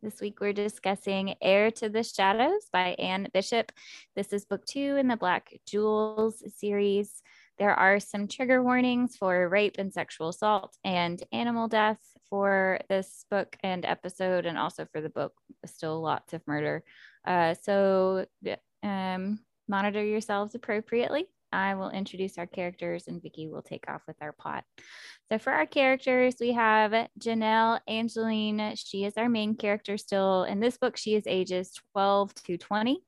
This 0.00 0.20
week 0.20 0.40
we're 0.40 0.52
discussing 0.52 1.34
Heir 1.42 1.72
to 1.72 1.88
the 1.88 2.04
Shadows 2.04 2.68
by 2.72 2.94
Anne 3.00 3.26
Bishop. 3.34 3.72
This 4.14 4.32
is 4.32 4.44
book 4.44 4.64
two 4.64 4.94
in 4.96 5.08
the 5.08 5.16
Black 5.16 5.52
Jewels 5.66 6.40
series. 6.56 7.20
There 7.58 7.74
are 7.74 7.98
some 7.98 8.28
trigger 8.28 8.62
warnings 8.62 9.16
for 9.16 9.48
rape 9.48 9.74
and 9.76 9.92
sexual 9.92 10.28
assault 10.28 10.76
and 10.84 11.20
animal 11.32 11.66
death 11.66 11.98
for 12.30 12.78
this 12.88 13.24
book 13.28 13.56
and 13.64 13.84
episode, 13.84 14.46
and 14.46 14.56
also 14.56 14.86
for 14.92 15.00
the 15.00 15.10
book, 15.10 15.32
still 15.66 16.00
lots 16.00 16.32
of 16.32 16.46
murder. 16.46 16.84
Uh, 17.26 17.56
so 17.60 18.24
um, 18.84 19.40
monitor 19.66 20.04
yourselves 20.04 20.54
appropriately. 20.54 21.26
I 21.52 21.74
will 21.74 21.90
introduce 21.90 22.38
our 22.38 22.46
characters 22.46 23.08
and 23.08 23.22
Vicki 23.22 23.46
will 23.48 23.62
take 23.62 23.88
off 23.88 24.02
with 24.06 24.16
our 24.20 24.32
plot. 24.32 24.64
So 25.28 25.38
for 25.38 25.52
our 25.52 25.66
characters, 25.66 26.36
we 26.40 26.52
have 26.52 27.08
Janelle 27.18 27.80
Angelline. 27.88 28.74
She 28.76 29.04
is 29.04 29.14
our 29.16 29.28
main 29.28 29.56
character 29.56 29.96
still. 29.96 30.44
In 30.44 30.60
this 30.60 30.78
book, 30.78 30.96
she 30.96 31.14
is 31.14 31.24
ages 31.26 31.72
12 31.92 32.34
to 32.46 32.58
20. 32.58 33.00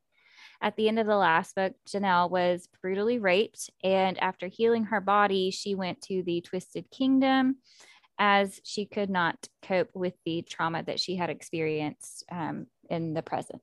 At 0.63 0.77
the 0.77 0.89
end 0.89 0.99
of 0.99 1.07
the 1.07 1.17
last 1.17 1.55
book, 1.55 1.73
Janelle 1.89 2.31
was 2.31 2.69
brutally 2.83 3.19
raped, 3.19 3.71
and 3.83 4.19
after 4.23 4.47
healing 4.47 4.85
her 4.85 5.01
body, 5.01 5.51
she 5.51 5.75
went 5.75 6.03
to 6.03 6.23
the 6.23 6.43
Twisted 6.43 6.91
Kingdom 6.91 7.57
as 8.19 8.61
she 8.63 8.85
could 8.85 9.09
not 9.09 9.49
cope 9.63 9.89
with 9.95 10.13
the 10.27 10.43
trauma 10.43 10.83
that 10.83 11.01
she 11.01 11.17
had 11.17 11.31
experienced 11.31 12.23
um, 12.31 12.67
in 12.91 13.15
the 13.15 13.23
present. 13.23 13.63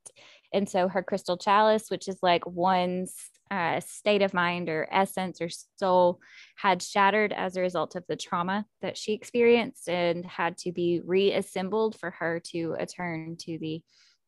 And 0.52 0.68
so 0.68 0.88
her 0.88 1.04
crystal 1.04 1.38
chalice, 1.38 1.92
which 1.92 2.08
is 2.08 2.18
like 2.24 2.48
one's 2.48 3.14
uh, 3.52 3.80
state 3.80 4.22
of 4.22 4.34
mind 4.34 4.70
or 4.70 4.88
essence 4.92 5.42
or 5.42 5.50
soul, 5.78 6.20
had 6.56 6.82
shattered 6.82 7.34
as 7.34 7.56
a 7.56 7.62
result 7.62 7.96
of 7.96 8.04
the 8.08 8.16
trauma 8.16 8.66
that 8.82 8.98
she 8.98 9.14
experienced 9.14 9.90
and 9.90 10.26
had 10.26 10.58
to 10.58 10.72
be 10.72 11.02
reassembled 11.06 12.00
for 12.00 12.12
her 12.12 12.40
to 12.52 12.72
return 12.74 13.38
to 13.40 13.58
the 13.60 13.82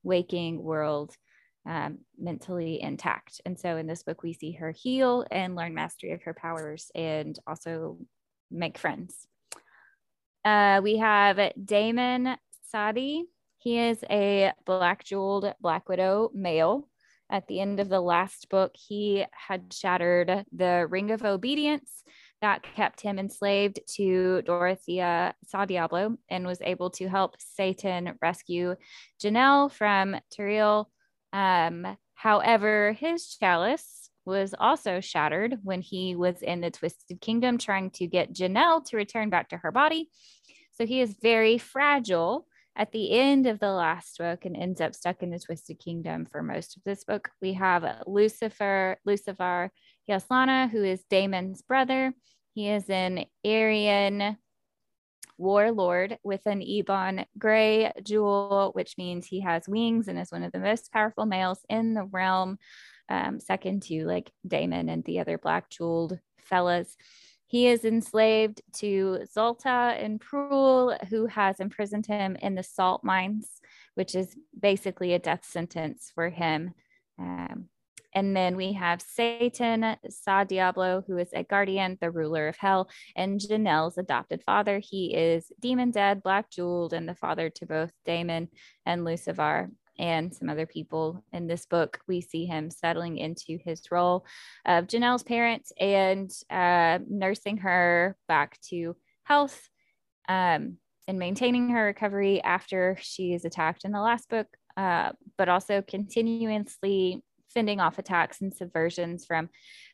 waking 0.03 0.61
world 0.61 1.15
um, 1.65 1.99
mentally 2.17 2.81
intact. 2.81 3.41
And 3.45 3.59
so 3.59 3.77
in 3.77 3.85
this 3.85 4.03
book, 4.03 4.23
we 4.23 4.33
see 4.33 4.53
her 4.53 4.71
heal 4.71 5.25
and 5.29 5.55
learn 5.55 5.73
mastery 5.73 6.11
of 6.13 6.23
her 6.23 6.33
powers 6.33 6.91
and 6.95 7.37
also 7.45 7.97
make 8.49 8.77
friends. 8.77 9.27
Uh, 10.43 10.81
we 10.83 10.97
have 10.97 11.53
Damon 11.63 12.37
Sadi. 12.71 13.25
He 13.59 13.77
is 13.77 14.03
a 14.09 14.53
black 14.65 15.03
jeweled 15.03 15.53
Black 15.61 15.89
Widow 15.89 16.31
male. 16.33 16.88
At 17.29 17.47
the 17.47 17.59
end 17.59 17.79
of 17.79 17.89
the 17.89 18.01
last 18.01 18.49
book, 18.49 18.71
he 18.75 19.25
had 19.31 19.73
shattered 19.73 20.45
the 20.51 20.87
ring 20.89 21.11
of 21.11 21.23
obedience 21.23 22.03
that 22.41 22.63
kept 22.63 23.01
him 23.01 23.19
enslaved 23.19 23.79
to 23.95 24.41
Dorothea 24.43 25.35
Sa 25.45 25.65
Diablo 25.65 26.17
and 26.29 26.47
was 26.47 26.61
able 26.61 26.89
to 26.91 27.07
help 27.07 27.35
Satan 27.37 28.17
rescue 28.21 28.75
Janelle 29.21 29.71
from 29.71 30.15
Turiel 30.31 30.87
um, 31.33 31.85
however, 32.13 32.93
his 32.93 33.35
chalice 33.35 34.09
was 34.25 34.53
also 34.59 34.99
shattered 34.99 35.57
when 35.63 35.81
he 35.81 36.15
was 36.15 36.41
in 36.41 36.61
the 36.61 36.71
Twisted 36.71 37.21
Kingdom 37.21 37.57
trying 37.57 37.91
to 37.91 38.07
get 38.07 38.33
Janelle 38.33 38.83
to 38.85 38.97
return 38.97 39.29
back 39.29 39.49
to 39.49 39.57
her 39.57 39.71
body. 39.71 40.09
So 40.73 40.85
he 40.85 41.01
is 41.01 41.15
very 41.21 41.57
fragile 41.57 42.47
at 42.79 42.93
the 42.93 43.11
end 43.11 43.45
of 43.45 43.59
the 43.59 43.71
last 43.71 44.17
book 44.17 44.45
and 44.45 44.55
ends 44.55 44.79
up 44.79 44.95
stuck 44.95 45.21
in 45.21 45.31
the 45.31 45.37
Twisted 45.37 45.79
Kingdom 45.79 46.25
for 46.25 46.41
most 46.41 46.77
of 46.77 46.83
this 46.85 47.03
book. 47.03 47.29
We 47.41 47.53
have 47.53 48.03
Lucifer, 48.07 48.97
Lucifer 49.03 49.69
Yaslana, 50.09 50.69
who 50.69 50.85
is 50.85 51.03
Damon's 51.09 51.61
brother. 51.61 52.13
He 52.53 52.69
is 52.69 52.89
an 52.89 53.25
Eyrien 53.45 54.37
warlord 55.37 56.19
with 56.23 56.45
an 56.45 56.61
Ebon 56.61 57.25
gray 57.37 57.91
jewel, 58.01 58.71
which 58.73 58.97
means 58.97 59.27
he 59.27 59.41
has 59.41 59.67
wings 59.67 60.07
and 60.07 60.17
is 60.17 60.31
one 60.31 60.43
of 60.43 60.53
the 60.53 60.59
most 60.59 60.93
powerful 60.93 61.25
males 61.25 61.59
in 61.69 61.93
the 61.93 62.05
realm, 62.05 62.57
um, 63.09 63.41
second 63.41 63.83
to 63.83 64.05
like 64.05 64.31
Damon 64.47 64.87
and 64.87 65.03
the 65.03 65.19
other 65.19 65.37
black 65.37 65.69
jeweled 65.69 66.17
fellas. 66.39 66.95
He 67.49 67.65
is 67.65 67.83
enslaved 67.83 68.61
to 68.73 69.21
Zuultah 69.25 70.01
and 70.03 70.21
Prul, 70.21 70.95
who 71.07 71.25
has 71.25 71.59
imprisoned 71.59 72.05
him 72.05 72.35
in 72.35 72.53
the 72.53 72.61
salt 72.61 73.03
mines, 73.03 73.59
which 73.95 74.13
is 74.13 74.35
basically 74.57 75.13
a 75.13 75.19
death 75.19 75.43
sentence 75.43 76.11
for 76.13 76.29
him. 76.29 76.75
Um, 77.17 77.65
and 78.13 78.37
then 78.37 78.55
we 78.55 78.73
have 78.73 79.01
Satan, 79.01 79.95
Sa 80.09 80.43
Diablo, 80.43 81.03
who 81.07 81.17
is 81.17 81.29
a 81.33 81.43
guardian, 81.43 81.97
the 81.99 82.11
ruler 82.11 82.47
of 82.47 82.57
hell, 82.57 82.87
and 83.15 83.39
Janelle's 83.39 83.97
adopted 83.97 84.43
father. 84.43 84.79
He 84.79 85.15
is 85.15 85.51
demon 85.59 85.89
dead, 85.89 86.21
black 86.21 86.51
jeweled, 86.51 86.93
and 86.93 87.09
the 87.09 87.15
father 87.15 87.49
to 87.49 87.65
both 87.65 87.91
Damon 88.05 88.49
and 88.85 89.03
Lucifer 89.03 89.71
and 89.99 90.33
some 90.33 90.49
other 90.49 90.65
people 90.65 91.23
in 91.33 91.45
this 91.45 91.65
book. 91.65 91.99
We 92.07 92.21
see 92.21 92.45
him 92.45 92.71
settling 92.71 93.17
into 93.17 93.59
his 93.63 93.83
role 93.91 94.25
of 94.65 94.87
Janelle's 94.87 95.23
parents 95.23 95.71
and 95.79 96.31
uh, 96.49 96.99
nursing 97.07 97.57
her 97.57 98.15
back 98.27 98.59
to 98.69 98.95
health 99.23 99.69
um, 100.27 100.77
and 101.07 101.19
maintaining 101.19 101.69
her 101.69 101.85
recovery 101.85 102.41
after 102.41 102.97
she 103.01 103.33
is 103.33 103.45
attacked 103.45 103.83
in 103.83 103.91
the 103.91 104.01
last 104.01 104.29
book, 104.29 104.47
uh, 104.77 105.11
but 105.37 105.49
also 105.49 105.81
continuously 105.81 107.21
fending 107.53 107.79
off 107.79 107.99
attacks 107.99 108.41
and 108.41 108.53
subversions 108.53 109.25
from 109.25 109.49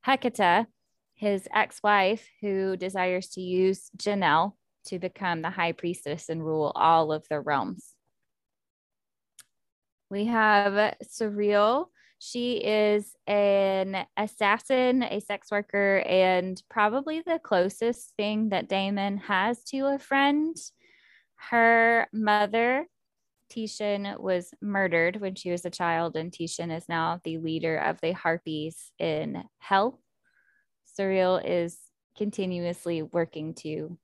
Hecate, 0.05 0.67
his 1.15 1.47
ex 1.53 1.79
wife, 1.83 2.27
who 2.41 2.77
desires 2.77 3.29
to 3.29 3.41
use 3.41 3.89
Janelle 3.97 4.53
to 4.87 4.99
become 4.99 5.41
the 5.41 5.49
high 5.49 5.71
priestess 5.71 6.29
and 6.29 6.45
rule 6.45 6.71
all 6.75 7.11
of 7.11 7.25
the 7.29 7.39
realms. 7.39 7.94
We 10.09 10.25
have 10.25 10.95
Surreal. 11.03 11.87
She 12.19 12.57
is 12.57 13.15
an 13.27 14.05
assassin, 14.17 15.03
a 15.03 15.19
sex 15.19 15.51
worker, 15.51 15.99
and 16.07 16.61
probably 16.69 17.21
the 17.21 17.39
closest 17.43 18.13
thing 18.15 18.49
that 18.49 18.69
Damon 18.69 19.17
has 19.17 19.63
to 19.65 19.85
a 19.87 19.99
friend. 19.99 20.55
Her 21.35 22.07
mother 22.13 22.87
Titian 23.49 24.15
was 24.19 24.53
murdered 24.61 25.21
when 25.21 25.35
she 25.35 25.51
was 25.51 25.65
a 25.65 25.69
child, 25.69 26.15
and 26.15 26.31
Titian 26.31 26.71
is 26.71 26.89
now 26.89 27.19
the 27.23 27.37
leader 27.37 27.77
of 27.77 27.99
the 28.01 28.13
Harpies 28.13 28.91
in 28.97 29.43
Hell. 29.59 29.99
Surreal 30.97 31.41
is 31.43 31.77
continuously 32.17 33.01
working 33.01 33.53
to 33.55 33.97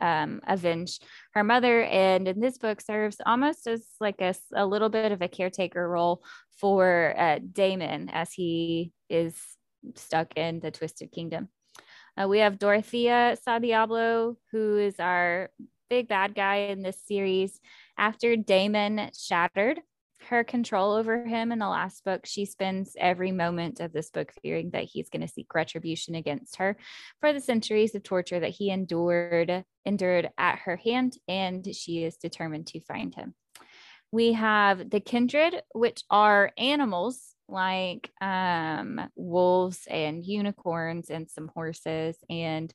um, 0.00 0.40
avenge 0.46 0.98
her 1.34 1.44
mother, 1.44 1.82
and 1.84 2.26
in 2.26 2.40
this 2.40 2.58
book 2.58 2.80
serves 2.80 3.16
almost 3.24 3.66
as 3.66 3.86
like 4.00 4.20
a, 4.20 4.34
a 4.54 4.66
little 4.66 4.88
bit 4.88 5.12
of 5.12 5.22
a 5.22 5.28
caretaker 5.28 5.88
role 5.88 6.22
for 6.58 7.14
uh, 7.16 7.38
Damon 7.52 8.10
as 8.10 8.32
he 8.32 8.92
is 9.08 9.34
stuck 9.94 10.36
in 10.36 10.60
the 10.60 10.70
Twisted 10.70 11.12
Kingdom. 11.12 11.48
Uh, 12.20 12.28
we 12.28 12.38
have 12.40 12.58
Dorothea 12.58 13.36
Sa 13.42 13.58
Diablo, 13.58 14.36
who 14.52 14.78
is 14.78 14.98
our 14.98 15.50
big 15.88 16.08
bad 16.08 16.34
guy 16.34 16.56
in 16.70 16.82
this 16.82 17.00
series. 17.06 17.60
After 17.96 18.36
Damon 18.36 19.10
shattered 19.18 19.80
her 20.28 20.44
control 20.44 20.92
over 20.92 21.24
him 21.24 21.52
in 21.52 21.58
the 21.58 21.68
last 21.68 22.04
book, 22.04 22.26
she 22.26 22.44
spends 22.44 22.96
every 22.98 23.32
moment 23.32 23.80
of 23.80 23.92
this 23.92 24.10
book 24.10 24.32
fearing 24.42 24.70
that 24.70 24.84
he's 24.84 25.08
going 25.08 25.22
to 25.22 25.28
seek 25.28 25.54
retribution 25.54 26.14
against 26.14 26.56
her 26.56 26.76
for 27.20 27.32
the 27.32 27.40
centuries 27.40 27.94
of 27.94 28.02
torture 28.02 28.40
that 28.40 28.50
he 28.50 28.70
endured 28.70 29.64
endured 29.84 30.30
at 30.36 30.58
her 30.60 30.76
hand, 30.76 31.16
and 31.26 31.74
she 31.74 32.04
is 32.04 32.16
determined 32.16 32.66
to 32.68 32.80
find 32.80 33.14
him. 33.14 33.34
We 34.12 34.32
have 34.32 34.90
the 34.90 35.00
kindred, 35.00 35.62
which 35.74 36.02
are 36.10 36.52
animals 36.58 37.34
like 37.48 38.10
um, 38.20 39.00
wolves 39.16 39.86
and 39.88 40.24
unicorns 40.24 41.10
and 41.10 41.28
some 41.28 41.50
horses 41.54 42.16
and 42.28 42.72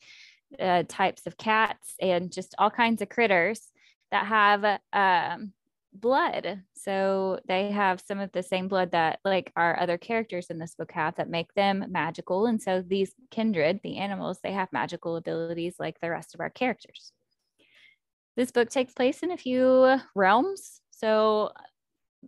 uh, 0.59 0.83
types 0.87 1.25
of 1.25 1.37
cats 1.37 1.95
and 2.01 2.31
just 2.31 2.55
all 2.57 2.69
kinds 2.69 3.01
of 3.01 3.09
critters 3.09 3.69
that 4.11 4.25
have 4.25 4.79
um, 4.93 5.53
blood. 6.01 6.61
So 6.75 7.39
they 7.47 7.71
have 7.71 8.01
some 8.05 8.19
of 8.19 8.31
the 8.31 8.43
same 8.43 8.67
blood 8.67 8.91
that 8.91 9.19
like 9.25 9.51
our 9.55 9.79
other 9.79 9.97
characters 9.97 10.47
in 10.49 10.59
this 10.59 10.75
book 10.75 10.91
have 10.91 11.15
that 11.15 11.29
make 11.29 11.53
them 11.53 11.85
magical. 11.89 12.45
And 12.45 12.61
so 12.61 12.83
these 12.85 13.13
kindred, 13.31 13.79
the 13.83 13.97
animals, 13.97 14.39
they 14.43 14.51
have 14.51 14.71
magical 14.71 15.15
abilities 15.15 15.75
like 15.79 15.99
the 16.01 16.09
rest 16.09 16.33
of 16.33 16.41
our 16.41 16.49
characters. 16.49 17.11
This 18.35 18.51
book 18.51 18.69
takes 18.69 18.93
place 18.93 19.23
in 19.23 19.31
a 19.31 19.37
few 19.37 19.97
realms. 20.13 20.81
So 20.91 21.51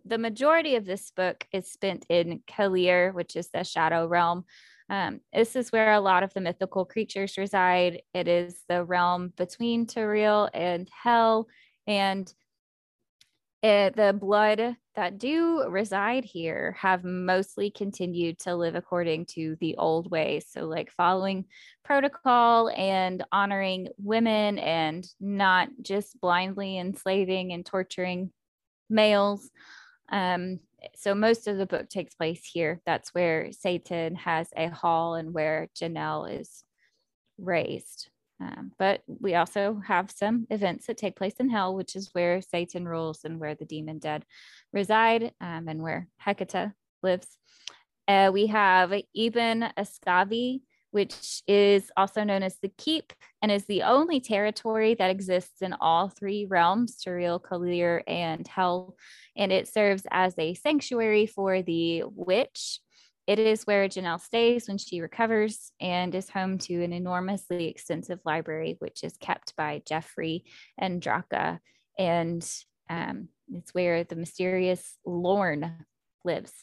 the 0.05 0.17
majority 0.17 0.75
of 0.75 0.85
this 0.85 1.11
book 1.11 1.45
is 1.51 1.71
spent 1.71 2.05
in 2.09 2.41
Kaeleer, 2.47 3.13
which 3.13 3.35
is 3.35 3.49
the 3.49 3.63
shadow 3.63 4.07
realm. 4.07 4.45
Um, 4.89 5.19
this 5.33 5.55
is 5.55 5.71
where 5.71 5.93
a 5.93 5.99
lot 5.99 6.23
of 6.23 6.33
the 6.33 6.39
mythical 6.39 6.85
creatures 6.85 7.37
reside. 7.37 8.01
It 8.13 8.27
is 8.27 8.61
the 8.69 8.85
realm 8.85 9.33
between 9.35 9.85
Terreille 9.85 10.49
and 10.53 10.89
Hell, 11.03 11.47
and 11.87 12.31
it, 13.63 13.95
the 13.95 14.13
blood 14.13 14.75
that 14.95 15.17
do 15.17 15.67
reside 15.67 16.25
here 16.25 16.75
have 16.79 17.03
mostly 17.03 17.71
continued 17.71 18.39
to 18.39 18.55
live 18.55 18.75
according 18.75 19.25
to 19.27 19.57
the 19.59 19.77
old 19.77 20.11
ways. 20.11 20.45
So, 20.49 20.65
like 20.65 20.91
following 20.91 21.45
protocol 21.83 22.69
and 22.69 23.23
honoring 23.31 23.87
women 23.97 24.59
and 24.59 25.07
not 25.19 25.69
just 25.81 26.19
blindly 26.21 26.77
enslaving 26.77 27.51
and 27.53 27.65
torturing 27.65 28.31
males. 28.89 29.49
Um, 30.09 30.59
so 30.95 31.15
most 31.15 31.47
of 31.47 31.57
the 31.57 31.65
book 31.65 31.89
takes 31.89 32.15
place 32.15 32.45
here. 32.45 32.81
That's 32.85 33.13
where 33.13 33.51
Satan 33.51 34.15
has 34.15 34.47
a 34.55 34.69
hall 34.69 35.15
and 35.15 35.33
where 35.33 35.67
Janelle 35.75 36.39
is 36.39 36.63
raised. 37.37 38.09
Um, 38.39 38.71
but 38.77 39.01
we 39.07 39.35
also 39.35 39.81
have 39.85 40.11
some 40.11 40.45
events 40.49 40.87
that 40.87 40.97
take 40.97 41.15
place 41.15 41.35
in 41.39 41.49
hell, 41.49 41.75
which 41.75 41.95
is 41.95 42.09
where 42.13 42.41
Satan 42.41 42.87
rules 42.87 43.21
and 43.23 43.39
where 43.39 43.55
the 43.55 43.65
demon 43.65 43.99
dead 43.99 44.25
reside 44.73 45.31
um, 45.41 45.67
and 45.67 45.81
where 45.81 46.07
Hecate 46.17 46.71
lives. 47.01 47.27
Uh, 48.07 48.29
we 48.31 48.47
have 48.47 48.93
Ebon 49.13 49.69
Askavi, 49.77 50.61
which 50.91 51.43
is 51.47 51.91
also 51.97 52.23
known 52.23 52.43
as 52.43 52.57
the 52.61 52.71
Keep 52.77 53.11
and 53.41 53.51
is 53.51 53.65
the 53.65 53.83
only 53.83 54.19
territory 54.19 54.95
that 54.95 55.09
exists 55.09 55.61
in 55.61 55.75
all 55.81 56.09
three 56.09 56.45
realms, 56.45 56.97
Terreille, 57.03 57.41
Kaeleer, 57.41 58.01
and 58.07 58.47
Hell. 58.47 58.95
And 59.35 59.51
it 59.51 59.67
serves 59.67 60.03
as 60.09 60.33
a 60.37 60.53
sanctuary 60.53 61.25
for 61.25 61.61
the 61.61 62.03
witch. 62.05 62.79
It 63.27 63.39
is 63.39 63.67
where 63.67 63.89
Janelle 63.89 64.21
stays 64.21 64.69
when 64.69 64.77
she 64.77 65.01
recovers 65.01 65.73
and 65.81 66.15
is 66.15 66.29
home 66.29 66.57
to 66.59 66.81
an 66.81 66.93
enormously 66.93 67.67
extensive 67.67 68.19
library, 68.23 68.77
which 68.79 69.03
is 69.03 69.17
kept 69.17 69.53
by 69.57 69.81
Geoffrey 69.85 70.45
and 70.77 71.01
Draca. 71.01 71.59
And 71.99 72.49
um, 72.89 73.27
it's 73.51 73.73
where 73.73 74.05
the 74.05 74.15
mysterious 74.15 74.97
Lorn 75.05 75.85
lives. 76.23 76.53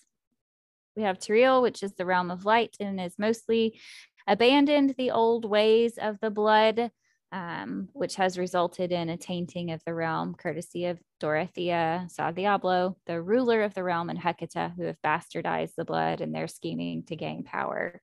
We 0.96 1.02
have 1.02 1.18
Terreille, 1.18 1.60
which 1.60 1.82
is 1.82 1.92
the 1.94 2.06
realm 2.06 2.30
of 2.30 2.46
light 2.46 2.76
and 2.80 2.98
is 2.98 3.18
mostly 3.18 3.78
abandoned 4.26 4.94
the 4.96 5.10
old 5.10 5.44
ways 5.44 5.98
of 5.98 6.18
the 6.20 6.30
blood, 6.30 6.90
um, 7.34 7.88
which 7.94 8.14
has 8.14 8.38
resulted 8.38 8.92
in 8.92 9.08
a 9.08 9.16
tainting 9.16 9.72
of 9.72 9.82
the 9.84 9.92
realm, 9.92 10.36
courtesy 10.36 10.86
of 10.86 11.00
Dorothea 11.18 12.06
Sa 12.08 12.30
Diablo, 12.30 12.96
the 13.06 13.20
ruler 13.20 13.62
of 13.62 13.74
the 13.74 13.82
realm, 13.82 14.08
and 14.08 14.18
Hecate, 14.18 14.72
who 14.76 14.84
have 14.84 15.02
bastardized 15.04 15.74
the 15.76 15.84
blood 15.84 16.20
and 16.20 16.32
they're 16.32 16.46
scheming 16.46 17.02
to 17.06 17.16
gain 17.16 17.42
power. 17.42 18.00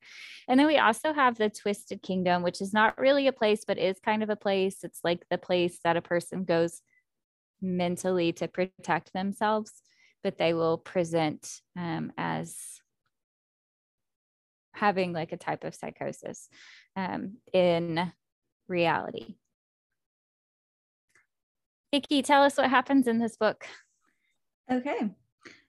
And 0.49 0.59
then 0.59 0.67
we 0.67 0.77
also 0.77 1.13
have 1.13 1.37
the 1.37 1.49
Twisted 1.49 2.01
Kingdom, 2.03 2.43
which 2.43 2.59
is 2.59 2.73
not 2.73 2.99
really 2.99 3.27
a 3.27 3.31
place, 3.31 3.63
but 3.65 3.77
is 3.77 4.01
kind 4.03 4.21
of 4.21 4.29
a 4.29 4.35
place. 4.35 4.83
It's 4.83 4.99
like 5.01 5.23
the 5.31 5.37
place 5.37 5.79
that 5.85 5.95
a 5.95 6.01
person 6.01 6.43
goes 6.43 6.81
mentally 7.61 8.33
to 8.33 8.49
protect 8.49 9.13
themselves, 9.13 9.71
but 10.25 10.37
they 10.37 10.53
will 10.53 10.77
present 10.77 11.61
um, 11.77 12.11
as 12.17 12.57
having 14.73 15.13
like 15.13 15.31
a 15.31 15.37
type 15.37 15.63
of 15.63 15.73
psychosis 15.73 16.49
um, 16.97 17.37
in 17.53 18.11
reality. 18.71 19.35
Vicky, 21.93 22.21
tell 22.21 22.41
us 22.43 22.57
what 22.57 22.69
happens 22.69 23.07
in 23.07 23.19
this 23.19 23.37
book. 23.37 23.67
Okay. 24.71 25.11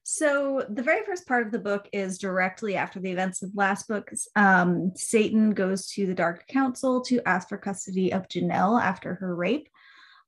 So 0.04 0.64
the 0.68 0.82
very 0.82 1.04
first 1.04 1.26
part 1.26 1.46
of 1.46 1.52
the 1.52 1.58
book 1.58 1.88
is 1.92 2.18
directly 2.18 2.76
after 2.76 2.98
the 3.00 3.10
events 3.10 3.42
of 3.42 3.50
last 3.54 3.88
book. 3.88 4.10
Um, 4.34 4.92
Satan 4.96 5.50
goes 5.50 5.88
to 5.92 6.06
the 6.06 6.14
Dark 6.14 6.46
Council 6.48 7.02
to 7.02 7.26
ask 7.26 7.48
for 7.48 7.56
custody 7.56 8.12
of 8.12 8.28
Janelle 8.28 8.80
after 8.80 9.14
her 9.16 9.34
rape. 9.34 9.68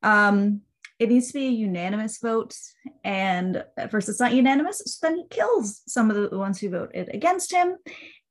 Um, 0.03 0.61
it 1.01 1.09
needs 1.09 1.29
to 1.29 1.35
be 1.35 1.49
a 1.49 1.51
unanimous 1.51 2.19
vote, 2.19 2.57
and 3.03 3.65
at 3.77 3.91
first 3.91 4.09
it's 4.09 4.21
not 4.21 4.33
unanimous, 4.33 4.81
so 4.87 5.09
then 5.09 5.17
he 5.17 5.27
kills 5.29 5.83
some 5.89 6.09
of 6.09 6.31
the 6.31 6.39
ones 6.39 6.61
who 6.61 6.71
voted 6.71 7.13
against 7.13 7.53
him, 7.53 7.77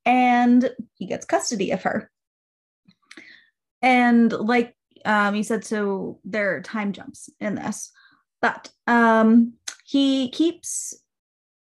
and 0.06 0.70
he 0.94 1.06
gets 1.06 1.26
custody 1.26 1.72
of 1.72 1.82
her. 1.82 2.10
And 3.84 4.32
like 4.32 4.74
um, 5.04 5.34
you 5.34 5.42
said, 5.42 5.62
so 5.62 6.18
there 6.24 6.56
are 6.56 6.62
time 6.62 6.94
jumps 6.94 7.28
in 7.38 7.54
this, 7.54 7.92
but 8.40 8.70
um, 8.86 9.52
he 9.84 10.30
keeps 10.30 10.94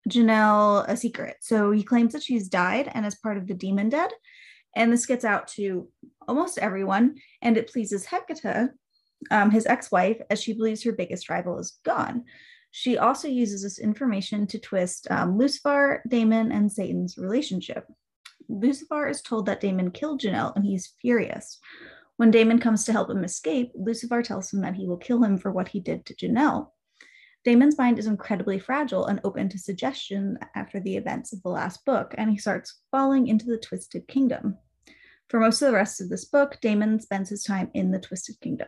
Janelle 0.10 0.86
a 0.88 0.98
secret. 0.98 1.36
So 1.42 1.70
he 1.70 1.84
claims 1.84 2.14
that 2.14 2.24
she's 2.24 2.50
died 2.50 2.92
and 2.92 3.06
is 3.06 3.14
part 3.14 3.38
of 3.38 3.46
the 3.46 3.54
demon 3.54 3.90
dead. 3.90 4.10
And 4.76 4.92
this 4.92 5.06
gets 5.06 5.24
out 5.24 5.50
to 5.50 5.88
almost 6.28 6.58
everyone, 6.58 7.18
and 7.44 7.58
it 7.58 7.72
pleases 7.72 8.08
Hecate, 8.08 8.70
um, 9.30 9.52
his 9.52 9.68
ex 9.68 9.92
wife, 9.92 10.18
as 10.32 10.42
she 10.42 10.54
believes 10.54 10.84
her 10.84 10.92
biggest 10.92 11.30
rival 11.30 11.60
is 11.60 11.78
gone. 11.86 12.24
She 12.72 12.98
also 12.98 13.28
uses 13.28 13.62
this 13.62 13.78
information 13.78 14.48
to 14.48 14.58
twist 14.58 15.08
um, 15.12 15.38
Lucifer, 15.38 16.02
Damon, 16.08 16.52
and 16.52 16.72
Satan's 16.72 17.20
relationship. 17.20 17.86
Lucifer 18.48 19.08
is 19.08 19.22
told 19.22 19.46
that 19.46 19.62
Damon 19.62 19.92
killed 19.92 20.22
Janelle 20.22 20.56
and 20.56 20.66
he's 20.66 20.94
furious. 21.00 21.60
When 22.19 22.31
Damon 22.31 22.60
comes 22.60 22.83
to 22.83 22.92
help 22.92 23.10
him 23.10 23.24
escape, 23.24 23.71
Lucifer 23.75 24.21
tells 24.21 24.51
him 24.51 24.60
that 24.60 24.75
he 24.75 24.86
will 24.86 24.98
kill 24.98 25.24
him 25.24 25.38
for 25.38 25.54
what 25.54 25.69
he 25.69 25.80
did 25.80 26.06
to 26.06 26.13
Janelle. 26.13 26.71
Damon's 27.45 27.77
mind 27.77 27.98
is 27.98 28.07
incredibly 28.07 28.60
fragile 28.60 29.06
and 29.06 29.21
open 29.24 29.48
to 29.48 29.57
suggestion 29.57 30.38
after 30.54 30.81
the 30.81 30.98
events 30.98 31.31
of 31.31 31.42
the 31.44 31.50
last 31.50 31.86
book, 31.86 32.13
and 32.18 32.30
he 32.30 32.38
starts 32.38 32.81
falling 32.92 33.27
into 33.27 33.45
the 33.45 33.57
Twisted 33.57 34.06
Kingdom. 34.10 34.57
For 35.30 35.39
most 35.39 35.62
of 35.62 35.68
the 35.68 35.77
rest 35.77 36.01
of 36.01 36.10
this 36.10 36.25
book, 36.25 36.57
Damon 36.62 37.00
spends 37.00 37.30
his 37.30 37.45
time 37.45 37.71
in 37.74 37.89
the 37.89 38.01
Twisted 38.01 38.42
Kingdom. 38.42 38.68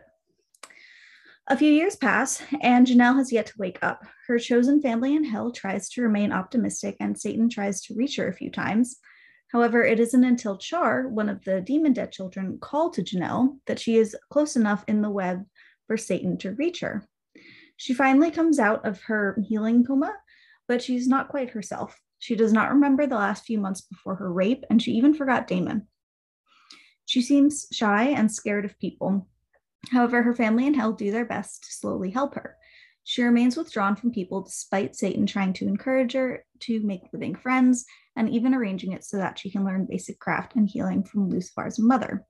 A 1.46 1.54
few 1.54 1.70
years 1.70 1.94
pass, 1.94 2.42
and 2.62 2.86
Janelle 2.86 3.18
has 3.18 3.32
yet 3.32 3.44
to 3.48 3.58
wake 3.58 3.80
up. 3.82 4.02
Her 4.28 4.38
chosen 4.38 4.80
family 4.80 5.14
in 5.14 5.24
hell 5.24 5.52
tries 5.52 5.90
to 5.90 6.00
remain 6.00 6.32
optimistic, 6.32 6.96
and 7.00 7.20
Satan 7.20 7.50
tries 7.50 7.82
to 7.82 7.94
reach 7.94 8.16
her 8.16 8.28
a 8.28 8.34
few 8.34 8.50
times. 8.50 8.96
However, 9.52 9.84
it 9.84 10.00
isn't 10.00 10.24
until 10.24 10.56
Char, 10.56 11.08
one 11.08 11.28
of 11.28 11.44
the 11.44 11.60
demon 11.60 11.92
dead 11.92 12.10
children, 12.10 12.58
call 12.58 12.90
to 12.90 13.02
Janelle 13.02 13.58
that 13.66 13.78
she 13.78 13.96
is 13.96 14.16
close 14.30 14.56
enough 14.56 14.82
in 14.88 15.02
the 15.02 15.10
web 15.10 15.44
for 15.86 15.98
Satan 15.98 16.38
to 16.38 16.52
reach 16.52 16.80
her. 16.80 17.06
She 17.76 17.92
finally 17.92 18.30
comes 18.30 18.58
out 18.58 18.86
of 18.86 19.02
her 19.02 19.38
healing 19.46 19.84
coma, 19.84 20.14
but 20.68 20.82
she's 20.82 21.06
not 21.06 21.28
quite 21.28 21.50
herself. 21.50 22.00
She 22.18 22.34
does 22.34 22.52
not 22.52 22.70
remember 22.70 23.06
the 23.06 23.16
last 23.16 23.44
few 23.44 23.58
months 23.58 23.82
before 23.82 24.14
her 24.14 24.32
rape, 24.32 24.64
and 24.70 24.80
she 24.80 24.92
even 24.92 25.12
forgot 25.12 25.48
Damon. 25.48 25.86
She 27.04 27.20
seems 27.20 27.66
shy 27.72 28.04
and 28.04 28.32
scared 28.32 28.64
of 28.64 28.78
people. 28.78 29.28
However, 29.90 30.22
her 30.22 30.34
family 30.34 30.66
in 30.66 30.74
hell 30.74 30.92
do 30.92 31.10
their 31.10 31.26
best 31.26 31.64
to 31.64 31.72
slowly 31.72 32.10
help 32.10 32.36
her. 32.36 32.56
She 33.04 33.22
remains 33.22 33.56
withdrawn 33.56 33.96
from 33.96 34.12
people 34.12 34.42
despite 34.42 34.96
Satan 34.96 35.26
trying 35.26 35.52
to 35.54 35.66
encourage 35.66 36.12
her 36.12 36.44
to 36.60 36.80
make 36.80 37.12
living 37.12 37.34
friends 37.34 37.84
and 38.16 38.28
even 38.30 38.54
arranging 38.54 38.92
it 38.92 39.04
so 39.04 39.16
that 39.16 39.38
she 39.38 39.50
can 39.50 39.64
learn 39.64 39.86
basic 39.88 40.18
craft 40.18 40.54
and 40.56 40.68
healing 40.68 41.02
from 41.02 41.28
Lucifer's 41.28 41.78
mother. 41.78 42.24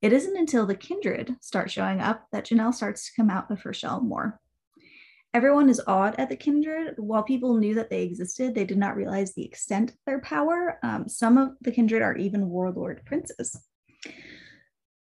It 0.00 0.12
isn't 0.12 0.36
until 0.36 0.64
the 0.64 0.76
kindred 0.76 1.36
start 1.40 1.70
showing 1.70 2.00
up 2.00 2.26
that 2.30 2.46
Janelle 2.46 2.74
starts 2.74 3.06
to 3.06 3.16
come 3.16 3.30
out 3.30 3.50
of 3.50 3.62
her 3.62 3.72
shell 3.72 4.00
more. 4.00 4.40
Everyone 5.34 5.68
is 5.68 5.82
awed 5.86 6.14
at 6.18 6.30
the 6.30 6.36
kindred. 6.36 6.94
While 6.96 7.22
people 7.22 7.58
knew 7.58 7.74
that 7.74 7.90
they 7.90 8.02
existed, 8.02 8.54
they 8.54 8.64
did 8.64 8.78
not 8.78 8.96
realize 8.96 9.34
the 9.34 9.44
extent 9.44 9.90
of 9.90 9.96
their 10.06 10.20
power. 10.20 10.78
Um, 10.82 11.08
some 11.08 11.36
of 11.36 11.50
the 11.60 11.72
kindred 11.72 12.00
are 12.00 12.16
even 12.16 12.48
warlord 12.48 13.02
princes. 13.04 13.60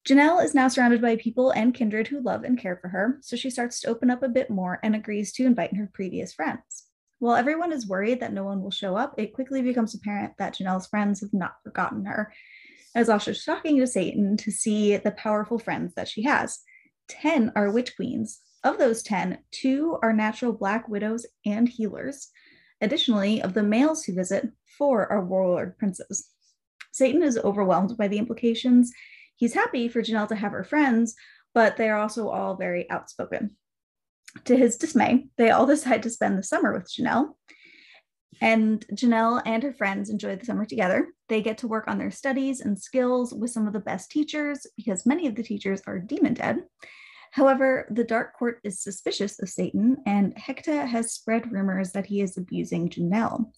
Janelle 0.07 0.43
is 0.43 0.53
now 0.53 0.67
surrounded 0.67 1.01
by 1.01 1.15
people 1.15 1.51
and 1.51 1.73
kindred 1.73 2.07
who 2.07 2.21
love 2.21 2.43
and 2.43 2.57
care 2.57 2.77
for 2.77 2.89
her, 2.89 3.19
so 3.21 3.35
she 3.35 3.49
starts 3.49 3.79
to 3.81 3.87
open 3.87 4.09
up 4.09 4.21
a 4.21 4.29
bit 4.29 4.49
more 4.49 4.79
and 4.83 4.95
agrees 4.95 5.31
to 5.33 5.45
invite 5.45 5.75
her 5.75 5.89
previous 5.93 6.33
friends. 6.33 6.87
While 7.23 7.37
everyone 7.37 7.71
is 7.71 7.87
worried 7.87 8.19
that 8.19 8.33
no 8.33 8.43
one 8.43 8.61
will 8.61 8.69
show 8.69 8.97
up, 8.97 9.13
it 9.17 9.31
quickly 9.31 9.61
becomes 9.61 9.95
apparent 9.95 10.33
that 10.39 10.55
Janelle's 10.55 10.87
friends 10.87 11.21
have 11.21 11.31
not 11.31 11.53
forgotten 11.63 12.03
her. 12.03 12.33
It 12.93 12.99
is 12.99 13.07
also 13.07 13.31
shocking 13.31 13.79
to 13.79 13.87
Satan 13.87 14.35
to 14.35 14.51
see 14.51 14.97
the 14.97 15.11
powerful 15.11 15.57
friends 15.57 15.93
that 15.95 16.09
she 16.09 16.23
has. 16.23 16.59
10 17.07 17.53
are 17.55 17.71
witch 17.71 17.95
queens. 17.95 18.41
Of 18.65 18.77
those 18.77 19.03
10, 19.03 19.37
two 19.51 19.97
are 20.03 20.11
natural 20.11 20.51
black 20.51 20.89
widows 20.89 21.25
and 21.45 21.69
healers. 21.69 22.27
Additionally, 22.81 23.41
of 23.41 23.53
the 23.53 23.63
males 23.63 24.03
who 24.03 24.13
visit, 24.13 24.49
four 24.77 25.09
are 25.09 25.23
warlord 25.23 25.77
princes. 25.77 26.29
Satan 26.91 27.23
is 27.23 27.37
overwhelmed 27.37 27.95
by 27.95 28.09
the 28.09 28.17
implications. 28.17 28.91
He's 29.37 29.53
happy 29.53 29.87
for 29.87 30.01
Janelle 30.01 30.27
to 30.27 30.35
have 30.35 30.51
her 30.51 30.65
friends, 30.65 31.15
but 31.53 31.77
they 31.77 31.87
are 31.87 31.99
also 31.99 32.27
all 32.27 32.57
very 32.57 32.89
outspoken. 32.89 33.55
To 34.45 34.57
his 34.57 34.77
dismay, 34.77 35.27
they 35.37 35.51
all 35.51 35.65
decide 35.65 36.03
to 36.03 36.09
spend 36.09 36.37
the 36.37 36.43
summer 36.43 36.73
with 36.73 36.91
Janelle. 36.91 37.35
And 38.41 38.85
Janelle 38.93 39.41
and 39.45 39.63
her 39.63 39.73
friends 39.73 40.09
enjoy 40.09 40.35
the 40.35 40.45
summer 40.45 40.65
together. 40.65 41.07
They 41.29 41.41
get 41.41 41.59
to 41.59 41.67
work 41.67 41.87
on 41.87 41.97
their 41.97 42.11
studies 42.11 42.61
and 42.61 42.77
skills 42.77 43.33
with 43.33 43.51
some 43.51 43.67
of 43.67 43.73
the 43.73 43.79
best 43.79 44.11
teachers 44.11 44.67
because 44.75 45.05
many 45.05 45.27
of 45.27 45.35
the 45.35 45.43
teachers 45.43 45.81
are 45.87 45.99
demon 45.99 46.33
dead. 46.33 46.63
However, 47.31 47.87
the 47.89 48.03
Dark 48.03 48.33
Court 48.37 48.59
is 48.63 48.83
suspicious 48.83 49.41
of 49.41 49.49
Satan, 49.49 49.97
and 50.05 50.35
Hecta 50.35 50.85
has 50.85 51.13
spread 51.13 51.51
rumors 51.51 51.91
that 51.93 52.05
he 52.05 52.21
is 52.21 52.37
abusing 52.37 52.89
Janelle. 52.89 53.51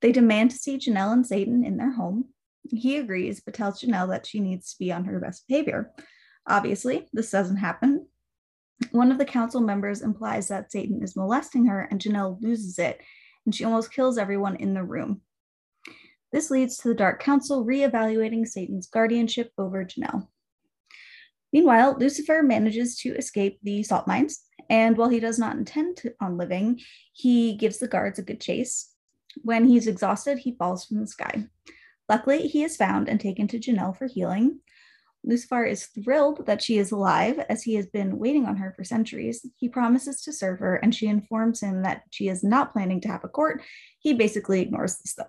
They 0.00 0.12
demand 0.12 0.52
to 0.52 0.56
see 0.56 0.78
Janelle 0.78 1.12
and 1.12 1.26
Satan 1.26 1.64
in 1.64 1.76
their 1.76 1.92
home. 1.92 2.30
He 2.70 2.96
agrees, 2.96 3.42
but 3.44 3.52
tells 3.52 3.82
Janelle 3.82 4.08
that 4.08 4.26
she 4.26 4.40
needs 4.40 4.72
to 4.72 4.78
be 4.78 4.90
on 4.90 5.04
her 5.04 5.20
best 5.20 5.46
behavior. 5.48 5.90
Obviously, 6.46 7.08
this 7.12 7.30
doesn't 7.30 7.58
happen. 7.58 8.06
One 8.92 9.12
of 9.12 9.18
the 9.18 9.24
council 9.24 9.60
members 9.60 10.02
implies 10.02 10.48
that 10.48 10.72
Satan 10.72 11.02
is 11.02 11.16
molesting 11.16 11.66
her, 11.66 11.82
and 11.90 12.00
Janelle 12.00 12.40
loses 12.42 12.78
it, 12.78 13.00
and 13.44 13.54
she 13.54 13.64
almost 13.64 13.92
kills 13.92 14.18
everyone 14.18 14.56
in 14.56 14.74
the 14.74 14.82
room. 14.82 15.20
This 16.32 16.50
leads 16.50 16.76
to 16.78 16.88
the 16.88 16.94
Dark 16.94 17.22
Council 17.22 17.64
reevaluating 17.64 18.46
Satan's 18.46 18.86
guardianship 18.86 19.52
over 19.58 19.84
Janelle. 19.84 20.28
Meanwhile, 21.52 21.96
Lucifer 21.98 22.42
manages 22.42 22.96
to 22.98 23.14
escape 23.16 23.58
the 23.62 23.82
salt 23.82 24.06
mines, 24.06 24.44
and 24.68 24.96
while 24.96 25.08
he 25.08 25.18
does 25.18 25.38
not 25.38 25.56
intend 25.56 25.96
to, 25.98 26.14
on 26.20 26.36
living, 26.36 26.80
he 27.12 27.56
gives 27.56 27.78
the 27.78 27.88
guards 27.88 28.18
a 28.18 28.22
good 28.22 28.40
chase. 28.40 28.92
When 29.42 29.66
he's 29.66 29.86
exhausted, 29.88 30.38
he 30.38 30.56
falls 30.56 30.84
from 30.84 31.00
the 31.00 31.06
sky. 31.06 31.46
Luckily, 32.08 32.46
he 32.46 32.62
is 32.62 32.76
found 32.76 33.08
and 33.08 33.20
taken 33.20 33.48
to 33.48 33.58
Janelle 33.58 33.96
for 33.96 34.06
healing. 34.06 34.60
Lucifer 35.22 35.64
is 35.64 35.86
thrilled 35.86 36.46
that 36.46 36.62
she 36.62 36.78
is 36.78 36.92
alive 36.92 37.38
as 37.48 37.62
he 37.62 37.74
has 37.74 37.86
been 37.86 38.18
waiting 38.18 38.46
on 38.46 38.56
her 38.56 38.72
for 38.74 38.84
centuries. 38.84 39.44
He 39.56 39.68
promises 39.68 40.22
to 40.22 40.32
serve 40.32 40.60
her, 40.60 40.76
and 40.76 40.94
she 40.94 41.06
informs 41.06 41.60
him 41.60 41.82
that 41.82 42.02
she 42.10 42.28
is 42.28 42.42
not 42.42 42.72
planning 42.72 43.00
to 43.02 43.08
have 43.08 43.24
a 43.24 43.28
court. 43.28 43.62
He 43.98 44.14
basically 44.14 44.62
ignores 44.62 44.96
this, 44.98 45.14
though. 45.14 45.24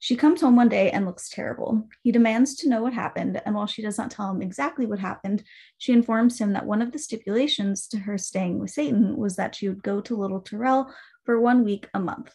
She 0.00 0.14
comes 0.14 0.40
home 0.40 0.54
one 0.54 0.68
day 0.68 0.90
and 0.90 1.04
looks 1.04 1.28
terrible. 1.28 1.88
He 2.02 2.12
demands 2.12 2.54
to 2.56 2.68
know 2.68 2.82
what 2.82 2.92
happened, 2.92 3.42
and 3.44 3.54
while 3.54 3.66
she 3.66 3.82
does 3.82 3.98
not 3.98 4.12
tell 4.12 4.30
him 4.30 4.40
exactly 4.40 4.86
what 4.86 5.00
happened, 5.00 5.42
she 5.76 5.92
informs 5.92 6.40
him 6.40 6.52
that 6.52 6.66
one 6.66 6.80
of 6.80 6.92
the 6.92 7.00
stipulations 7.00 7.88
to 7.88 7.98
her 7.98 8.16
staying 8.16 8.60
with 8.60 8.70
Satan 8.70 9.16
was 9.16 9.36
that 9.36 9.56
she 9.56 9.68
would 9.68 9.82
go 9.82 10.00
to 10.00 10.16
Little 10.16 10.40
Terreille 10.40 10.86
for 11.24 11.40
one 11.40 11.64
week 11.64 11.88
a 11.94 12.00
month. 12.00 12.32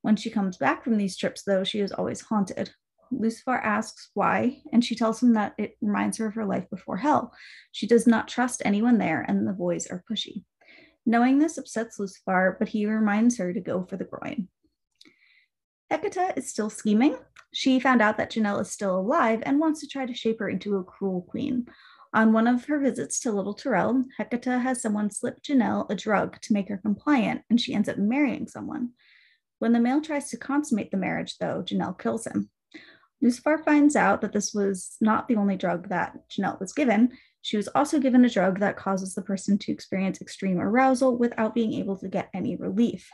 When 0.00 0.16
she 0.16 0.30
comes 0.30 0.56
back 0.56 0.82
from 0.82 0.96
these 0.96 1.16
trips, 1.16 1.42
though, 1.42 1.64
she 1.64 1.80
is 1.80 1.92
always 1.92 2.22
haunted. 2.22 2.72
Lucifer 3.12 3.56
asks 3.56 4.10
why, 4.14 4.62
and 4.72 4.84
she 4.84 4.94
tells 4.94 5.22
him 5.22 5.34
that 5.34 5.54
it 5.58 5.76
reminds 5.80 6.18
her 6.18 6.26
of 6.26 6.34
her 6.34 6.44
life 6.44 6.68
before 6.70 6.96
hell. 6.96 7.34
She 7.70 7.86
does 7.86 8.06
not 8.06 8.28
trust 8.28 8.62
anyone 8.64 8.98
there, 8.98 9.24
and 9.26 9.46
the 9.46 9.52
boys 9.52 9.86
are 9.86 10.04
pushy. 10.10 10.44
Knowing 11.04 11.38
this 11.38 11.58
upsets 11.58 11.98
Lucifer, 11.98 12.56
but 12.58 12.68
he 12.68 12.86
reminds 12.86 13.38
her 13.38 13.52
to 13.52 13.60
go 13.60 13.84
for 13.84 13.96
the 13.96 14.04
groin. 14.04 14.48
Hecate 15.90 16.36
is 16.36 16.48
still 16.48 16.70
scheming. 16.70 17.16
She 17.52 17.78
found 17.78 18.00
out 18.00 18.16
that 18.16 18.32
Janelle 18.32 18.62
is 18.62 18.70
still 18.70 18.98
alive 18.98 19.42
and 19.42 19.60
wants 19.60 19.80
to 19.80 19.86
try 19.86 20.06
to 20.06 20.14
shape 20.14 20.38
her 20.38 20.48
into 20.48 20.76
a 20.76 20.84
cruel 20.84 21.22
queen. 21.22 21.66
On 22.14 22.32
one 22.32 22.46
of 22.46 22.64
her 22.66 22.78
visits 22.78 23.20
to 23.20 23.32
Little 23.32 23.54
Terreille, 23.54 24.04
Hecate 24.18 24.60
has 24.60 24.80
someone 24.80 25.10
slip 25.10 25.42
Janelle 25.42 25.90
a 25.90 25.94
drug 25.94 26.40
to 26.42 26.52
make 26.52 26.68
her 26.68 26.78
compliant, 26.78 27.42
and 27.50 27.60
she 27.60 27.74
ends 27.74 27.88
up 27.88 27.98
marrying 27.98 28.46
someone. 28.46 28.90
When 29.58 29.72
the 29.72 29.80
male 29.80 30.00
tries 30.00 30.28
to 30.30 30.36
consummate 30.36 30.90
the 30.90 30.96
marriage, 30.96 31.38
though, 31.38 31.62
Janelle 31.62 31.98
kills 31.98 32.26
him. 32.26 32.50
Lucifer 33.22 33.62
finds 33.64 33.94
out 33.94 34.20
that 34.20 34.32
this 34.32 34.52
was 34.52 34.96
not 35.00 35.28
the 35.28 35.36
only 35.36 35.56
drug 35.56 35.88
that 35.88 36.18
Janelle 36.28 36.58
was 36.60 36.72
given. 36.72 37.12
She 37.40 37.56
was 37.56 37.68
also 37.68 38.00
given 38.00 38.24
a 38.24 38.28
drug 38.28 38.58
that 38.58 38.76
causes 38.76 39.14
the 39.14 39.22
person 39.22 39.58
to 39.58 39.72
experience 39.72 40.20
extreme 40.20 40.60
arousal 40.60 41.16
without 41.16 41.54
being 41.54 41.72
able 41.74 41.96
to 41.98 42.08
get 42.08 42.30
any 42.34 42.56
relief. 42.56 43.10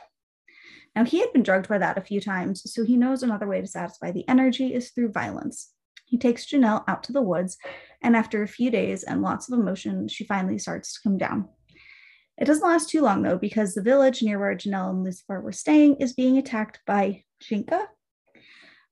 Now, 0.95 1.05
he 1.05 1.19
had 1.19 1.31
been 1.31 1.43
drugged 1.43 1.69
by 1.69 1.77
that 1.77 1.99
a 1.99 2.01
few 2.01 2.19
times, 2.19 2.63
so 2.73 2.83
he 2.83 2.97
knows 2.97 3.21
another 3.21 3.47
way 3.47 3.61
to 3.61 3.67
satisfy 3.67 4.11
the 4.11 4.27
energy 4.27 4.73
is 4.73 4.89
through 4.89 5.11
violence. 5.11 5.71
He 6.05 6.17
takes 6.17 6.47
Janelle 6.47 6.83
out 6.87 7.03
to 7.03 7.13
the 7.13 7.21
woods, 7.21 7.57
and 8.01 8.15
after 8.15 8.41
a 8.41 8.47
few 8.47 8.71
days 8.71 9.03
and 9.03 9.21
lots 9.21 9.47
of 9.47 9.59
emotion, 9.59 10.07
she 10.07 10.25
finally 10.25 10.57
starts 10.57 10.93
to 10.93 10.99
come 11.03 11.19
down. 11.19 11.47
It 12.39 12.45
doesn't 12.45 12.67
last 12.67 12.89
too 12.89 13.01
long, 13.01 13.21
though, 13.21 13.37
because 13.37 13.75
the 13.75 13.83
village 13.83 14.23
near 14.23 14.39
where 14.39 14.55
Janelle 14.55 14.89
and 14.89 15.03
Lucifer 15.03 15.39
were 15.39 15.51
staying 15.51 15.97
is 15.97 16.13
being 16.13 16.39
attacked 16.39 16.79
by 16.87 17.25
Jhinka. 17.43 17.85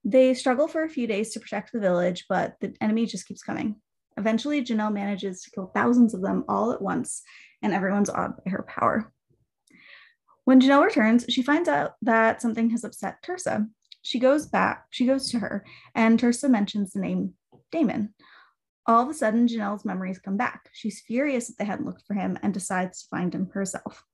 They 0.07 0.33
struggle 0.35 0.69
for 0.69 0.85
a 0.85 0.89
few 0.89 1.05
days 1.05 1.33
to 1.33 1.41
protect 1.41 1.73
the 1.73 1.81
village, 1.81 2.27
but 2.29 2.55
the 2.61 2.73
enemy 2.79 3.05
just 3.05 3.27
keeps 3.27 3.43
coming. 3.43 3.75
Eventually, 4.15 4.63
Janelle 4.63 4.93
manages 4.93 5.41
to 5.41 5.51
kill 5.51 5.69
thousands 5.75 6.13
of 6.13 6.21
them 6.21 6.45
all 6.47 6.71
at 6.71 6.81
once, 6.81 7.23
and 7.61 7.73
everyone's 7.73 8.09
awed 8.09 8.37
by 8.37 8.51
her 8.51 8.63
power. 8.63 9.11
When 10.45 10.61
Janelle 10.61 10.85
returns, 10.85 11.25
she 11.27 11.43
finds 11.43 11.67
out 11.67 11.95
that 12.03 12.41
something 12.41 12.69
has 12.69 12.85
upset 12.85 13.21
Tersa. 13.21 13.67
She 14.01 14.17
goes 14.17 14.45
back, 14.45 14.85
she 14.91 15.05
goes 15.05 15.29
to 15.31 15.39
her, 15.39 15.65
and 15.93 16.17
Tersa 16.17 16.49
mentions 16.49 16.93
the 16.93 17.01
name 17.01 17.33
Damon. 17.69 18.13
All 18.85 19.03
of 19.03 19.09
a 19.09 19.13
sudden, 19.13 19.45
Janelle's 19.45 19.83
memories 19.83 20.19
come 20.19 20.37
back. 20.37 20.69
She's 20.71 21.01
furious 21.01 21.47
that 21.47 21.57
they 21.59 21.65
hadn't 21.65 21.85
looked 21.85 22.07
for 22.07 22.13
him 22.13 22.39
and 22.41 22.53
decides 22.53 23.01
to 23.01 23.09
find 23.09 23.35
him 23.35 23.49
herself. 23.53 24.05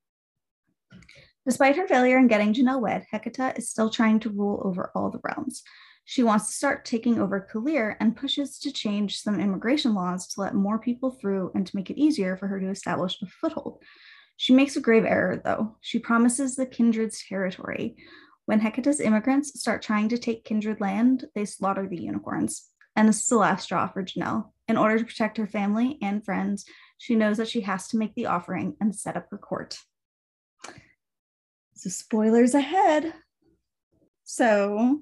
Despite 1.45 1.75
her 1.75 1.87
failure 1.87 2.17
in 2.17 2.27
getting 2.27 2.53
Janelle 2.53 2.81
wed, 2.81 3.05
Hecate 3.11 3.57
is 3.57 3.69
still 3.69 3.89
trying 3.89 4.19
to 4.21 4.29
rule 4.29 4.61
over 4.63 4.91
all 4.95 5.09
the 5.09 5.19
realms. 5.23 5.61
She 6.05 6.23
wants 6.23 6.47
to 6.47 6.53
start 6.53 6.85
taking 6.85 7.19
over 7.19 7.47
Kaeleer 7.51 7.95
and 7.99 8.15
pushes 8.15 8.59
to 8.59 8.71
change 8.71 9.19
some 9.19 9.39
immigration 9.39 9.93
laws 9.93 10.27
to 10.27 10.41
let 10.41 10.55
more 10.55 10.79
people 10.79 11.11
through 11.11 11.51
and 11.55 11.65
to 11.67 11.75
make 11.75 11.89
it 11.89 11.99
easier 11.99 12.37
for 12.37 12.47
her 12.47 12.59
to 12.59 12.69
establish 12.69 13.21
a 13.21 13.25
foothold. 13.25 13.81
She 14.37 14.53
makes 14.53 14.75
a 14.75 14.81
grave 14.81 15.05
error, 15.05 15.41
though. 15.43 15.77
She 15.81 15.99
promises 15.99 16.55
the 16.55 16.65
kindred's 16.65 17.23
territory. 17.27 17.95
When 18.45 18.59
Hecate's 18.59 18.99
immigrants 18.99 19.59
start 19.59 19.81
trying 19.81 20.09
to 20.09 20.17
take 20.17 20.43
kindred 20.43 20.81
land, 20.81 21.25
they 21.35 21.45
slaughter 21.45 21.87
the 21.87 22.01
unicorns. 22.01 22.69
And 22.95 23.07
this 23.07 23.21
is 23.21 23.27
the 23.27 23.37
last 23.37 23.63
straw 23.63 23.87
for 23.87 24.03
Janelle. 24.03 24.51
In 24.67 24.77
order 24.77 24.99
to 24.99 25.05
protect 25.05 25.37
her 25.37 25.47
family 25.47 25.97
and 26.01 26.23
friends, 26.23 26.65
she 26.97 27.15
knows 27.15 27.37
that 27.37 27.47
she 27.49 27.61
has 27.61 27.87
to 27.89 27.97
make 27.97 28.15
the 28.15 28.27
offering 28.27 28.75
and 28.79 28.95
set 28.95 29.15
up 29.17 29.27
her 29.31 29.37
court. 29.37 29.77
So, 31.83 31.89
spoilers 31.89 32.53
ahead. 32.55 33.13
So, 34.23 35.01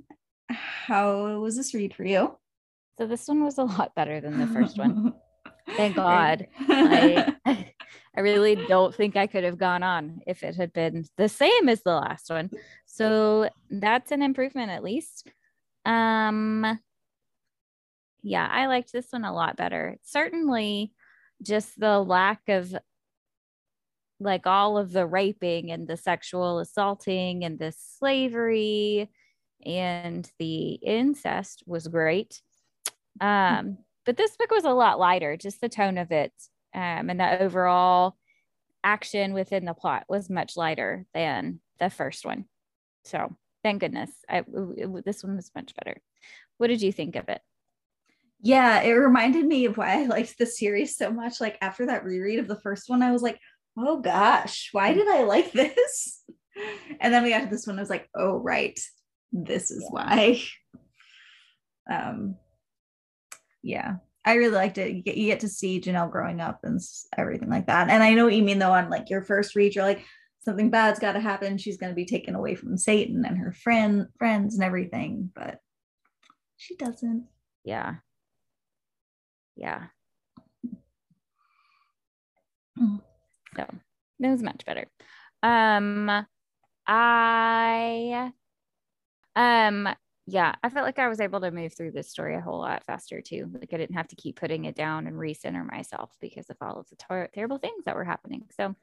how 0.50 1.38
was 1.40 1.56
this 1.56 1.76
read 1.76 1.94
for 1.94 2.04
you? 2.04 2.36
So, 2.98 3.06
this 3.06 3.28
one 3.28 3.44
was 3.44 3.60
a 3.60 3.66
lot 3.66 3.94
better 3.94 4.20
than 4.20 4.40
the 4.40 4.48
first 4.48 4.80
one. 4.80 5.14
Thank 5.78 5.96
God. 5.96 6.48
I, 6.58 7.36
I 7.46 8.20
really 8.22 8.56
don't 8.56 8.96
think 8.96 9.16
I 9.16 9.28
could 9.28 9.44
have 9.44 9.60
gone 9.60 9.84
on 9.84 10.22
if 10.26 10.42
it 10.42 10.56
had 10.56 10.74
been 10.74 11.06
the 11.18 11.30
same 11.30 11.70
as 11.70 11.84
the 11.84 11.94
last 11.94 12.32
one. 12.32 12.50
So 12.88 13.48
that's 13.70 14.12
an 14.12 14.24
improvement 14.24 14.72
at 14.72 14.84
least. 14.84 15.30
Um 15.86 16.80
yeah, 18.24 18.48
I 18.52 18.66
liked 18.66 18.92
this 18.92 19.08
one 19.12 19.24
a 19.24 19.34
lot 19.34 19.56
better. 19.56 19.98
Certainly 20.02 20.94
just 21.44 21.80
the 21.80 22.00
lack 22.00 22.42
of 22.48 22.76
like 24.22 24.46
all 24.46 24.78
of 24.78 24.92
the 24.92 25.06
raping 25.06 25.72
and 25.72 25.88
the 25.88 25.98
sexual 25.98 26.60
assaulting 26.60 27.44
and 27.44 27.58
the 27.58 27.74
slavery 27.78 29.10
and 29.66 30.30
the 30.40 30.74
incest 30.74 31.64
was 31.66 31.88
great. 31.88 32.42
Um, 33.20 33.80
but 34.06 34.18
this 34.18 34.36
book 34.36 34.52
was 34.52 34.64
a 34.64 34.72
lot 34.72 35.00
lighter, 35.00 35.38
just 35.38 35.62
the 35.62 35.70
tone 35.70 35.98
of 35.98 36.12
it 36.12 36.34
um, 36.74 37.10
and 37.10 37.20
the 37.20 37.42
overall 37.42 38.16
action 38.84 39.34
within 39.34 39.66
the 39.66 39.74
plot 39.74 40.06
was 40.08 40.30
much 40.30 40.58
lighter 40.58 41.06
than 41.14 41.60
the 41.80 41.90
first 41.90 42.26
one. 42.26 42.46
So 43.04 43.36
thank 43.64 43.82
goodness, 43.82 44.12
I, 44.30 44.44
it, 44.78 45.06
this 45.06 45.24
one 45.24 45.36
was 45.36 45.52
much 45.56 45.74
better. 45.76 46.02
What 46.58 46.68
did 46.68 46.82
you 46.82 46.92
think 46.92 47.16
of 47.16 47.30
it? 47.30 47.42
Yeah, 48.44 48.82
it 48.82 48.92
reminded 48.92 49.46
me 49.46 49.66
of 49.66 49.78
why 49.78 50.02
I 50.02 50.06
liked 50.06 50.38
the 50.38 50.48
series 50.48 50.98
so 50.98 51.12
much. 51.12 51.40
Like 51.40 51.58
after 51.62 51.86
that 51.88 52.04
reread 52.04 52.40
of 52.40 52.48
the 52.48 52.60
first 52.60 52.90
one, 52.90 53.04
I 53.04 53.12
was 53.12 53.22
like, 53.22 53.40
oh 53.78 54.00
gosh, 54.00 54.70
why 54.72 54.94
did 54.94 55.08
I 55.08 55.24
like 55.24 55.52
this? 55.54 56.24
And 57.00 57.14
then 57.14 57.24
we 57.24 57.30
got 57.30 57.42
to 57.42 57.48
this 57.48 57.66
one, 57.66 57.78
I 57.78 57.82
was 57.82 57.90
like, 57.90 58.10
oh 58.16 58.38
right, 58.38 58.80
this 59.32 59.72
is 59.72 59.84
yeah. 59.84 59.90
why. 59.90 60.42
Um, 61.92 62.36
yeah, 63.64 63.96
I 64.24 64.36
really 64.36 64.56
liked 64.56 64.78
it. 64.78 64.94
You 64.94 65.02
get, 65.02 65.18
you 65.18 65.26
get 65.26 65.42
to 65.42 65.50
see 65.50 65.82
Janelle 65.82 66.12
growing 66.12 66.40
up 66.40 66.60
and 66.64 66.80
everything 67.18 67.50
like 67.50 67.66
that. 67.68 67.90
And 67.90 68.02
I 68.02 68.14
know 68.14 68.24
what 68.24 68.36
you 68.36 68.44
mean 68.44 68.60
though. 68.60 68.72
On 68.72 68.90
like 68.90 69.10
your 69.10 69.24
first 69.24 69.56
read, 69.56 69.76
you're 69.76 69.84
like, 69.84 70.06
something 70.44 70.70
bad's 70.70 71.00
got 71.00 71.14
to 71.14 71.20
happen. 71.20 71.58
She's 71.58 71.78
going 71.78 71.92
to 71.92 71.96
be 71.96 72.06
taken 72.06 72.36
away 72.36 72.56
from 72.56 72.78
Satan 72.78 73.26
and 73.26 73.38
her 73.38 73.52
friend 73.52 74.08
friends 74.18 74.56
and 74.56 74.64
everything, 74.64 75.32
but 75.36 75.60
she 76.58 76.76
doesn't. 76.76 77.26
Yeah. 77.64 77.96
Yeah. 79.56 79.86
Mm. 82.80 83.02
So 83.56 83.66
it 84.20 84.28
was 84.28 84.42
much 84.44 84.66
better. 84.66 84.88
Um, 85.44 86.26
I 86.88 88.32
um 89.36 89.88
yeah, 90.28 90.54
I 90.64 90.70
felt 90.70 90.86
like 90.86 91.00
I 91.00 91.10
was 91.10 91.20
able 91.20 91.42
to 91.42 91.52
move 91.52 91.74
through 91.74 91.92
this 91.92 92.10
story 92.10 92.36
a 92.36 92.42
whole 92.42 92.60
lot 92.60 92.86
faster 92.86 93.22
too. 93.22 93.50
Like 93.54 93.74
I 93.74 93.78
didn't 93.78 93.96
have 93.96 94.08
to 94.10 94.16
keep 94.16 94.40
putting 94.40 94.66
it 94.66 94.76
down 94.76 95.08
and 95.08 95.18
recenter 95.18 95.70
myself 95.70 96.16
because 96.22 96.50
of 96.50 96.58
all 96.62 96.80
of 96.80 96.88
the 96.90 96.96
ter- 96.96 97.30
terrible 97.34 97.58
things 97.58 97.86
that 97.86 97.96
were 97.96 98.06
happening. 98.06 98.46
So 98.56 98.76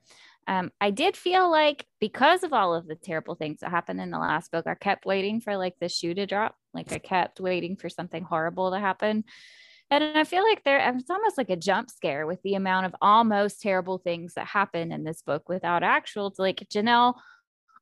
um, 0.49 0.73
I 0.81 0.91
did 0.91 1.17
feel 1.17 1.51
like 1.51 1.87
because 2.01 2.43
of 2.43 2.53
all 2.53 2.75
of 2.75 2.87
the 2.87 2.97
terrible 2.97 3.37
things 3.37 3.61
that 3.61 3.71
happened 3.71 4.01
in 4.01 4.11
the 4.11 4.19
last 4.19 4.51
book, 4.51 4.67
I 4.67 4.75
kept 4.75 5.07
waiting 5.07 5.41
for 5.41 5.57
like 5.57 5.77
the 5.81 5.89
shoe 5.89 6.13
to 6.13 6.27
drop. 6.27 6.57
Like 6.75 6.93
I 6.93 6.99
kept 6.99 7.41
waiting 7.41 7.77
for 7.77 7.89
something 7.89 8.25
horrible 8.25 8.73
to 8.73 8.81
happen. 8.81 9.25
And 9.91 10.05
I 10.19 10.25
feel 10.25 10.43
like 10.43 10.65
there 10.65 10.79
it's 10.97 11.11
almost 11.11 11.39
like 11.39 11.51
a 11.51 11.57
jump 11.57 11.91
scare 11.91 12.27
with 12.27 12.43
the 12.43 12.55
amount 12.55 12.87
of 12.87 12.95
almost 13.01 13.63
terrible 13.63 13.99
things 13.99 14.35
that 14.35 14.47
happen 14.47 14.93
in 14.93 15.05
this 15.05 15.23
book 15.23 15.49
without 15.49 15.83
actual 15.83 16.35
like 16.39 16.67
Janelle 16.73 17.15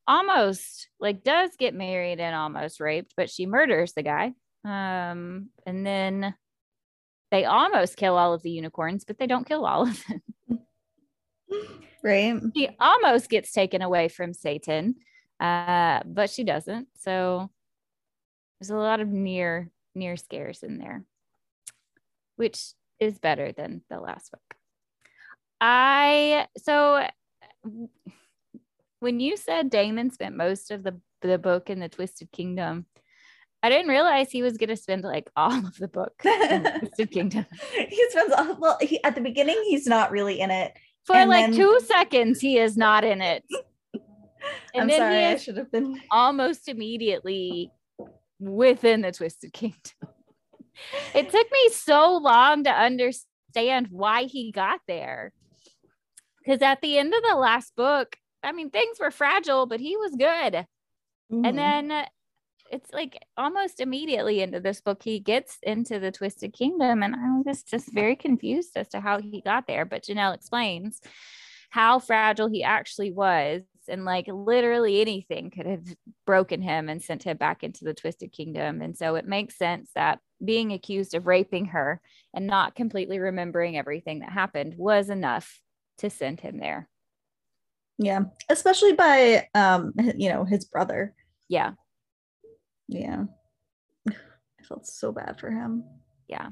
almost 0.07 0.89
like 1.01 1.25
does 1.25 1.51
get 1.59 1.75
married 1.75 2.21
and 2.21 2.35
almost 2.35 2.81
raped, 2.81 3.15
but 3.17 3.29
she 3.29 3.47
murders 3.47 3.93
the 3.93 4.03
guy. 4.03 4.33
Um, 4.65 5.51
and 5.67 5.85
then 5.85 6.35
they 7.31 7.45
almost 7.45 7.97
kill 7.97 8.17
all 8.17 8.33
of 8.33 8.43
the 8.43 8.51
unicorns, 8.51 9.05
but 9.05 9.19
they 9.19 9.27
don't 9.27 9.47
kill 9.47 9.67
all 9.67 9.89
of 9.89 10.05
them. 10.07 10.23
Right. 12.07 12.41
She 12.57 12.69
almost 12.79 13.29
gets 13.29 13.51
taken 13.51 13.83
away 13.83 14.07
from 14.07 14.33
Satan, 14.33 14.95
uh, 15.41 16.03
but 16.07 16.31
she 16.31 16.45
doesn't. 16.45 16.87
So 16.99 17.51
there's 18.61 18.71
a 18.71 18.77
lot 18.77 19.01
of 19.01 19.09
near 19.09 19.71
near 19.97 20.17
scares 20.17 20.63
in 20.63 20.79
there, 20.79 21.05
which 22.37 22.73
is 23.00 23.19
better 23.19 23.52
than 23.52 23.83
the 23.90 24.00
last 24.00 24.31
book. 24.31 24.55
I 25.61 26.47
so 26.59 27.07
when 29.00 29.21
you 29.21 29.37
said 29.37 29.71
Damon 29.71 30.11
spent 30.11 30.37
most 30.37 30.71
of 30.71 30.83
the 30.83 31.00
the 31.23 31.38
book 31.38 31.71
in 31.71 31.81
the 31.81 31.88
Twisted 31.88 32.31
Kingdom, 32.31 32.87
I 33.62 33.71
didn't 33.71 33.88
realize 33.88 34.31
he 34.31 34.43
was 34.43 34.59
going 34.59 34.69
to 34.69 34.76
spend 34.76 35.02
like 35.02 35.31
all 35.35 35.52
of 35.66 35.76
the 35.76 35.88
book 35.88 36.12
in 36.25 36.62
the 36.62 36.71
Twisted 36.78 37.11
Kingdom. 37.11 37.47
he 37.73 38.11
spends 38.11 38.33
all, 38.33 38.57
well 38.61 38.78
he, 38.81 39.02
at 39.02 39.14
the 39.14 39.21
beginning 39.21 39.61
he's 39.66 39.87
not 39.87 40.11
really 40.11 40.40
in 40.40 40.50
it 40.50 40.73
For 41.05 41.16
And 41.16 41.31
like 41.31 41.47
then- 41.47 41.55
two 41.57 41.81
seconds, 41.85 42.40
he 42.40 42.59
is 42.59 42.76
not 42.76 43.05
in 43.05 43.21
it. 43.23 43.45
And 44.75 44.83
i'm 44.83 44.88
then 44.88 44.99
sorry 44.99 45.16
he 45.16 45.25
i 45.25 45.37
should 45.38 45.57
have 45.57 45.73
been 45.73 46.00
almost 46.11 46.69
immediately 46.69 47.73
within 48.38 49.00
the 49.00 49.11
Twisted 49.11 49.52
Kingdom. 49.52 49.81
It 51.14 51.30
took 51.30 51.50
me 51.50 51.68
so 51.71 52.16
long 52.16 52.64
to 52.64 52.71
understand 52.71 53.88
why 53.90 54.25
he 54.25 54.52
got 54.52 54.80
there. 54.87 55.33
Because 56.45 56.62
at 56.62 56.80
the 56.80 56.99
end 56.99 57.12
of 57.14 57.23
the 57.28 57.37
last 57.37 57.75
book, 57.76 58.16
I 58.42 58.52
mean, 58.52 58.71
things 58.71 58.99
were 59.00 59.11
fragile, 59.11 59.66
but 59.66 59.80
he 59.80 59.97
was 59.97 60.12
good. 60.12 60.66
Mhm. 61.33 61.47
And 61.47 61.59
then 61.59 62.06
it's 62.71 62.92
like 62.92 63.18
almost 63.37 63.80
immediately 63.80 64.40
into 64.40 64.61
this 64.61 64.80
book, 64.80 65.02
he 65.02 65.18
gets 65.18 65.59
into 65.62 65.99
the 65.99 66.12
Twisted 66.12 66.52
Kingdom. 66.52 67.02
And 67.02 67.14
I 67.14 67.40
was 67.45 67.62
just 67.62 67.92
very 67.92 68.16
confused 68.16 68.76
as 68.76 68.88
to 68.88 69.00
how 69.00 69.21
he 69.21 69.40
got 69.40 69.66
there. 69.66 69.85
But 69.85 70.04
Janelle 70.04 70.35
explains 70.35 71.00
how 71.71 71.99
fragile 71.99 72.49
he 72.49 72.62
actually 72.62 73.12
was. 73.12 73.62
And 73.88 74.05
like 74.05 74.26
literally 74.28 75.00
anything 75.00 75.50
could 75.50 75.66
have 75.66 75.85
broken 76.26 76.62
him 76.62 76.88
and 76.88 77.02
sent 77.02 77.23
him 77.25 77.37
back 77.37 77.62
into 77.64 77.85
the 77.85 77.95
Twisted 77.95 78.33
Kingdom. 78.33 78.83
And 78.83 78.97
so 78.97 79.14
it 79.16 79.26
makes 79.26 79.57
sense 79.57 79.90
that 79.95 80.21
being 80.45 80.73
accused 80.73 81.14
of 81.14 81.26
raping 81.26 81.66
her 81.66 82.00
and 82.35 82.47
not 82.47 82.75
completely 82.75 83.19
remembering 83.19 83.76
everything 83.78 84.21
that 84.21 84.31
happened 84.33 84.75
was 84.76 85.09
enough 85.11 85.61
to 85.99 86.11
send 86.11 86.40
him 86.40 86.59
there. 86.59 86.88
yeah 87.99 88.21
especially 88.50 88.93
by 88.93 89.49
um 89.55 89.93
you 90.16 90.28
know 90.28 90.45
his 90.45 90.66
brother 90.66 91.14
Yeah. 91.49 91.73
yeah 92.88 93.25
i 94.11 94.62
felt 94.62 94.87
so 94.87 95.11
bad 95.12 95.40
for 95.40 95.50
him 95.50 95.85
yeah 96.28 96.50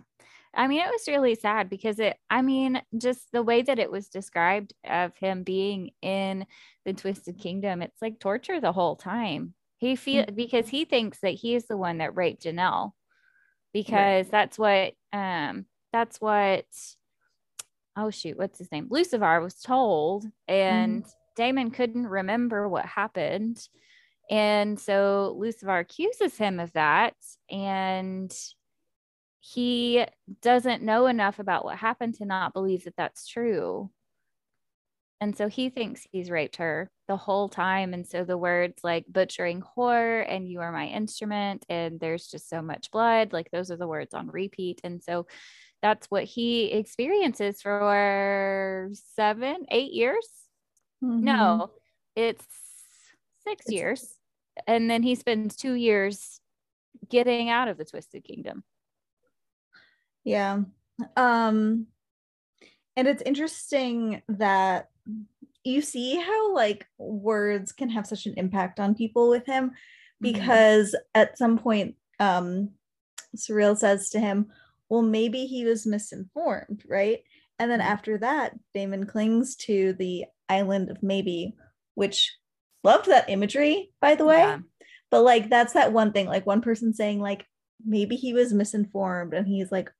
i 0.56 0.66
mean 0.66 0.80
it 0.80 0.90
was 0.90 1.08
really 1.08 1.34
sad 1.34 1.68
because 1.68 1.98
it 1.98 2.16
i 2.30 2.42
mean 2.42 2.80
just 2.96 3.30
the 3.32 3.42
way 3.42 3.62
that 3.62 3.78
it 3.78 3.90
was 3.90 4.08
described 4.08 4.72
of 4.88 5.16
him 5.16 5.42
being 5.42 5.90
in 6.02 6.46
the 6.84 6.92
twisted 6.92 7.38
kingdom 7.38 7.82
it's 7.82 8.02
like 8.02 8.18
torture 8.18 8.60
the 8.60 8.72
whole 8.72 8.96
time. 8.96 9.54
He 9.78 9.96
feel 9.96 10.24
because 10.34 10.68
he 10.68 10.84
thinks 10.84 11.18
that 11.20 11.34
he 11.34 11.54
is 11.54 11.66
the 11.66 11.76
one 11.76 11.98
that 11.98 12.16
raped 12.16 12.44
janelle 12.44 12.92
because 13.72 14.28
that's 14.28 14.58
what 14.58 14.94
um 15.12 15.66
that's 15.92 16.20
what 16.20 16.64
oh 17.96 18.10
shoot 18.10 18.38
what's 18.38 18.58
his 18.58 18.70
name? 18.72 18.86
Lucifer 18.90 19.40
was 19.40 19.60
told 19.60 20.24
and 20.48 21.04
damon 21.36 21.70
couldn't 21.70 22.06
remember 22.06 22.68
what 22.68 22.86
happened. 22.86 23.60
And 24.30 24.80
so 24.80 25.34
lucifer 25.38 25.78
accuses 25.78 26.36
him 26.38 26.60
of 26.60 26.72
that 26.72 27.14
and 27.50 28.34
he 29.46 30.06
doesn't 30.40 30.82
know 30.82 31.04
enough 31.06 31.38
about 31.38 31.66
what 31.66 31.76
happened 31.76 32.14
to 32.14 32.24
not 32.24 32.54
believe 32.54 32.84
that 32.84 32.96
that's 32.96 33.26
true. 33.28 33.90
And 35.20 35.36
so 35.36 35.48
he 35.48 35.68
thinks 35.68 36.06
he's 36.10 36.30
raped 36.30 36.56
her 36.56 36.90
the 37.08 37.18
whole 37.18 37.50
time. 37.50 37.92
And 37.92 38.06
so 38.06 38.24
the 38.24 38.38
words 38.38 38.82
like 38.82 39.04
butchering 39.06 39.62
whore 39.62 40.24
and 40.26 40.48
you 40.48 40.60
are 40.60 40.72
my 40.72 40.86
instrument 40.86 41.66
and 41.68 42.00
there's 42.00 42.26
just 42.26 42.48
so 42.48 42.62
much 42.62 42.90
blood, 42.90 43.34
like 43.34 43.50
those 43.50 43.70
are 43.70 43.76
the 43.76 43.86
words 43.86 44.14
on 44.14 44.28
repeat. 44.28 44.80
And 44.82 45.02
so 45.02 45.26
that's 45.82 46.06
what 46.10 46.24
he 46.24 46.72
experiences 46.72 47.60
for 47.60 48.88
seven, 49.14 49.66
eight 49.70 49.92
years. 49.92 50.26
Mhm. 51.02 51.20
No, 51.20 51.70
it's 52.16 52.46
six 53.46 53.66
It's- 53.66 53.72
years. 53.72 54.18
And 54.66 54.88
then 54.88 55.02
he 55.02 55.16
spends 55.16 55.54
two 55.54 55.74
years 55.74 56.40
getting 57.10 57.50
out 57.50 57.68
of 57.68 57.76
the 57.76 57.84
Twisted 57.84 58.24
Kingdom. 58.24 58.64
Yeah. 60.24 60.60
Um 61.16 61.86
and 62.96 63.08
it's 63.08 63.22
interesting 63.22 64.22
that 64.28 64.90
you 65.64 65.80
see 65.82 66.16
how 66.16 66.54
like 66.54 66.86
words 66.98 67.72
can 67.72 67.88
have 67.90 68.06
such 68.06 68.26
an 68.26 68.34
impact 68.36 68.78
on 68.78 68.94
people 68.94 69.28
with 69.30 69.46
him 69.46 69.72
because 70.20 70.94
at 71.14 71.36
some 71.38 71.58
point 71.58 71.96
um 72.20 72.70
Surreal 73.36 73.76
says 73.76 74.10
to 74.10 74.20
him, 74.20 74.52
"Well, 74.88 75.02
maybe 75.02 75.46
he 75.46 75.64
was 75.64 75.86
misinformed, 75.86 76.84
right?" 76.88 77.24
And 77.58 77.70
then 77.70 77.80
Mhm. 77.80 77.84
after 77.84 78.18
that, 78.18 78.56
Damon 78.74 79.06
clings 79.06 79.56
to 79.56 79.92
the 79.94 80.26
island 80.48 80.90
of 80.90 81.02
maybe, 81.02 81.56
which 81.94 82.36
loved 82.84 83.06
that 83.06 83.28
imagery, 83.28 83.92
by 84.00 84.14
the 84.14 84.24
way. 84.24 84.38
Yeah. 84.38 84.58
But 85.10 85.22
like 85.22 85.50
that's 85.50 85.72
that 85.72 85.92
one 85.92 86.12
thing, 86.12 86.26
like 86.28 86.46
one 86.46 86.60
person 86.60 86.92
saying 86.94 87.20
like 87.20 87.44
maybe 87.84 88.14
he 88.16 88.32
was 88.32 88.52
misinformed 88.52 89.34
and 89.34 89.46
he's 89.48 89.72
like, 89.72 89.90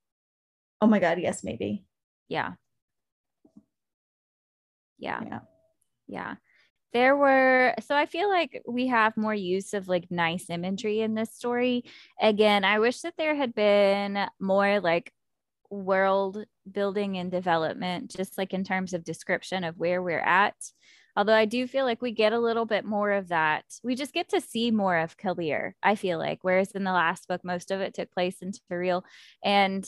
"Oh 0.85 0.87
my 0.87 0.99
god, 0.99 1.19
yes, 1.19 1.43
maybe." 1.43 1.83
Yeah. 2.27 2.53
Yeah. 4.99 5.21
Yeah. 5.25 5.39
Yeah. 6.07 6.35
There 6.93 7.17
were, 7.17 7.73
so 7.81 7.95
I 7.95 8.05
feel 8.05 8.29
like 8.29 8.61
we 8.67 8.87
have 8.87 9.17
more 9.17 9.33
use 9.33 9.73
of 9.73 9.87
like 9.87 10.11
nice 10.11 10.49
imagery 10.49 11.01
in 11.01 11.15
this 11.15 11.33
story. 11.33 11.83
Again, 12.21 12.63
I 12.63 12.79
wish 12.79 13.01
that 13.01 13.15
there 13.17 13.35
had 13.35 13.53
been 13.55 14.27
more 14.39 14.79
like 14.79 15.11
world 15.69 16.45
building 16.71 17.17
and 17.17 17.31
development, 17.31 18.15
just 18.15 18.37
like 18.37 18.53
in 18.53 18.63
terms 18.63 18.93
of 18.93 19.03
description 19.03 19.63
of 19.63 19.79
where 19.79 20.01
we're 20.03 20.19
at. 20.19 20.55
Although 21.17 21.33
I 21.33 21.45
do 21.45 21.65
feel 21.67 21.85
like 21.85 22.01
we 22.01 22.11
get 22.11 22.33
a 22.33 22.39
little 22.39 22.65
bit 22.65 22.85
more 22.85 23.11
of 23.11 23.29
that. 23.29 23.65
We 23.83 23.95
just 23.95 24.13
get 24.13 24.29
to 24.29 24.39
see 24.41 24.69
more 24.71 24.97
of 24.97 25.17
Kaeleer, 25.17 25.73
I 25.81 25.95
feel 25.95 26.19
like. 26.19 26.39
Whereas 26.43 26.71
in 26.71 26.83
the 26.83 26.91
last 26.91 27.27
book, 27.27 27.41
most 27.43 27.71
of 27.71 27.81
it 27.81 27.93
took 27.93 28.11
place 28.11 28.41
in 28.41 28.51
Surreal. 28.51 29.01
And 29.43 29.85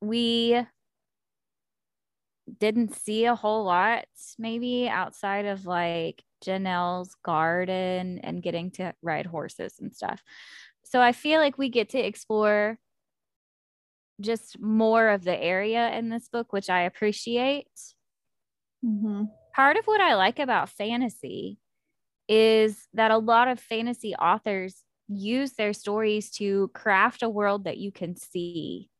we 0.00 0.60
didn't 2.58 2.94
see 2.94 3.24
a 3.24 3.34
whole 3.34 3.64
lot, 3.64 4.06
maybe 4.38 4.88
outside 4.88 5.44
of 5.44 5.66
like 5.66 6.22
Janelle's 6.44 7.14
garden 7.22 8.20
and 8.22 8.42
getting 8.42 8.70
to 8.72 8.94
ride 9.02 9.26
horses 9.26 9.74
and 9.80 9.94
stuff. 9.94 10.22
So 10.84 11.00
I 11.00 11.12
feel 11.12 11.40
like 11.40 11.58
we 11.58 11.68
get 11.68 11.90
to 11.90 11.98
explore 11.98 12.78
just 14.20 14.58
more 14.60 15.08
of 15.08 15.24
the 15.24 15.36
area 15.36 15.90
in 15.92 16.08
this 16.08 16.28
book, 16.28 16.52
which 16.52 16.70
I 16.70 16.82
appreciate. 16.82 17.68
Mm-hmm. 18.84 19.24
Part 19.54 19.76
of 19.76 19.84
what 19.84 20.00
I 20.00 20.14
like 20.14 20.38
about 20.38 20.70
fantasy 20.70 21.58
is 22.28 22.88
that 22.94 23.10
a 23.10 23.18
lot 23.18 23.48
of 23.48 23.60
fantasy 23.60 24.14
authors 24.14 24.82
use 25.08 25.52
their 25.52 25.72
stories 25.72 26.30
to 26.30 26.70
craft 26.74 27.22
a 27.22 27.28
world 27.28 27.64
that 27.64 27.78
you 27.78 27.90
can 27.90 28.16
see. 28.16 28.90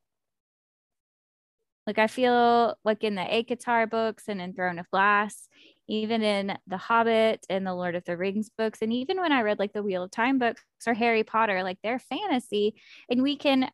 Like 1.89 1.99
I 1.99 2.07
feel 2.07 2.77
like 2.85 3.03
in 3.03 3.15
the 3.15 3.23
ACOTAR 3.23 3.89
books 3.89 4.25
and 4.29 4.43
in 4.43 4.53
Throne 4.53 4.79
of 4.79 4.91
Glass, 4.91 5.49
even 5.89 6.23
in 6.23 6.59
The 6.67 6.77
Hobbit 6.77 7.47
and 7.49 7.67
the 7.67 7.75
Lord 7.75 7.95
of 7.95 8.05
the 8.05 8.19
Rings 8.19 8.51
books, 8.59 8.83
and 8.83 8.93
even 8.93 9.19
when 9.19 9.33
I 9.33 9.41
read 9.41 9.59
like 9.59 9.73
the 9.73 9.83
Wheel 9.83 10.03
of 10.03 10.11
Time 10.11 10.39
books 10.39 10.63
or 10.87 10.93
Harry 10.93 11.25
Potter, 11.25 11.63
like 11.63 11.79
they're 11.83 11.99
fantasy, 11.99 12.75
and 13.09 13.23
we 13.23 13.37
can 13.37 13.71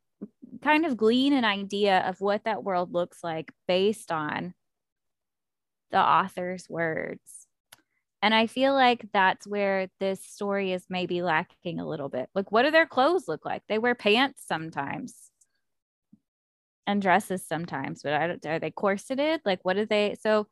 kind 0.63 0.87
of 0.87 0.97
glean 0.97 1.33
an 1.33 1.45
idea 1.45 2.05
of 2.09 2.21
what 2.21 2.45
that 2.45 2.63
world 2.63 2.95
looks 2.95 3.25
like 3.25 3.51
based 3.67 4.13
on 4.13 4.55
the 5.91 5.99
author's 5.99 6.71
words. 6.71 7.49
And 8.23 8.33
I 8.33 8.47
feel 8.47 8.75
like 8.75 9.09
that's 9.13 9.45
where 9.45 9.89
this 9.99 10.25
story 10.25 10.73
is 10.73 10.87
maybe 10.89 11.21
lacking 11.21 11.81
a 11.81 11.89
little 11.89 12.09
bit. 12.09 12.29
Like, 12.33 12.53
what 12.53 12.63
do 12.63 12.71
their 12.71 12.87
clothes 12.87 13.27
look 13.27 13.45
like? 13.45 13.63
They 13.69 13.81
wear 13.81 13.97
pants 13.97 14.45
sometimes 14.47 15.33
and 16.87 17.01
dresses 17.01 17.47
sometimes, 17.47 18.03
but 18.03 18.13
I 18.13 18.27
don't 18.27 18.47
are 18.47 18.59
they 18.59 18.71
corseted? 18.71 19.41
Like 19.45 19.61
what 19.63 19.77
do 19.77 19.87
they 19.87 20.17
so 20.21 20.47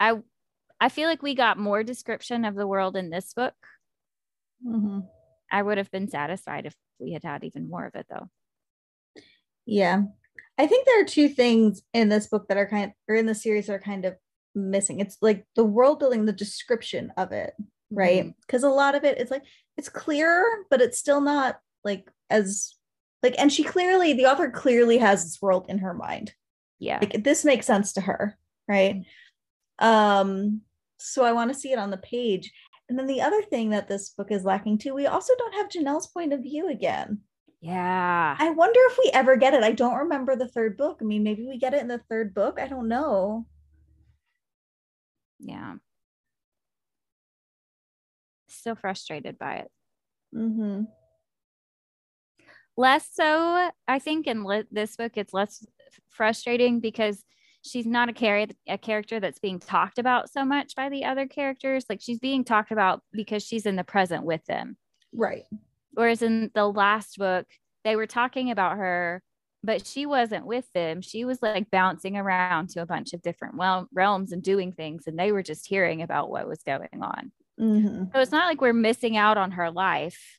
I 0.00 0.18
I 0.80 0.88
feel 0.88 1.08
like 1.08 1.22
we 1.22 1.34
got 1.34 1.58
more 1.58 1.82
description 1.82 2.44
of 2.44 2.54
the 2.54 2.66
world 2.66 2.96
in 2.96 3.10
this 3.10 3.32
book. 3.34 3.54
Mm-hmm. 4.66 5.00
I 5.50 5.62
would 5.62 5.78
have 5.78 5.90
been 5.90 6.08
satisfied 6.08 6.66
if 6.66 6.74
we 6.98 7.12
had 7.12 7.24
had 7.24 7.44
even 7.44 7.68
more 7.68 7.86
of 7.86 7.94
it 7.94 8.06
though. 8.10 8.28
Yeah. 9.66 10.02
I 10.56 10.66
think 10.66 10.86
there 10.86 11.00
are 11.02 11.06
two 11.06 11.28
things 11.28 11.82
in 11.94 12.08
this 12.08 12.26
book 12.26 12.48
that 12.48 12.56
are 12.56 12.68
kind 12.68 12.86
of, 12.86 12.92
or 13.08 13.14
in 13.14 13.26
the 13.26 13.34
series 13.34 13.66
that 13.66 13.74
are 13.74 13.78
kind 13.78 14.04
of 14.04 14.16
missing. 14.54 15.00
It's 15.00 15.18
like 15.20 15.44
the 15.54 15.64
world 15.64 16.00
building, 16.00 16.24
the 16.24 16.32
description 16.32 17.12
of 17.16 17.32
it, 17.32 17.54
right? 17.90 18.34
Because 18.46 18.62
mm-hmm. 18.62 18.72
a 18.72 18.74
lot 18.74 18.94
of 18.94 19.04
it 19.04 19.18
is 19.18 19.30
like 19.30 19.44
it's 19.76 19.88
clearer, 19.88 20.44
but 20.70 20.80
it's 20.80 20.98
still 20.98 21.20
not 21.20 21.58
like 21.84 22.10
as 22.28 22.74
like 23.22 23.34
and 23.38 23.52
she 23.52 23.64
clearly 23.64 24.12
the 24.12 24.26
author 24.26 24.50
clearly 24.50 24.98
has 24.98 25.24
this 25.24 25.40
world 25.42 25.66
in 25.68 25.78
her 25.78 25.94
mind. 25.94 26.32
Yeah. 26.78 26.98
Like 27.00 27.24
this 27.24 27.44
makes 27.44 27.66
sense 27.66 27.92
to 27.94 28.00
her, 28.00 28.38
right? 28.68 29.02
Mm-hmm. 29.80 29.86
Um 29.86 30.60
so 30.98 31.24
I 31.24 31.32
want 31.32 31.52
to 31.52 31.58
see 31.58 31.72
it 31.72 31.78
on 31.78 31.90
the 31.90 31.96
page. 31.96 32.52
And 32.88 32.98
then 32.98 33.06
the 33.06 33.20
other 33.20 33.42
thing 33.42 33.70
that 33.70 33.88
this 33.88 34.10
book 34.10 34.30
is 34.30 34.44
lacking 34.44 34.78
too, 34.78 34.94
we 34.94 35.06
also 35.06 35.34
don't 35.38 35.54
have 35.54 35.68
Janelle's 35.68 36.06
point 36.06 36.32
of 36.32 36.42
view 36.42 36.70
again. 36.70 37.20
Yeah. 37.60 38.36
I 38.38 38.50
wonder 38.50 38.80
if 38.90 38.98
we 38.98 39.10
ever 39.12 39.36
get 39.36 39.54
it. 39.54 39.62
I 39.62 39.72
don't 39.72 39.98
remember 39.98 40.36
the 40.36 40.48
third 40.48 40.76
book. 40.76 40.98
I 41.00 41.04
mean, 41.04 41.22
maybe 41.22 41.46
we 41.46 41.58
get 41.58 41.74
it 41.74 41.82
in 41.82 41.88
the 41.88 42.00
third 42.08 42.34
book. 42.34 42.58
I 42.60 42.66
don't 42.66 42.88
know. 42.88 43.46
Yeah. 45.40 45.74
Still 48.48 48.76
frustrated 48.76 49.38
by 49.38 49.56
it. 49.56 49.70
Mm-hmm. 50.34 50.84
Less 52.78 53.08
so, 53.12 53.70
I 53.88 53.98
think, 53.98 54.28
in 54.28 54.46
this 54.70 54.94
book, 54.94 55.12
it's 55.16 55.34
less 55.34 55.66
frustrating 56.10 56.78
because 56.78 57.24
she's 57.62 57.86
not 57.86 58.08
a, 58.08 58.12
char- 58.12 58.46
a 58.68 58.78
character 58.78 59.18
that's 59.18 59.40
being 59.40 59.58
talked 59.58 59.98
about 59.98 60.30
so 60.30 60.44
much 60.44 60.76
by 60.76 60.88
the 60.88 61.04
other 61.04 61.26
characters. 61.26 61.86
Like 61.88 62.00
she's 62.00 62.20
being 62.20 62.44
talked 62.44 62.70
about 62.70 63.02
because 63.12 63.42
she's 63.42 63.66
in 63.66 63.74
the 63.74 63.82
present 63.82 64.22
with 64.22 64.44
them. 64.46 64.76
Right. 65.12 65.42
Whereas 65.94 66.22
in 66.22 66.52
the 66.54 66.68
last 66.68 67.18
book, 67.18 67.46
they 67.82 67.96
were 67.96 68.06
talking 68.06 68.52
about 68.52 68.76
her, 68.76 69.24
but 69.64 69.84
she 69.84 70.06
wasn't 70.06 70.46
with 70.46 70.70
them. 70.72 71.00
She 71.00 71.24
was 71.24 71.42
like 71.42 71.72
bouncing 71.72 72.16
around 72.16 72.68
to 72.70 72.82
a 72.82 72.86
bunch 72.86 73.12
of 73.12 73.22
different 73.22 73.56
well 73.56 73.88
realms 73.92 74.30
and 74.30 74.40
doing 74.40 74.70
things, 74.70 75.08
and 75.08 75.18
they 75.18 75.32
were 75.32 75.42
just 75.42 75.66
hearing 75.66 76.00
about 76.00 76.30
what 76.30 76.46
was 76.46 76.62
going 76.62 77.02
on. 77.02 77.32
Mm-hmm. 77.60 78.04
So 78.14 78.20
it's 78.20 78.30
not 78.30 78.46
like 78.46 78.60
we're 78.60 78.72
missing 78.72 79.16
out 79.16 79.36
on 79.36 79.50
her 79.50 79.72
life 79.72 80.38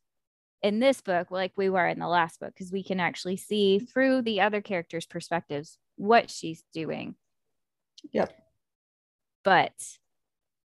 in 0.61 0.79
this 0.79 1.01
book, 1.01 1.31
like 1.31 1.53
we 1.55 1.69
were 1.69 1.87
in 1.87 1.99
the 1.99 2.07
last 2.07 2.39
book, 2.39 2.53
because 2.53 2.71
we 2.71 2.83
can 2.83 2.99
actually 2.99 3.37
see 3.37 3.79
through 3.79 4.21
the 4.21 4.41
other 4.41 4.61
characters' 4.61 5.05
perspectives 5.05 5.77
what 5.95 6.29
she's 6.29 6.63
doing. 6.73 7.15
Yep. 8.11 8.33
But 9.43 9.73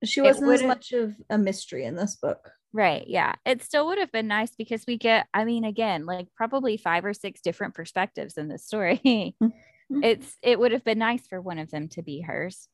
she 0.04 0.20
wasn't 0.20 0.50
as 0.52 0.62
much 0.62 0.92
of 0.92 1.14
a 1.30 1.38
mystery 1.38 1.84
in 1.84 1.96
this 1.96 2.16
book. 2.16 2.52
Right. 2.72 3.04
Yeah. 3.06 3.34
It 3.44 3.62
still 3.62 3.86
would 3.86 3.98
have 3.98 4.12
been 4.12 4.28
nice 4.28 4.54
because 4.56 4.84
we 4.86 4.96
get, 4.96 5.26
I 5.34 5.44
mean, 5.44 5.64
again, 5.64 6.06
like 6.06 6.28
probably 6.34 6.76
five 6.76 7.04
or 7.04 7.12
six 7.12 7.40
different 7.40 7.74
perspectives 7.74 8.36
in 8.36 8.48
this 8.48 8.66
story. 8.66 9.36
Mm-hmm. 9.90 10.04
it's, 10.04 10.38
it 10.42 10.58
would 10.58 10.72
have 10.72 10.84
been 10.84 11.00
nice 11.00 11.26
for 11.26 11.38
one 11.38 11.58
of 11.58 11.70
them 11.70 11.88
to 11.88 12.02
be 12.02 12.22
hers. 12.22 12.68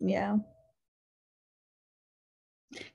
Yeah. 0.00 0.36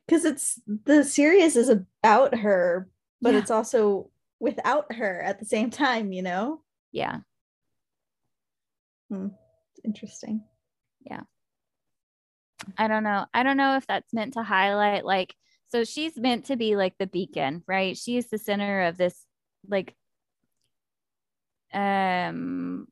Because 0.07 0.25
it's 0.25 0.59
the 0.85 1.03
series 1.03 1.55
is 1.55 1.69
about 1.69 2.35
her, 2.39 2.89
but 3.21 3.33
yeah. 3.33 3.39
it's 3.39 3.51
also 3.51 4.09
without 4.39 4.93
her 4.93 5.21
at 5.21 5.39
the 5.39 5.45
same 5.45 5.69
time, 5.69 6.11
you 6.11 6.21
know? 6.21 6.61
Yeah. 6.91 7.19
Hmm. 9.09 9.27
Interesting. 9.83 10.43
Yeah. 11.01 11.21
I 12.77 12.87
don't 12.87 13.03
know. 13.03 13.25
I 13.33 13.43
don't 13.43 13.57
know 13.57 13.77
if 13.77 13.87
that's 13.87 14.13
meant 14.13 14.33
to 14.33 14.43
highlight 14.43 15.05
like 15.05 15.33
so 15.69 15.83
she's 15.83 16.17
meant 16.17 16.45
to 16.45 16.55
be 16.55 16.75
like 16.75 16.95
the 16.97 17.07
beacon, 17.07 17.63
right? 17.67 17.95
She 17.95 18.17
is 18.17 18.27
the 18.27 18.37
center 18.37 18.83
of 18.83 18.97
this 18.97 19.25
like 19.67 19.95
um 21.73 22.87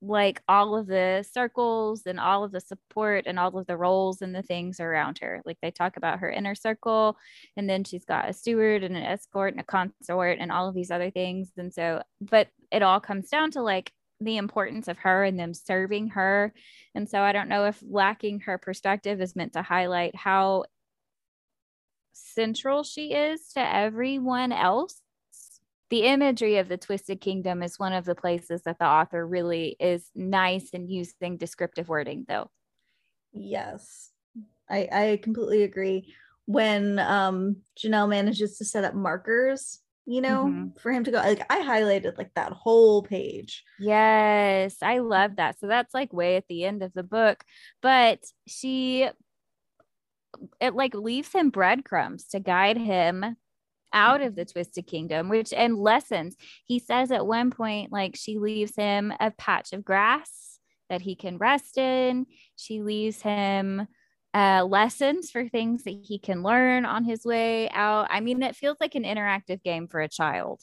like 0.00 0.40
all 0.48 0.76
of 0.76 0.86
the 0.86 1.26
circles 1.28 2.02
and 2.06 2.20
all 2.20 2.44
of 2.44 2.52
the 2.52 2.60
support 2.60 3.24
and 3.26 3.38
all 3.38 3.58
of 3.58 3.66
the 3.66 3.76
roles 3.76 4.22
and 4.22 4.34
the 4.34 4.42
things 4.42 4.78
around 4.78 5.18
her. 5.18 5.42
Like 5.44 5.58
they 5.60 5.70
talk 5.70 5.96
about 5.96 6.20
her 6.20 6.30
inner 6.30 6.54
circle, 6.54 7.16
and 7.56 7.68
then 7.68 7.84
she's 7.84 8.04
got 8.04 8.28
a 8.28 8.32
steward 8.32 8.84
and 8.84 8.96
an 8.96 9.02
escort 9.02 9.54
and 9.54 9.60
a 9.60 9.64
consort 9.64 10.38
and 10.40 10.52
all 10.52 10.68
of 10.68 10.74
these 10.74 10.90
other 10.90 11.10
things. 11.10 11.50
And 11.56 11.72
so, 11.72 12.02
but 12.20 12.48
it 12.70 12.82
all 12.82 13.00
comes 13.00 13.28
down 13.28 13.50
to 13.52 13.62
like 13.62 13.92
the 14.20 14.36
importance 14.36 14.88
of 14.88 14.98
her 14.98 15.24
and 15.24 15.38
them 15.38 15.54
serving 15.54 16.08
her. 16.08 16.52
And 16.94 17.08
so 17.08 17.20
I 17.20 17.32
don't 17.32 17.48
know 17.48 17.66
if 17.66 17.82
lacking 17.88 18.40
her 18.40 18.58
perspective 18.58 19.20
is 19.20 19.36
meant 19.36 19.54
to 19.54 19.62
highlight 19.62 20.16
how 20.16 20.64
central 22.12 22.82
she 22.82 23.12
is 23.12 23.52
to 23.54 23.60
everyone 23.60 24.52
else. 24.52 25.00
The 25.90 26.02
imagery 26.02 26.58
of 26.58 26.68
the 26.68 26.76
Twisted 26.76 27.20
Kingdom 27.20 27.62
is 27.62 27.78
one 27.78 27.92
of 27.92 28.04
the 28.04 28.14
places 28.14 28.62
that 28.62 28.78
the 28.78 28.86
author 28.86 29.26
really 29.26 29.76
is 29.80 30.10
nice 30.14 30.70
in 30.70 30.88
using 30.88 31.36
descriptive 31.36 31.88
wording, 31.88 32.26
though. 32.28 32.50
Yes, 33.32 34.10
I, 34.68 34.88
I 34.92 35.20
completely 35.22 35.62
agree. 35.62 36.14
When 36.44 36.98
um, 36.98 37.56
Janelle 37.78 38.08
manages 38.08 38.58
to 38.58 38.64
set 38.64 38.84
up 38.84 38.94
markers 38.94 39.80
you 40.08 40.22
know, 40.22 40.46
mm-hmm. 40.46 40.68
for 40.78 40.90
him 40.90 41.04
to 41.04 41.10
go. 41.10 41.18
Like 41.18 41.44
I 41.52 41.60
highlighted 41.60 42.16
like 42.16 42.32
that 42.32 42.52
whole 42.52 43.02
page. 43.02 43.62
Yes, 43.78 44.76
I 44.80 45.00
love 45.00 45.36
that. 45.36 45.60
So 45.60 45.66
that's 45.66 45.92
like 45.92 46.14
way 46.14 46.36
at 46.36 46.48
the 46.48 46.64
end 46.64 46.82
of 46.82 46.94
the 46.94 47.02
book, 47.02 47.44
but 47.82 48.20
she 48.46 49.06
it 50.60 50.74
like 50.74 50.94
leaves 50.94 51.30
him 51.32 51.50
breadcrumbs 51.50 52.28
to 52.28 52.40
guide 52.40 52.78
him 52.78 53.36
out 53.92 54.20
of 54.20 54.36
the 54.36 54.44
twisted 54.44 54.86
kingdom 54.86 55.28
which 55.28 55.52
and 55.52 55.78
lessons 55.78 56.36
he 56.64 56.78
says 56.78 57.10
at 57.10 57.26
one 57.26 57.50
point 57.50 57.90
like 57.92 58.16
she 58.16 58.38
leaves 58.38 58.74
him 58.76 59.12
a 59.20 59.30
patch 59.30 59.72
of 59.72 59.84
grass 59.84 60.58
that 60.90 61.02
he 61.02 61.14
can 61.14 61.38
rest 61.38 61.78
in 61.78 62.26
she 62.56 62.82
leaves 62.82 63.22
him 63.22 63.86
uh, 64.34 64.62
lessons 64.64 65.30
for 65.30 65.48
things 65.48 65.84
that 65.84 65.96
he 66.04 66.18
can 66.18 66.42
learn 66.42 66.84
on 66.84 67.04
his 67.04 67.24
way 67.24 67.68
out. 67.70 68.08
I 68.10 68.20
mean, 68.20 68.42
it 68.42 68.56
feels 68.56 68.76
like 68.80 68.94
an 68.94 69.04
interactive 69.04 69.62
game 69.62 69.88
for 69.88 70.00
a 70.00 70.08
child. 70.08 70.60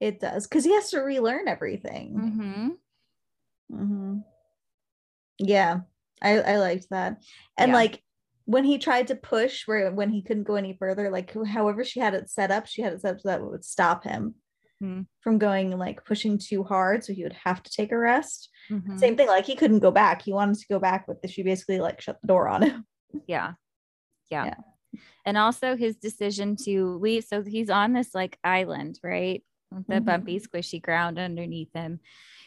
It 0.00 0.20
does 0.20 0.46
because 0.46 0.64
he 0.64 0.74
has 0.74 0.90
to 0.90 1.00
relearn 1.00 1.46
everything. 1.46 2.14
Mm-hmm. 2.14 3.80
Mm-hmm. 3.80 4.18
Yeah, 5.38 5.80
I 6.20 6.40
I 6.40 6.56
liked 6.56 6.90
that, 6.90 7.22
and 7.56 7.70
yeah. 7.70 7.74
like 7.74 8.02
when 8.46 8.64
he 8.64 8.78
tried 8.78 9.06
to 9.08 9.16
push 9.16 9.66
where 9.66 9.90
when 9.90 10.10
he 10.10 10.22
couldn't 10.22 10.44
go 10.44 10.56
any 10.56 10.76
further, 10.78 11.10
like 11.10 11.34
however 11.46 11.84
she 11.84 12.00
had 12.00 12.14
it 12.14 12.28
set 12.30 12.50
up, 12.50 12.66
she 12.66 12.82
had 12.82 12.92
it 12.92 13.00
set 13.00 13.14
up 13.14 13.20
so 13.20 13.28
that 13.28 13.42
would 13.42 13.64
stop 13.64 14.04
him 14.04 14.34
mm-hmm. 14.82 15.02
from 15.20 15.38
going 15.38 15.76
like 15.78 16.04
pushing 16.04 16.38
too 16.38 16.62
hard, 16.62 17.04
so 17.04 17.12
he 17.12 17.22
would 17.22 17.36
have 17.44 17.62
to 17.62 17.70
take 17.70 17.92
a 17.92 17.98
rest. 17.98 18.50
Mm-hmm. 18.70 18.98
Same 18.98 19.16
thing, 19.16 19.28
like 19.28 19.46
he 19.46 19.56
couldn't 19.56 19.80
go 19.80 19.90
back. 19.90 20.22
He 20.22 20.32
wanted 20.32 20.58
to 20.58 20.66
go 20.68 20.78
back, 20.78 21.06
but 21.06 21.18
she 21.28 21.42
basically 21.42 21.80
like 21.80 22.00
shut 22.00 22.18
the 22.20 22.28
door 22.28 22.48
on 22.48 22.62
him. 22.62 22.86
Yeah. 23.28 23.52
yeah. 24.28 24.46
Yeah. 24.46 25.00
And 25.24 25.38
also 25.38 25.76
his 25.76 25.94
decision 25.94 26.56
to 26.64 26.98
leave. 26.98 27.22
So 27.22 27.44
he's 27.44 27.70
on 27.70 27.92
this 27.92 28.12
like 28.12 28.40
island, 28.42 28.98
right? 29.04 29.40
With 29.70 29.86
the 29.86 29.94
mm-hmm. 29.94 30.04
bumpy, 30.04 30.40
squishy 30.40 30.82
ground 30.82 31.16
underneath 31.16 31.72
him. 31.72 32.00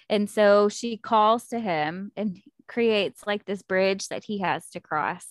And 0.10 0.30
so 0.30 0.68
she 0.68 0.98
calls 0.98 1.48
to 1.48 1.60
him 1.62 2.12
and 2.18 2.38
creates 2.68 3.22
like 3.26 3.46
this 3.46 3.62
bridge 3.62 4.10
that 4.10 4.26
he 4.26 4.40
has 4.40 4.70
to 4.72 4.82
cross. 4.82 5.26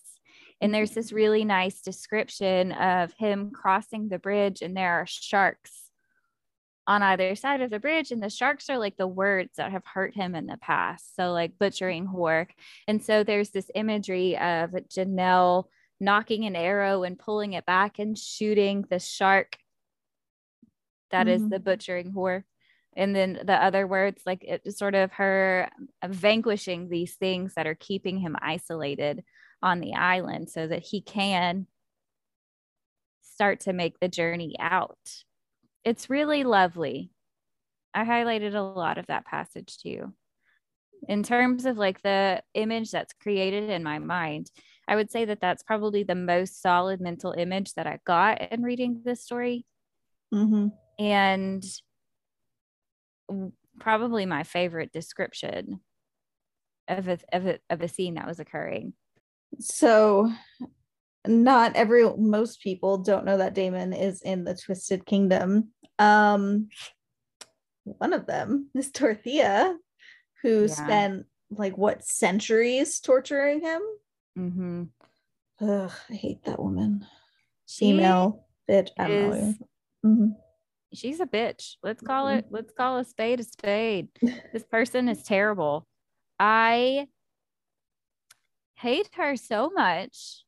And 0.61 0.73
there's 0.73 0.93
this 0.93 1.13
really 1.13 1.45
nice 1.45 1.83
description 1.83 2.73
of 2.73 3.13
him 3.13 3.51
crossing 3.51 4.09
the 4.09 4.19
bridge, 4.19 4.63
and 4.63 4.77
there 4.77 4.95
are 4.95 5.07
sharks 5.07 5.91
on 6.87 7.03
either 7.03 7.35
side 7.35 7.61
of 7.61 7.71
the 7.71 7.81
bridge. 7.81 8.11
And 8.11 8.23
the 8.23 8.31
sharks 8.31 8.71
are 8.71 8.79
like 8.79 8.97
the 8.97 9.07
words 9.07 9.57
that 9.57 9.73
have 9.73 9.85
hurt 9.85 10.15
him 10.15 10.35
in 10.35 10.47
the 10.47 10.57
past. 10.57 11.17
So 11.17 11.33
like 11.33 11.59
butchering 11.59 12.07
whore 12.07 12.47
and 12.87 13.03
so 13.03 13.25
there's 13.25 13.51
this 13.51 13.71
imagery 13.75 14.37
of 14.37 14.71
janelle 14.89 15.65
knocking 15.99 16.45
an 16.45 16.55
arrow 16.55 17.03
and 17.03 17.19
pulling 17.19 17.55
it 17.55 17.67
back 17.67 17.99
and 17.99 18.17
shooting 18.17 18.85
the 18.89 18.99
shark. 18.99 19.57
That 21.11 21.27
mm-hmm. 21.27 21.45
is 21.45 21.51
the 21.51 21.59
butchering 21.59 22.13
whore 22.13 22.45
and 22.97 23.15
then 23.15 23.41
the 23.45 23.55
other 23.55 23.87
words 23.87 24.23
like 24.27 24.43
it's 24.43 24.79
sort 24.79 24.95
of 24.95 25.13
her 25.13 25.69
vanquishing 26.05 26.89
these 26.89 27.15
things 27.15 27.55
that 27.55 27.67
are 27.67 27.75
keeping 27.75 28.19
him 28.19 28.37
isolated 28.41 29.23
on 29.63 29.81
the 29.81 29.95
island 29.95 30.51
so 30.51 30.67
that 30.67 30.83
he 30.83 31.01
can 31.01 31.67
start 33.23 33.61
to 33.61 33.73
make 33.73 33.99
the 34.01 34.09
journey 34.09 34.57
out 34.59 34.99
it's 35.87 36.11
really 36.11 36.43
lovely. 36.43 37.13
I 37.95 38.05
highlighted 38.05 38.55
a 38.55 38.61
lot 38.61 38.99
of 38.99 39.07
that 39.07 39.25
passage 39.25 39.79
too. 39.79 40.13
In 41.09 41.23
terms 41.23 41.65
of 41.65 41.79
like 41.79 42.03
the 42.03 42.43
image 42.55 42.91
that's 42.91 43.13
created 43.13 43.71
in 43.71 43.85
my 43.85 44.01
mind, 44.01 44.51
I 44.89 44.97
would 44.97 45.13
say 45.13 45.27
that 45.27 45.41
that's 45.41 45.63
probably 45.63 46.03
the 46.03 46.17
most 46.17 46.61
solid 46.61 47.01
mental 47.01 47.33
image 47.33 47.75
that 47.75 47.87
I 47.87 48.01
got 48.05 48.51
in 48.51 48.65
reading 48.65 49.03
this 49.05 49.23
story. 49.23 49.65
Mm-hmm. 50.35 50.69
And 50.99 51.65
probably 53.79 54.27
my 54.27 54.43
favorite 54.43 54.93
description 54.93 55.81
of 56.89 57.07
a, 57.07 57.19
of, 57.33 57.47
a, 57.47 57.59
of 57.71 57.81
a 57.81 57.89
scene 57.89 58.15
that 58.15 58.27
was 58.27 58.41
occurring. 58.41 58.95
So 59.61 60.31
not 61.27 61.75
every 61.77 62.09
most 62.17 62.61
people 62.61 62.99
don't 62.99 63.25
know 63.25 63.39
that 63.39 63.55
Damon 63.55 63.93
is 63.93 64.23
in 64.23 64.45
the 64.45 64.55
Twisted 64.55 65.05
Kingdom. 65.07 65.71
Um 65.99 66.69
one 67.85 68.13
of 68.13 68.27
them 68.27 68.71
is 68.75 68.91
Dorothea, 68.93 69.77
who 70.43 70.63
Yeah. 70.63 70.67
spent 70.67 71.27
like 71.51 71.77
what 71.79 72.05
centuries 72.05 73.01
torturing 73.01 73.61
him. 73.61 73.83
Mm-hmm. 74.39 74.83
Ugh, 75.61 75.93
I 76.11 76.15
hate 76.15 76.45
that 76.45 76.61
woman. 76.61 77.07
She 77.67 77.87
Female 77.87 78.47
bitch. 78.69 78.91
I 78.99 79.09
don't 79.09 79.17
know. 79.31 79.33
is 79.33 79.59
Mhm. 80.05 80.37
she's 80.93 81.21
a 81.21 81.27
bitch. 81.27 81.77
Let's 81.83 82.03
call 82.03 82.29
it 82.29 82.47
let's 82.51 82.73
call 82.73 82.99
a 82.99 83.05
spade 83.05 83.41
a 83.41 83.45
spade. 83.45 84.09
This 84.53 84.65
person 84.65 85.09
is 85.09 85.23
terrible. 85.23 85.87
I 86.39 87.07
hate 88.77 89.11
her 89.15 89.37
so 89.37 89.71
much. 89.71 90.45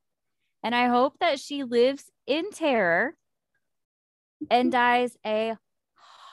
And 0.62 0.74
I 0.74 0.86
hope 0.88 1.18
that 1.20 1.40
she 1.40 1.64
lives 1.64 2.04
in 2.26 2.50
terror 2.50 3.14
and 4.50 4.72
mm-hmm. 4.72 4.78
dies 4.78 5.16
a 5.24 5.56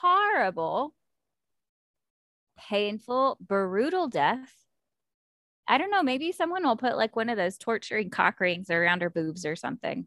horrible, 0.00 0.94
painful, 2.58 3.38
brutal 3.40 4.08
death. 4.08 4.52
I 5.68 5.78
don't 5.78 5.90
know. 5.90 6.02
Maybe 6.02 6.32
someone 6.32 6.64
will 6.64 6.76
put 6.76 6.96
like 6.96 7.16
one 7.16 7.28
of 7.28 7.36
those 7.36 7.58
torturing 7.58 8.10
cock 8.10 8.40
rings 8.40 8.70
around 8.70 9.02
her 9.02 9.10
boobs 9.10 9.44
or 9.44 9.56
something. 9.56 10.06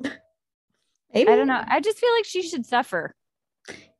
Maybe. 0.00 1.30
I 1.30 1.36
don't 1.36 1.46
know. 1.46 1.62
I 1.66 1.80
just 1.80 1.98
feel 1.98 2.12
like 2.14 2.24
she 2.24 2.42
should 2.42 2.64
suffer. 2.64 3.14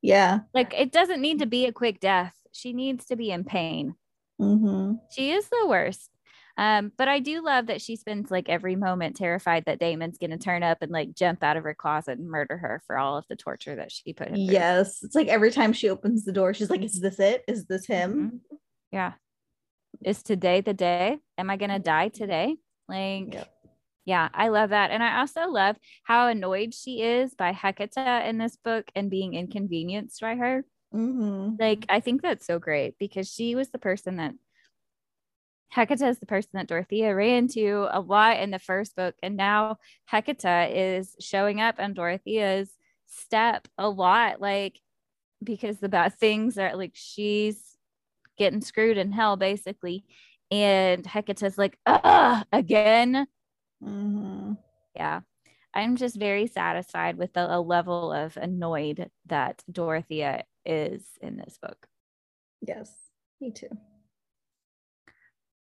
Yeah. 0.01 0.41
Like 0.55 0.73
it 0.75 0.93
doesn't 0.93 1.21
need 1.21 1.41
to 1.41 1.47
be 1.47 1.67
a 1.67 1.73
quick 1.73 2.01
death. 2.01 2.35
She 2.53 2.73
needs 2.73 3.07
to 3.07 3.17
be 3.17 3.31
in 3.31 3.45
pain. 3.45 3.97
Hmm 4.39 4.93
She 5.11 5.31
is 5.33 5.49
the 5.49 5.67
worst. 5.69 6.11
Um, 6.59 6.91
but 6.97 7.07
I 7.07 7.19
do 7.21 7.43
love 7.45 7.67
that 7.67 7.83
she 7.83 7.97
spends 7.97 8.31
like 8.31 8.49
every 8.49 8.77
moment 8.77 9.17
terrified 9.17 9.65
that 9.67 9.79
Damon's 9.79 10.17
gonna 10.19 10.39
turn 10.39 10.63
up 10.63 10.79
and 10.81 10.91
like 10.91 11.15
jump 11.15 11.43
out 11.43 11.59
of 11.59 11.65
her 11.65 11.75
closet 11.75 12.19
and 12.19 12.31
murder 12.31 12.57
her 12.57 12.83
for 12.87 12.97
all 12.97 13.19
of 13.19 13.27
the 13.29 13.37
torture 13.37 13.77
that 13.77 13.93
she 13.93 14.15
put 14.15 14.29
him 14.29 14.47
through. 14.47 14.55
Yes. 14.55 15.03
It's 15.03 15.15
like 15.15 15.29
every 15.29 15.51
time 15.51 15.75
she 15.75 15.91
opens 15.91 16.25
the 16.25 16.33
door, 16.33 16.55
she's 16.55 16.71
like, 16.71 16.83
Is 16.83 17.01
this 17.01 17.21
it? 17.21 17.45
Is 17.47 17.67
this 17.67 17.87
him? 17.87 18.41
Mhm. 18.53 18.59
Yeah. 18.91 19.13
Is 20.03 20.23
today 20.23 20.63
the 20.63 20.75
day? 20.75 21.19
Am 21.37 21.51
I 21.51 21.57
gonna 21.59 21.79
die 21.79 22.09
today? 22.09 22.57
Like, 22.89 23.35
Yep. 23.35 23.53
yeah, 24.07 24.29
I 24.33 24.49
love 24.49 24.71
that. 24.71 24.91
And 24.91 25.03
I 25.03 25.19
also 25.21 25.49
love 25.49 25.77
how 26.05 26.29
annoyed 26.29 26.73
she 26.73 27.03
is 27.03 27.35
by 27.35 27.53
Hecate 27.53 27.97
in 28.27 28.39
this 28.39 28.57
book 28.57 28.91
and 28.95 29.11
being 29.11 29.35
inconvenienced 29.35 30.21
by 30.23 30.37
her. 30.37 30.65
Hmm 30.97 31.51
Like, 31.59 31.85
I 31.89 32.01
think 32.01 32.23
that's 32.23 32.47
so 32.47 32.59
great 32.59 32.97
because 32.99 33.31
she 33.31 33.55
was 33.55 33.71
the 33.71 33.79
person 33.79 34.17
that 34.17 34.35
Hecate 35.71 36.01
is 36.01 36.19
the 36.19 36.27
person 36.27 36.51
that 36.55 36.69
Dorothea 36.69 37.15
ran 37.15 37.49
to 37.49 37.89
a 37.91 38.01
lot 38.01 38.39
in 38.39 38.51
the 38.51 38.59
first 38.59 38.97
book. 38.97 39.15
And 39.23 39.37
now 39.37 39.79
Hecate 40.07 40.71
is 40.75 41.17
showing 41.21 41.61
up 41.61 41.77
on 41.79 41.93
Dorothea's 41.95 42.71
step 43.07 43.69
a 43.77 43.89
lot, 43.89 44.41
like 44.41 44.81
because 45.45 45.79
the 45.79 45.89
bad 45.89 46.15
things 46.15 46.59
are 46.59 46.77
like 46.77 46.93
she's 46.95 47.77
getting 48.39 48.63
screwed 48.63 48.99
in 48.99 49.13
hell, 49.13 49.37
basically. 49.37 50.05
And 50.51 51.07
Hecate's 51.07 51.59
like, 51.59 51.79
ah, 51.87 52.45
again. 52.53 53.27
hmm 53.83 54.55
Yeah. 54.97 55.21
I'm 55.75 55.97
just 55.97 56.19
very 56.19 56.47
satisfied 56.47 57.19
with 57.19 57.35
the 57.35 57.55
a 57.55 57.61
level 57.61 58.13
of 58.13 58.37
annoyed 58.39 59.11
that 59.27 59.63
Dorothea 59.71 60.45
is 60.67 61.05
in 61.23 61.37
this 61.37 61.59
book. 61.61 61.87
Yes. 62.61 62.91
Me 63.41 63.51
too. 63.51 63.69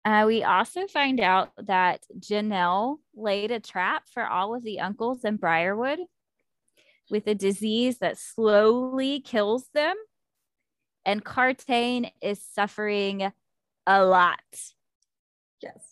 Uh, 0.04 0.24
we 0.26 0.42
also 0.42 0.86
find 0.86 1.20
out 1.20 1.50
that 1.58 2.02
Janelle 2.18 2.96
laid 3.14 3.50
a 3.50 3.60
trap 3.60 4.04
for 4.12 4.26
all 4.26 4.54
of 4.54 4.62
the 4.62 4.80
uncles 4.80 5.24
in 5.24 5.36
Briarwood 5.36 5.98
with 7.10 7.26
a 7.26 7.34
disease 7.34 7.98
that 7.98 8.18
slowly 8.18 9.20
kills 9.20 9.68
them. 9.74 9.94
And 11.04 11.24
Kartane 11.24 12.10
is 12.22 12.42
suffering 12.42 13.32
a 13.86 14.04
lot. 14.04 14.38
Yes. 15.62 15.84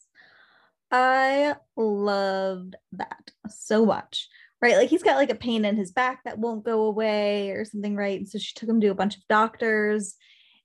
I 0.91 1.57
loved 1.77 2.77
that 2.93 3.33
so 3.49 3.85
much. 3.85 4.29
Right. 4.67 4.77
Like 4.77 4.91
he's 4.91 5.03
got 5.03 5.17
like 5.17 5.31
a 5.31 5.35
pain 5.37 5.65
in 5.65 5.77
his 5.77 5.93
back 5.93 6.25
that 6.25 6.39
won't 6.39 6.65
go 6.65 6.83
away 6.83 7.51
or 7.51 7.65
something. 7.65 7.95
Right. 7.97 8.19
And 8.19 8.29
so 8.29 8.39
she 8.39 8.53
took 8.55 8.69
him 8.69 8.81
to 8.81 8.89
a 8.89 8.95
bunch 8.95 9.17
of 9.17 9.23
doctors. 9.29 10.15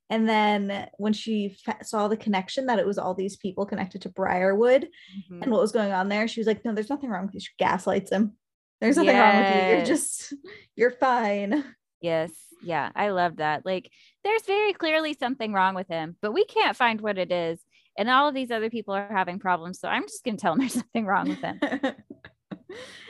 And 0.10 0.28
then 0.28 0.90
when 0.98 1.14
she 1.14 1.56
fa- 1.64 1.84
saw 1.84 2.08
the 2.08 2.18
connection 2.18 2.66
that 2.66 2.80
it 2.80 2.86
was 2.86 2.98
all 2.98 3.14
these 3.14 3.38
people 3.38 3.66
connected 3.66 4.02
to 4.02 4.10
Briarwood 4.10 4.84
Mm-hmm. 5.32 5.44
and 5.44 5.52
what 5.52 5.62
was 5.62 5.72
going 5.72 5.92
on 5.94 6.10
there, 6.10 6.28
she 6.28 6.40
was 6.40 6.48
like, 6.48 6.66
No, 6.66 6.74
there's 6.74 6.90
nothing 6.90 7.10
wrong 7.10 7.26
with 7.28 7.36
you. 7.36 7.40
She 7.40 7.52
gaslights 7.60 8.12
him. 8.12 8.34
There's 8.82 8.98
nothing 8.98 9.16
wrong 9.18 9.38
with 9.38 9.56
you. 9.56 9.62
You're 9.78 9.86
just, 9.86 10.34
you're 10.76 10.92
fine. 10.92 11.64
Yes. 12.04 12.32
Yeah. 12.64 12.90
I 12.96 13.10
love 13.10 13.36
that. 13.38 13.64
Like, 13.64 13.92
there's 14.24 14.42
very 14.48 14.74
clearly 14.74 15.14
something 15.14 15.54
wrong 15.54 15.76
with 15.76 15.88
him, 15.88 16.16
but 16.20 16.32
we 16.32 16.46
can't 16.46 16.76
find 16.76 17.00
what 17.00 17.20
it 17.20 17.32
is. 17.32 17.60
And 17.96 18.10
all 18.10 18.28
of 18.28 18.34
these 18.34 18.50
other 18.50 18.72
people 18.72 18.96
are 18.96 19.08
having 19.16 19.38
problems. 19.38 19.80
So 19.80 19.88
I'm 19.88 20.08
just 20.08 20.24
going 20.24 20.36
to 20.36 20.42
tell 20.42 20.54
them 20.54 20.62
there's 20.62 20.74
something 20.84 21.06
wrong 21.06 21.30
with 21.30 21.42
him. 21.42 21.60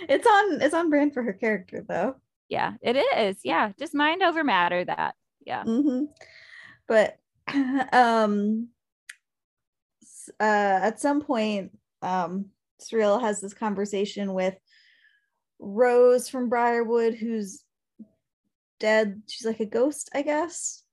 it's 0.10 0.28
on, 0.28 0.62
it's 0.62 0.74
on 0.74 0.90
brand 0.90 1.14
for 1.14 1.24
her 1.24 1.34
character 1.34 1.84
though. 1.88 2.16
Yeah, 2.50 2.74
it 2.82 2.98
is. 2.98 3.38
Yeah. 3.44 3.72
Just 3.80 3.94
mind 3.96 4.22
over 4.24 4.44
matter 4.44 4.84
that. 4.84 5.16
Yeah. 5.46 5.64
hmm 5.64 6.06
But 6.88 7.18
um 7.94 8.68
uh 10.40 10.80
at 10.84 11.00
some 11.00 11.22
point 11.22 11.72
um 12.02 12.48
Surreal 12.82 13.22
has 13.22 13.40
this 13.40 13.54
conversation 13.54 14.34
with 14.34 14.56
Rose 15.60 16.28
from 16.28 16.50
Briarwood 16.50 17.16
who's 17.16 17.64
dead. 18.80 19.22
She's 19.28 19.46
like 19.46 19.60
a 19.60 19.66
ghost, 19.66 20.10
I 20.14 20.24
guess. 20.24 20.84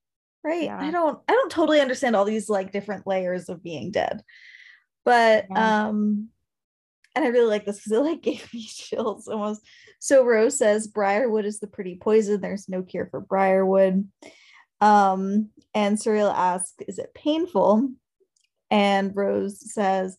Right? 0.44 0.64
Yeah. 0.64 0.78
I 0.80 0.90
don't 0.90 1.18
I 1.28 1.32
don't 1.32 1.50
totally 1.50 1.80
understand 1.80 2.14
all 2.14 2.24
these 2.24 2.48
like 2.48 2.70
different 2.72 3.06
layers 3.06 3.48
of 3.48 3.62
being 3.62 3.90
dead. 3.90 4.22
But 5.04 5.46
Yeah. 5.50 5.88
um 5.88 6.28
and 7.18 7.26
I 7.26 7.30
really 7.30 7.50
like 7.50 7.64
this 7.66 7.78
because 7.78 7.90
it 7.90 7.98
like 7.98 8.22
gave 8.22 8.48
me 8.54 8.64
chills 8.64 9.26
almost. 9.26 9.60
So 9.98 10.24
Rose 10.24 10.56
says 10.56 10.86
Briarwood 10.86 11.44
is 11.44 11.58
the 11.58 11.66
pretty 11.66 11.96
poison. 11.96 12.40
There's 12.40 12.68
no 12.68 12.82
cure 12.82 13.08
for 13.10 13.20
Briarwood. 13.20 14.08
Um, 14.80 15.48
and 15.74 15.98
Surreal 15.98 16.32
asks, 16.32 16.74
Is 16.86 17.00
it 17.00 17.14
painful? 17.14 17.90
And 18.70 19.16
Rose 19.16 19.72
says, 19.74 20.16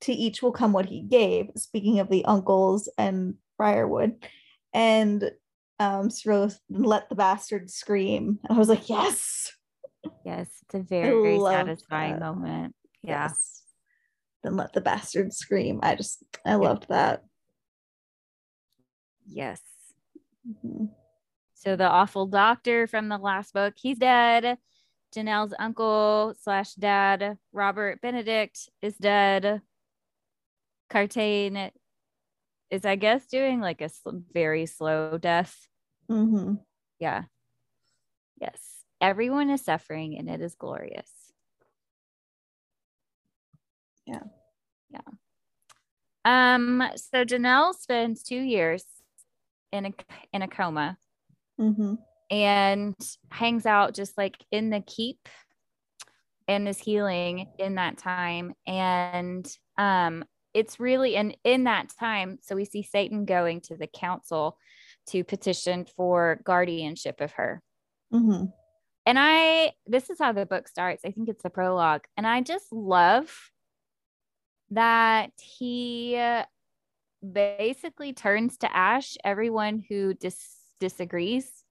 To 0.00 0.12
each 0.12 0.42
will 0.42 0.50
come 0.50 0.72
what 0.72 0.86
he 0.86 1.02
gave, 1.02 1.50
speaking 1.56 2.00
of 2.00 2.10
the 2.10 2.24
uncles 2.24 2.90
and 2.98 3.34
Briarwood. 3.56 4.26
And 4.74 5.30
um, 5.78 6.08
Surreal 6.08 6.52
let 6.68 7.08
the 7.08 7.14
bastard 7.14 7.70
scream. 7.70 8.40
And 8.42 8.56
I 8.56 8.58
was 8.58 8.68
like, 8.68 8.88
Yes. 8.88 9.52
Yes. 10.24 10.48
It's 10.64 10.74
a 10.74 10.80
very 10.82 11.38
loved 11.38 11.68
satisfying 11.68 12.14
that. 12.14 12.20
moment. 12.20 12.74
Yeah. 13.04 13.28
Yes. 13.28 13.59
Then 14.42 14.56
let 14.56 14.72
the 14.72 14.80
bastard 14.80 15.32
scream. 15.32 15.80
I 15.82 15.94
just, 15.96 16.24
I 16.46 16.54
loved 16.54 16.86
that. 16.88 17.22
Yes. 19.26 19.60
Mhm. 20.48 20.90
So 21.54 21.76
the 21.76 21.88
awful 21.88 22.26
doctor 22.26 22.86
from 22.86 23.08
the 23.08 23.18
last 23.18 23.52
book, 23.52 23.74
he's 23.76 23.98
dead. 23.98 24.58
Janelle's 25.14 25.52
uncle 25.58 26.34
slash 26.40 26.74
dad, 26.74 27.36
Robert 27.52 28.00
Benedict, 28.00 28.70
is 28.80 28.96
dead. 28.96 29.60
Kartane 30.90 31.70
is, 32.70 32.84
I 32.84 32.96
guess, 32.96 33.26
doing 33.26 33.60
like 33.60 33.80
a 33.80 33.88
sl- 33.88 34.20
very 34.32 34.66
slow 34.66 35.18
death. 35.18 35.68
Mhm. 36.08 36.64
Yeah. 36.98 37.24
Yes. 38.40 38.84
Everyone 39.00 39.50
is 39.50 39.62
suffering 39.64 40.16
and 40.18 40.28
it 40.30 40.40
is 40.40 40.54
glorious. 40.54 41.10
Yeah. 44.10 44.22
Yeah. 44.90 45.00
Um, 46.24 46.82
so 46.96 47.24
Janelle 47.24 47.74
spends 47.74 48.22
two 48.22 48.40
years 48.40 48.84
in 49.72 49.86
a 49.86 49.92
in 50.32 50.42
a 50.42 50.48
coma 50.48 50.98
Mhm. 51.58 51.98
and 52.30 52.94
hangs 53.30 53.66
out 53.66 53.94
just 53.94 54.18
like 54.18 54.36
in 54.50 54.70
the 54.70 54.80
keep 54.80 55.28
and 56.48 56.66
is 56.66 56.78
healing 56.78 57.46
in 57.58 57.76
that 57.76 57.96
time 57.96 58.52
and 58.66 59.46
um 59.78 60.24
it's 60.52 60.80
really 60.80 61.14
and 61.14 61.36
in 61.44 61.64
that 61.64 61.88
time 62.00 62.38
so 62.42 62.56
we 62.56 62.64
see 62.64 62.82
satan 62.82 63.24
going 63.24 63.60
to 63.60 63.76
the 63.76 63.86
council 63.86 64.58
to 65.06 65.22
petition 65.22 65.84
for 65.96 66.40
guardianship 66.44 67.20
of 67.20 67.30
her 67.32 67.62
Mhm. 68.12 68.52
and 69.06 69.18
i 69.20 69.72
this 69.86 70.10
is 70.10 70.18
how 70.18 70.32
the 70.32 70.46
book 70.46 70.66
starts 70.66 71.04
i 71.04 71.12
think 71.12 71.28
it's 71.28 71.44
the 71.44 71.50
prologue 71.50 72.02
and 72.16 72.26
i 72.26 72.40
just 72.40 72.72
love 72.72 73.52
that 74.70 75.32
he 75.36 76.16
uh, 76.16 76.44
basically 77.32 78.12
turns 78.12 78.56
to 78.58 78.76
ash 78.76 79.16
everyone 79.24 79.84
who 79.88 80.14
dis- 80.14 80.56
disagrees 80.78 81.64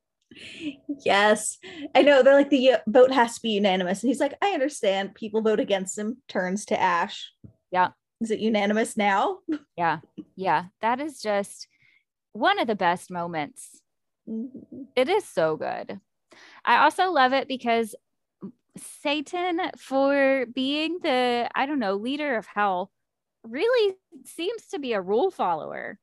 Yes, 1.06 1.58
I 1.96 2.02
know. 2.02 2.22
They're 2.22 2.36
like 2.36 2.50
the 2.50 2.74
uh, 2.74 2.78
vote 2.88 3.12
has 3.12 3.36
to 3.36 3.42
be 3.42 3.52
unanimous, 3.52 4.04
and 4.04 4.10
he's 4.10 4.20
like, 4.20 4.36
I 4.42 4.50
understand. 4.50 5.16
People 5.16 5.42
vote 5.42 5.60
against 5.60 5.98
him. 5.98 6.18
Turns 6.28 6.66
to 6.66 6.80
Ash. 6.80 7.32
Yeah. 7.72 7.90
Is 8.22 8.32
it 8.32 8.40
unanimous 8.40 8.98
now? 8.98 9.40
Yeah. 9.78 10.00
Yeah. 10.36 10.66
That 10.82 11.00
is 11.00 11.22
just 11.22 11.68
one 12.34 12.60
of 12.60 12.68
the 12.68 12.76
best 12.76 13.10
moments. 13.10 13.82
Mhm. 14.30 14.88
It 14.96 15.08
is 15.08 15.24
so 15.24 15.56
good. 15.56 16.02
I 16.66 16.84
also 16.84 17.12
love 17.12 17.32
it 17.32 17.48
because 17.48 17.96
Satan, 18.80 19.62
for 19.78 20.46
being 20.54 21.00
the, 21.02 21.50
I 21.56 21.66
don't 21.66 21.80
know, 21.80 21.96
leader 21.96 22.38
of 22.38 22.46
hell, 22.46 22.92
really 23.44 23.96
seems 24.26 24.68
to 24.68 24.80
be 24.80 24.94
a 24.94 25.02
rule 25.02 25.32
follower. 25.32 26.00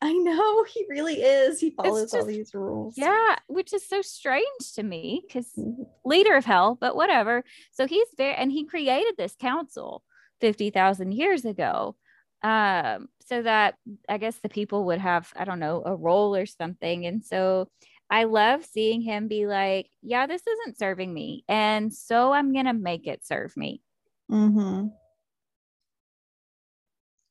I 0.00 0.12
know 0.12 0.64
he 0.74 0.84
really 0.88 1.22
is. 1.22 1.60
He 1.60 1.70
follows 1.70 2.02
just, 2.02 2.14
all 2.14 2.24
these 2.24 2.54
rules. 2.54 2.94
Yeah, 2.96 3.36
which 3.46 3.72
is 3.72 3.86
so 3.86 4.02
strange 4.02 4.72
to 4.74 4.82
me 4.82 5.22
because 5.26 5.50
Mhm. 5.56 5.86
leader 6.04 6.36
of 6.36 6.44
hell, 6.44 6.76
but 6.80 6.96
whatever. 6.96 7.44
So 7.72 7.86
he's 7.86 8.08
very, 8.16 8.34
and 8.34 8.52
he 8.52 8.64
created 8.64 9.14
this 9.16 9.34
council 9.36 10.02
50,000 10.40 11.12
years 11.12 11.44
ago. 11.44 11.96
Um, 12.42 13.08
so 13.26 13.40
that 13.40 13.76
I 14.06 14.18
guess 14.18 14.36
the 14.40 14.50
people 14.50 14.84
would 14.84 14.98
have, 14.98 15.32
I 15.34 15.46
don't 15.46 15.60
know, 15.60 15.82
a 15.86 15.96
role 15.96 16.36
or 16.36 16.44
something. 16.44 17.06
And 17.06 17.24
so 17.24 17.68
I 18.10 18.24
love 18.24 18.64
seeing 18.64 19.00
him 19.00 19.28
be 19.28 19.46
like, 19.46 19.88
yeah, 20.02 20.26
this 20.26 20.46
isn't 20.46 20.78
serving 20.78 21.12
me. 21.12 21.44
And 21.48 21.92
so 21.92 22.32
I'm 22.32 22.52
going 22.52 22.66
to 22.66 22.72
make 22.72 23.06
it 23.06 23.26
serve 23.26 23.56
me. 23.56 23.82
Mm-hmm. 24.30 24.88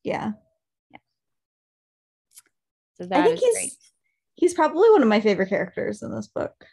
Yeah. 0.03 0.31
So 2.95 3.07
I 3.11 3.23
think 3.23 3.39
he's 3.39 3.55
great. 3.55 3.71
he's 4.35 4.53
probably 4.53 4.89
one 4.91 5.01
of 5.01 5.07
my 5.07 5.19
favorite 5.19 5.49
characters 5.49 6.03
in 6.03 6.13
this 6.13 6.27
book. 6.27 6.65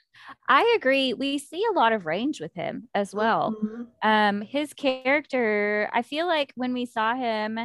I 0.48 0.74
agree. 0.76 1.14
We 1.14 1.38
see 1.38 1.64
a 1.70 1.72
lot 1.72 1.92
of 1.92 2.04
range 2.06 2.40
with 2.40 2.52
him 2.54 2.88
as 2.94 3.14
well. 3.14 3.56
Mhm. 3.62 3.86
um 4.02 4.40
his 4.42 4.72
character 4.72 5.90
i 5.92 6.00
feel 6.02 6.26
like 6.26 6.52
when 6.56 6.72
we 6.72 6.86
saw 6.86 7.14
him 7.14 7.58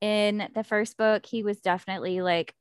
in 0.00 0.48
the 0.54 0.64
first 0.64 0.96
book 0.96 1.26
he 1.26 1.42
was 1.42 1.60
definitely 1.60 2.22
like 2.22 2.54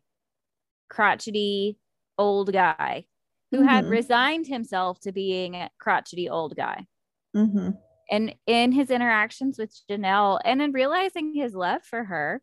crotchety 0.89 1.77
old 2.17 2.51
guy 2.51 3.05
who 3.53 3.61
had 3.63 3.85
Mhm. 3.85 3.91
resigned 3.91 4.47
himself 4.47 4.99
to 5.01 5.13
being 5.13 5.55
a 5.55 5.71
crotchety 5.79 6.29
old 6.29 6.57
guy 6.57 6.87
Mhm. 7.35 7.77
and 8.11 8.35
in 8.47 8.71
his 8.71 8.89
interactions 8.91 9.57
with 9.57 9.73
janelle 9.89 10.39
and 10.45 10.61
in 10.61 10.71
realizing 10.71 11.33
his 11.33 11.55
love 11.55 11.83
for 11.83 12.03
her 12.05 12.41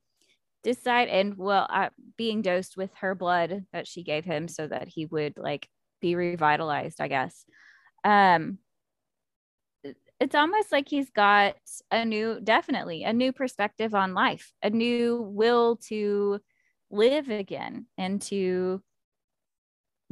decide 0.62 1.08
and 1.08 1.36
well 1.36 1.66
uh, 1.70 1.90
being 2.16 2.42
dosed 2.42 2.76
with 2.76 2.94
her 2.96 3.14
blood 3.14 3.66
that 3.72 3.86
she 3.88 4.02
gave 4.02 4.24
him 4.24 4.48
so 4.48 4.66
that 4.66 4.88
he 4.88 5.06
would 5.06 5.38
like 5.38 5.68
be 6.00 6.16
revitalized 6.16 7.00
i 7.00 7.08
guess 7.08 7.44
um 8.04 8.58
it's 10.18 10.34
almost 10.34 10.70
like 10.72 10.88
he's 10.88 11.10
got 11.10 11.56
a 11.90 12.04
new 12.04 12.40
definitely 12.42 13.04
a 13.04 13.12
new 13.12 13.32
perspective 13.32 13.94
on 13.94 14.14
life 14.14 14.52
a 14.62 14.70
new 14.70 15.22
will 15.34 15.76
to 15.76 16.40
live 16.90 17.28
again 17.30 17.86
and 17.96 18.20
to 18.20 18.82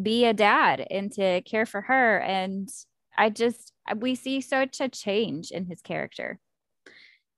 be 0.01 0.25
a 0.25 0.33
dad 0.35 0.87
and 0.91 1.13
to 1.13 1.41
care 1.43 1.67
for 1.67 1.83
her 1.83 2.19
and 2.21 2.69
i 3.17 3.29
just 3.29 3.73
we 3.97 4.15
see 4.15 4.41
such 4.41 4.81
a 4.81 4.89
change 4.89 5.51
in 5.51 5.67
his 5.67 5.81
character 5.83 6.39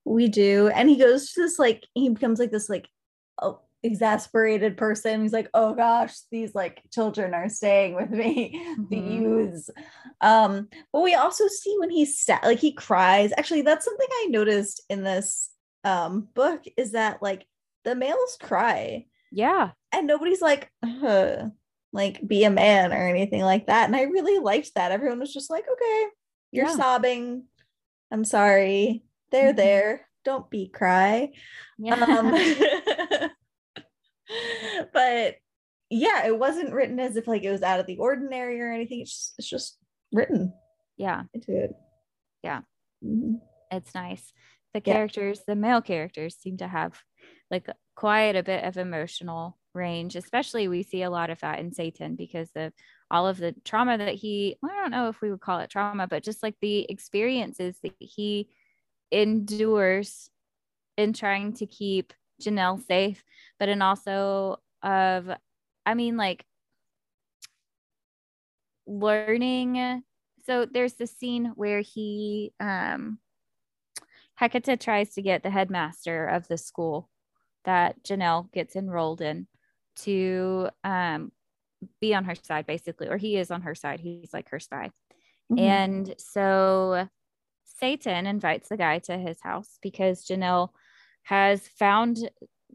We 0.05 0.29
do. 0.29 0.69
And 0.69 0.89
he 0.89 0.97
goes 0.97 1.33
to 1.33 1.43
this 1.43 1.59
like 1.59 1.87
he 1.95 2.09
becomes 2.09 2.39
like 2.39 2.51
this 2.51 2.69
like 2.69 2.89
oh, 3.41 3.61
exasperated 3.83 4.77
person. 4.77 5.23
He's 5.23 5.33
like, 5.33 5.49
oh 5.55 5.75
gosh, 5.75 6.15
these 6.31 6.55
like 6.55 6.83
children 6.93 7.35
are 7.35 7.49
staying 7.49 7.95
with 7.95 8.11
me, 8.11 8.61
the 8.91 8.97
Mhm. 8.97 9.21
youths. 9.23 9.71
Um, 10.21 10.69
but 10.93 11.03
we 11.03 11.15
also 11.15 11.47
see 11.49 11.77
when 11.79 11.91
he's 11.91 12.19
sad, 12.19 12.41
like 12.45 12.59
he 12.59 12.73
cries. 12.73 13.33
Actually, 13.37 13.63
that's 13.63 13.85
something 13.85 14.09
I 14.11 14.27
noticed 14.31 14.83
in 14.89 15.03
this 15.05 15.51
um 15.85 16.29
book 16.35 16.65
is 16.77 16.93
that 16.93 17.23
like 17.23 17.47
the 17.85 17.95
males 17.95 18.37
cry 18.43 19.07
yeah 19.33 19.71
and 19.93 20.07
nobody's 20.07 20.43
like, 20.43 20.71
uh, 20.83 21.49
like 21.93 22.27
be 22.27 22.45
a 22.45 22.51
man 22.51 22.93
or 22.93 23.07
anything 23.09 23.43
like 23.43 23.67
that. 23.67 23.87
And 23.87 23.97
I 23.97 24.03
really 24.03 24.39
liked 24.39 24.73
that. 24.75 24.93
Everyone 24.93 25.19
was 25.19 25.33
just 25.33 25.51
like, 25.51 25.65
okay, 25.71 26.05
you're 26.53 26.67
Yeah. 26.67 26.77
sobbing. 26.77 27.45
I'm 28.11 28.25
sorry. 28.25 29.03
They're 29.31 29.53
Mhm. 29.53 29.57
there. 29.57 30.09
Don't 30.25 30.51
be 30.51 30.69
cry. 30.69 31.33
yeah 31.79 31.95
Um, 31.95 32.31
but 34.93 35.37
yeah, 35.89 36.27
it 36.27 36.39
wasn't 36.39 36.73
written 36.73 37.01
as 37.01 37.17
if 37.17 37.27
like 37.27 37.43
it 37.43 37.51
was 37.51 37.63
out 37.63 37.81
of 37.81 37.87
the 37.87 37.97
ordinary 37.99 38.61
or 38.61 38.71
anything. 38.71 39.01
It's 39.01 39.11
just, 39.13 39.35
it's 39.39 39.49
just 39.49 39.79
written 40.13 40.53
yeah 40.97 41.23
into 41.35 41.57
it. 41.57 41.75
Yeah. 42.43 42.61
Mhm. 43.05 43.41
it's 43.71 43.95
nice 43.95 44.33
the 44.75 44.83
Yeah. 44.85 44.95
characters 44.95 45.43
the 45.47 45.55
male 45.57 45.81
characters 45.81 46.37
seem 46.37 46.57
to 46.59 46.69
have 46.69 47.01
like 47.51 47.67
quite 47.95 48.37
a 48.37 48.43
bit 48.43 48.65
of 48.65 48.77
emotional 48.77 49.57
range 49.75 50.17
especially 50.17 50.69
we 50.69 50.83
see 50.83 51.03
a 51.03 51.11
lot 51.11 51.31
of 51.31 51.41
that 51.41 51.59
in 51.59 51.73
satan 51.73 52.17
because 52.17 52.51
of 52.57 52.73
all 53.11 53.27
of 53.27 53.37
the 53.39 53.55
trauma 53.65 53.97
that 53.97 54.15
he 54.15 54.57
i 54.65 54.69
don't 54.69 54.91
know 54.91 55.09
if 55.09 55.21
we 55.21 55.31
would 55.31 55.41
call 55.41 55.61
it 55.61 55.71
trauma 55.71 56.07
but 56.07 56.23
just 56.23 56.43
like 56.43 56.57
the 56.61 56.87
experiences 56.91 57.77
that 57.83 57.95
he 57.99 58.49
endures 59.13 60.31
in 60.97 61.13
trying 61.13 61.53
to 61.53 61.67
keep 61.67 62.13
janelle 62.43 62.85
safe 62.87 63.23
but 63.59 63.69
in 63.69 63.83
also 63.83 64.57
of 64.83 65.31
i 65.87 65.95
mean 65.95 66.17
like 66.17 66.45
learning 68.87 70.03
so 70.47 70.67
there's 70.67 70.95
the 70.95 71.07
scene 71.07 71.53
where 71.55 71.81
he 71.81 72.53
um 72.61 73.19
Hecate 74.41 74.81
tries 74.81 75.13
to 75.15 75.23
get 75.23 75.43
the 75.43 75.51
headmaster 75.51 76.27
of 76.27 76.49
the 76.49 76.57
school 76.57 77.11
that 77.65 78.03
Janelle 78.03 78.51
gets 78.53 78.75
enrolled 78.75 79.21
in 79.21 79.47
to 80.05 80.71
um, 80.85 81.33
be 82.01 82.15
on 82.15 82.25
her 82.25 82.35
side, 82.35 82.67
basically, 82.67 83.09
or 83.09 83.17
he 83.17 83.37
is 83.37 83.51
on 83.51 83.63
her 83.63 83.75
side. 83.75 84.01
He's 84.01 84.33
like 84.35 84.51
her 84.51 84.61
spy. 84.61 84.91
Mhm. 85.51 85.59
And 85.59 86.15
so 86.19 87.09
Satan 87.65 88.27
invites 88.27 88.69
the 88.69 88.77
guy 88.77 88.99
to 89.01 89.19
his 89.19 89.41
house 89.43 89.79
because 89.83 90.27
Janelle 90.27 90.71
has 91.25 91.69
found 91.69 92.31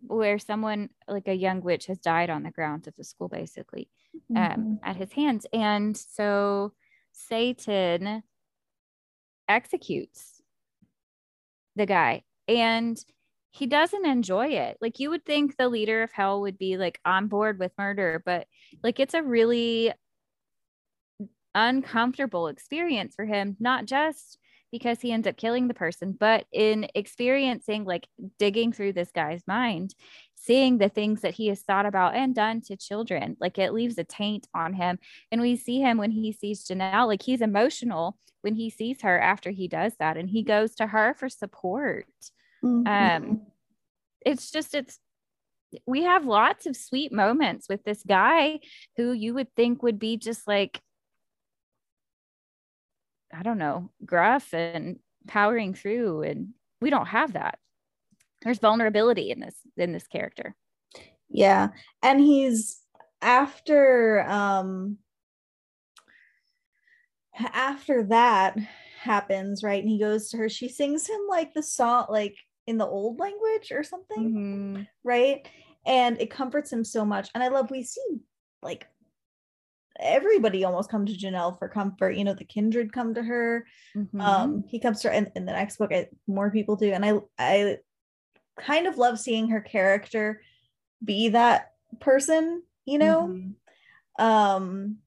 where 0.07 0.39
someone, 0.39 0.89
like 1.07 1.27
a 1.27 1.33
young 1.35 1.61
witch, 1.61 1.87
has 1.87 1.99
died 1.99 2.29
on 2.29 2.43
the 2.43 2.51
grounds 2.51 2.87
of 2.87 2.95
the 2.95 3.03
school, 3.03 3.29
basically, 3.29 3.89
um, 4.35 4.67
Mhm. 4.67 4.79
at 4.83 4.97
his 4.97 5.13
hands. 5.13 5.47
And 5.53 5.97
so 5.97 6.73
Satan 7.11 8.23
executes 9.47 10.41
the 11.75 11.85
guy 11.85 12.23
and 12.47 13.03
he 13.55 13.67
doesn't 13.67 14.05
enjoy 14.05 14.47
it. 14.47 14.77
Like 14.81 14.99
you 14.99 15.09
would 15.11 15.23
think 15.23 15.55
the 15.55 15.69
leader 15.69 16.03
of 16.03 16.11
hell 16.11 16.41
would 16.41 16.57
be 16.57 16.75
like 16.75 16.99
on 17.05 17.27
board 17.27 17.57
with 17.57 17.71
murder, 17.77 18.21
but 18.25 18.47
like 18.83 18.99
it's 18.99 19.13
a 19.13 19.23
really 19.23 19.93
uncomfortable 21.53 22.49
experience 22.49 23.15
for 23.15 23.23
him, 23.23 23.55
not 23.61 23.85
just 23.85 24.37
because 24.73 24.99
he 24.99 25.13
ends 25.13 25.25
up 25.25 25.37
killing 25.37 25.69
the 25.69 25.73
person, 25.73 26.11
but 26.19 26.43
in 26.51 26.87
experiencing 26.95 27.85
like 27.85 28.09
digging 28.39 28.73
through 28.73 28.91
this 28.91 29.11
guy's 29.11 29.47
mind, 29.47 29.95
seeing 30.35 30.77
the 30.77 30.89
things 30.89 31.21
that 31.21 31.35
he 31.35 31.47
has 31.47 31.61
thought 31.61 31.85
about 31.85 32.13
and 32.13 32.35
done 32.35 32.59
to 32.59 32.75
children, 32.75 33.37
like 33.39 33.57
it 33.57 33.73
leaves 33.73 33.97
a 33.97 34.03
taint 34.03 34.47
on 34.53 34.73
him. 34.73 34.99
And 35.31 35.39
we 35.39 35.55
see 35.55 35.79
him 35.79 35.97
when 35.97 36.11
he 36.11 36.33
sees 36.33 36.67
Janelle, 36.67 37.07
like 37.07 37.21
he's 37.21 37.41
emotional 37.41 38.17
when 38.41 38.55
he 38.55 38.69
sees 38.69 39.01
her 39.01 39.17
after 39.17 39.49
he 39.49 39.69
does 39.69 39.93
that, 39.99 40.17
and 40.17 40.29
he 40.29 40.43
goes 40.43 40.75
to 40.75 40.87
her 40.87 41.13
for 41.13 41.29
support. 41.29 42.05
Mhm. 42.65 42.87
Um, 42.87 43.41
it's 44.25 44.51
just, 44.51 44.73
it's, 44.73 44.99
we 45.85 46.03
have 46.03 46.25
lots 46.25 46.65
of 46.65 46.75
sweet 46.75 47.11
moments 47.11 47.67
with 47.69 47.83
this 47.83 48.03
guy 48.07 48.59
who 48.97 49.11
you 49.11 49.33
would 49.33 49.53
think 49.55 49.83
would 49.83 49.99
be 49.99 50.17
just 50.17 50.47
like 50.47 50.81
I 53.33 53.43
don't 53.43 53.57
know, 53.57 53.89
gruff 54.05 54.53
and 54.53 54.99
powering 55.27 55.73
through 55.73 56.21
and 56.21 56.49
we 56.81 56.89
don't 56.89 57.07
have 57.07 57.33
that. 57.33 57.57
There's 58.41 58.59
vulnerability 58.59 59.31
in 59.31 59.39
this 59.39 59.55
in 59.77 59.91
this 59.91 60.07
character. 60.07 60.55
Yeah. 61.29 61.69
And 62.01 62.19
he's 62.21 62.79
after 63.21 64.21
um 64.27 64.97
after 67.37 68.03
that 68.03 68.57
happens, 69.01 69.63
right? 69.63 69.81
And 69.81 69.89
he 69.89 69.99
goes 69.99 70.29
to 70.29 70.37
her, 70.37 70.47
she 70.47 70.69
sings 70.69 71.07
him 71.07 71.21
like 71.27 71.53
the 71.53 71.63
song 71.63 72.05
like 72.09 72.37
in 72.67 72.77
the 72.77 72.85
old 72.87 73.19
language 73.19 73.71
or 73.71 73.83
something, 73.83 74.33
Mhm. 74.33 74.87
right? 75.03 75.47
And 75.85 76.19
it 76.19 76.31
comforts 76.31 76.71
him 76.73 76.83
so 76.83 77.05
much. 77.05 77.29
And 77.35 77.43
I 77.43 77.49
love 77.49 77.69
we 77.71 77.83
see 77.83 78.19
like 78.63 78.87
everybody 79.99 80.63
almost 80.63 80.89
come 80.89 81.05
to 81.05 81.13
Janelle 81.13 81.57
for 81.57 81.69
comfort. 81.69 82.11
You 82.15 82.23
know, 82.23 82.33
the 82.33 82.43
kindred 82.45 82.91
come 82.91 83.13
to 83.13 83.23
her. 83.23 83.65
Mhm. 83.95 84.19
um 84.21 84.63
he 84.67 84.79
comes 84.79 85.01
to 85.01 85.07
her 85.09 85.13
in, 85.13 85.31
in 85.35 85.45
the 85.45 85.51
next 85.53 85.77
book 85.77 85.91
I, 85.93 86.07
more 86.27 86.51
people 86.51 86.75
do 86.75 86.91
and 86.91 87.05
i 87.05 87.19
i 87.39 87.77
kind 88.57 88.87
of 88.87 88.97
love 88.97 89.19
seeing 89.19 89.49
her 89.49 89.61
character 89.61 90.41
be 91.03 91.29
that 91.29 91.73
person 91.99 92.63
you 92.85 92.97
know 92.97 93.27
Mhm. 93.27 93.55
um 94.19 94.97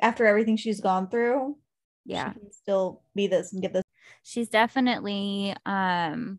after 0.00 0.26
everything 0.26 0.56
she's 0.56 0.80
gone 0.80 1.08
through 1.08 1.58
yeah. 2.04 2.32
she 2.32 2.40
can 2.40 2.52
still 2.52 3.02
be 3.14 3.26
this 3.28 3.52
and 3.52 3.62
get 3.62 3.72
this 3.72 3.82
She's 4.22 4.48
definitely 4.48 5.54
um 5.66 6.38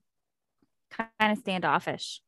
kind 0.89 1.31
of 1.31 1.37
standoffish 1.37 2.21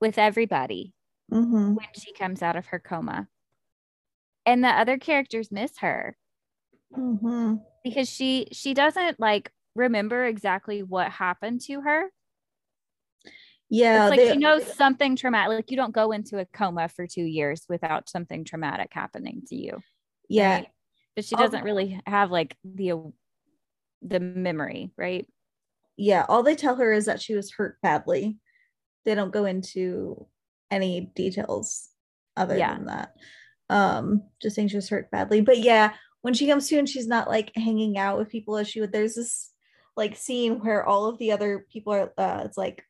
with 0.00 0.18
everybody 0.18 0.94
Mhm. 1.32 1.74
when 1.76 1.86
she 1.98 2.12
comes 2.12 2.42
out 2.42 2.56
of 2.56 2.66
her 2.66 2.78
coma. 2.78 3.28
And 4.44 4.62
the 4.62 4.68
other 4.68 4.98
characters 4.98 5.50
miss 5.50 5.78
her. 5.78 6.16
Mm-hmm. 6.96 7.56
because 7.82 8.08
she 8.08 8.46
she 8.52 8.72
doesn't 8.72 9.18
like 9.18 9.50
remember 9.74 10.24
exactly 10.24 10.82
what 10.84 11.10
happened 11.10 11.60
to 11.62 11.80
her. 11.80 12.10
Yeah, 13.68 14.04
it's 14.06 14.10
like 14.10 14.20
they- 14.20 14.32
she 14.32 14.38
knows 14.38 14.64
something 14.74 15.16
traumatic. 15.16 15.48
Like 15.50 15.70
you 15.70 15.76
don't 15.76 15.92
go 15.94 16.12
into 16.12 16.38
a 16.38 16.46
coma 16.46 16.88
for 16.88 17.06
two 17.08 17.24
years 17.24 17.64
without 17.68 18.08
something 18.08 18.44
traumatic 18.44 18.90
happening 18.92 19.42
to 19.48 19.56
you. 19.56 19.82
yeah, 20.28 20.54
right? 20.54 20.68
But 21.16 21.24
she 21.24 21.34
doesn't 21.34 21.64
really 21.64 22.00
have 22.06 22.30
like 22.30 22.56
the 22.64 23.12
the 24.02 24.20
memory, 24.20 24.92
right? 24.96 25.26
Yeah. 25.96 26.24
All 26.28 26.42
they 26.42 26.54
tell 26.56 26.76
her 26.76 26.92
is 26.92 27.06
that 27.06 27.20
she 27.20 27.34
was 27.34 27.52
hurt 27.52 27.78
badly. 27.82 28.38
They 29.04 29.14
don't 29.14 29.32
go 29.32 29.44
into 29.44 30.26
any 30.70 31.12
details 31.14 31.88
other 32.36 32.56
Yeah. 32.56 32.74
than 32.74 32.86
that. 32.86 33.14
Um, 33.68 34.22
just 34.40 34.56
saying 34.56 34.68
she 34.68 34.76
was 34.76 34.88
hurt 34.88 35.10
badly. 35.10 35.40
But 35.40 35.58
yeah, 35.58 35.94
when 36.22 36.34
she 36.34 36.46
comes 36.46 36.68
to 36.68 36.78
and 36.78 36.88
she's 36.88 37.06
not 37.08 37.28
like 37.28 37.52
hanging 37.56 37.98
out 37.98 38.18
with 38.18 38.28
people 38.28 38.56
as 38.56 38.68
she 38.68 38.80
would, 38.80 38.92
there's 38.92 39.14
this 39.14 39.52
like 39.96 40.16
scene 40.16 40.58
where 40.62 40.84
all 40.84 41.06
of 41.06 41.18
the 41.18 41.32
other 41.32 41.66
people 41.72 41.92
are 41.94 42.12
uh 42.18 42.42
it's 42.44 42.58
like 42.58 42.84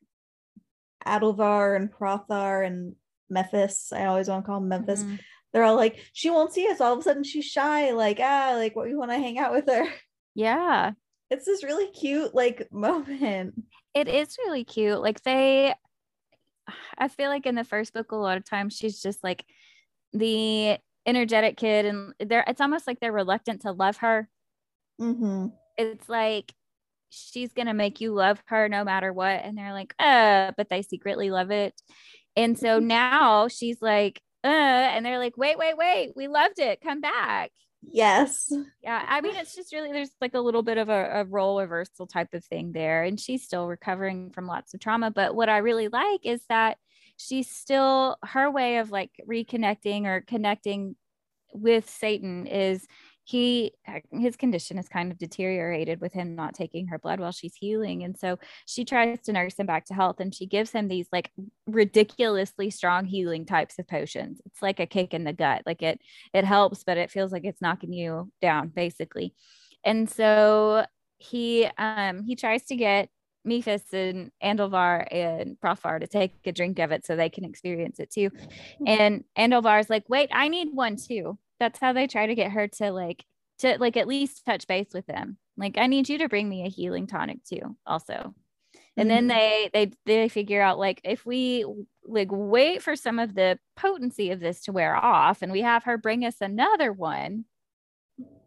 Andulvar 1.05 1.75
and 1.75 1.91
Prothvar 1.91 2.65
and 2.65 2.95
Mephis. 3.31 3.93
I 3.93 4.05
always 4.05 4.27
want 4.27 4.43
to 4.43 4.47
call 4.47 4.59
Memphis. 4.59 5.03
Mhm. 5.03 5.19
They're 5.53 5.63
all 5.63 5.75
like, 5.75 5.97
she 6.13 6.29
won't 6.29 6.51
see 6.53 6.67
us. 6.69 6.81
All 6.81 6.93
of 6.93 6.99
a 6.99 7.03
sudden 7.03 7.23
she's 7.23 7.45
shy, 7.45 7.91
like, 7.91 8.19
ah, 8.21 8.53
like 8.55 8.75
what 8.75 8.89
you 8.89 8.97
want 8.97 9.11
to 9.11 9.17
hang 9.17 9.37
out 9.39 9.53
with 9.53 9.67
her. 9.69 9.87
Yeah. 10.35 10.91
It's 11.29 11.45
this 11.45 11.63
really 11.63 11.87
cute 11.91 12.33
like 12.33 12.67
moment. 12.71 13.63
It 13.93 14.07
is 14.07 14.37
really 14.37 14.63
cute. 14.63 15.01
Like 15.01 15.21
they 15.23 15.73
I 16.97 17.07
feel 17.07 17.29
like 17.29 17.45
in 17.45 17.55
the 17.55 17.63
first 17.63 17.93
book 17.93 18.11
a 18.11 18.15
lot 18.15 18.37
of 18.37 18.45
times 18.45 18.75
she's 18.75 19.01
just 19.01 19.23
like 19.23 19.45
the 20.13 20.77
energetic 21.05 21.57
kid 21.57 21.85
and 21.85 22.13
they're 22.19 22.43
it's 22.47 22.61
almost 22.61 22.87
like 22.87 22.99
they're 22.99 23.11
reluctant 23.11 23.61
to 23.61 23.71
love 23.71 23.97
her. 23.97 24.27
Mm-hmm. 24.99 25.47
It's 25.77 26.09
like 26.09 26.53
she's 27.09 27.53
gonna 27.53 27.73
make 27.73 28.01
you 28.01 28.13
love 28.13 28.41
her 28.47 28.67
no 28.69 28.83
matter 28.83 29.13
what. 29.13 29.41
And 29.43 29.57
they're 29.57 29.73
like, 29.73 29.93
uh, 29.99 30.51
but 30.57 30.69
they 30.69 30.81
secretly 30.81 31.31
love 31.31 31.51
it. 31.51 31.73
And 32.35 32.57
so 32.57 32.79
now 32.79 33.47
she's 33.47 33.81
like, 33.81 34.21
uh, 34.43 34.47
and 34.47 35.05
they're 35.05 35.19
like, 35.19 35.37
wait, 35.37 35.57
wait, 35.57 35.77
wait, 35.77 36.13
we 36.15 36.27
loved 36.27 36.59
it. 36.59 36.81
Come 36.81 37.01
back. 37.01 37.51
Yes. 37.91 38.51
Yeah, 38.83 39.03
I 39.07 39.21
mean, 39.21 39.35
it's 39.35 39.55
just 39.55 39.73
really 39.73 39.91
there's 39.91 40.11
like 40.21 40.33
a 40.33 40.39
little 40.39 40.63
bit 40.63 40.77
of 40.77 40.89
a, 40.89 41.21
a 41.21 41.25
role 41.25 41.59
reversal 41.59 42.07
type 42.07 42.33
of 42.33 42.43
thing 42.45 42.71
there, 42.71 43.03
and 43.03 43.19
she's 43.19 43.43
still 43.43 43.67
recovering 43.67 44.31
from 44.31 44.47
lots 44.47 44.73
of 44.73 44.79
trauma. 44.79 45.11
But 45.11 45.35
what 45.35 45.49
I 45.49 45.57
really 45.57 45.87
like 45.87 46.21
is 46.23 46.41
that 46.49 46.77
she's 47.17 47.49
still 47.49 48.17
her 48.23 48.49
way 48.49 48.77
of 48.77 48.91
like 48.91 49.11
reconnecting 49.27 50.05
or 50.05 50.21
connecting 50.21 50.95
with 51.53 51.89
Satan 51.89 52.45
is 52.45 52.87
he 53.27 53.73
his 54.13 54.37
condition 54.37 54.77
is 54.77 54.87
kind 54.87 55.11
of 55.11 55.17
deteriorated 55.17 55.99
with 55.99 56.13
him 56.13 56.33
not 56.33 56.53
taking 56.53 56.87
her 56.87 56.97
blood 56.97 57.19
while 57.19 57.33
she's 57.33 57.55
healing 57.55 58.05
and 58.05 58.17
so 58.17 58.39
she 58.65 58.85
tries 58.85 59.19
to 59.19 59.33
nurse 59.33 59.59
him 59.59 59.65
back 59.65 59.83
to 59.83 59.93
health 59.93 60.21
and 60.21 60.33
she 60.33 60.45
gives 60.45 60.71
him 60.71 60.87
these 60.87 61.09
like 61.11 61.29
ridiculously 61.67 62.69
strong 62.69 63.03
healing 63.03 63.45
types 63.45 63.77
of 63.79 63.87
potions 63.87 64.39
it's 64.45 64.61
like 64.61 64.79
a 64.79 64.85
kick 64.85 65.13
in 65.13 65.25
the 65.25 65.33
gut 65.33 65.61
like 65.65 65.81
it 65.81 65.99
it 66.33 66.45
helps 66.45 66.85
but 66.85 66.97
it 66.97 67.11
feels 67.11 67.33
like 67.33 67.43
it's 67.43 67.61
knocking 67.61 67.91
you 67.91 68.31
down 68.41 68.69
basically 68.69 69.33
and 69.83 70.09
so 70.09 70.85
he 71.17 71.67
um 71.77 72.23
he 72.23 72.33
tries 72.33 72.63
to 72.63 72.77
get 72.77 73.09
Mephis 73.45 73.91
and 73.91 74.31
Andulvar 74.41 75.05
and 75.11 75.57
Prothvar 75.59 75.99
to 75.99 76.07
take 76.07 76.33
a 76.45 76.53
drink 76.53 76.79
of 76.79 76.91
it 76.91 77.05
so 77.05 77.15
they 77.15 77.29
can 77.29 77.45
experience 77.45 77.97
it 77.97 78.11
too. 78.11 78.29
And 78.85 79.23
Andulvar's 79.37 79.89
like, 79.89 80.03
wait, 80.09 80.29
I 80.33 80.49
need 80.49 80.67
one 80.73 80.97
too. 80.97 81.37
That's 81.59 81.79
how 81.79 81.93
they 81.93 82.07
try 82.07 82.27
to 82.27 82.35
get 82.35 82.51
her 82.51 82.67
to 82.67 82.91
like 82.91 83.25
to 83.59 83.77
like 83.79 83.97
at 83.97 84.07
least 84.07 84.45
touch 84.45 84.67
base 84.67 84.89
with 84.93 85.07
them. 85.07 85.37
Like, 85.57 85.77
I 85.79 85.87
need 85.87 86.07
you 86.09 86.19
to 86.19 86.29
bring 86.29 86.47
me 86.47 86.65
a 86.65 86.69
healing 86.69 87.07
tonic 87.07 87.43
too, 87.43 87.75
also. 87.85 88.35
And 88.95 89.09
then 89.09 89.27
Mhm. 89.27 89.29
they 89.29 89.69
they 89.73 89.91
they 90.05 90.29
figure 90.29 90.61
out 90.61 90.79
like 90.79 91.01
if 91.03 91.25
we 91.25 91.65
like 92.03 92.29
wait 92.31 92.81
for 92.83 92.95
some 92.95 93.19
of 93.19 93.35
the 93.35 93.59
potency 93.75 94.31
of 94.31 94.39
this 94.39 94.61
to 94.63 94.71
wear 94.71 94.95
off 94.95 95.41
and 95.41 95.51
we 95.51 95.61
have 95.61 95.83
her 95.85 95.97
bring 95.97 96.23
us 96.25 96.37
another 96.41 96.91
one, 96.91 97.45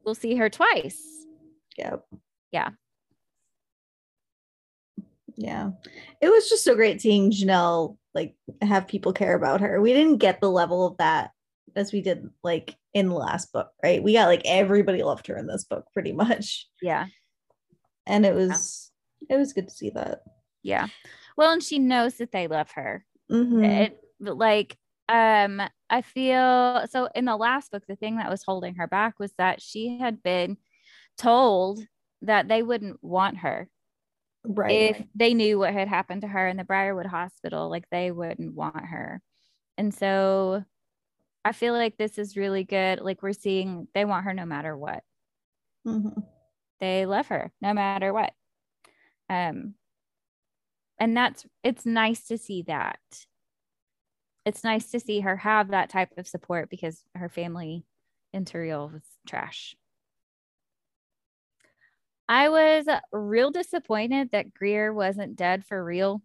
we'll 0.04 0.14
see 0.14 0.36
her 0.36 0.48
twice. 0.48 1.26
Yep. 1.78 2.04
Yeah. 2.52 2.70
Yeah. 5.36 5.70
It 6.20 6.28
was 6.28 6.48
just 6.48 6.64
so 6.64 6.74
great 6.74 7.00
seeing 7.00 7.30
Janelle 7.30 7.96
like 8.14 8.34
have 8.62 8.88
people 8.88 9.12
care 9.12 9.34
about 9.36 9.60
her. 9.60 9.80
We 9.80 9.92
didn't 9.92 10.18
get 10.18 10.40
the 10.40 10.50
level 10.50 10.86
of 10.86 10.96
that 10.98 11.30
as 11.76 11.92
we 11.92 12.00
did 12.00 12.28
like 12.42 12.76
in 12.94 13.08
the 13.08 13.14
last 13.14 13.52
book, 13.52 13.70
right? 13.82 14.02
We 14.02 14.14
got 14.14 14.28
like 14.28 14.42
everybody 14.44 15.02
loved 15.02 15.26
her 15.28 15.36
in 15.36 15.46
this 15.46 15.64
book 15.64 15.86
pretty 15.92 16.12
much. 16.12 16.68
Yeah. 16.82 17.06
And 18.06 18.26
it 18.26 18.34
was 18.34 18.90
it 19.28 19.36
was 19.36 19.52
good 19.52 19.68
to 19.68 19.74
see 19.74 19.90
that. 19.90 20.20
Yeah. 20.62 20.88
Well, 21.36 21.52
and 21.52 21.62
she 21.62 21.78
knows 21.78 22.14
that 22.16 22.32
they 22.32 22.48
love 22.48 22.70
her. 22.72 23.04
Mhm. 23.30 23.64
It 23.64 24.00
like 24.20 24.76
um 25.08 25.62
I 25.88 26.02
feel 26.02 26.86
so 26.90 27.08
in 27.14 27.24
the 27.24 27.36
last 27.36 27.70
book 27.70 27.84
the 27.88 27.96
thing 27.96 28.16
that 28.16 28.30
was 28.30 28.42
holding 28.42 28.76
her 28.76 28.86
back 28.86 29.18
was 29.18 29.32
that 29.38 29.60
she 29.60 29.98
had 29.98 30.22
been 30.22 30.56
told 31.18 31.80
that 32.22 32.48
they 32.48 32.62
wouldn't 32.62 33.02
want 33.02 33.38
her 33.38 33.68
right. 34.44 34.70
if 34.70 35.02
they 35.14 35.34
knew 35.34 35.58
what 35.58 35.72
had 35.72 35.88
happened 35.88 36.22
to 36.22 36.28
her 36.28 36.46
in 36.48 36.56
the 36.56 36.64
Briarwood 36.64 37.06
hospital 37.06 37.70
like 37.70 37.84
they 37.90 38.10
wouldn't 38.10 38.54
want 38.54 38.84
her. 38.84 39.22
And 39.78 39.94
so 39.94 40.64
I 41.44 41.52
feel 41.52 41.72
like 41.74 41.96
this 41.96 42.18
is 42.18 42.36
really 42.36 42.64
good 42.64 43.00
like 43.00 43.22
we're 43.22 43.32
seeing 43.32 43.88
they 43.94 44.04
want 44.04 44.24
her 44.24 44.34
no 44.34 44.44
matter 44.46 44.76
what. 44.76 45.02
Mhm. 45.86 46.26
they 46.80 47.06
love 47.06 47.28
her 47.28 47.52
no 47.62 47.72
matter 47.74 48.12
what 48.12 48.34
um 49.30 49.74
and 50.98 51.16
that's 51.16 51.46
it's 51.62 51.86
nice 51.86 52.26
to 52.26 52.38
see 52.38 52.62
that 52.62 52.98
it's 54.44 54.64
nice 54.64 54.90
to 54.90 55.00
see 55.00 55.20
her 55.20 55.36
have 55.36 55.68
that 55.68 55.90
type 55.90 56.10
of 56.16 56.26
support 56.26 56.70
because 56.70 57.04
her 57.14 57.28
family 57.28 57.84
in 58.32 58.44
Terreille 58.44 58.88
was 58.92 59.02
trash 59.26 59.76
i 62.28 62.48
was 62.48 62.86
real 63.12 63.50
disappointed 63.50 64.30
that 64.30 64.52
greer 64.54 64.92
wasn't 64.92 65.36
dead 65.36 65.64
for 65.64 65.82
real 65.84 66.22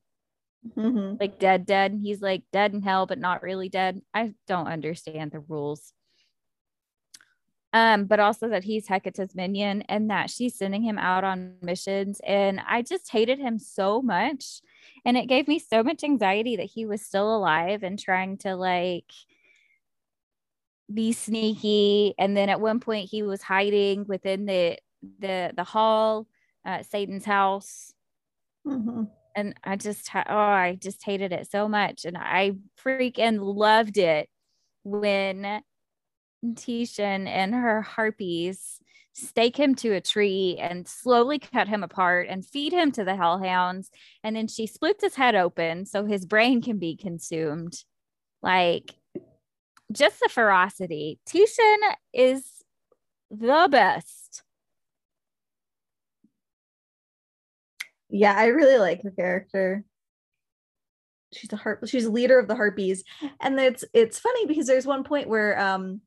Mhm. 0.65 1.19
like 1.19 1.39
dead 1.39 1.65
dead. 1.65 1.99
He's 2.01 2.21
like 2.21 2.43
dead 2.51 2.73
in 2.73 2.81
hell 2.81 3.05
but 3.05 3.19
not 3.19 3.43
really 3.43 3.69
dead. 3.69 4.01
I 4.13 4.33
don't 4.47 4.67
understand 4.67 5.31
the 5.31 5.39
rules. 5.39 5.93
Um 7.73 8.05
but 8.05 8.19
also 8.19 8.47
that 8.49 8.63
he's 8.63 8.87
hecate's 8.87 9.35
minion 9.35 9.81
and 9.83 10.09
that 10.09 10.29
she's 10.29 10.57
sending 10.57 10.83
him 10.83 10.97
out 10.97 11.23
on 11.23 11.55
missions. 11.61 12.21
And 12.25 12.61
i 12.67 12.81
just 12.81 13.11
hated 13.11 13.39
him 13.39 13.59
so 13.59 14.01
much. 14.01 14.61
And 15.05 15.17
it 15.17 15.27
gave 15.27 15.47
me 15.47 15.59
so 15.59 15.83
much 15.83 16.03
anxiety 16.03 16.55
that 16.55 16.71
he 16.73 16.85
was 16.85 17.01
still 17.05 17.35
alive 17.35 17.83
and 17.83 17.99
trying 17.99 18.37
to 18.39 18.55
like 18.55 19.11
be 20.93 21.11
sneaky. 21.13 22.13
And 22.17 22.35
then 22.37 22.49
at 22.49 22.61
one 22.61 22.79
point 22.79 23.09
he 23.09 23.23
was 23.23 23.41
hiding 23.41 24.05
within 24.07 24.45
the 24.45 24.77
the 25.19 25.51
the 25.55 25.63
hall 25.63 26.27
uh, 26.65 26.81
satan's 26.83 27.25
house. 27.25 27.93
Mhm. 28.65 29.09
And 29.35 29.53
I 29.63 29.75
just 29.75 30.09
oh 30.13 30.21
I 30.23 30.77
just 30.81 31.03
hated 31.03 31.33
it 31.33 31.49
so 31.51 31.67
much 31.67 32.05
and 32.05 32.17
I 32.17 32.53
freaking 32.83 33.39
loved 33.41 33.97
it 33.97 34.29
when 34.83 35.61
Titian 36.55 37.27
and 37.27 37.53
her 37.53 37.81
harpies 37.81 38.79
stake 39.13 39.57
him 39.57 39.75
to 39.75 39.93
a 39.93 40.01
tree 40.01 40.57
and 40.59 40.87
slowly 40.87 41.39
cut 41.39 41.67
him 41.67 41.83
apart 41.83 42.27
and 42.29 42.45
feed 42.45 42.73
him 42.73 42.91
to 42.91 43.03
the 43.03 43.15
hellhounds 43.15 43.89
and 44.23 44.35
then 44.35 44.47
she 44.47 44.67
splits 44.67 45.03
his 45.03 45.15
head 45.15 45.35
open 45.35 45.85
so 45.85 46.05
his 46.05 46.25
brain 46.25 46.61
can 46.61 46.77
be 46.77 46.95
consumed. 46.95 47.83
Like 48.41 48.93
just 49.91 50.19
the 50.19 50.29
ferocity. 50.29 51.19
Titian 51.25 51.79
is 52.13 52.43
the 53.31 53.67
best 53.71 54.24
Yeah, 58.17 58.33
I 58.33 58.45
really 58.47 58.77
like 58.77 59.03
her 59.03 59.11
character. 59.11 59.83
She's 61.33 61.51
a 61.51 61.57
harp 61.57 61.85
she's 61.85 62.05
a 62.05 62.11
leader 62.11 62.39
of 62.39 62.47
the 62.47 62.55
harpies. 62.55 63.03
And 63.41 63.59
it's 63.59 63.83
it's 63.93 64.19
funny 64.19 64.45
because 64.45 64.67
there's 64.67 64.87
one 64.87 65.03
point 65.03 65.27
where 65.27 65.59
um 65.59 65.99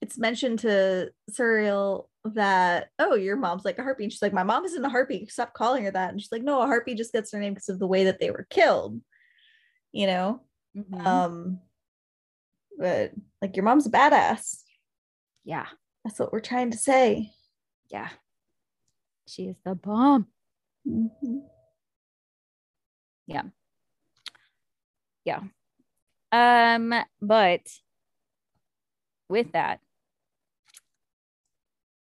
it's 0.00 0.18
mentioned 0.18 0.58
to 0.60 1.12
Surreal 1.30 2.06
that, 2.24 2.88
oh, 2.98 3.14
your 3.14 3.36
mom's 3.36 3.64
like 3.64 3.78
a 3.78 3.82
harpy. 3.84 4.02
And 4.02 4.12
she's 4.12 4.22
like, 4.22 4.32
My 4.32 4.42
mom 4.42 4.64
isn't 4.64 4.84
a 4.84 4.88
harpy. 4.88 5.26
Stop 5.26 5.54
calling 5.54 5.84
her 5.84 5.92
that. 5.92 6.10
And 6.10 6.20
she's 6.20 6.32
like, 6.32 6.42
No, 6.42 6.60
a 6.62 6.66
harpy 6.66 6.94
just 6.96 7.12
gets 7.12 7.30
their 7.30 7.40
name 7.40 7.54
because 7.54 7.68
of 7.68 7.78
the 7.78 7.86
way 7.86 8.04
that 8.04 8.18
they 8.18 8.32
were 8.32 8.46
killed. 8.50 9.00
You 9.92 10.08
know? 10.08 10.42
Mhm. 10.76 11.06
Um, 11.06 11.60
but 12.76 13.12
like 13.40 13.54
your 13.54 13.64
mom's 13.64 13.86
a 13.86 13.90
badass. 13.90 14.62
yeah 15.44 15.66
That's 16.02 16.18
what 16.18 16.32
we're 16.32 16.40
trying 16.40 16.72
to 16.72 16.78
say. 16.78 17.30
yeah 17.88 18.08
she 19.28 19.44
is 19.44 19.56
the 19.64 19.76
bomb 19.76 20.26
Mhm. 20.84 21.42
Yeah. 23.26 23.44
Yeah. 25.24 25.42
Um, 26.32 26.94
but 27.20 27.68
with 29.28 29.52
that, 29.52 29.80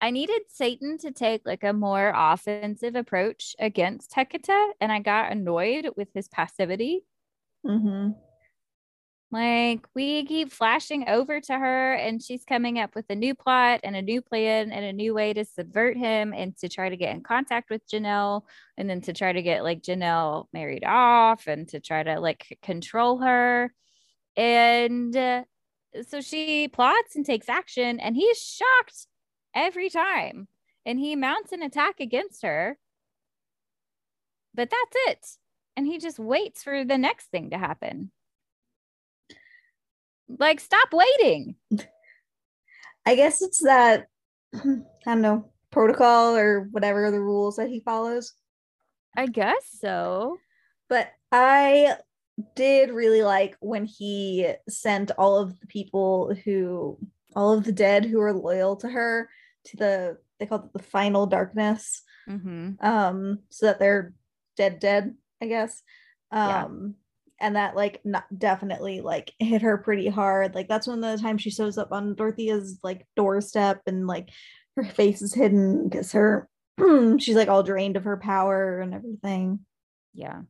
I 0.01 0.11
needed 0.11 0.43
Satan 0.49 0.99
to 0.99 1.13
take 1.13 1.43
like 1.47 1.63
a 1.63 1.73
more 1.73 2.13
offensive 2.15 2.97
approach 2.97 3.55
against 3.61 4.13
Hecate, 4.15 4.75
and 4.81 4.91
I 4.91 4.99
got 4.99 5.31
annoyed 5.31 5.91
with 5.97 6.09
his 6.13 6.27
passivity. 6.29 7.05
Mm-hmm. 7.65 8.11
Like 9.33 9.87
we 9.95 10.27
keep 10.27 10.53
flashing 10.53 11.09
over 11.09 11.41
to 11.41 11.59
her, 11.59 11.95
and 11.95 12.23
she's 12.23 12.45
coming 12.45 12.79
up 12.79 12.95
with 12.95 13.07
a 13.09 13.17
new 13.17 13.35
plot 13.35 13.81
and 13.83 13.97
a 13.97 14.03
new 14.03 14.21
plan 14.21 14.71
and 14.71 14.85
a 14.85 14.93
new 14.93 15.15
way 15.15 15.33
to 15.33 15.47
subvert 15.47 15.97
him 15.97 16.35
and 16.35 16.55
to 16.59 16.69
try 16.69 16.91
to 16.91 16.99
get 16.99 17.15
in 17.15 17.23
contact 17.23 17.71
with 17.71 17.89
Janelle, 17.89 18.43
and 18.77 18.91
then 18.91 19.01
to 19.01 19.15
try 19.15 19.33
to 19.33 19.41
get 19.41 19.65
like 19.65 19.83
Janelle 19.83 20.49
married 20.53 20.85
off 20.85 21.47
and 21.47 21.67
to 21.69 21.81
try 21.81 22.03
to 22.03 22.21
like 22.21 22.59
control 22.63 23.21
her. 23.21 23.73
And 24.37 25.17
uh, 25.17 25.45
so 26.07 26.21
she 26.21 26.69
plots 26.69 27.17
and 27.17 27.25
takes 27.25 27.49
action, 27.49 28.01
and 28.01 28.15
he's 28.15 28.39
shocked 28.39 29.07
every 29.55 29.89
time. 29.89 30.47
And 30.85 30.99
he 30.99 31.17
mounts 31.17 31.53
an 31.53 31.63
attack 31.63 32.01
against 32.01 32.43
her. 32.43 32.77
But 34.55 34.69
that's 34.69 34.97
it. 35.09 35.27
And 35.75 35.87
he 35.87 35.99
just 35.99 36.19
waits 36.19 36.63
for 36.63 36.85
the 36.85 36.99
next 36.99 37.27
thing 37.31 37.51
to 37.51 37.59
happen. 37.59 38.11
Like, 40.29 40.61
stop 40.61 40.89
waiting. 40.93 41.57
I 43.07 43.15
guess 43.17 43.43
it's 43.43 43.63
that 43.63 44.07
I 44.55 44.61
don't 45.07 45.23
know 45.23 45.51
protocol 45.71 46.37
or 46.37 46.69
whatever 46.71 47.11
the 47.11 47.21
rules 47.21 47.57
that 47.57 47.69
he 47.69 47.81
follows. 47.81 48.35
I 49.17 49.27
guess 49.27 49.69
so. 49.81 50.37
But 50.89 51.09
I 51.33 51.97
did 52.55 52.91
really 52.91 53.23
like 53.23 53.57
when 53.61 53.85
he 53.85 54.53
sent 54.69 55.11
all 55.19 55.39
of 55.39 55.59
the 55.61 55.67
people 55.67 56.35
who 56.45 56.99
all 57.35 57.53
of 57.53 57.65
the 57.65 57.73
dead 57.73 58.05
who 58.05 58.21
are 58.21 58.33
loyal 58.33 58.77
to 58.77 58.89
her 58.89 59.29
to 59.65 59.77
the 59.77 60.19
they 60.39 60.47
call 60.47 60.61
it 60.65 60.73
the 60.73 60.83
final 60.83 61.27
darkness 61.27 62.03
Mm-hmm. 62.29 62.75
um 62.87 63.41
so 63.51 63.67
that 63.67 63.79
they're 63.81 64.15
dead 64.57 64.79
dead 64.79 65.15
i 65.43 65.47
guess 65.47 65.83
Yeah. 66.33 66.67
And 67.43 67.57
that 67.57 67.77
like 67.77 68.01
not 68.05 68.25
definitely 68.39 69.01
like 69.03 69.33
hit 69.39 69.61
her 69.63 69.77
pretty 69.77 70.09
hard 70.09 70.55
like 70.55 70.69
that's 70.69 70.87
when 70.87 71.01
the 71.01 71.19
time 71.19 71.37
she 71.37 71.51
shows 71.51 71.77
up 71.77 71.93
on 71.93 72.15
dorothea's 72.15 72.79
like 72.83 73.07
doorstep 73.17 73.83
and 73.87 74.07
like 74.07 74.31
her 74.77 74.85
face 74.85 75.21
is 75.21 75.35
hidden 75.35 75.89
because 75.89 76.13
her 76.13 76.49
she's 77.19 77.37
like 77.37 77.49
all 77.49 77.63
drained 77.63 77.97
of 77.99 78.05
her 78.05 78.17
power 78.17 78.81
and 78.81 78.95
everything 78.95 79.61
Yeah. 80.15 80.43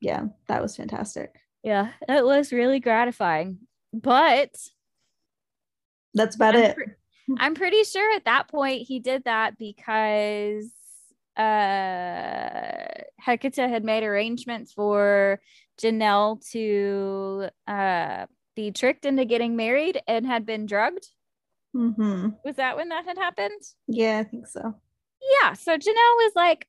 yeah 0.00 0.26
that 0.46 0.62
was 0.62 0.76
fantastic 0.76 1.34
Yeah. 1.64 1.90
It 2.08 2.24
was 2.24 2.52
really 2.52 2.78
gratifying. 2.78 3.58
But 3.92 4.54
that's 6.14 6.36
about 6.36 6.54
I'm, 6.54 6.62
it 6.62 6.76
pre- 6.76 6.94
I'm 7.38 7.54
pretty 7.54 7.82
sure 7.82 8.14
at 8.14 8.26
that 8.26 8.46
point 8.46 8.86
he 8.86 9.00
did 9.00 9.24
that 9.24 9.58
because 9.58 10.70
uh 11.36 13.02
Hecate 13.20 13.56
had 13.56 13.84
made 13.84 14.02
arrangements 14.04 14.72
for 14.72 15.40
Janelle 15.80 16.40
to 16.52 17.48
uh 17.66 18.26
be 18.54 18.70
tricked 18.72 19.04
into 19.04 19.24
getting 19.24 19.56
married 19.56 20.00
and 20.08 20.26
had 20.26 20.46
been 20.46 20.64
drugged. 20.66 21.06
hmm 21.74 22.28
Was 22.44 22.56
that 22.56 22.76
when 22.76 22.88
that 22.90 23.04
had 23.04 23.18
happened? 23.18 23.60
yeah 23.86 24.18
i 24.20 24.24
think 24.24 24.46
so 24.46 24.74
Yeah. 25.42 25.52
So 25.54 25.76
Janelle 25.76 26.16
was 26.24 26.32
like 26.36 26.66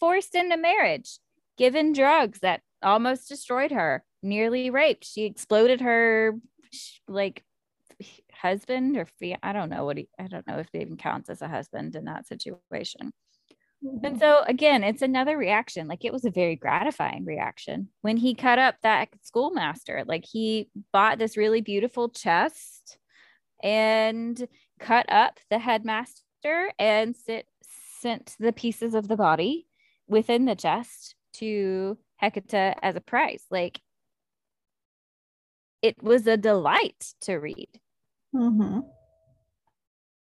forced 0.00 0.34
into 0.34 0.56
marriage, 0.56 1.18
given 1.58 1.92
drugs 1.92 2.38
that 2.40 2.60
almost 2.82 3.28
destroyed 3.28 3.72
her, 3.72 4.04
nearly 4.22 4.70
raped. 4.70 5.04
She 5.04 5.24
exploded 5.24 5.80
her 5.80 6.34
like 7.08 7.42
husband 8.32 8.96
or 8.96 9.06
fia- 9.18 9.38
I 9.42 9.52
don't 9.52 9.70
know 9.70 9.84
what 9.84 9.96
he, 9.96 10.08
I 10.18 10.26
don't 10.28 10.46
know 10.46 10.58
if 10.58 10.68
it 10.74 10.80
even 10.82 10.96
counts 10.96 11.28
as 11.30 11.42
a 11.42 11.48
husband 11.48 11.96
in 11.96 12.04
that 12.04 12.26
situation. 12.26 13.12
And 14.02 14.18
so 14.18 14.42
again, 14.46 14.84
it's 14.84 15.02
another 15.02 15.36
reaction. 15.36 15.88
Like 15.88 16.04
it 16.04 16.12
was 16.12 16.24
a 16.24 16.30
very 16.30 16.56
gratifying 16.56 17.24
reaction 17.24 17.88
when 18.02 18.16
he 18.16 18.34
cut 18.34 18.58
up 18.58 18.76
that 18.82 19.08
schoolmaster. 19.22 20.04
Like 20.06 20.24
he 20.24 20.68
bought 20.92 21.18
this 21.18 21.36
really 21.36 21.60
beautiful 21.60 22.08
chest 22.08 22.98
and 23.62 24.46
cut 24.78 25.06
up 25.10 25.38
the 25.50 25.58
headmaster 25.58 26.72
and 26.78 27.16
sit, 27.16 27.46
sent 28.00 28.34
the 28.38 28.52
pieces 28.52 28.94
of 28.94 29.08
the 29.08 29.16
body 29.16 29.66
within 30.06 30.44
the 30.44 30.54
chest 30.54 31.14
to 31.34 31.98
Hecate 32.16 32.74
as 32.82 32.96
a 32.96 33.00
prize. 33.00 33.44
Like 33.50 33.80
it 35.82 36.02
was 36.02 36.26
a 36.26 36.36
delight 36.36 37.14
to 37.22 37.36
read. 37.36 37.68
hmm 38.32 38.80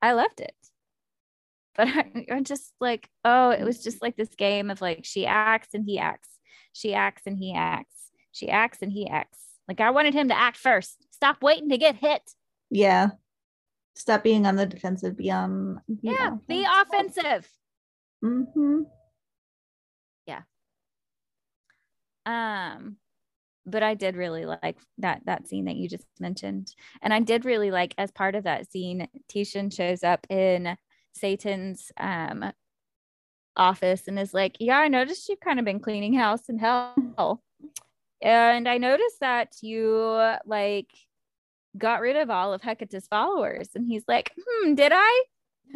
I 0.02 0.14
loved 0.14 0.42
it. 0.42 0.56
But 1.86 1.90
I, 1.90 2.26
I'm 2.32 2.44
just 2.44 2.74
like, 2.82 3.08
oh, 3.24 3.52
it 3.52 3.64
was 3.64 3.84
just 3.84 4.02
like 4.02 4.16
this 4.16 4.34
game 4.36 4.72
of 4.72 4.82
like 4.82 5.02
she 5.04 5.28
acts 5.28 5.70
and 5.76 5.86
he 5.86 6.00
acts, 6.00 6.30
she 6.74 6.96
acts 6.96 7.24
and 7.28 7.38
he 7.38 7.54
acts, 7.54 8.10
she 8.32 8.50
acts 8.50 8.80
and 8.82 8.92
he 8.92 9.08
acts. 9.08 9.38
Like 9.68 9.80
I 9.80 9.92
wanted 9.92 10.16
him 10.16 10.30
to 10.30 10.38
act 10.38 10.58
first. 10.58 11.06
Stop 11.12 11.44
waiting 11.44 11.70
to 11.70 11.78
get 11.78 11.96
hit. 11.96 12.22
Yeah. 12.72 13.12
Stop 13.96 14.24
being 14.24 14.48
on 14.48 14.56
the 14.56 14.66
defensive, 14.66 15.18
be 15.18 15.30
on 15.32 15.82
Yeah, 16.02 16.38
be 16.48 16.66
offensive. 16.82 17.48
hmm 18.24 18.82
Yeah. 20.26 20.42
Um, 22.26 22.98
but 23.66 23.84
I 23.84 23.94
did 23.96 24.16
really 24.16 24.46
like 24.46 24.78
that 25.00 25.22
that 25.26 25.48
scene 25.48 25.66
that 25.66 25.76
you 25.76 25.90
just 25.90 26.06
mentioned, 26.20 26.74
and 27.02 27.14
I 27.14 27.20
did 27.20 27.46
really 27.46 27.70
like 27.72 27.94
as 27.98 28.12
part 28.12 28.36
of 28.36 28.46
that 28.46 28.72
scene, 28.72 29.08
Titian 29.28 29.70
shows 29.70 30.04
up 30.04 30.26
in 30.30 30.78
Satan's 31.18 31.92
um 31.98 32.52
office 33.56 34.08
and 34.08 34.20
is 34.20 34.34
like, 34.34 34.58
"Yeah, 34.60 34.80
I 34.80 34.88
noticed 34.88 35.30
you've 35.30 35.40
kind 35.40 35.60
of 35.60 35.66
been 35.66 35.80
cleaning 35.80 36.14
house 36.14 36.50
in 36.50 36.60
hell, 36.60 37.44
and 38.22 38.68
I 38.68 38.78
noticed 38.78 39.20
that 39.22 39.56
you 39.62 40.36
like." 40.46 40.90
got 41.78 42.02
rid 42.02 42.16
of 42.16 42.32
all 42.32 42.54
of 42.54 42.62
Hecate's 42.64 43.06
followers 43.08 43.70
and 43.76 43.86
he's 43.86 44.04
like 44.08 44.34
hmm 44.36 44.74
did 44.74 44.92
I 44.96 45.24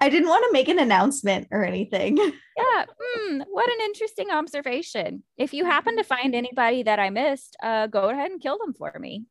I 0.00 0.08
didn't 0.08 0.28
want 0.28 0.44
to 0.44 0.52
make 0.52 0.68
an 0.68 0.78
announcement 0.78 1.48
or 1.50 1.64
anything. 1.64 2.18
Yeah. 2.56 2.84
Hmm, 2.98 3.42
what 3.50 3.68
an 3.68 3.84
interesting 3.84 4.30
observation. 4.30 5.22
If 5.36 5.52
you 5.52 5.66
happen 5.66 5.98
to 5.98 6.02
find 6.02 6.34
anybody 6.34 6.84
that 6.84 6.98
I 6.98 7.10
missed, 7.10 7.54
uh, 7.62 7.86
go 7.86 8.08
ahead 8.08 8.30
and 8.30 8.40
kill 8.40 8.56
them 8.56 8.72
for 8.72 8.98
me. 8.98 9.26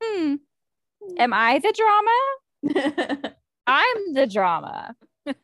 Hmm. 0.00 0.36
Am 1.18 1.32
I 1.32 1.58
the 1.58 1.74
drama? 1.76 2.12
I'm 3.66 4.14
the 4.14 4.26
drama. 4.26 4.94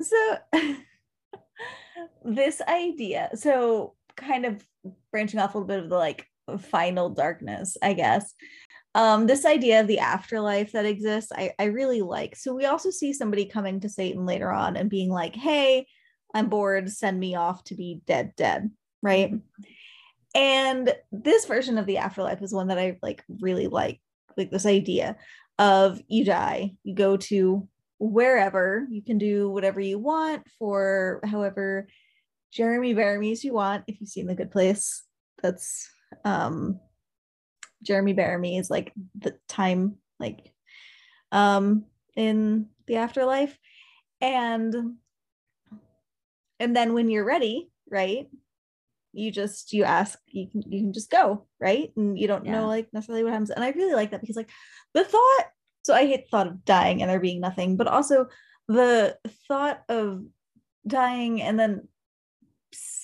so 0.00 0.36
this 2.24 2.60
idea, 2.62 3.30
so 3.34 3.94
kind 4.16 4.44
of 4.44 4.64
branching 5.10 5.40
off 5.40 5.54
a 5.54 5.58
little 5.58 5.68
bit 5.68 5.82
of 5.84 5.90
the 5.90 5.96
like 5.96 6.26
final 6.60 7.10
darkness, 7.10 7.76
I 7.82 7.92
guess. 7.94 8.32
Um, 8.94 9.26
this 9.26 9.44
idea 9.44 9.80
of 9.80 9.86
the 9.86 9.98
afterlife 10.00 10.72
that 10.72 10.86
exists, 10.86 11.30
I, 11.34 11.52
I 11.58 11.64
really 11.64 12.02
like. 12.02 12.36
So 12.36 12.54
we 12.54 12.64
also 12.64 12.90
see 12.90 13.12
somebody 13.12 13.44
coming 13.44 13.80
to 13.80 13.88
Satan 13.88 14.26
later 14.26 14.50
on 14.50 14.76
and 14.76 14.90
being 14.90 15.10
like, 15.10 15.36
hey, 15.36 15.86
I'm 16.34 16.48
bored, 16.48 16.90
send 16.90 17.20
me 17.20 17.34
off 17.34 17.64
to 17.64 17.74
be 17.74 18.00
dead, 18.06 18.32
dead, 18.36 18.70
right? 19.02 19.34
And 20.34 20.94
this 21.12 21.44
version 21.44 21.78
of 21.78 21.86
the 21.86 21.98
afterlife 21.98 22.42
is 22.42 22.52
one 22.52 22.68
that 22.68 22.78
I 22.78 22.98
like 23.02 23.22
really 23.28 23.66
like, 23.66 24.00
like 24.38 24.50
this 24.50 24.66
idea 24.66 25.16
of 25.58 26.00
you 26.08 26.24
die, 26.24 26.72
you 26.84 26.94
go 26.94 27.16
to 27.16 27.68
wherever, 27.98 28.86
you 28.90 29.02
can 29.02 29.18
do 29.18 29.50
whatever 29.50 29.80
you 29.80 29.98
want 29.98 30.46
for 30.58 31.20
however 31.24 31.88
Jeremy 32.52 32.94
Bearimy 32.94 33.42
you 33.42 33.52
want. 33.52 33.84
If 33.86 34.00
you've 34.00 34.08
seen 34.08 34.26
The 34.26 34.34
Good 34.34 34.50
Place, 34.50 35.02
that's 35.42 35.90
um 36.24 36.80
Jeremy 37.82 38.14
Bearimy 38.14 38.58
is 38.58 38.70
like 38.70 38.92
the 39.18 39.36
time 39.48 39.96
like 40.18 40.52
um 41.32 41.84
in 42.16 42.68
the 42.86 42.96
afterlife 42.96 43.56
and 44.20 44.74
and 46.58 46.74
then 46.74 46.94
when 46.94 47.08
you're 47.08 47.24
ready 47.24 47.70
right 47.90 48.28
you 49.12 49.30
just 49.30 49.72
you 49.72 49.84
ask 49.84 50.18
you 50.26 50.48
can 50.50 50.62
you 50.70 50.80
can 50.80 50.92
just 50.92 51.10
go 51.10 51.46
right 51.60 51.92
and 51.96 52.18
you 52.18 52.26
don't 52.28 52.44
Yeah. 52.44 52.52
know 52.52 52.66
like 52.68 52.88
necessarily 52.92 53.24
what 53.24 53.32
happens 53.32 53.50
and 53.50 53.64
i 53.64 53.70
really 53.70 53.94
like 53.94 54.10
that 54.10 54.20
because 54.20 54.36
like 54.36 54.50
the 54.94 55.04
thought 55.04 55.44
so 55.84 55.94
i 55.94 56.06
hate 56.06 56.24
the 56.26 56.30
thought 56.30 56.46
of 56.46 56.64
dying 56.64 57.00
and 57.02 57.10
there 57.10 57.20
being 57.20 57.40
nothing 57.40 57.76
but 57.76 57.86
also 57.86 58.26
the 58.68 59.16
thought 59.48 59.82
of 59.88 60.22
dying 60.86 61.40
and 61.42 61.58
then 61.58 61.88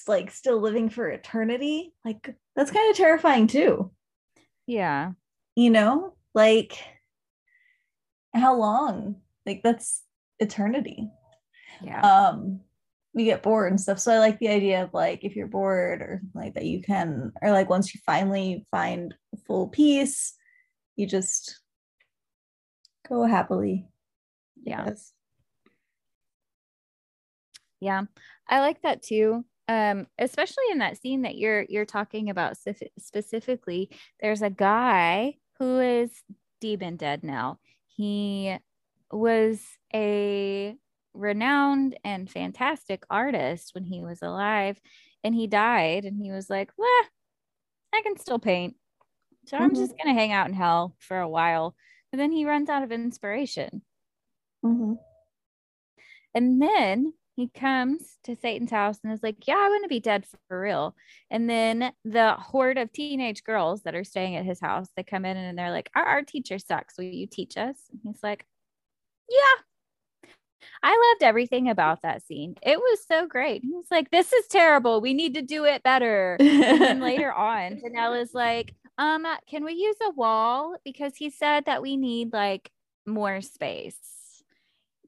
like 0.06 0.30
still 0.30 0.60
living 0.60 0.90
for 0.90 1.08
eternity 1.08 1.94
like 2.04 2.34
that's 2.54 2.70
kind 2.70 2.90
of 2.90 2.96
terrifying 2.96 3.46
too 3.46 3.90
Yeah. 4.66 5.12
you 5.56 5.70
know 5.70 6.14
like 6.34 6.78
how 8.34 8.56
long 8.56 9.16
like 9.46 9.62
that's 9.62 10.02
eternity 10.38 11.08
Yeah. 11.82 12.00
um 12.00 12.60
you 13.14 13.24
get 13.24 13.42
bored 13.42 13.70
and 13.70 13.80
stuff 13.80 13.98
so 13.98 14.12
i 14.12 14.18
like 14.18 14.38
the 14.38 14.48
idea 14.48 14.82
of 14.82 14.92
like 14.92 15.24
if 15.24 15.36
you're 15.36 15.46
bored 15.46 16.02
or 16.02 16.20
something 16.22 16.40
like 16.40 16.54
that 16.54 16.64
you 16.64 16.82
can 16.82 17.32
or 17.42 17.50
like 17.52 17.70
once 17.70 17.94
you 17.94 18.00
finally 18.04 18.66
find 18.70 19.14
full 19.46 19.68
peace 19.68 20.34
you 20.96 21.06
just 21.06 21.60
Go 23.08 23.24
happily. 23.24 23.86
Yeah. 24.62 24.84
Yes. 24.86 25.12
Yeah. 27.80 28.02
I 28.48 28.60
like 28.60 28.82
that 28.82 29.02
too. 29.02 29.44
Um, 29.68 30.06
especially 30.18 30.64
in 30.72 30.78
that 30.78 31.00
scene 31.00 31.22
that 31.22 31.36
you're 31.36 31.64
you're 31.68 31.86
talking 31.86 32.30
about 32.30 32.56
specifically, 32.98 33.90
there's 34.20 34.42
a 34.42 34.50
guy 34.50 35.36
who 35.58 35.80
is 35.80 36.10
demon 36.60 36.96
dead 36.96 37.24
now. 37.24 37.58
He 37.86 38.56
was 39.10 39.60
a 39.94 40.76
renowned 41.14 41.98
and 42.04 42.30
fantastic 42.30 43.04
artist 43.10 43.74
when 43.74 43.84
he 43.84 44.02
was 44.02 44.22
alive 44.22 44.80
and 45.22 45.34
he 45.34 45.46
died 45.46 46.04
and 46.04 46.18
he 46.20 46.30
was 46.32 46.50
like 46.50 46.70
well 46.76 47.02
i 47.94 48.02
can 48.02 48.16
still 48.18 48.38
paint 48.38 48.76
so 49.46 49.56
i'm 49.56 49.70
Mhm. 49.72 49.76
just 49.76 49.92
going 50.02 50.14
to 50.14 50.20
hang 50.20 50.32
out 50.32 50.48
in 50.48 50.54
hell 50.54 50.96
for 50.98 51.18
a 51.20 51.28
while. 51.28 51.74
And 52.12 52.20
then 52.20 52.32
he 52.32 52.44
runs 52.44 52.68
out 52.68 52.82
of 52.84 52.92
inspiration. 52.92 53.82
Mhm. 54.64 54.98
and 56.34 56.60
then 56.62 57.12
he 57.36 57.48
comes 57.48 58.18
to 58.24 58.36
satan's 58.36 58.70
house 58.70 59.00
and 59.02 59.12
is 59.12 59.22
like 59.22 59.46
yeah 59.46 59.56
i 59.58 59.68
want 59.68 59.82
to 59.84 59.88
be 59.88 60.00
dead 60.00 60.24
for 60.48 60.60
real. 60.60 60.94
And 61.30 61.50
then 61.50 61.92
the 62.04 62.34
horde 62.34 62.78
of 62.78 62.92
teenage 62.92 63.42
girls 63.44 63.82
that 63.82 63.94
are 63.94 64.04
staying 64.04 64.36
at 64.36 64.44
his 64.44 64.60
house 64.60 64.88
they 64.96 65.02
come 65.02 65.24
in 65.24 65.36
and 65.36 65.58
they're 65.58 65.70
like 65.72 65.90
our 65.94 66.04
art 66.04 66.26
teacher 66.28 66.58
sucks. 66.58 66.96
Will 66.96 67.04
you 67.04 67.26
teach 67.26 67.56
us? 67.56 67.76
And 67.90 68.00
he's 68.04 68.22
like 68.22 68.46
yeah 69.28 69.62
I 70.82 70.90
loved 71.12 71.22
everything 71.22 71.68
about 71.68 72.02
that 72.02 72.22
scene. 72.22 72.56
It 72.62 72.78
was 72.78 73.04
so 73.06 73.26
great. 73.26 73.62
He 73.62 73.72
was 73.72 73.86
like, 73.90 74.10
This 74.10 74.32
is 74.32 74.46
terrible. 74.48 75.00
We 75.00 75.14
need 75.14 75.34
to 75.34 75.42
do 75.42 75.64
it 75.64 75.82
better. 75.82 76.36
And 76.40 76.80
then 76.80 77.00
later 77.00 77.32
on, 77.32 77.80
Janelle 77.84 78.20
is 78.20 78.34
like, 78.34 78.74
um, 78.98 79.26
can 79.48 79.64
we 79.64 79.72
use 79.74 79.96
a 80.06 80.10
wall? 80.10 80.76
Because 80.84 81.16
he 81.16 81.30
said 81.30 81.64
that 81.66 81.82
we 81.82 81.96
need 81.96 82.32
like 82.32 82.70
more 83.06 83.40
space. 83.40 83.96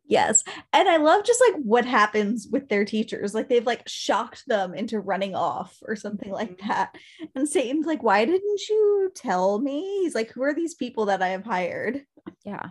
Yes. 0.09 0.44
And 0.72 0.88
I 0.88 0.98
love 0.98 1.24
just 1.24 1.40
like 1.40 1.61
what 1.64 1.84
happens 1.84 2.46
with 2.50 2.68
their 2.68 2.84
teachers. 2.84 3.34
Like 3.34 3.48
they've 3.48 3.66
like 3.66 3.88
shocked 3.88 4.44
them 4.46 4.72
into 4.72 5.00
running 5.00 5.34
off 5.34 5.78
or 5.82 5.96
something 5.96 6.30
like 6.30 6.59
Mhm. 6.59 6.68
that. 6.68 6.94
And 7.34 7.48
Satan's 7.48 7.86
like, 7.86 8.04
why 8.04 8.24
didn't 8.24 8.68
you 8.68 9.11
tell 9.16 9.59
me? 9.59 10.02
He's 10.02 10.14
like, 10.14 10.30
who 10.30 10.42
are 10.44 10.54
these 10.54 10.74
people 10.76 11.07
that 11.07 11.22
I 11.22 11.28
have 11.30 11.44
hired? 11.44 12.04
Yeah. 12.44 12.68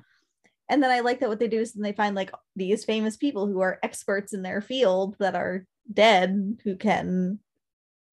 And 0.70 0.82
then 0.82 0.90
I 0.92 1.02
like 1.02 1.20
that 1.20 1.30
what 1.30 1.40
they 1.40 1.48
do 1.48 1.60
is 1.62 1.74
then 1.74 1.84
they 1.84 1.94
find 1.94 2.16
like 2.16 2.32
these 2.56 2.86
famous 2.86 3.18
people 3.18 3.48
who 3.48 3.62
are 3.62 3.80
experts 3.84 4.34
in 4.34 4.42
their 4.42 4.62
field 4.62 5.16
that 5.20 5.36
are 5.36 5.66
dead 5.94 6.58
who 6.64 6.76
can 6.76 7.40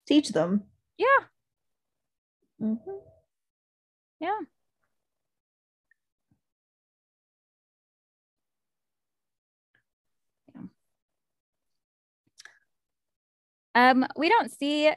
teach 0.06 0.30
them. 0.30 0.64
Yeah. 0.98 1.26
Mhm. 2.60 3.02
Yeah. 4.20 4.38
Yeah. 10.54 10.62
Um, 13.74 14.06
we 14.16 14.28
don't 14.28 14.50
see 14.50 14.92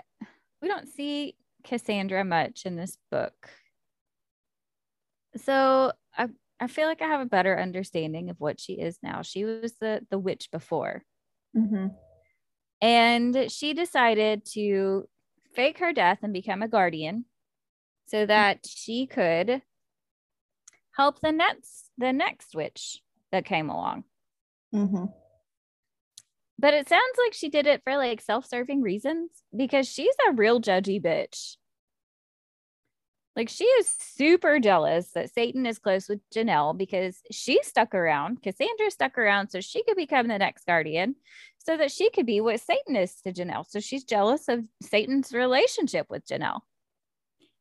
we 0.62 0.68
don't 0.68 0.88
see 0.88 1.36
Cassandra 1.64 2.24
much 2.26 2.66
in 2.66 2.76
this 2.76 2.98
book. 3.12 3.50
So 5.38 5.92
I 6.18 6.28
I 6.60 6.68
feel 6.68 6.88
like 6.88 7.02
I 7.02 7.08
have 7.08 7.22
a 7.22 7.26
better 7.26 7.60
understanding 7.60 8.30
of 8.30 8.40
what 8.40 8.60
she 8.60 8.74
is 8.74 8.98
now. 9.04 9.22
She 9.22 9.44
was 9.44 9.74
the 9.80 10.06
the 10.10 10.20
witch 10.20 10.50
before. 10.52 11.04
Mhm. 11.56 11.96
And 12.82 13.52
she 13.52 13.74
decided 13.74 14.46
to 14.54 15.08
fake 15.54 15.80
her 15.80 15.94
death 15.94 16.20
and 16.22 16.34
become 16.34 16.62
a 16.62 16.68
guardian 16.68 17.26
so 18.08 18.26
that 18.26 18.66
she 18.68 19.08
could 19.08 19.62
help 20.96 21.20
the 21.22 21.32
next 21.32 21.90
the 21.98 22.14
next 22.14 22.56
witch 22.56 23.02
that 23.32 23.46
came 23.46 23.70
along. 23.70 24.04
Mm-hmm. 24.74 25.06
But 26.58 26.74
it 26.74 26.88
sounds 26.88 27.18
like 27.24 27.34
she 27.34 27.50
did 27.50 27.68
it 27.68 27.82
for 27.84 27.98
like 27.98 28.22
self-serving 28.22 28.82
reasons 28.82 29.30
because 29.56 29.88
she's 29.88 30.16
a 30.30 30.34
real 30.34 30.62
judgy 30.62 31.02
bitch. 31.02 31.58
Like 33.36 33.50
she 33.50 33.66
is 33.66 33.94
super 34.00 34.60
jealous 34.60 35.12
that 35.12 35.34
Satan 35.34 35.66
is 35.66 35.78
close 35.78 36.08
with 36.08 36.22
Janelle 36.34 36.78
because 36.78 37.20
she 37.32 37.60
stuck 37.64 37.94
around. 37.94 38.42
Cassandra 38.42 38.90
stuck 38.90 39.18
around 39.18 39.50
so 39.50 39.60
she 39.60 39.84
could 39.84 39.98
become 39.98 40.28
the 40.28 40.38
next 40.38 40.66
guardian, 40.66 41.16
so 41.58 41.76
that 41.76 41.92
she 41.92 42.10
could 42.10 42.26
be 42.26 42.40
what 42.40 42.62
Satan 42.62 42.96
is 42.96 43.16
to 43.22 43.34
Janelle. 43.34 43.66
So 43.68 43.80
she's 43.80 44.06
jealous 44.06 44.48
of 44.48 44.64
Satan's 44.82 45.34
relationship 45.34 46.08
with 46.10 46.26
Janelle. 46.26 46.62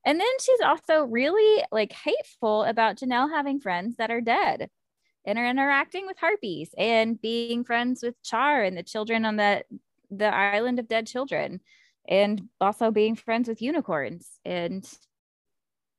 And 0.06 0.20
then 0.20 0.38
she's 0.40 0.60
also 0.60 1.04
really 1.04 1.64
like 1.72 1.92
hateful 1.92 2.64
about 2.64 2.98
Janelle 2.98 3.30
having 3.30 3.58
friends 3.58 3.96
that 3.96 4.10
are 4.10 4.20
dead 4.20 4.68
and 5.24 5.38
are 5.38 5.48
interacting 5.48 6.06
with 6.06 6.18
harpies 6.18 6.70
and 6.76 7.20
being 7.20 7.64
friends 7.64 8.02
with 8.02 8.14
Char 8.22 8.62
and 8.62 8.76
the 8.76 8.82
children 8.82 9.24
on 9.24 9.36
the 9.36 9.64
the 10.10 10.32
island 10.32 10.78
of 10.78 10.86
dead 10.86 11.06
children 11.06 11.60
and 12.06 12.42
also 12.60 12.90
being 12.90 13.16
friends 13.16 13.48
with 13.48 13.62
unicorns 13.62 14.28
and 14.44 14.86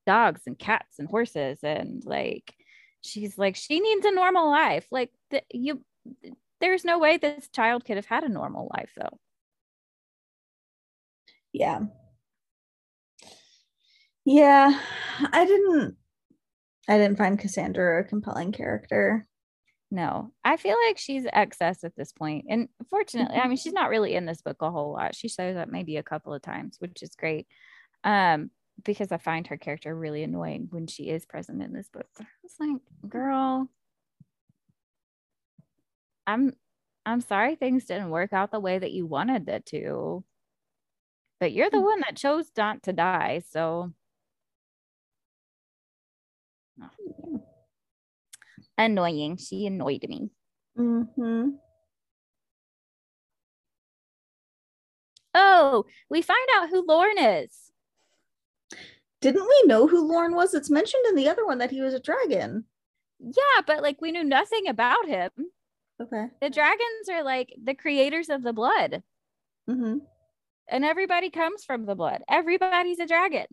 dogs 0.06 0.41
and 0.45 0.58
cats 0.58 0.99
and 0.99 1.08
horses 1.08 1.60
and 1.64 2.03
like 2.06 2.53
she's 3.01 3.38
like 3.38 3.56
she 3.56 3.80
needs 3.80 4.06
a 4.06 4.12
normal 4.12 4.49
life 4.49 4.88
like 4.91 5.12
the, 5.32 5.41
you 5.51 5.84
there's 6.62 6.86
no 6.86 6.97
way 6.99 7.18
this 7.18 7.47
child 7.49 7.86
could 7.86 7.97
have 7.97 8.06
had 8.06 8.24
a 8.24 8.30
normal 8.30 8.70
life 8.76 8.91
though 8.97 9.18
Yeah. 11.53 11.82
Yeah. 14.26 14.78
I 15.32 15.45
didn't 15.45 15.95
I 16.89 16.97
didn't 16.97 17.18
find 17.18 17.39
Cassandra 17.39 18.01
a 18.01 18.03
compelling 18.03 18.51
character. 18.51 19.28
no 19.91 20.32
i 20.43 20.58
feel 20.58 20.76
like 20.88 20.97
she's 20.97 21.26
excess 21.32 21.84
at 21.84 21.95
this 21.95 22.12
point 22.12 22.45
and 22.49 22.68
fortunately 22.89 23.38
i 23.38 23.47
mean 23.47 23.56
she's 23.56 23.72
not 23.72 23.89
really 23.89 24.16
in 24.16 24.26
this 24.26 24.41
book 24.41 24.58
a 24.62 24.72
whole 24.72 24.91
lot 24.93 25.16
she 25.16 25.30
shows 25.30 25.56
up 25.56 25.70
maybe 25.70 25.97
a 25.97 26.03
couple 26.03 26.34
of 26.34 26.41
times 26.41 26.76
which 26.80 27.03
is 27.03 27.16
great 27.16 27.47
um 28.03 28.49
because 28.84 29.11
i 29.11 29.17
find 29.17 29.47
her 29.47 29.57
character 29.57 29.95
really 29.95 30.23
annoying 30.23 30.67
when 30.69 30.88
she 30.88 31.09
is 31.09 31.26
present 31.26 31.61
in 31.61 31.73
this 31.73 31.89
book. 31.89 32.07
But 32.17 32.26
i 32.26 32.30
was 32.43 32.53
like 32.59 33.09
girl 33.09 33.69
i'm 36.28 36.53
i'm 37.05 37.21
sorry 37.21 37.55
things 37.55 37.86
didn't 37.86 38.09
work 38.09 38.34
out 38.34 38.51
the 38.51 38.59
way 38.59 38.78
that 38.78 38.91
you 38.91 39.05
wanted 39.05 39.47
it 39.47 39.65
to 39.67 40.23
but 41.39 41.51
you're 41.51 41.69
the 41.69 41.82
one 41.82 41.99
that 42.01 42.15
chose 42.15 42.49
not 42.57 42.84
to 42.84 42.93
die 42.93 43.41
so 43.51 43.91
annoying. 48.78 49.38
She 49.38 49.65
annoyed 49.65 50.05
me. 50.07 50.30
Mm-hmm. 50.78 51.51
oh 55.34 55.86
we 56.09 56.21
find 56.21 56.47
out 56.53 56.69
who 56.69 56.86
lorn 56.86 57.17
is 57.17 57.64
Didn't 59.26 59.47
we 59.47 59.63
know 59.67 59.88
who 59.88 60.07
Lorn 60.07 60.36
was? 60.36 60.53
It's 60.53 60.69
mentioned 60.69 61.03
in 61.09 61.15
the 61.15 61.28
other 61.28 61.47
one 61.47 61.57
that 61.57 61.71
he 61.71 61.82
was 61.82 61.95
a 61.95 61.99
dragon. 61.99 62.65
Yeah, 63.19 63.61
but 63.65 63.82
like 63.82 63.99
we 63.99 64.11
knew 64.11 64.23
nothing 64.23 64.67
about 64.67 65.07
him. 65.07 65.32
Okay. 65.99 66.26
The 66.41 66.49
dragons 66.51 67.09
are 67.11 67.23
like 67.23 67.51
the 67.63 67.73
creators 67.73 68.30
of 68.30 68.43
the 68.43 68.53
blood, 68.53 69.01
Mm-hmm. 69.67 69.97
and 70.69 70.86
everybody 70.86 71.32
comes 71.32 71.63
from 71.63 71.88
the 71.88 71.95
blood. 71.95 72.21
Everybody's 72.30 72.99
a 72.99 73.07
dragon. 73.07 73.47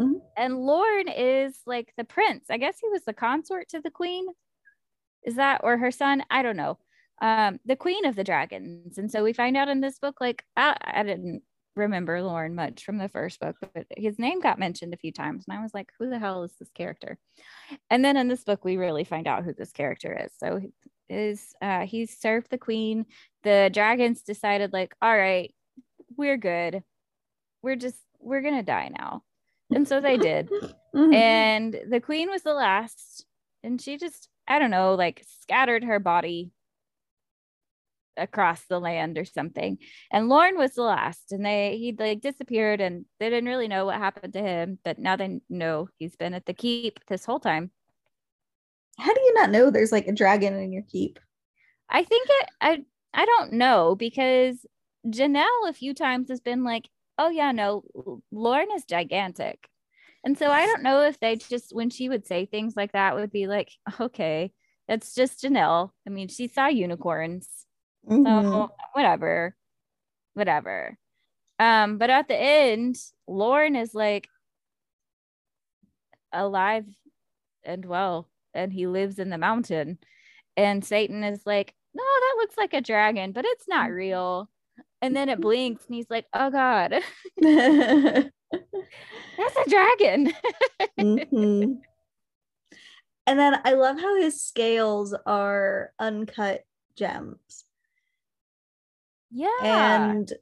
Mhm. 0.00 0.22
And 0.38 0.56
Lorn 0.64 1.08
is 1.08 1.60
like 1.66 1.92
the 1.98 2.04
prince. 2.04 2.46
I 2.48 2.56
guess 2.56 2.78
he 2.80 2.88
was 2.88 3.04
the 3.04 3.12
consort 3.12 3.68
to 3.68 3.80
the 3.82 3.90
queen. 3.90 4.26
Is 5.26 5.34
that 5.36 5.60
or 5.64 5.76
her 5.76 5.90
son? 5.90 6.24
I 6.30 6.42
don't 6.42 6.56
know. 6.56 6.78
Um, 7.20 7.60
the 7.66 7.76
queen 7.76 8.06
of 8.06 8.16
the 8.16 8.24
dragons. 8.24 8.96
And 8.96 9.10
so 9.10 9.22
we 9.22 9.34
find 9.34 9.54
out 9.56 9.68
in 9.68 9.82
this 9.82 9.98
book, 9.98 10.16
like 10.18 10.44
I, 10.56 10.76
I 10.80 11.02
didn't 11.02 11.42
remember 11.76 12.22
Lorn 12.22 12.54
much 12.54 12.84
from 12.84 12.98
the 12.98 13.08
first 13.08 13.40
book, 13.40 13.56
but 13.74 13.86
his 13.96 14.18
name 14.18 14.40
got 14.40 14.58
mentioned 14.58 14.94
a 14.94 14.98
few 14.98 15.12
times, 15.12 15.44
and 15.48 15.56
I 15.58 15.62
was 15.62 15.74
like, 15.74 15.90
who 15.98 16.08
the 16.10 16.18
hell 16.18 16.42
is 16.44 16.52
this 16.58 16.70
character? 16.74 17.18
And 17.90 18.04
then 18.04 18.16
in 18.16 18.28
this 18.28 18.44
book, 18.44 18.64
we 18.64 18.76
really 18.76 19.04
find 19.04 19.26
out 19.26 19.44
who 19.44 19.52
this 19.52 19.72
character 19.72 20.24
is. 20.24 20.32
So 20.38 20.56
he 20.58 20.72
is 21.08 21.54
uh, 21.60 21.80
he 21.86 22.06
served 22.06 22.50
the 22.50 22.58
queen. 22.58 23.06
The 23.42 23.70
dragons 23.72 24.22
decided, 24.22 24.72
like, 24.72 24.94
all 25.02 25.16
right, 25.16 25.54
we're 26.16 26.36
good. 26.38 26.82
We're 27.62 27.76
just 27.76 27.98
we're 28.20 28.42
gonna 28.42 28.62
die 28.62 28.90
now. 28.96 29.22
And 29.74 29.86
so 29.88 30.00
they 30.00 30.16
did. 30.16 30.50
Mhm. 30.94 31.14
and 31.14 31.80
the 31.88 32.00
queen 32.00 32.30
was 32.30 32.42
the 32.42 32.54
last 32.54 33.26
and 33.64 33.80
she 33.80 33.96
just 33.96 34.28
i 34.46 34.60
don't 34.60 34.70
know 34.70 34.94
like 34.94 35.24
scattered 35.40 35.82
her 35.82 35.98
body 35.98 36.52
across 38.16 38.64
the 38.66 38.78
land 38.78 39.18
or 39.18 39.24
something 39.24 39.78
and 40.10 40.28
lorn 40.28 40.56
was 40.56 40.74
the 40.74 40.82
last 40.82 41.32
and 41.32 41.44
they 41.44 41.76
he 41.78 41.94
like 41.98 42.20
disappeared 42.20 42.80
and 42.80 43.04
they 43.20 43.28
didn't 43.30 43.48
really 43.48 43.68
know 43.68 43.86
what 43.86 43.96
happened 43.96 44.32
to 44.32 44.40
him 44.42 44.78
but 44.84 44.98
now 44.98 45.16
they 45.16 45.40
know 45.48 45.88
he's 45.98 46.16
been 46.16 46.34
at 46.34 46.46
the 46.46 46.54
keep 46.54 47.00
this 47.06 47.24
whole 47.24 47.40
time 47.40 47.70
How 48.98 49.12
do 49.12 49.20
you 49.20 49.34
not 49.34 49.50
know 49.50 49.70
there's 49.70 49.92
like 49.92 50.06
a 50.06 50.12
dragon 50.12 50.54
in 50.54 50.72
your 50.72 50.84
keep? 50.88 51.18
i 51.88 52.02
think 52.04 52.28
it 52.30 52.48
i 52.60 52.84
i 53.12 53.24
don't 53.24 53.52
know 53.52 53.94
because 53.94 54.64
janelle 55.06 55.68
a 55.68 55.72
few 55.72 55.92
times 55.94 56.28
has 56.28 56.40
been 56.40 56.64
like 56.64 56.88
oh 57.18 57.28
yeah 57.28 57.52
no 57.52 57.84
lorn 58.32 58.68
is 58.74 58.84
gigantic 58.84 59.68
And 60.24 60.38
so 60.38 60.50
I 60.50 60.64
don't 60.64 60.82
know 60.82 61.02
if 61.02 61.20
they 61.20 61.36
just, 61.36 61.74
when 61.74 61.90
she 61.90 62.08
would 62.08 62.26
say 62.26 62.46
things 62.46 62.74
like 62.76 62.92
that, 62.92 63.14
would 63.14 63.30
be 63.30 63.46
like, 63.46 63.70
okay, 64.00 64.52
that's 64.88 65.14
just 65.14 65.42
Janelle. 65.42 65.90
I 66.06 66.10
mean, 66.10 66.28
she 66.28 66.48
saw 66.48 66.66
unicorns. 66.66 67.66
Mm-hmm. 68.08 68.24
So 68.24 68.70
whatever, 68.92 69.54
whatever. 70.34 70.98
Um, 71.58 71.98
but 71.98 72.10
at 72.10 72.28
the 72.28 72.36
end, 72.36 72.96
Lorn 73.26 73.76
is 73.76 73.94
like 73.94 74.28
alive 76.32 76.86
and 77.64 77.84
well, 77.84 78.28
and 78.52 78.72
he 78.72 78.86
lives 78.86 79.18
in 79.18 79.30
the 79.30 79.38
mountain. 79.38 79.98
And 80.56 80.84
Satan 80.84 81.24
is 81.24 81.40
like, 81.46 81.74
no, 81.94 82.02
that 82.02 82.34
looks 82.38 82.56
like 82.56 82.74
a 82.74 82.80
dragon, 82.80 83.32
but 83.32 83.44
it's 83.44 83.68
not 83.68 83.90
real. 83.90 84.48
And 85.00 85.14
then 85.14 85.28
it 85.28 85.40
blinks 85.40 85.86
and 85.86 85.94
he's 85.94 86.10
like, 86.10 86.26
oh 86.32 86.50
God, 86.50 86.94
that's 87.40 88.30
a 88.52 89.68
dragon. 89.68 90.32
mm-hmm. 90.98 91.72
And 93.26 93.38
then 93.38 93.58
I 93.64 93.72
love 93.72 93.98
how 93.98 94.20
his 94.20 94.42
scales 94.42 95.14
are 95.24 95.92
uncut 95.98 96.62
gems. 96.94 97.64
Yeah. 99.34 99.50
And 99.62 100.32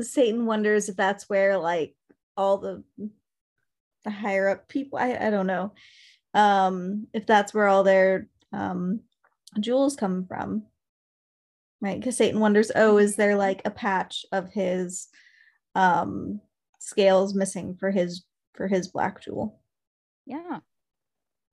Satan 0.00 0.44
wonders 0.44 0.88
if 0.88 0.96
that's 0.96 1.28
where 1.28 1.58
like 1.58 1.96
all 2.36 2.58
the 2.58 2.84
the 4.04 4.10
higher 4.10 4.48
up 4.48 4.68
people 4.68 4.98
I, 4.98 5.16
I 5.16 5.30
don't 5.30 5.46
know 5.46 5.72
um 6.34 7.06
if 7.12 7.24
that's 7.24 7.54
where 7.54 7.68
all 7.68 7.84
their 7.84 8.28
um 8.52 9.00
jewels 9.58 9.96
come 9.96 10.26
from. 10.26 10.64
Right? 11.80 11.98
Because 11.98 12.16
satan 12.16 12.38
wonders 12.40 12.70
oh 12.76 12.98
is 12.98 13.16
there 13.16 13.36
like 13.36 13.62
a 13.64 13.70
patch 13.70 14.26
of 14.30 14.50
his 14.50 15.08
um 15.74 16.40
scales 16.78 17.34
missing 17.34 17.76
for 17.80 17.90
his 17.90 18.24
for 18.54 18.68
his 18.68 18.88
black 18.88 19.22
jewel? 19.22 19.58
Yeah. 20.26 20.58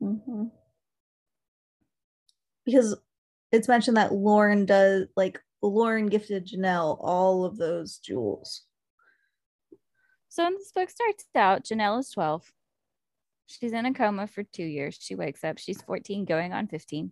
Mm-hmm. 0.01 0.45
because 2.65 2.95
it's 3.51 3.67
mentioned 3.67 3.97
that 3.97 4.13
Lorn 4.13 4.65
does 4.65 5.07
like 5.17 5.41
Lorn 5.61 6.07
gifted 6.07 6.47
Janelle 6.47 6.97
all 6.99 7.45
of 7.45 7.57
those 7.57 7.97
jewels. 7.97 8.63
So 10.29 10.49
this 10.57 10.71
book 10.71 10.89
starts 10.89 11.25
out, 11.35 11.65
Janelle 11.65 11.99
is 11.99 12.11
12. 12.11 12.51
She's 13.47 13.73
in 13.73 13.85
a 13.85 13.93
coma 13.93 14.27
for 14.27 14.43
two 14.43 14.63
years. 14.63 14.97
She 15.01 15.15
wakes 15.15 15.43
up. 15.43 15.57
She's 15.57 15.81
14, 15.81 16.25
going 16.25 16.53
on 16.53 16.67
15. 16.67 17.11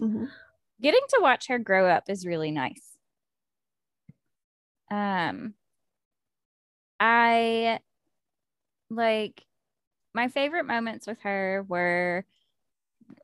Mm-hmm. 0.00 0.24
Getting 0.82 1.00
to 1.10 1.20
watch 1.20 1.46
her 1.48 1.58
grow 1.58 1.88
up 1.88 2.04
is 2.08 2.26
really 2.26 2.50
nice. 2.50 2.82
Um, 4.90 5.54
I 6.98 7.78
like 8.90 9.44
my 10.14 10.28
favorite 10.28 10.64
moments 10.66 11.06
with 11.06 11.20
her 11.20 11.64
were 11.68 12.24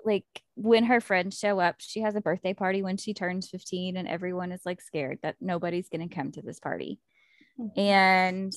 like 0.04 0.24
when 0.54 0.84
her 0.84 1.00
friends 1.00 1.38
show 1.38 1.60
up, 1.60 1.76
she 1.78 2.00
has 2.00 2.14
a 2.14 2.20
birthday 2.20 2.54
party 2.54 2.82
when 2.82 2.96
she 2.96 3.14
turns 3.14 3.48
15, 3.48 3.96
and 3.96 4.08
everyone 4.08 4.52
is 4.52 4.62
like 4.64 4.80
scared 4.80 5.18
that 5.22 5.36
nobody's 5.40 5.88
going 5.88 6.08
to 6.08 6.14
come 6.14 6.32
to 6.32 6.42
this 6.42 6.60
party. 6.60 7.00
Mm-hmm. 7.60 7.80
And 7.80 8.52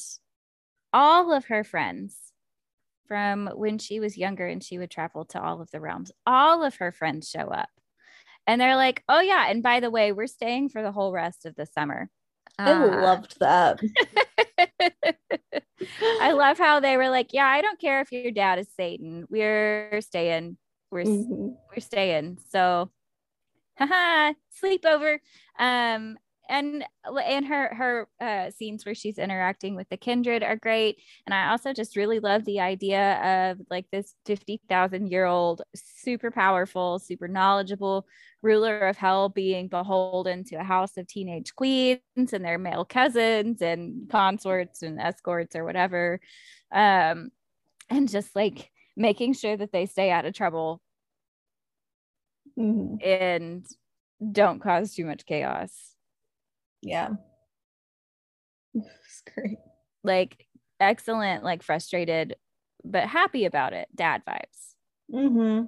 all 0.93 1.33
of 1.33 1.45
her 1.45 1.63
friends 1.63 2.15
from 3.07 3.49
when 3.55 3.77
she 3.77 3.99
was 3.99 4.17
younger 4.17 4.45
and 4.45 4.63
she 4.63 4.77
would 4.77 4.91
travel 4.91 5.25
to 5.25 5.41
all 5.41 5.61
of 5.61 5.71
the 5.71 5.79
realms, 5.79 6.11
all 6.25 6.63
of 6.63 6.75
her 6.75 6.91
friends 6.91 7.29
show 7.29 7.47
up. 7.47 7.69
And 8.45 8.61
they're 8.61 8.75
like, 8.75 9.03
oh, 9.09 9.19
yeah. 9.19 9.49
And 9.49 9.61
by 9.61 9.79
the 9.81 9.91
way, 9.91 10.11
we're 10.11 10.27
staying 10.27 10.69
for 10.69 10.81
the 10.81 10.91
whole 10.91 11.11
rest 11.11 11.45
of 11.45 11.55
the 11.55 11.65
summer. 11.65 12.09
I 12.57 12.71
uh, 12.71 13.01
loved 13.01 13.37
that. 13.39 13.79
I 16.21 16.31
love 16.31 16.57
how 16.57 16.79
they 16.79 16.97
were 16.97 17.09
like, 17.09 17.33
yeah, 17.33 17.45
I 17.45 17.61
don't 17.61 17.79
care 17.79 18.01
if 18.01 18.11
your 18.11 18.31
dad 18.31 18.59
is 18.59 18.67
Satan. 18.75 19.25
We're 19.29 20.01
staying 20.01 20.57
we're 20.91 21.03
mm-hmm. 21.03 21.49
we're 21.69 21.81
staying. 21.81 22.37
So, 22.49 22.91
haha, 23.77 24.33
sleepover. 24.61 25.19
Um, 25.59 26.17
and 26.49 26.85
and 27.25 27.45
her 27.45 27.73
her 27.75 28.07
uh, 28.21 28.51
scenes 28.51 28.85
where 28.85 28.95
she's 28.95 29.17
interacting 29.17 29.75
with 29.75 29.89
the 29.89 29.97
kindred 29.97 30.43
are 30.43 30.55
great. 30.55 30.97
And 31.25 31.33
I 31.33 31.49
also 31.49 31.73
just 31.73 31.95
really 31.95 32.19
love 32.19 32.45
the 32.45 32.59
idea 32.59 33.51
of 33.51 33.59
like 33.69 33.85
this 33.91 34.13
fifty 34.25 34.61
thousand 34.69 35.11
year 35.11 35.25
old, 35.25 35.61
super 35.75 36.31
powerful, 36.31 36.99
super 36.99 37.27
knowledgeable 37.27 38.07
ruler 38.41 38.79
of 38.87 38.97
hell 38.97 39.29
being 39.29 39.67
beholden 39.67 40.43
to 40.45 40.55
a 40.55 40.63
house 40.63 40.95
of 40.97 41.07
teenage 41.07 41.55
queens 41.55 41.99
and 42.15 42.45
their 42.45 42.57
male 42.57 42.85
cousins 42.85 43.61
and 43.61 44.09
consorts 44.09 44.83
and 44.83 44.99
escorts 44.99 45.55
or 45.55 45.65
whatever. 45.65 46.19
Um, 46.71 47.29
and 47.89 48.09
just 48.09 48.35
like 48.35 48.69
making 48.97 49.33
sure 49.33 49.55
that 49.55 49.71
they 49.71 49.85
stay 49.85 50.09
out 50.09 50.25
of 50.25 50.33
trouble 50.33 50.81
mm-hmm. 52.59 52.95
and 53.07 53.65
don't 54.31 54.59
cause 54.59 54.93
too 54.93 55.05
much 55.05 55.25
chaos. 55.25 55.71
Yeah. 56.81 57.11
It's 58.73 59.23
great. 59.33 59.59
Like 60.03 60.45
excellent, 60.79 61.43
like 61.43 61.63
frustrated, 61.63 62.35
but 62.83 63.07
happy 63.07 63.45
about 63.45 63.73
it. 63.73 63.87
Dad 63.95 64.23
vibes. 64.27 64.73
Mm-hmm. 65.13 65.65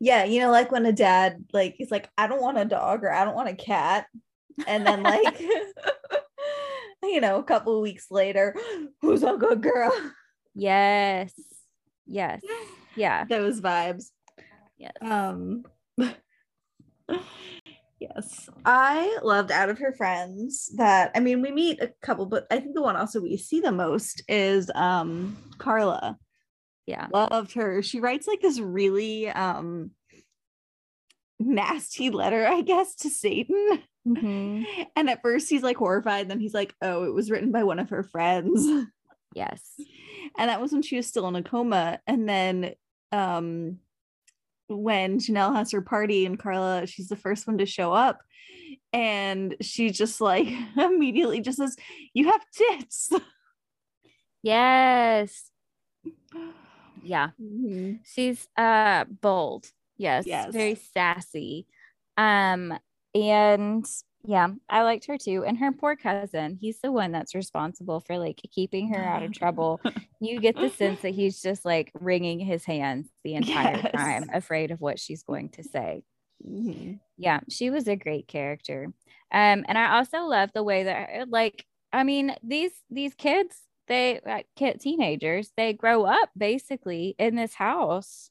Yeah, 0.00 0.24
you 0.24 0.40
know, 0.40 0.50
like 0.50 0.72
when 0.72 0.86
a 0.86 0.92
dad 0.92 1.44
like 1.52 1.74
he's 1.76 1.90
like, 1.90 2.08
I 2.16 2.26
don't 2.26 2.42
want 2.42 2.58
a 2.58 2.64
dog 2.64 3.04
or 3.04 3.12
I 3.12 3.24
don't 3.24 3.34
want 3.34 3.48
a 3.48 3.54
cat. 3.54 4.06
And 4.66 4.86
then 4.86 5.02
like 5.02 5.40
you 7.02 7.20
know, 7.20 7.38
a 7.38 7.44
couple 7.44 7.80
weeks 7.82 8.06
later, 8.10 8.56
who's 9.02 9.22
a 9.22 9.36
good 9.36 9.62
girl? 9.62 9.92
Yes. 10.54 11.32
Yes. 12.06 12.40
Yeah. 12.96 13.24
Those 13.24 13.60
vibes. 13.60 14.10
Yes. 14.78 14.92
Um 15.00 15.64
yes. 17.98 18.48
I 18.64 19.18
loved 19.20 19.50
out 19.50 19.68
of 19.68 19.78
her 19.78 19.92
friends 19.92 20.70
that 20.76 21.10
I 21.16 21.18
mean 21.18 21.42
we 21.42 21.50
meet 21.50 21.82
a 21.82 21.90
couple, 22.02 22.26
but 22.26 22.46
I 22.52 22.60
think 22.60 22.76
the 22.76 22.82
one 22.82 22.94
also 22.94 23.20
we 23.20 23.36
see 23.36 23.58
the 23.58 23.72
most 23.72 24.22
is 24.28 24.70
um 24.76 25.36
Karla. 25.58 26.16
Yeah. 26.86 27.08
Loved 27.12 27.54
her. 27.54 27.82
She 27.82 27.98
writes 27.98 28.28
like 28.28 28.40
this 28.40 28.60
really 28.60 29.28
um 29.28 29.90
nasty 31.40 32.10
letter, 32.10 32.46
I 32.46 32.60
guess, 32.60 32.94
to 32.96 33.10
Satan. 33.10 33.82
Mm-hmm. 34.06 34.82
And 34.96 35.08
at 35.08 35.22
first 35.22 35.48
he's 35.48 35.62
like 35.62 35.78
horrified, 35.78 36.28
then 36.28 36.38
he's 36.38 36.52
like, 36.52 36.74
oh, 36.82 37.04
it 37.04 37.14
was 37.14 37.30
written 37.30 37.50
by 37.50 37.64
one 37.64 37.78
of 37.78 37.88
her 37.88 38.02
friends. 38.02 38.86
Yes. 39.34 39.62
And 40.38 40.50
that 40.50 40.60
was 40.60 40.72
when 40.72 40.82
she 40.82 40.96
was 40.96 41.06
still 41.06 41.28
in 41.28 41.36
a 41.36 41.42
coma. 41.42 42.00
And 42.06 42.28
then 42.28 42.74
um 43.12 43.78
when 44.68 45.18
Janelle 45.18 45.54
has 45.54 45.72
her 45.72 45.82
party 45.82 46.26
and 46.26 46.38
Karla, 46.38 46.86
she's 46.86 47.08
the 47.08 47.16
first 47.16 47.46
one 47.46 47.58
to 47.58 47.66
show 47.66 47.92
up. 47.92 48.20
And 48.92 49.56
she 49.60 49.90
just 49.90 50.20
like 50.20 50.48
immediately 50.76 51.40
just 51.40 51.58
says, 51.58 51.76
You 52.12 52.30
have 52.30 52.44
tits. 52.52 53.10
Yes. 54.42 55.50
Yeah. 57.02 57.30
Mm-hmm. 57.40 57.96
She's 58.04 58.46
uh 58.56 59.04
bold. 59.04 59.66
Yes. 59.96 60.26
yes. 60.26 60.52
Very 60.52 60.74
sassy. 60.74 61.66
Um, 62.16 62.76
and 63.14 63.86
yeah, 64.26 64.48
I 64.70 64.82
liked 64.82 65.06
her 65.06 65.18
too. 65.18 65.44
And 65.44 65.58
her 65.58 65.70
poor 65.70 65.96
cousin, 65.96 66.56
he's 66.58 66.80
the 66.80 66.90
one 66.90 67.12
that's 67.12 67.34
responsible 67.34 68.00
for 68.00 68.18
like 68.18 68.40
keeping 68.52 68.88
her 68.94 69.04
out 69.04 69.22
of 69.22 69.32
trouble. 69.32 69.80
you 70.20 70.40
get 70.40 70.56
the 70.56 70.70
sense 70.70 71.02
that 71.02 71.14
he's 71.14 71.42
just 71.42 71.64
like 71.64 71.92
wringing 72.00 72.40
his 72.40 72.64
hands 72.64 73.08
the 73.22 73.34
entire 73.34 73.76
yes. 73.76 73.92
time, 73.94 74.30
afraid 74.32 74.70
of 74.70 74.80
what 74.80 74.98
she's 74.98 75.22
going 75.22 75.50
to 75.50 75.62
say. 75.62 76.02
Mm-hmm. 76.46 76.94
Yeah, 77.18 77.40
she 77.50 77.68
was 77.68 77.86
a 77.86 77.96
great 77.96 78.26
character. 78.26 78.92
Um, 79.30 79.64
and 79.68 79.76
I 79.76 79.96
also 79.96 80.24
love 80.24 80.50
the 80.54 80.62
way 80.62 80.84
that 80.84 81.28
like, 81.28 81.66
I 81.92 82.02
mean, 82.02 82.34
these 82.42 82.72
these 82.90 83.14
kids, 83.14 83.56
they 83.88 84.20
uh, 84.20 84.42
kid 84.56 84.80
teenagers, 84.80 85.52
they 85.56 85.74
grow 85.74 86.04
up 86.04 86.30
basically 86.36 87.14
in 87.18 87.34
this 87.36 87.54
house 87.54 88.30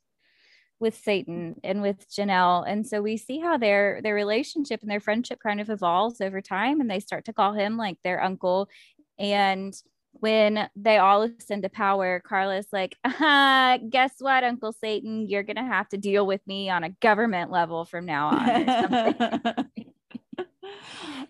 with 0.83 1.01
Satan 1.01 1.55
and 1.63 1.81
with 1.81 2.07
Janelle. 2.09 2.65
And 2.67 2.85
so 2.85 3.01
we 3.01 3.15
see 3.15 3.39
how 3.39 3.57
their 3.57 4.01
their 4.03 4.13
relationship 4.13 4.81
and 4.81 4.91
their 4.91 4.99
friendship 4.99 5.39
kind 5.41 5.61
of 5.61 5.69
evolves 5.69 6.19
over 6.21 6.41
time 6.41 6.81
and 6.81 6.91
they 6.91 6.99
start 6.99 7.25
to 7.25 7.33
call 7.33 7.53
him 7.53 7.77
like 7.77 7.97
their 8.03 8.21
uncle. 8.21 8.69
And 9.17 9.73
when 10.11 10.69
they 10.75 10.97
all 10.97 11.23
ascend 11.23 11.63
to 11.63 11.69
power, 11.69 12.21
Karla's 12.29 12.67
like, 12.71 12.97
uh, 13.03 13.79
guess 13.89 14.11
what, 14.19 14.43
Uncle 14.43 14.73
Satan, 14.73 15.27
you're 15.27 15.43
gonna 15.43 15.65
have 15.65 15.87
to 15.89 15.97
deal 15.97 16.27
with 16.27 16.45
me 16.45 16.69
on 16.69 16.83
a 16.83 16.89
government 16.89 17.49
level 17.49 17.85
from 17.85 18.05
now 18.05 18.27
on. 18.27 18.65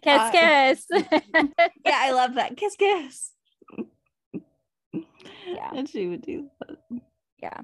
kiss 0.02 0.20
uh, 0.20 0.32
kiss. 0.32 0.88
yeah, 1.86 2.00
I 2.00 2.12
love 2.12 2.34
that. 2.34 2.58
Kiss 2.58 2.76
kiss. 2.76 3.32
Yeah. 5.46 5.72
And 5.76 5.88
she 5.88 6.08
would 6.08 6.24
do 6.24 6.50
that. 6.60 6.78
Yeah. 7.42 7.62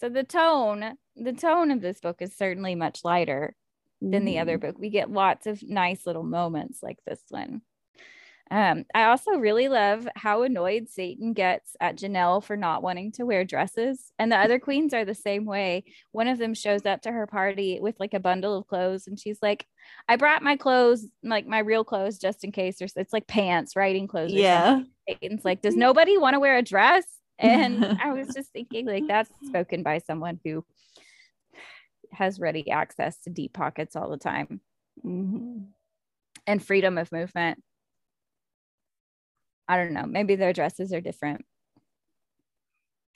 So 0.00 0.08
the 0.08 0.24
tone, 0.24 0.96
the 1.16 1.32
tone 1.32 1.70
of 1.70 1.80
this 1.80 2.00
book 2.00 2.16
is 2.20 2.36
certainly 2.36 2.74
much 2.74 3.04
lighter 3.04 3.54
than 4.00 4.24
the 4.24 4.38
other 4.38 4.58
mm. 4.58 4.60
book. 4.60 4.76
We 4.78 4.90
get 4.90 5.10
lots 5.10 5.46
of 5.46 5.62
nice 5.62 6.06
little 6.06 6.22
moments 6.22 6.82
like 6.82 6.98
this 7.06 7.20
one. 7.30 7.62
Um, 8.50 8.86
I 8.94 9.04
also 9.04 9.32
really 9.32 9.68
love 9.68 10.08
how 10.16 10.42
annoyed 10.42 10.88
Satan 10.88 11.34
gets 11.34 11.76
at 11.80 11.98
Janelle 11.98 12.42
for 12.42 12.56
not 12.56 12.82
wanting 12.82 13.12
to 13.12 13.26
wear 13.26 13.44
dresses. 13.44 14.12
And 14.18 14.32
the 14.32 14.36
other 14.36 14.58
queens 14.58 14.94
are 14.94 15.04
the 15.04 15.14
same 15.14 15.44
way. 15.44 15.84
One 16.12 16.28
of 16.28 16.38
them 16.38 16.54
shows 16.54 16.86
up 16.86 17.02
to 17.02 17.12
her 17.12 17.26
party 17.26 17.78
with 17.80 18.00
like 18.00 18.14
a 18.14 18.20
bundle 18.20 18.56
of 18.56 18.66
clothes 18.66 19.06
and 19.06 19.20
she's 19.20 19.38
like, 19.42 19.66
I 20.08 20.16
brought 20.16 20.42
my 20.42 20.56
clothes, 20.56 21.06
like 21.22 21.46
my 21.46 21.58
real 21.58 21.84
clothes, 21.84 22.18
just 22.18 22.44
in 22.44 22.52
case. 22.52 22.78
There's 22.78 22.94
it's 22.96 23.12
like 23.12 23.26
pants, 23.26 23.76
riding 23.76 24.06
clothes. 24.06 24.32
Yeah. 24.32 24.82
Satan's 25.08 25.44
like, 25.44 25.60
does 25.60 25.76
nobody 25.76 26.16
want 26.16 26.34
to 26.34 26.40
wear 26.40 26.56
a 26.56 26.62
dress? 26.62 27.04
And 27.38 27.84
I 28.02 28.12
was 28.12 28.28
just 28.34 28.50
thinking, 28.52 28.86
like, 28.86 29.06
that's 29.06 29.30
spoken 29.46 29.82
by 29.82 29.98
someone 29.98 30.40
who 30.44 30.64
has 32.12 32.40
ready 32.40 32.70
access 32.70 33.18
to 33.20 33.30
deep 33.30 33.52
pockets 33.52 33.94
all 33.94 34.08
the 34.10 34.16
time 34.16 34.60
Mhm. 35.04 35.66
and 36.46 36.62
freedom 36.64 36.98
of 36.98 37.12
movement. 37.12 37.62
I 39.68 39.76
don't 39.76 39.92
know. 39.92 40.06
Maybe 40.06 40.34
their 40.34 40.54
dresses 40.54 40.92
are 40.94 41.00
different, 41.02 41.44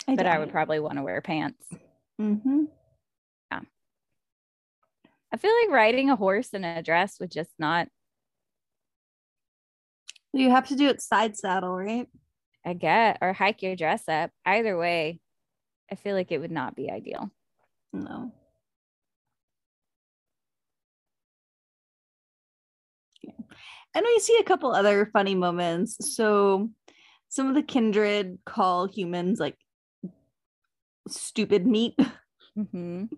but 0.06 0.26
I 0.26 0.38
would 0.38 0.50
probably 0.50 0.78
want 0.80 0.98
to 0.98 1.02
wear 1.02 1.20
pants. 1.22 1.66
Mm-hmm. 2.20 2.64
Yeah. 3.50 3.60
I 5.32 5.36
feel 5.38 5.54
like 5.62 5.70
riding 5.70 6.10
a 6.10 6.16
horse 6.16 6.50
in 6.50 6.62
a 6.64 6.82
dress 6.82 7.18
would 7.18 7.30
just 7.32 7.52
not, 7.58 7.88
You 10.34 10.50
have 10.50 10.68
to 10.68 10.76
do 10.76 10.88
it 10.88 11.00
side 11.02 11.36
saddle, 11.36 11.74
right? 11.76 12.08
I 12.64 12.74
get, 12.74 13.18
or 13.20 13.32
hike 13.32 13.62
your 13.62 13.76
dress 13.76 14.08
up. 14.08 14.30
Either 14.46 14.76
way, 14.78 15.20
I 15.90 15.96
feel 15.96 16.14
like 16.14 16.32
it 16.32 16.38
would 16.38 16.50
not 16.52 16.76
be 16.76 16.90
ideal. 16.90 17.30
No. 17.92 18.32
Yeah. 23.22 23.32
And 23.94 24.04
we 24.06 24.18
see 24.20 24.38
a 24.40 24.44
couple 24.44 24.72
other 24.72 25.06
funny 25.12 25.34
moments. 25.34 26.14
So 26.16 26.70
some 27.28 27.48
of 27.48 27.54
the 27.54 27.62
kindred 27.62 28.38
call 28.46 28.86
humans 28.86 29.38
like 29.40 29.56
stupid 31.08 31.66
meat, 31.66 31.94
Mhm. 32.58 33.08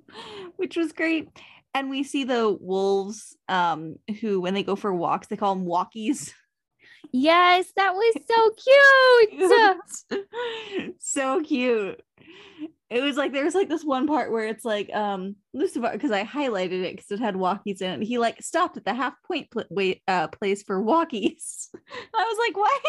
which 0.57 0.77
was 0.77 0.93
great. 0.93 1.29
And 1.75 1.91
we 1.91 2.05
see 2.05 2.23
the 2.25 2.57
wolves 2.61 3.37
um 3.49 3.97
who 4.21 4.41
when 4.41 4.55
they 4.55 4.63
go 4.63 4.77
for 4.77 4.95
walks, 4.95 5.27
they 5.27 5.37
call 5.37 5.55
them 5.55 5.67
walkies. 5.67 6.33
Yes, 7.17 7.73
that 7.77 7.95
was 7.95 8.15
so 8.27 8.51
cute. 10.11 10.99
so 10.99 11.43
cute. 11.45 12.03
It 12.91 13.03
was 13.03 13.17
like 13.17 13.33
there 13.33 13.45
was 13.45 13.55
like 13.55 13.69
this 13.69 13.85
one 13.85 14.09
part 14.09 14.33
where 14.33 14.47
it's 14.49 14.65
like 14.65 14.93
um 14.93 15.37
Lucivar 15.55 15.93
because 15.93 16.11
I 16.11 16.25
highlighted 16.25 16.83
it 16.83 16.97
because 16.97 17.13
it 17.13 17.21
had 17.21 17.37
walkies 17.37 17.81
in 17.81 18.03
it. 18.03 18.07
He 18.07 18.19
like 18.19 18.43
stopped 18.43 18.77
at 18.77 18.85
the 18.85 18.95
half 18.95 19.15
point 19.23 19.49
pl- 19.53 19.65
wait 19.71 20.03
uh 20.09 20.27
place 20.27 20.65
for 20.65 20.83
walkies. 20.83 21.69
I 22.15 22.25
was 22.25 22.39
like, 22.41 22.57
what? 22.57 22.83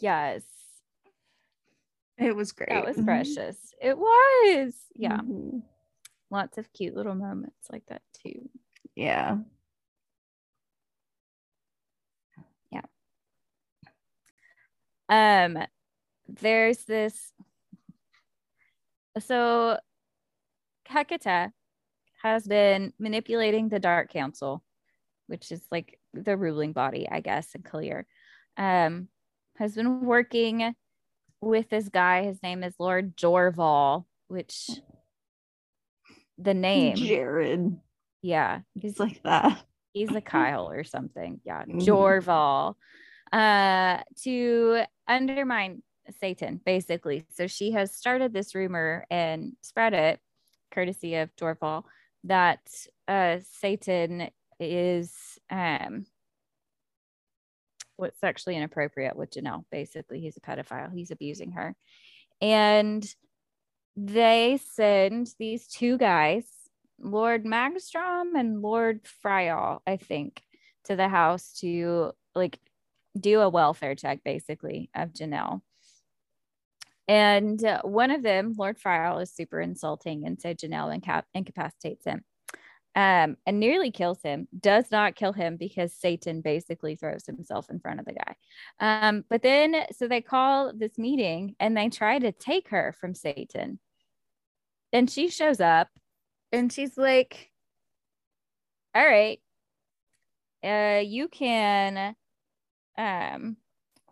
yes, 0.00 0.42
It 2.16 2.34
was 2.34 2.52
great. 2.52 2.70
that 2.70 2.86
was 2.86 2.96
precious. 3.04 3.74
It 3.80 3.98
was. 3.98 4.72
Yeah, 4.96 5.18
Mhm. 5.18 5.62
lots 6.30 6.56
of 6.56 6.72
cute 6.72 6.94
little 6.96 7.14
moments 7.14 7.68
like 7.70 7.84
that 7.88 8.00
too. 8.22 8.48
Yeah. 8.94 9.36
Um, 15.10 15.58
there's 16.28 16.84
this. 16.84 17.32
So, 19.18 19.76
Hecate 20.86 21.50
has 22.22 22.46
been 22.46 22.92
manipulating 22.98 23.68
the 23.68 23.80
Dark 23.80 24.10
Council, 24.12 24.62
which 25.26 25.50
is 25.52 25.62
like 25.70 25.98
the 26.14 26.36
ruling 26.36 26.72
body, 26.72 27.08
I 27.10 27.20
guess, 27.20 27.54
in 27.54 27.62
Kaeleer. 27.62 28.04
Um, 28.56 29.08
has 29.56 29.74
been 29.74 30.00
working 30.04 30.74
with 31.40 31.68
this 31.70 31.88
guy. 31.88 32.22
His 32.24 32.42
name 32.42 32.62
is 32.62 32.74
Lord 32.78 33.16
Jorval, 33.16 34.04
which 34.28 34.70
the 36.38 36.54
name, 36.54 36.96
Jared. 36.96 37.78
yeah, 38.22 38.60
he's 38.74 38.92
It's 38.92 39.00
like 39.00 39.22
that. 39.24 39.62
he's 39.92 40.14
a 40.14 40.20
Kyle 40.20 40.70
or 40.70 40.84
something. 40.84 41.40
Yeah, 41.44 41.64
Mhm. 41.64 41.84
Jorval. 41.84 42.76
Uh, 43.32 43.98
to 44.22 44.82
undermine 45.06 45.82
Satan, 46.20 46.60
basically. 46.64 47.26
So 47.30 47.46
she 47.46 47.70
has 47.72 47.94
started 47.94 48.32
this 48.32 48.54
rumor 48.54 49.06
and 49.10 49.52
spread 49.62 49.94
it, 49.94 50.18
courtesy 50.72 51.14
of 51.16 51.34
Jorval, 51.36 51.84
that 52.24 52.60
uh 53.06 53.38
Satan 53.60 54.30
is 54.58 55.14
um 55.50 56.04
what's 57.96 58.18
sexually 58.18 58.56
inappropriate 58.56 59.16
with 59.16 59.30
Janelle. 59.30 59.64
Basically, 59.70 60.20
he's 60.20 60.36
a 60.36 60.40
pedophile. 60.40 60.92
He's 60.92 61.10
abusing 61.10 61.52
her. 61.52 61.76
And 62.40 63.06
they 63.96 64.58
send 64.72 65.28
these 65.38 65.68
two 65.68 65.98
guys, 65.98 66.44
Lord 66.98 67.44
Magstrom 67.44 68.38
and 68.38 68.62
Lord 68.62 69.02
Friall, 69.24 69.80
I 69.86 69.98
think, 69.98 70.42
to 70.84 70.96
the 70.96 71.08
house 71.08 71.52
to 71.60 72.12
like 72.34 72.58
do 73.18 73.40
a 73.40 73.48
welfare 73.48 73.94
check, 73.94 74.20
basically, 74.24 74.90
of 74.94 75.12
Janelle. 75.12 75.62
And 77.08 77.62
uh, 77.64 77.82
one 77.82 78.10
of 78.10 78.22
them, 78.22 78.54
Lord 78.56 78.78
Friall, 78.78 79.22
is 79.22 79.32
super 79.32 79.60
insulting, 79.60 80.26
and 80.26 80.40
so 80.40 80.54
Janelle 80.54 80.94
inca- 80.94 81.24
incapacitates 81.34 82.04
him 82.04 82.24
um, 82.94 83.36
and 83.46 83.60
nearly 83.60 83.90
kills 83.90 84.20
him. 84.22 84.48
Does 84.58 84.90
not 84.90 85.14
kill 85.14 85.32
him 85.32 85.56
because 85.56 85.92
Satan 85.92 86.40
basically 86.40 86.96
throws 86.96 87.24
himself 87.26 87.70
in 87.70 87.78
front 87.78 88.00
of 88.00 88.06
the 88.06 88.14
guy. 88.14 88.34
Um, 88.80 89.24
but 89.28 89.42
then, 89.42 89.76
so 89.96 90.08
they 90.08 90.20
call 90.20 90.72
this 90.74 90.98
meeting 90.98 91.54
and 91.60 91.76
they 91.76 91.88
try 91.88 92.18
to 92.18 92.32
take 92.32 92.68
her 92.70 92.94
from 93.00 93.14
Satan. 93.14 93.78
And 94.92 95.08
she 95.08 95.28
shows 95.28 95.60
up 95.60 95.88
and 96.52 96.72
she's 96.72 96.98
like, 96.98 97.50
All 98.94 99.06
right, 99.06 99.40
uh, 100.64 101.02
you 101.04 101.28
can, 101.28 102.16
um, 102.98 103.56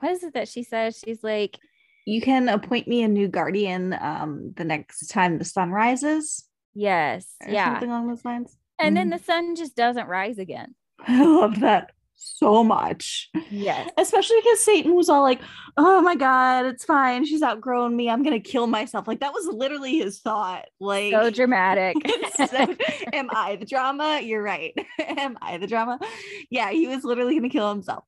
what 0.01 0.13
is 0.13 0.23
it 0.23 0.35
that 0.35 0.49
she 0.49 0.63
says? 0.63 0.99
She's 1.05 1.23
like, 1.23 1.59
You 2.07 2.21
can 2.21 2.49
appoint 2.49 2.89
me 2.89 3.03
a 3.03 3.09
new 3.09 3.29
guardian 3.29 3.93
um 4.01 4.53
the 4.57 4.65
next 4.65 5.09
time 5.09 5.39
the 5.39 5.45
sun 5.45 5.71
rises. 5.71 6.47
Yes, 6.75 7.27
yeah. 7.47 7.73
something 7.73 7.91
along 7.91 8.09
those 8.09 8.25
lines. 8.25 8.57
And 8.79 8.97
then 8.97 9.09
Mhm. 9.09 9.19
the 9.19 9.25
sun 9.25 9.57
just 9.57 9.75
doesn't 9.75 10.07
rise 10.07 10.39
again. 10.39 10.75
I 11.01 11.25
loved 11.25 11.61
that 11.61 11.93
so 12.21 12.65
much. 12.65 13.31
Yes. 13.51 13.89
Especially 13.97 14.37
because 14.43 14.61
Satan 14.61 14.95
was 14.95 15.09
all 15.09 15.23
like, 15.23 15.41
oh 15.77 16.01
my 16.03 16.17
God, 16.17 16.67
it's 16.67 16.85
fine. 16.85 17.25
She's 17.25 17.43
outgrown 17.43 17.95
me. 17.97 18.11
I'm 18.11 18.23
going 18.23 18.41
to 18.41 18.51
kill 18.51 18.67
myself. 18.67 19.07
Like, 19.07 19.21
that 19.21 19.33
was 19.33 19.47
literally 19.47 19.99
his 19.99 20.19
thought. 20.21 20.65
Like, 20.81 21.13
So 21.13 21.31
dramatic. 21.31 21.97
So- 22.37 22.75
am 23.13 23.29
I 23.31 23.57
the 23.57 23.67
drama? 23.67 24.21
You're 24.23 24.43
right. 24.43 24.75
am 24.99 25.39
I 25.41 25.59
the 25.59 25.67
drama? 25.67 25.99
Yeah, 26.51 26.71
he 26.71 26.87
was 26.89 27.05
literally 27.05 27.33
going 27.39 27.49
to 27.51 27.57
kill 27.57 27.69
himself. 27.71 28.05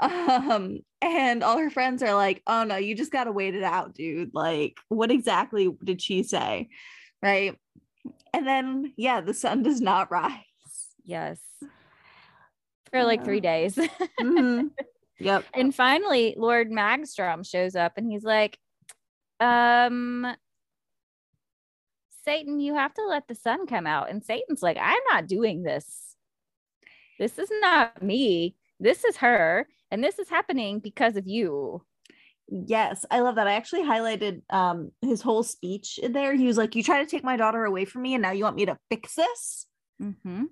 Um, 0.00 0.80
and 1.02 1.42
all 1.42 1.58
her 1.58 1.70
friends 1.70 2.02
are 2.02 2.14
like, 2.14 2.42
oh 2.46 2.64
no, 2.64 2.76
you 2.76 2.94
just 2.94 3.12
got 3.12 3.24
to 3.24 3.32
wait 3.32 3.54
it 3.54 3.62
out, 3.62 3.94
dude. 3.94 4.30
Like, 4.34 4.78
what 4.88 5.10
exactly 5.10 5.68
did 5.84 6.00
she 6.00 6.22
say? 6.22 6.68
Right. 7.22 7.56
And 8.32 8.46
then, 8.46 8.92
yeah, 8.96 9.20
the 9.20 9.34
sun 9.34 9.62
does 9.62 9.80
not 9.80 10.10
rise. 10.10 10.32
yes. 11.04 11.38
For 12.90 13.04
like 13.04 13.24
three 13.24 13.40
days. 13.40 13.76
Mhm. 14.20 14.70
Yep. 15.20 15.46
and 15.52 15.74
finally, 15.74 16.36
Lord 16.38 16.70
Magstrom 16.70 17.44
shows 17.44 17.74
up 17.74 17.94
and 17.96 18.08
he's 18.08 18.22
like, 18.22 18.56
um, 19.40 20.24
Satan, 22.24 22.60
you 22.60 22.74
have 22.76 22.94
to 22.94 23.04
let 23.04 23.26
the 23.26 23.34
sun 23.34 23.66
come 23.66 23.84
out. 23.84 24.10
And 24.10 24.22
Satan's 24.24 24.62
like, 24.62 24.76
I'm 24.80 25.00
not 25.10 25.26
doing 25.26 25.64
this. 25.64 26.14
This 27.18 27.36
is 27.36 27.50
not 27.60 28.00
me. 28.00 28.54
This 28.78 29.04
is 29.04 29.16
her. 29.16 29.66
And 29.90 30.04
this 30.04 30.20
is 30.20 30.28
happening 30.28 30.78
because 30.78 31.16
of 31.16 31.26
you. 31.26 31.82
Yes, 32.48 33.04
I 33.10 33.20
love 33.20 33.34
that. 33.36 33.48
I 33.48 33.54
actually 33.54 33.82
highlighted 33.82 34.42
um 34.50 34.92
his 35.02 35.20
whole 35.20 35.42
speech 35.42 35.98
in 35.98 36.12
there. 36.12 36.34
He 36.34 36.46
was 36.46 36.56
like, 36.56 36.74
"You 36.74 36.82
try 36.82 37.02
to 37.04 37.10
take 37.10 37.24
my 37.24 37.36
daughter 37.36 37.64
away 37.64 37.84
from 37.84 38.02
me, 38.02 38.14
and 38.14 38.22
now 38.22 38.30
you 38.30 38.44
want 38.44 38.56
me 38.56 38.66
to 38.66 38.78
fix 38.88 39.16
this? 39.16 39.66
Mm-hmm. 40.00 40.44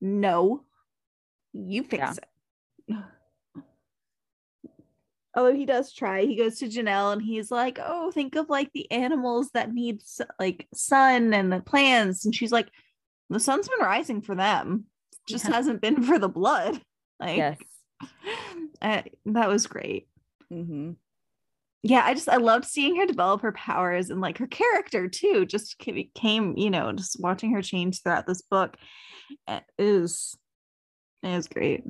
No, 0.00 0.62
you 1.56 1.82
fix 1.82 2.18
Yeah. 2.86 2.98
it." 2.98 3.04
Although 5.36 5.54
he 5.54 5.66
does 5.66 5.92
try, 5.92 6.22
he 6.24 6.34
goes 6.36 6.58
to 6.60 6.66
Janelle 6.66 7.12
and 7.12 7.20
he's 7.22 7.50
like, 7.50 7.78
"Oh, 7.84 8.10
think 8.10 8.36
of 8.36 8.48
like 8.48 8.72
the 8.72 8.90
animals 8.90 9.50
that 9.52 9.72
need 9.72 10.02
like 10.38 10.66
sun 10.74 11.34
and 11.34 11.52
the 11.52 11.60
plants," 11.60 12.24
and 12.24 12.34
she's 12.34 12.52
like, 12.52 12.68
"The 13.28 13.38
sun's 13.40 13.68
been 13.68 13.80
rising 13.80 14.22
for 14.22 14.34
them, 14.34 14.86
just 15.28 15.44
Yeah. 15.44 15.52
hasn't 15.56 15.82
been 15.82 16.02
for 16.02 16.18
the 16.18 16.28
blood." 16.28 16.80
Like, 17.18 17.38
Yes. 17.38 17.58
uh, 18.82 19.00
that 19.26 19.48
was 19.48 19.66
great. 19.66 20.06
Mm-hmm. 20.52 20.92
yeah 21.82 22.02
i 22.04 22.12
just 22.14 22.28
i 22.28 22.36
loved 22.36 22.66
seeing 22.66 22.94
her 22.96 23.06
develop 23.06 23.40
her 23.40 23.50
powers 23.52 24.10
and 24.10 24.20
like 24.20 24.38
her 24.38 24.46
character 24.46 25.08
too 25.08 25.44
just 25.46 25.76
came 26.14 26.56
you 26.56 26.70
know 26.70 26.92
just 26.92 27.16
watching 27.20 27.52
her 27.52 27.62
change 27.62 28.02
throughout 28.02 28.26
this 28.28 28.42
book 28.42 28.76
uh, 29.48 29.60
is 29.78 30.36
it 31.26 31.36
was 31.36 31.48
great 31.48 31.84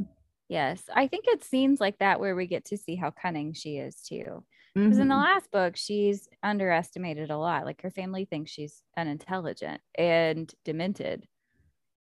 Yes, 0.49 0.83
I 0.95 1.09
think 1.09 1.25
it 1.27 1.43
scenes 1.43 1.81
like 1.81 1.99
that 1.99 2.21
where 2.21 2.37
we 2.37 2.47
get 2.47 2.67
to 2.67 2.77
see 2.77 2.95
how 2.95 3.11
cunning 3.11 3.53
she 3.53 3.79
is 3.79 3.97
too. 4.03 4.45
Because 4.75 4.93
mm-hmm. 4.93 5.01
in 5.01 5.09
the 5.09 5.15
mm-hmm. 5.15 5.23
last 5.23 5.51
book, 5.51 5.77
she's 5.77 6.29
underestimated 6.43 7.31
a 7.31 7.39
lot. 7.39 7.65
Like 7.65 7.83
her 7.83 7.91
family 7.91 8.27
thinks 8.27 8.51
she's 8.51 8.83
unintelligent 8.97 9.81
and 9.97 10.53
demented. 10.65 11.27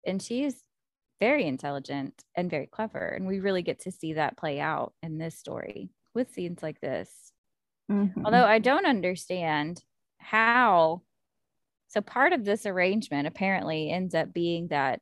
And 0.05 0.21
she's 0.21 0.61
very 1.19 1.45
intelligent 1.45 2.23
and 2.36 2.49
very 2.49 2.67
clever. 2.67 2.99
And 2.99 3.25
we 3.25 3.39
really 3.39 3.63
get 3.63 3.79
to 3.81 3.91
see 3.91 4.13
that 4.13 4.38
play 4.38 4.59
out 4.59 4.93
in 5.01 5.17
this 5.17 5.39
story 5.39 5.89
with 6.13 6.31
scenes 6.31 6.61
like 6.61 6.79
this. 6.81 7.09
Mm-hmm. 7.91 8.25
Although 8.25 8.45
I 8.45 8.59
don't 8.59 8.86
understand 8.86 9.81
how. 10.17 11.01
So 11.88 12.01
part 12.01 12.33
of 12.33 12.43
this 12.43 12.65
arrangement 12.65 13.25
apparently 13.25 13.89
ends 13.89 14.13
up 14.13 14.33
being 14.33 14.67
that 14.67 15.01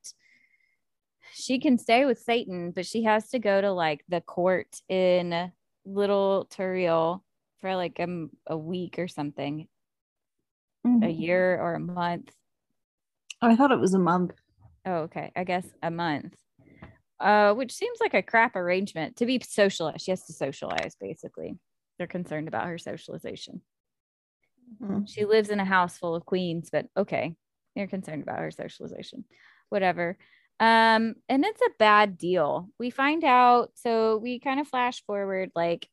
she 1.31 1.59
can 1.59 1.77
stay 1.77 2.05
with 2.05 2.19
Satan, 2.19 2.71
but 2.71 2.85
she 2.85 3.03
has 3.03 3.29
to 3.29 3.39
go 3.39 3.61
to 3.61 3.71
like 3.71 4.03
the 4.09 4.21
court 4.21 4.67
in 4.89 5.51
Little 5.85 6.47
Terreille 6.49 7.23
for 7.61 7.75
like 7.75 7.99
a, 7.99 8.27
a 8.47 8.57
week 8.57 8.99
or 8.99 9.07
something, 9.07 9.67
mm-hmm. 10.85 11.03
a 11.03 11.09
year 11.09 11.59
or 11.59 11.75
a 11.75 11.79
month. 11.79 12.31
Oh, 13.41 13.49
I 13.49 13.55
thought 13.55 13.71
it 13.71 13.79
was 13.79 13.93
a 13.93 13.99
month. 13.99 14.33
Oh, 14.85 14.95
okay. 15.03 15.31
I 15.35 15.43
guess 15.43 15.65
a 15.81 15.91
month. 15.91 16.35
Uh, 17.19 17.53
which 17.53 17.71
seems 17.71 17.99
like 18.01 18.13
a 18.13 18.21
crap 18.21 18.55
arrangement 18.55 19.15
to 19.17 19.25
be 19.25 19.41
socialized. 19.41 20.01
She 20.01 20.11
has 20.11 20.25
to 20.25 20.33
socialize, 20.33 20.95
basically. 20.99 21.57
They're 21.97 22.07
concerned 22.07 22.47
about 22.47 22.67
her 22.67 22.77
socialization. 22.77 23.61
Mm-hmm. 24.81 25.05
She 25.05 25.25
lives 25.25 25.49
in 25.49 25.59
a 25.59 25.65
house 25.65 25.97
full 25.97 26.15
of 26.15 26.25
queens, 26.25 26.69
but 26.71 26.87
okay, 26.97 27.35
you're 27.75 27.87
concerned 27.87 28.23
about 28.23 28.39
her 28.39 28.51
socialization. 28.51 29.25
Whatever. 29.69 30.17
Um, 30.59 31.15
and 31.27 31.43
it's 31.43 31.61
a 31.61 31.77
bad 31.79 32.17
deal. 32.17 32.69
We 32.79 32.89
find 32.89 33.23
out, 33.23 33.71
so 33.75 34.17
we 34.17 34.39
kind 34.39 34.59
of 34.59 34.67
flash 34.67 35.03
forward 35.05 35.51
like 35.55 35.87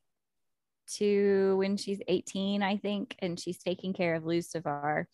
to 0.97 1.55
when 1.57 1.77
she's 1.77 2.01
18, 2.07 2.63
I 2.63 2.77
think, 2.77 3.15
and 3.19 3.39
she's 3.39 3.57
taking 3.57 3.93
care 3.93 4.15
of 4.15 4.23
Lucivar. 4.23 5.05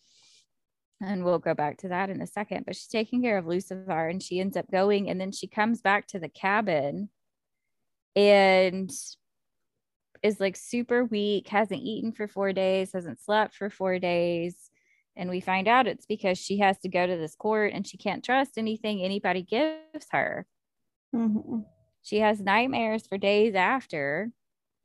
And 1.01 1.23
we'll 1.23 1.39
go 1.39 1.53
back 1.53 1.77
to 1.79 1.89
that 1.89 2.09
in 2.09 2.21
a 2.21 2.27
second, 2.27 2.65
but 2.65 2.75
she's 2.75 2.87
taking 2.87 3.21
care 3.21 3.37
of 3.37 3.45
Lucivar 3.45 4.09
and 4.09 4.21
she 4.21 4.39
ends 4.39 4.57
up 4.57 4.69
going 4.71 5.09
and 5.09 5.21
then 5.21 5.31
she 5.31 5.47
comes 5.47 5.81
back 5.81 6.07
to 6.07 6.19
the 6.19 6.29
cabin 6.29 7.09
and 8.15 8.91
is 10.23 10.39
like 10.39 10.55
super 10.55 11.05
weak, 11.05 11.47
hasn't 11.49 11.81
eaten 11.81 12.11
for 12.11 12.27
four 12.27 12.51
days, 12.51 12.93
hasn't 12.93 13.21
slept 13.21 13.53
for 13.53 13.69
four 13.69 13.99
days. 13.99 14.66
And 15.17 15.29
we 15.29 15.41
find 15.41 15.67
out 15.67 15.87
it's 15.87 16.05
because 16.05 16.37
she 16.37 16.59
has 16.59 16.77
to 16.79 16.89
go 16.89 17.05
to 17.07 17.17
this 17.17 17.35
court 17.35 17.73
and 17.73 17.85
she 17.85 17.97
can't 17.97 18.23
trust 18.23 18.57
anything 18.57 19.01
anybody 19.01 19.41
gives 19.41 20.05
her. 20.11 20.45
Mm-hmm. 21.13 21.61
She 22.03 22.19
has 22.19 22.39
nightmares 22.39 23.07
for 23.07 23.17
days 23.17 23.55
after 23.55 24.31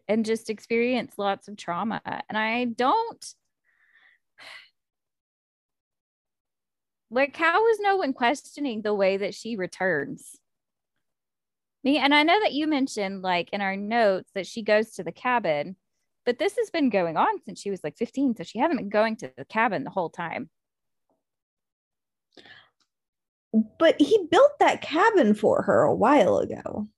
and 0.08 0.24
just 0.24 0.48
experience 0.48 1.14
lots 1.18 1.48
of 1.48 1.56
trauma. 1.56 2.00
And 2.04 2.38
I 2.38 2.64
don't 2.64 3.24
like 7.10 7.36
how 7.36 7.68
is 7.68 7.78
no 7.78 7.96
one 7.96 8.14
questioning 8.14 8.80
the 8.80 8.94
way 8.94 9.18
that 9.18 9.34
she 9.34 9.54
returns? 9.56 10.38
Me 11.84 11.98
and 11.98 12.14
I 12.14 12.22
know 12.22 12.40
that 12.40 12.54
you 12.54 12.66
mentioned 12.66 13.20
like 13.20 13.50
in 13.52 13.60
our 13.60 13.76
notes 13.76 14.30
that 14.34 14.46
she 14.46 14.62
goes 14.62 14.92
to 14.92 15.04
the 15.04 15.12
cabin 15.12 15.76
but 16.24 16.38
this 16.38 16.56
has 16.56 16.70
been 16.70 16.90
going 16.90 17.16
on 17.16 17.42
since 17.44 17.60
she 17.60 17.70
was 17.70 17.82
like 17.82 17.96
15. 17.96 18.36
So 18.36 18.44
she 18.44 18.58
hasn't 18.58 18.78
been 18.78 18.88
going 18.88 19.16
to 19.16 19.32
the 19.36 19.44
cabin 19.44 19.84
the 19.84 19.90
whole 19.90 20.10
time. 20.10 20.50
But 23.78 24.00
he 24.00 24.26
built 24.30 24.52
that 24.60 24.80
cabin 24.80 25.34
for 25.34 25.62
her 25.62 25.82
a 25.82 25.94
while 25.94 26.38
ago. 26.38 26.88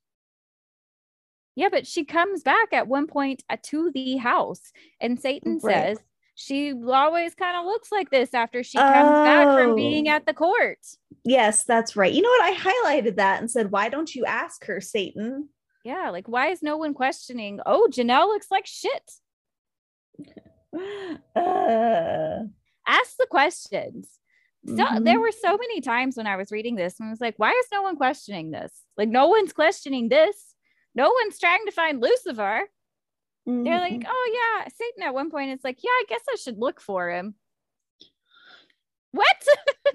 Yeah, 1.57 1.69
but 1.69 1.87
she 1.87 2.05
comes 2.05 2.43
back 2.43 2.73
at 2.73 2.89
one 2.89 3.07
point 3.07 3.43
uh, 3.49 3.57
to 3.65 3.91
the 3.93 4.17
house, 4.17 4.73
and 5.01 5.21
Satan 5.21 5.61
right. 5.63 5.97
says 5.97 5.99
she 6.35 6.73
always 6.73 7.35
kind 7.35 7.57
of 7.57 7.65
looks 7.65 7.93
like 7.93 8.11
this 8.11 8.35
after 8.35 8.65
she 8.65 8.77
comes 8.79 9.09
oh. 9.09 9.25
back 9.25 9.47
from 9.57 9.77
being 9.77 10.09
oh. 10.09 10.13
at 10.13 10.27
the 10.27 10.35
court. 10.35 10.79
Yes, 11.25 11.65
that's 11.65 11.97
right. 11.97 12.13
You 12.13 12.23
know 12.23 12.29
what? 12.29 12.43
I 12.43 12.57
highlighted 12.57 13.17
that 13.17 13.41
and 13.41 13.51
said, 13.51 13.71
Why 13.71 13.89
don't 13.89 14.15
you 14.15 14.25
ask 14.25 14.65
her, 14.67 14.81
Satan? 14.81 15.49
Yeah, 15.85 16.11
like 16.11 16.27
why 16.27 16.49
is 16.49 16.63
no 16.63 16.79
one 16.79 16.95
questioning? 16.95 17.61
Oh, 17.65 17.89
Janelle 17.91 18.27
looks 18.27 18.51
like 18.51 18.67
shit. 18.67 19.11
Uh. 21.37 22.45
Ask 22.87 23.17
the 23.19 23.27
questions. 23.31 24.09
So 24.67 24.73
mm-hmm. 24.73 25.05
there 25.05 25.21
were 25.21 25.31
so 25.31 25.59
many 25.59 25.83
times 25.83 26.17
when 26.17 26.27
I 26.27 26.37
was 26.37 26.51
reading 26.51 26.75
this 26.75 26.99
and 26.99 27.09
I 27.09 27.11
was 27.11 27.21
like, 27.21 27.35
why 27.37 27.51
is 27.51 27.67
no 27.71 27.83
one 27.83 27.97
questioning 27.97 28.51
this? 28.51 28.73
Like 28.97 29.11
no 29.11 29.29
one's 29.29 29.53
questioning 29.53 30.09
this. 30.09 30.55
No 30.95 31.11
one's 31.11 31.39
trying 31.39 31.67
to 31.67 31.73
find 31.73 32.03
Lucivar. 32.03 32.63
Mm-hmm. 33.47 33.65
They're 33.65 33.79
like, 33.79 34.05
oh 34.09 34.31
yeah, 34.33 34.69
Satan 34.75 35.03
at 35.03 35.15
one 35.15 35.31
point 35.31 35.51
is 35.51 35.61
like, 35.63 35.79
yeah, 35.83 35.91
I 35.91 36.05
guess 36.09 36.23
I 36.31 36.37
should 36.37 36.59
look 36.59 36.81
for 36.81 37.11
him. 37.11 37.35
What? 39.13 39.37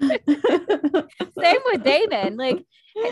Same 0.00 1.60
with 1.66 1.82
Damon. 1.82 2.36
Like 2.36 2.64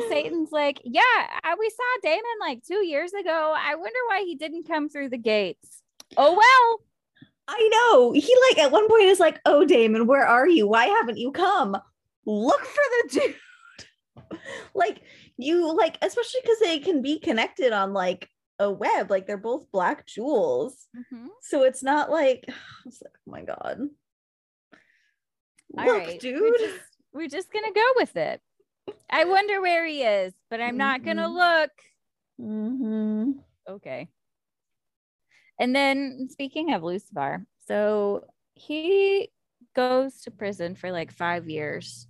Satan's 0.09 0.53
like, 0.53 0.81
yeah, 0.85 1.55
we 1.59 1.70
saw 1.70 2.01
Damon 2.03 2.22
like 2.41 2.62
two 2.64 2.85
years 2.85 3.12
ago. 3.12 3.55
I 3.57 3.74
wonder 3.74 3.99
why 4.09 4.22
he 4.24 4.35
didn't 4.35 4.68
come 4.68 4.89
through 4.89 5.11
the 5.11 5.18
gates. 5.18 5.83
Oh 6.16 6.33
well. 6.33 6.81
I 7.49 7.68
know. 7.72 8.12
He 8.12 8.35
like 8.49 8.59
at 8.59 8.72
one 8.72 8.89
point 8.89 9.05
is 9.05 9.20
like, 9.20 9.41
"Oh, 9.47 9.64
Damon, 9.64 10.07
where 10.07 10.26
are 10.26 10.47
you? 10.47 10.68
Why 10.68 10.87
haven't 10.87 11.16
you 11.16 11.33
come? 11.33 11.76
Look 12.26 12.61
for 12.61 12.83
the 13.03 13.09
dude." 14.31 14.41
like 14.74 15.01
you 15.39 15.74
like, 15.74 15.97
especially 16.03 16.41
because 16.43 16.59
they 16.59 16.79
can 16.79 17.01
be 17.01 17.18
connected 17.18 17.72
on 17.72 17.95
like 17.95 18.29
a 18.59 18.70
web. 18.70 19.11
Like 19.11 19.26
they're 19.26 19.39
both 19.39 19.70
black 19.72 20.07
jewels, 20.07 20.89
mm-hmm. 20.95 21.29
so 21.41 21.62
it's 21.62 21.83
not 21.83 22.11
like, 22.11 22.45
like, 22.85 23.12
oh 23.16 23.31
my 23.31 23.43
god. 23.43 23.81
All 25.76 25.87
Look, 25.87 26.07
right. 26.07 26.20
dude. 26.20 26.41
We're 26.41 26.59
just, 26.59 26.81
we're 27.14 27.29
just 27.29 27.51
gonna 27.51 27.72
go 27.72 27.93
with 27.97 28.16
it. 28.16 28.43
I 29.11 29.24
wonder 29.24 29.61
where 29.61 29.86
he 29.86 30.03
is, 30.03 30.34
but 30.51 30.61
I'm 30.61 30.70
mm-hmm. 30.70 30.78
not 30.78 31.05
gonna 31.05 31.28
mm-hmm. 31.28 31.36
look. 31.36 31.70
Mm-hmm. 32.41 33.30
Okay. 33.70 34.09
And 35.61 35.74
then 35.74 36.28
speaking 36.30 36.72
of 36.72 36.82
Lucivar, 36.82 37.45
so 37.66 38.24
he 38.55 39.30
goes 39.74 40.22
to 40.22 40.30
prison 40.30 40.74
for 40.74 40.91
like 40.91 41.12
five 41.12 41.49
years 41.49 42.07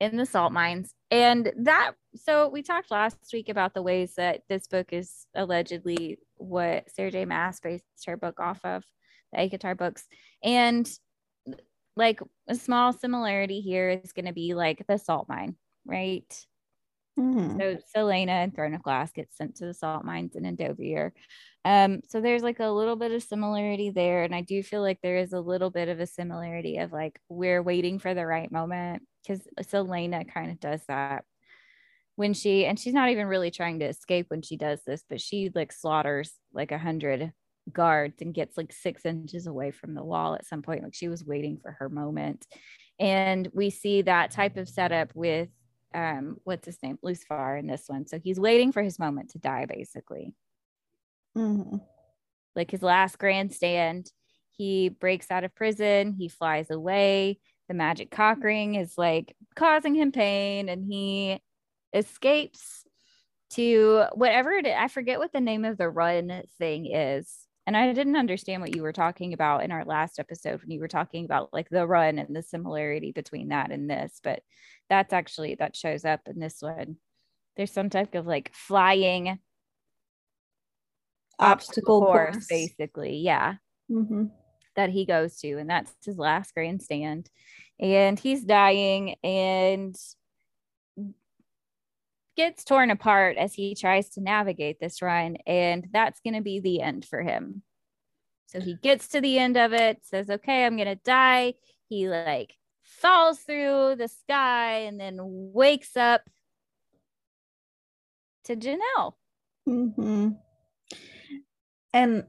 in 0.00 0.16
the 0.16 0.26
salt 0.26 0.52
mines. 0.52 0.94
And 1.10 1.52
that, 1.58 1.92
so 2.16 2.48
we 2.48 2.62
talked 2.62 2.90
last 2.90 3.16
week 3.32 3.48
about 3.48 3.74
the 3.74 3.82
ways 3.82 4.14
that 4.16 4.42
this 4.48 4.66
book 4.66 4.92
is 4.92 5.26
allegedly 5.34 6.18
what 6.36 6.90
Sarah 6.90 7.10
J. 7.10 7.24
Maas 7.24 7.60
based 7.60 7.84
her 8.06 8.16
book 8.16 8.40
off 8.40 8.60
of, 8.64 8.84
the 9.32 9.38
ACOTAR 9.38 9.76
books. 9.76 10.06
And 10.42 10.88
like 11.96 12.20
a 12.48 12.54
small 12.54 12.92
similarity 12.92 13.60
here 13.60 13.88
is 13.90 14.12
going 14.12 14.26
to 14.26 14.32
be 14.32 14.54
like 14.54 14.84
the 14.86 14.98
salt 14.98 15.28
mine, 15.28 15.56
right? 15.86 16.46
Mm-hmm. 17.18 17.60
So 17.60 17.78
Selena 17.94 18.32
and 18.32 18.54
Throne 18.54 18.74
of 18.74 18.82
Glass 18.82 19.12
gets 19.12 19.36
sent 19.36 19.56
to 19.56 19.66
the 19.66 19.74
salt 19.74 20.04
mines 20.04 20.34
in 20.34 20.42
Endovier. 20.42 21.12
Um, 21.64 22.00
so 22.08 22.20
there's 22.20 22.42
like 22.42 22.58
a 22.58 22.70
little 22.70 22.96
bit 22.96 23.12
of 23.12 23.22
similarity 23.22 23.90
there. 23.90 24.24
And 24.24 24.34
I 24.34 24.40
do 24.40 24.62
feel 24.62 24.82
like 24.82 24.98
there 25.02 25.18
is 25.18 25.32
a 25.32 25.40
little 25.40 25.70
bit 25.70 25.88
of 25.88 26.00
a 26.00 26.06
similarity 26.06 26.78
of 26.78 26.92
like 26.92 27.20
we're 27.28 27.62
waiting 27.62 27.98
for 27.98 28.14
the 28.14 28.26
right 28.26 28.50
moment 28.50 29.04
because 29.22 29.46
Selena 29.68 30.24
kind 30.24 30.50
of 30.50 30.60
does 30.60 30.82
that 30.88 31.24
when 32.16 32.32
she 32.34 32.64
and 32.64 32.78
she's 32.78 32.94
not 32.94 33.10
even 33.10 33.26
really 33.26 33.50
trying 33.50 33.80
to 33.80 33.86
escape 33.86 34.26
when 34.28 34.42
she 34.42 34.56
does 34.56 34.80
this, 34.86 35.04
but 35.08 35.20
she 35.20 35.50
like 35.54 35.72
slaughters 35.72 36.32
like 36.52 36.72
a 36.72 36.78
hundred 36.78 37.32
guards 37.72 38.20
and 38.20 38.34
gets 38.34 38.56
like 38.56 38.72
six 38.72 39.04
inches 39.04 39.46
away 39.46 39.70
from 39.70 39.94
the 39.94 40.04
wall 40.04 40.34
at 40.34 40.46
some 40.46 40.62
point. 40.62 40.82
Like 40.82 40.94
she 40.94 41.08
was 41.08 41.24
waiting 41.24 41.58
for 41.62 41.72
her 41.72 41.88
moment. 41.88 42.46
And 42.98 43.48
we 43.52 43.70
see 43.70 44.02
that 44.02 44.30
type 44.30 44.56
of 44.56 44.68
setup 44.68 45.10
with 45.14 45.48
um, 45.94 46.36
what's 46.44 46.66
his 46.66 46.82
name, 46.82 46.98
Lucivar 47.02 47.58
in 47.58 47.66
this 47.66 47.84
one. 47.86 48.06
So 48.06 48.18
he's 48.18 48.40
waiting 48.40 48.72
for 48.72 48.82
his 48.82 48.98
moment 48.98 49.30
to 49.30 49.38
die, 49.38 49.66
basically. 49.66 50.34
Mm-hmm. 51.36 51.76
Like 52.56 52.70
his 52.70 52.82
last 52.82 53.18
grandstand, 53.18 54.10
he 54.50 54.88
breaks 54.88 55.30
out 55.30 55.44
of 55.44 55.54
prison, 55.54 56.12
he 56.12 56.28
flies 56.28 56.70
away. 56.70 57.38
The 57.68 57.74
magic 57.74 58.10
cock 58.10 58.42
ring 58.42 58.74
is 58.74 58.98
like 58.98 59.34
causing 59.56 59.94
him 59.94 60.12
pain, 60.12 60.68
and 60.68 60.84
he 60.84 61.40
escapes 61.94 62.84
to 63.50 64.04
whatever 64.12 64.52
it 64.52 64.66
is. 64.66 64.74
I 64.76 64.88
forget 64.88 65.18
what 65.18 65.32
the 65.32 65.40
name 65.40 65.64
of 65.64 65.78
the 65.78 65.88
run 65.88 66.42
thing 66.58 66.86
is. 66.86 67.32
And 67.66 67.76
I 67.76 67.92
didn't 67.92 68.16
understand 68.16 68.60
what 68.60 68.76
you 68.76 68.82
were 68.82 68.92
talking 68.92 69.32
about 69.32 69.64
in 69.64 69.72
our 69.72 69.84
last 69.84 70.18
episode 70.18 70.60
when 70.60 70.70
you 70.70 70.80
were 70.80 70.88
talking 70.88 71.24
about 71.24 71.52
like 71.52 71.70
the 71.70 71.86
run 71.86 72.18
and 72.18 72.34
the 72.36 72.42
similarity 72.42 73.12
between 73.12 73.48
that 73.48 73.70
and 73.70 73.88
this, 73.88 74.20
but 74.22 74.42
that's 74.90 75.14
actually 75.14 75.54
that 75.56 75.74
shows 75.74 76.04
up 76.04 76.20
in 76.26 76.38
this 76.38 76.58
one. 76.60 76.96
There's 77.56 77.72
some 77.72 77.88
type 77.88 78.14
of 78.14 78.26
like 78.26 78.50
flying 78.52 79.38
obstacle 81.38 82.00
course, 82.00 82.34
course. 82.34 82.46
basically. 82.48 83.16
Yeah. 83.16 83.54
Mm-hmm. 83.90 84.26
That 84.76 84.90
he 84.90 85.06
goes 85.06 85.38
to, 85.38 85.56
and 85.58 85.70
that's 85.70 85.92
his 86.04 86.18
last 86.18 86.52
grandstand. 86.52 87.30
And 87.78 88.18
he's 88.18 88.44
dying, 88.44 89.14
and 89.22 89.96
gets 92.36 92.64
torn 92.64 92.90
apart 92.90 93.36
as 93.36 93.54
he 93.54 93.74
tries 93.74 94.10
to 94.10 94.20
navigate 94.20 94.80
this 94.80 95.02
run, 95.02 95.36
and 95.46 95.88
that's 95.92 96.20
going 96.20 96.34
to 96.34 96.40
be 96.40 96.60
the 96.60 96.80
end 96.80 97.04
for 97.04 97.22
him. 97.22 97.62
So 98.46 98.60
he 98.60 98.74
gets 98.74 99.08
to 99.08 99.20
the 99.20 99.38
end 99.38 99.56
of 99.56 99.72
it, 99.72 99.98
says, 100.02 100.30
Okay, 100.30 100.64
I'm 100.64 100.76
going 100.76 100.88
to 100.88 101.00
die. 101.04 101.54
He 101.88 102.08
like 102.08 102.54
falls 102.82 103.40
through 103.40 103.96
the 103.96 104.08
sky 104.08 104.80
and 104.80 105.00
then 105.00 105.18
wakes 105.20 105.96
up 105.96 106.22
to 108.44 108.56
Janelle. 108.56 109.14
Mm-hmm. 109.68 110.28
And 111.92 112.24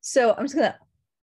so 0.00 0.34
I'm 0.34 0.44
just 0.44 0.54
gonna 0.54 0.78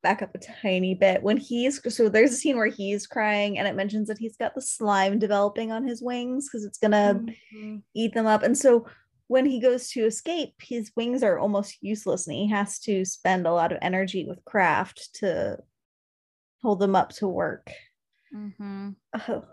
back 0.04 0.22
up 0.22 0.32
a 0.34 0.38
tiny 0.38 0.94
bit. 0.94 1.22
When 1.22 1.36
he's 1.36 1.80
so 1.92 2.08
there's 2.08 2.32
a 2.32 2.36
scene 2.36 2.56
where 2.56 2.68
he's 2.68 3.08
crying 3.08 3.58
and 3.58 3.66
it 3.66 3.74
mentions 3.74 4.06
that 4.06 4.18
he's 4.18 4.36
got 4.36 4.54
the 4.54 4.62
slime 4.62 5.18
developing 5.18 5.72
on 5.72 5.84
his 5.84 6.00
wings 6.00 6.48
because 6.48 6.64
it's 6.64 6.78
gonna 6.78 7.20
mm-hmm. 7.20 7.78
eat 7.94 8.14
them 8.14 8.26
up. 8.26 8.44
And 8.44 8.56
so 8.56 8.86
when 9.26 9.46
he 9.46 9.58
goes 9.58 9.88
to 9.90 10.04
escape, 10.04 10.54
his 10.60 10.92
wings 10.94 11.24
are 11.24 11.38
almost 11.38 11.78
useless 11.80 12.28
and 12.28 12.36
he 12.36 12.48
has 12.50 12.78
to 12.80 13.04
spend 13.04 13.46
a 13.46 13.52
lot 13.52 13.72
of 13.72 13.78
energy 13.82 14.24
with 14.28 14.44
craft 14.44 15.14
to 15.14 15.58
hold 16.62 16.78
them 16.78 16.94
up 16.94 17.10
to 17.10 17.26
work. 17.26 17.72
Mm-hmm. 18.32 18.90
Oh. 19.28 19.44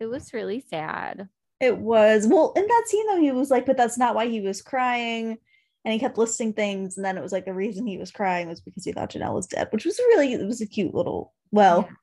It 0.00 0.06
was 0.06 0.34
really 0.34 0.60
sad. 0.60 1.28
It 1.60 1.78
was. 1.78 2.26
Well, 2.26 2.52
in 2.56 2.66
that 2.66 2.84
scene 2.86 3.06
though, 3.06 3.20
he 3.20 3.32
was 3.32 3.50
like, 3.50 3.66
but 3.66 3.76
that's 3.76 3.98
not 3.98 4.14
why 4.14 4.28
he 4.28 4.40
was 4.40 4.60
crying. 4.62 5.38
And 5.86 5.92
he 5.92 6.00
kept 6.00 6.18
listing 6.18 6.52
things, 6.52 6.96
and 6.96 7.06
then 7.06 7.16
it 7.16 7.22
was 7.22 7.30
like 7.30 7.44
the 7.44 7.54
reason 7.54 7.86
he 7.86 7.96
was 7.96 8.10
crying 8.10 8.48
was 8.48 8.60
because 8.60 8.84
he 8.84 8.90
thought 8.90 9.12
Janelle 9.12 9.34
was 9.34 9.46
dead, 9.46 9.68
which 9.70 9.84
was 9.84 10.00
really 10.00 10.32
it 10.32 10.44
was 10.44 10.60
a 10.60 10.66
cute 10.66 10.92
little, 10.92 11.32
well, 11.52 11.86
yeah. 11.88 11.94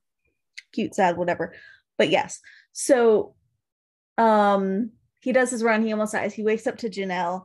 cute, 0.72 0.96
sad, 0.96 1.18
whatever. 1.18 1.54
But 1.98 2.10
yes. 2.10 2.40
So 2.72 3.36
um 4.18 4.92
he 5.20 5.34
does 5.34 5.52
his 5.52 5.64
run, 5.64 5.84
he 5.84 5.92
almost 5.92 6.14
dies. 6.14 6.34
He 6.34 6.44
wakes 6.44 6.66
up 6.66 6.78
to 6.78 6.90
Janelle, 6.90 7.44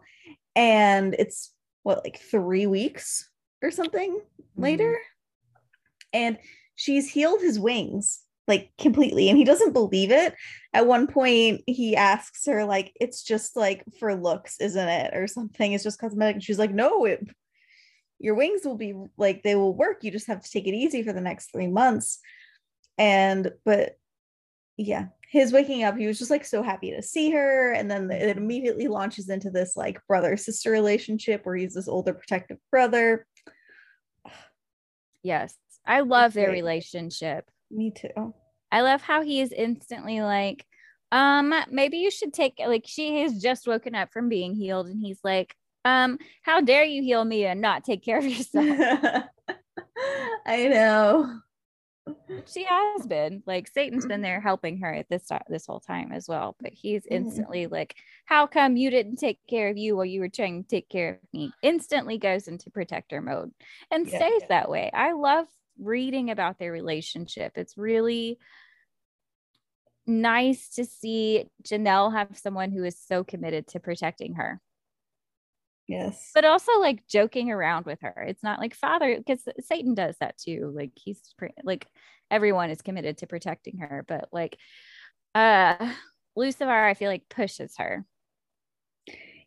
and 0.54 1.16
it's 1.18 1.52
what, 1.82 2.04
like 2.04 2.20
three 2.20 2.68
weeks 2.68 3.28
or 3.60 3.72
something 3.72 4.12
mm-hmm. 4.12 4.62
later. 4.62 4.96
And 6.12 6.38
she's 6.76 7.10
healed 7.10 7.40
his 7.40 7.58
wings 7.58 8.20
like 8.48 8.70
completely 8.78 9.28
and 9.28 9.38
he 9.38 9.44
doesn't 9.44 9.72
believe 9.72 10.10
it. 10.10 10.34
At 10.72 10.86
one 10.86 11.06
point 11.06 11.62
he 11.66 11.94
asks 11.94 12.46
her 12.46 12.64
like 12.64 12.92
it's 13.00 13.22
just 13.22 13.56
like 13.56 13.84
for 14.00 14.14
looks 14.14 14.58
isn't 14.60 14.88
it? 14.88 15.14
or 15.14 15.26
something. 15.26 15.72
It's 15.72 15.84
just 15.84 16.00
cosmetic. 16.00 16.36
And 16.36 16.42
she's 16.42 16.58
like 16.58 16.72
no 16.72 17.04
it 17.04 17.24
your 18.18 18.34
wings 18.34 18.62
will 18.64 18.76
be 18.76 18.94
like 19.16 19.42
they 19.42 19.54
will 19.54 19.74
work. 19.74 20.02
You 20.02 20.10
just 20.10 20.26
have 20.26 20.42
to 20.42 20.50
take 20.50 20.66
it 20.66 20.74
easy 20.74 21.02
for 21.02 21.12
the 21.12 21.20
next 21.20 21.52
three 21.52 21.68
months. 21.68 22.18
And 22.96 23.52
but 23.64 23.96
yeah 24.76 25.06
his 25.30 25.52
waking 25.52 25.82
up 25.82 25.96
he 25.96 26.06
was 26.06 26.18
just 26.18 26.30
like 26.30 26.44
so 26.44 26.62
happy 26.62 26.92
to 26.92 27.02
see 27.02 27.30
her. 27.30 27.72
And 27.72 27.90
then 27.90 28.10
it 28.10 28.36
immediately 28.36 28.88
launches 28.88 29.28
into 29.28 29.50
this 29.50 29.76
like 29.76 30.00
brother 30.08 30.36
sister 30.36 30.70
relationship 30.70 31.44
where 31.44 31.56
he's 31.56 31.74
this 31.74 31.88
older 31.88 32.14
protective 32.14 32.58
brother. 32.70 33.26
Yes 35.22 35.54
i 35.88 36.00
love 36.00 36.34
their 36.34 36.50
relationship 36.50 37.50
me 37.70 37.90
too. 37.90 38.34
I 38.70 38.82
love 38.82 39.02
how 39.02 39.22
he 39.22 39.40
is 39.40 39.52
instantly 39.52 40.20
like, 40.20 40.66
um, 41.10 41.54
maybe 41.70 41.98
you 41.98 42.10
should 42.10 42.34
take 42.34 42.60
like 42.64 42.84
she 42.86 43.22
has 43.22 43.40
just 43.40 43.66
woken 43.66 43.94
up 43.94 44.12
from 44.12 44.28
being 44.28 44.54
healed, 44.54 44.88
and 44.88 45.00
he's 45.00 45.20
like, 45.24 45.54
um, 45.84 46.18
how 46.42 46.60
dare 46.60 46.84
you 46.84 47.02
heal 47.02 47.24
me 47.24 47.46
and 47.46 47.60
not 47.60 47.84
take 47.84 48.04
care 48.04 48.18
of 48.18 48.26
yourself? 48.26 48.66
I 50.46 50.68
know. 50.68 51.40
She 52.46 52.64
has 52.64 53.06
been 53.06 53.42
like 53.46 53.68
Satan's 53.68 54.06
been 54.06 54.22
there 54.22 54.40
helping 54.40 54.78
her 54.78 54.92
at 54.92 55.08
this 55.10 55.28
this 55.48 55.66
whole 55.66 55.80
time 55.80 56.12
as 56.12 56.26
well, 56.28 56.56
but 56.60 56.72
he's 56.72 57.02
mm-hmm. 57.02 57.16
instantly 57.16 57.64
mm-hmm. 57.64 57.74
like, 57.74 57.96
"How 58.24 58.46
come 58.46 58.76
you 58.76 58.90
didn't 58.90 59.16
take 59.16 59.38
care 59.48 59.68
of 59.68 59.76
you 59.76 59.96
while 59.96 60.06
you 60.06 60.20
were 60.20 60.28
trying 60.28 60.62
to 60.62 60.68
take 60.68 60.88
care 60.88 61.20
of 61.22 61.28
me?" 61.32 61.52
Instantly 61.62 62.18
goes 62.18 62.48
into 62.48 62.70
protector 62.70 63.20
mode 63.20 63.52
and 63.90 64.06
yeah, 64.06 64.18
stays 64.18 64.40
yeah. 64.42 64.46
that 64.48 64.70
way. 64.70 64.90
I 64.92 65.12
love 65.12 65.48
reading 65.78 66.30
about 66.30 66.58
their 66.58 66.72
relationship. 66.72 67.52
It's 67.56 67.76
really 67.76 68.38
nice 70.06 70.70
to 70.70 70.84
see 70.84 71.48
Janelle 71.62 72.12
have 72.12 72.38
someone 72.38 72.72
who 72.72 72.84
is 72.84 72.98
so 72.98 73.22
committed 73.24 73.68
to 73.68 73.80
protecting 73.80 74.34
her. 74.34 74.60
Yes. 75.86 76.30
But 76.34 76.44
also 76.44 76.78
like 76.80 77.06
joking 77.06 77.50
around 77.50 77.86
with 77.86 78.00
her. 78.02 78.24
It's 78.28 78.42
not 78.42 78.58
like 78.58 78.74
father 78.74 79.16
because 79.16 79.42
Satan 79.60 79.94
does 79.94 80.16
that 80.20 80.36
too. 80.36 80.72
Like 80.74 80.90
he's 80.94 81.20
like 81.62 81.86
everyone 82.30 82.70
is 82.70 82.82
committed 82.82 83.18
to 83.18 83.26
protecting 83.26 83.78
her, 83.78 84.04
but 84.06 84.28
like 84.32 84.58
uh 85.34 85.92
Lucivar 86.36 86.88
I 86.88 86.94
feel 86.94 87.10
like 87.10 87.28
pushes 87.30 87.74
her. 87.78 88.04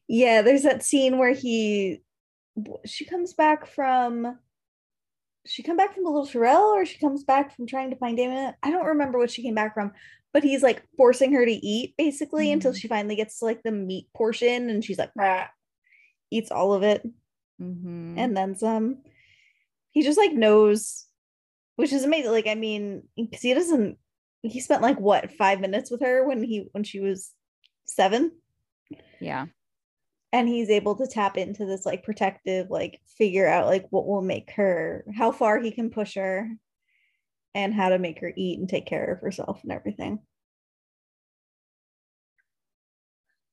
Yeah, 0.07 0.41
there's 0.41 0.63
that 0.63 0.83
scene 0.83 1.17
where 1.19 1.33
he 1.33 2.01
she 2.85 3.05
comes 3.05 3.33
back 3.33 3.67
from 3.67 4.37
she 5.45 5.63
come 5.63 5.77
back 5.77 5.93
from 5.93 6.03
the 6.03 6.09
little 6.09 6.27
Terreille 6.27 6.75
or 6.75 6.85
she 6.85 6.99
comes 6.99 7.23
back 7.23 7.55
from 7.55 7.67
trying 7.67 7.89
to 7.89 7.95
find 7.95 8.17
Damon? 8.17 8.53
I 8.61 8.71
don't 8.71 8.85
remember 8.85 9.17
what 9.17 9.31
she 9.31 9.41
came 9.41 9.55
back 9.55 9.73
from, 9.73 9.91
but 10.33 10.43
he's 10.43 10.63
like 10.63 10.83
forcing 10.97 11.33
her 11.33 11.45
to 11.45 11.51
eat 11.51 11.95
basically 11.97 12.47
mm-hmm. 12.47 12.53
until 12.53 12.73
she 12.73 12.87
finally 12.87 13.15
gets 13.15 13.39
to 13.39 13.45
like 13.45 13.63
the 13.63 13.71
meat 13.71 14.07
portion 14.15 14.69
and 14.69 14.83
she's 14.83 14.99
like, 14.99 15.11
Rah! 15.15 15.47
eats 16.29 16.51
all 16.51 16.73
of 16.73 16.83
it. 16.83 17.05
Mm-hmm. 17.61 18.17
And 18.17 18.37
then 18.37 18.55
some. 18.55 18.99
He 19.91 20.03
just 20.03 20.17
like 20.17 20.31
knows, 20.31 21.05
which 21.75 21.91
is 21.91 22.03
amazing. 22.03 22.31
Like, 22.31 22.47
I 22.47 22.55
mean, 22.55 23.03
because 23.17 23.41
he 23.41 23.53
doesn't, 23.53 23.97
he 24.43 24.59
spent 24.59 24.81
like 24.81 24.99
what, 24.99 25.31
five 25.33 25.59
minutes 25.59 25.91
with 25.91 26.01
her 26.01 26.25
when 26.25 26.43
he, 26.43 26.69
when 26.71 26.83
she 26.83 26.99
was 26.99 27.31
seven? 27.85 28.31
Yeah 29.19 29.47
and 30.33 30.47
he's 30.47 30.69
able 30.69 30.95
to 30.95 31.07
tap 31.07 31.37
into 31.37 31.65
this 31.65 31.85
like 31.85 32.03
protective 32.03 32.69
like 32.69 33.01
figure 33.17 33.47
out 33.47 33.67
like 33.67 33.85
what 33.89 34.07
will 34.07 34.21
make 34.21 34.51
her 34.51 35.05
how 35.15 35.31
far 35.31 35.59
he 35.59 35.71
can 35.71 35.89
push 35.89 36.15
her 36.15 36.49
and 37.53 37.73
how 37.73 37.89
to 37.89 37.99
make 37.99 38.19
her 38.21 38.31
eat 38.35 38.59
and 38.59 38.69
take 38.69 38.85
care 38.85 39.13
of 39.13 39.19
herself 39.19 39.61
and 39.63 39.71
everything. 39.71 40.19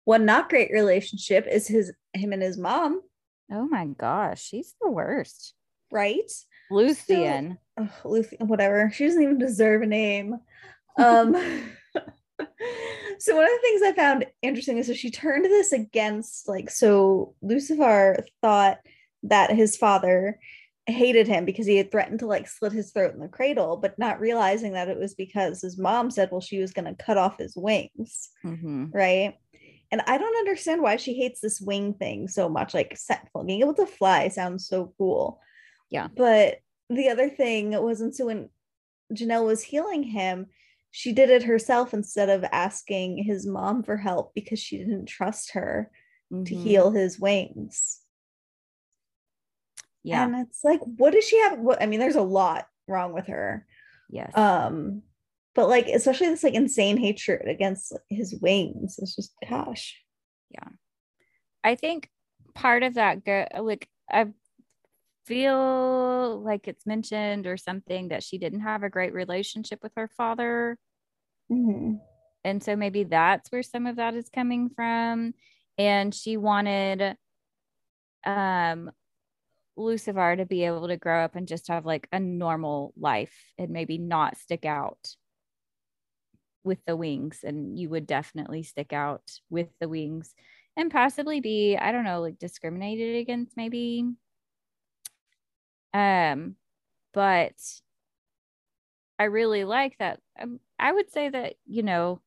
One 0.04 0.24
not 0.24 0.48
great 0.48 0.70
relationship 0.72 1.46
is 1.50 1.66
his 1.66 1.92
him 2.14 2.32
and 2.32 2.42
his 2.42 2.56
mom. 2.56 3.02
Oh 3.50 3.66
my 3.66 3.86
gosh 3.86 4.42
she's 4.42 4.74
the 4.80 4.90
worst. 4.90 5.54
Right? 5.90 6.30
Luthien 6.70 7.58
so, 7.76 7.88
oh, 8.04 8.24
whatever 8.46 8.90
she 8.94 9.06
doesn't 9.06 9.22
even 9.22 9.38
deserve 9.38 9.82
a 9.82 9.86
name. 9.86 10.36
Um 10.96 11.34
so 13.18 13.34
one 13.34 13.44
of 13.44 13.50
the 13.50 13.60
things 13.62 13.82
I 13.82 13.92
found 13.92 14.26
interesting 14.42 14.78
is 14.78 14.86
that 14.86 14.96
she 14.96 15.10
turned 15.10 15.44
this 15.44 15.72
against 15.72 16.48
like 16.48 16.70
so 16.70 17.34
Lucivar 17.42 18.24
thought 18.42 18.78
that 19.24 19.50
his 19.50 19.76
father 19.76 20.38
hated 20.86 21.28
him 21.28 21.44
because 21.44 21.66
he 21.66 21.76
had 21.76 21.90
threatened 21.90 22.20
to 22.20 22.26
like 22.26 22.48
slit 22.48 22.72
his 22.72 22.90
throat 22.90 23.14
in 23.14 23.20
the 23.20 23.28
cradle, 23.28 23.76
but 23.76 23.98
not 23.98 24.20
realizing 24.20 24.72
that 24.72 24.88
it 24.88 24.98
was 24.98 25.14
because 25.14 25.60
his 25.60 25.78
mom 25.78 26.10
said, 26.10 26.30
well, 26.30 26.40
she 26.40 26.58
was 26.58 26.72
going 26.72 26.86
to 26.86 27.04
cut 27.04 27.18
off 27.18 27.38
his 27.38 27.54
wings. 27.56 28.30
Mm-hmm. 28.44 28.86
Right. 28.92 29.34
And 29.90 30.02
I 30.06 30.18
don't 30.18 30.36
understand 30.36 30.82
why 30.82 30.96
she 30.96 31.14
hates 31.14 31.40
this 31.40 31.60
wing 31.60 31.94
thing 31.94 32.28
so 32.28 32.48
much. 32.48 32.74
Like 32.74 32.98
being 33.46 33.60
able 33.60 33.74
to 33.74 33.86
fly 33.86 34.28
sounds 34.28 34.66
so 34.66 34.92
cool. 34.98 35.40
Yeah. 35.90 36.08
But 36.14 36.58
the 36.90 37.08
other 37.08 37.28
thing 37.28 37.70
wasn't 37.70 38.14
so 38.14 38.26
when 38.26 38.48
Janelle 39.12 39.46
was 39.46 39.62
healing 39.62 40.02
him, 40.02 40.46
she 40.90 41.12
did 41.12 41.30
it 41.30 41.42
herself 41.44 41.92
instead 41.92 42.28
of 42.28 42.44
asking 42.50 43.22
his 43.22 43.46
mom 43.46 43.82
for 43.82 43.96
help 43.96 44.34
because 44.34 44.58
she 44.58 44.78
didn't 44.78 45.06
trust 45.06 45.52
her 45.52 45.90
mm-hmm. 46.32 46.44
to 46.44 46.54
heal 46.54 46.90
his 46.90 47.18
wings. 47.18 48.00
Yeah. 50.02 50.24
And 50.24 50.36
it's 50.36 50.64
like, 50.64 50.80
what 50.80 51.12
does 51.12 51.24
she 51.24 51.38
have? 51.40 51.58
What 51.58 51.82
I 51.82 51.86
mean, 51.86 52.00
there's 52.00 52.16
a 52.16 52.22
lot 52.22 52.66
wrong 52.86 53.12
with 53.12 53.26
her. 53.26 53.66
Yes. 54.10 54.36
Um, 54.36 55.02
but 55.54 55.68
like, 55.68 55.88
especially 55.88 56.28
this 56.28 56.44
like 56.44 56.54
insane 56.54 56.96
hatred 56.96 57.48
against 57.48 57.92
his 58.08 58.34
wings. 58.40 58.98
It's 58.98 59.16
just 59.16 59.32
gosh. 59.48 60.00
Yeah. 60.50 60.68
I 61.62 61.74
think 61.74 62.08
part 62.54 62.82
of 62.82 62.94
that 62.94 63.24
go 63.24 63.46
like 63.60 63.88
I 64.10 64.28
feel 65.28 66.40
like 66.42 66.66
it's 66.66 66.86
mentioned 66.86 67.46
or 67.46 67.56
something 67.56 68.08
that 68.08 68.22
she 68.22 68.38
didn't 68.38 68.60
have 68.60 68.82
a 68.82 68.90
great 68.90 69.12
relationship 69.12 69.80
with 69.82 69.92
her 69.96 70.08
father. 70.16 70.78
Mm-hmm. 71.52 71.96
And 72.44 72.62
so 72.62 72.74
maybe 72.74 73.04
that's 73.04 73.52
where 73.52 73.62
some 73.62 73.86
of 73.86 73.96
that 73.96 74.14
is 74.14 74.30
coming 74.34 74.70
from. 74.70 75.34
And 75.76 76.14
she 76.14 76.36
wanted 76.36 77.16
um 78.24 78.90
Lucivar 79.76 80.36
to 80.36 80.46
be 80.46 80.64
able 80.64 80.88
to 80.88 80.96
grow 80.96 81.22
up 81.22 81.36
and 81.36 81.46
just 81.46 81.68
have 81.68 81.86
like 81.86 82.08
a 82.10 82.18
normal 82.18 82.92
life 82.98 83.52
and 83.58 83.70
maybe 83.70 83.96
not 83.96 84.36
stick 84.36 84.64
out 84.64 84.98
with 86.64 86.78
the 86.86 86.96
wings. 86.96 87.40
And 87.44 87.78
you 87.78 87.88
would 87.90 88.06
definitely 88.06 88.64
stick 88.64 88.92
out 88.92 89.22
with 89.50 89.68
the 89.80 89.88
wings 89.88 90.34
and 90.76 90.90
possibly 90.90 91.40
be, 91.40 91.76
I 91.76 91.92
don't 91.92 92.04
know, 92.04 92.20
like 92.20 92.38
discriminated 92.38 93.16
against 93.16 93.56
maybe 93.56 94.04
um, 95.98 96.54
but 97.12 97.54
I 99.18 99.24
really 99.24 99.64
like 99.64 99.98
that. 99.98 100.20
Um, 100.40 100.60
I 100.78 100.92
would 100.92 101.10
say 101.10 101.28
that, 101.28 101.54
you 101.66 101.82
know, 101.82 102.20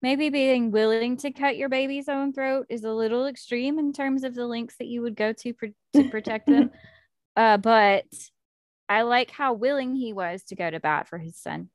maybe 0.00 0.30
being 0.30 0.70
willing 0.70 1.16
to 1.18 1.32
cut 1.32 1.56
your 1.56 1.68
baby's 1.68 2.08
own 2.08 2.32
throat 2.32 2.66
is 2.68 2.84
a 2.84 2.92
little 2.92 3.26
extreme 3.26 3.78
in 3.80 3.92
terms 3.92 4.22
of 4.22 4.34
the 4.34 4.46
lengths 4.46 4.76
that 4.76 4.86
you 4.86 5.02
would 5.02 5.16
go 5.16 5.32
to 5.32 5.52
pr- 5.52 5.66
to 5.94 6.08
protect 6.08 6.46
them. 6.46 6.70
Uh, 7.36 7.56
but 7.56 8.06
I 8.88 9.02
like 9.02 9.30
how 9.30 9.52
willing 9.52 9.94
he 9.94 10.12
was 10.12 10.42
to 10.48 10.56
go 10.56 10.68
to 10.68 10.80
bat 10.80 11.06
for 11.06 11.16
his 11.16 11.36
son. 11.36 11.70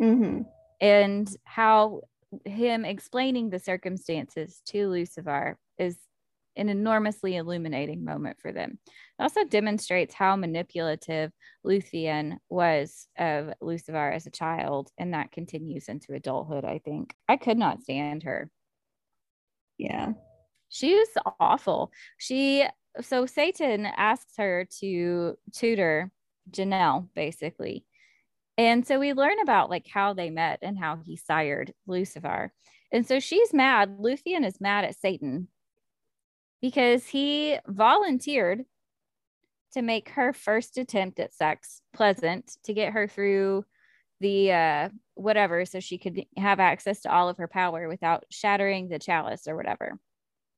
Mm-hmm. 0.00 0.42
And 0.78 1.36
how 1.42 2.02
him 2.44 2.84
explaining 2.84 3.48
the 3.48 3.58
circumstances 3.58 4.60
to 4.66 4.88
Lucivar 4.88 5.56
is 5.78 5.96
an 6.56 6.68
enormously 6.68 7.36
illuminating 7.36 8.04
moment 8.04 8.38
for 8.40 8.52
them. 8.52 8.78
It 9.18 9.22
also 9.22 9.44
demonstrates 9.44 10.14
how 10.14 10.36
manipulative 10.36 11.32
Luthien 11.66 12.38
was 12.48 13.08
of 13.18 13.52
Lucivar 13.60 14.12
as 14.12 14.26
a 14.26 14.30
child, 14.30 14.90
and 14.98 15.14
that 15.14 15.32
continues 15.32 15.88
into 15.88 16.14
adulthood, 16.14 16.64
I 16.64 16.78
think. 16.78 17.14
I 17.28 17.36
could 17.36 17.58
not 17.58 17.82
stand 17.82 18.24
her. 18.24 18.50
Yeah. 19.78 20.12
She 20.68 20.94
was 20.94 21.08
awful. 21.40 21.92
She 22.18 22.66
so 23.00 23.26
Satan 23.26 23.86
asks 23.86 24.36
her 24.36 24.66
to 24.80 25.36
tutor 25.52 26.10
Janelle, 26.50 27.08
basically. 27.14 27.84
And 28.56 28.86
so 28.86 29.00
we 29.00 29.12
learn 29.12 29.40
about 29.40 29.70
like 29.70 29.88
how 29.92 30.14
they 30.14 30.30
met 30.30 30.60
and 30.62 30.78
how 30.78 30.96
he 31.04 31.16
sired 31.16 31.72
Lucivar. 31.88 32.50
And 32.92 33.06
so 33.06 33.18
she's 33.18 33.52
mad. 33.52 33.98
Luthien 33.98 34.46
is 34.46 34.60
mad 34.60 34.84
at 34.84 34.96
Satan 34.96 35.48
because 36.64 37.06
he 37.06 37.58
volunteered 37.68 38.64
to 39.74 39.82
make 39.82 40.08
her 40.08 40.32
first 40.32 40.78
attempt 40.78 41.20
at 41.20 41.34
sex 41.34 41.82
pleasant 41.92 42.56
to 42.64 42.72
get 42.72 42.94
her 42.94 43.06
through 43.06 43.66
the 44.20 44.50
uh 44.50 44.88
whatever 45.12 45.66
so 45.66 45.78
she 45.78 45.98
could 45.98 46.24
have 46.38 46.60
access 46.60 47.02
to 47.02 47.12
all 47.12 47.28
of 47.28 47.36
her 47.36 47.48
power 47.48 47.86
without 47.86 48.24
shattering 48.30 48.88
the 48.88 48.98
chalice 48.98 49.46
or 49.46 49.56
whatever 49.56 49.98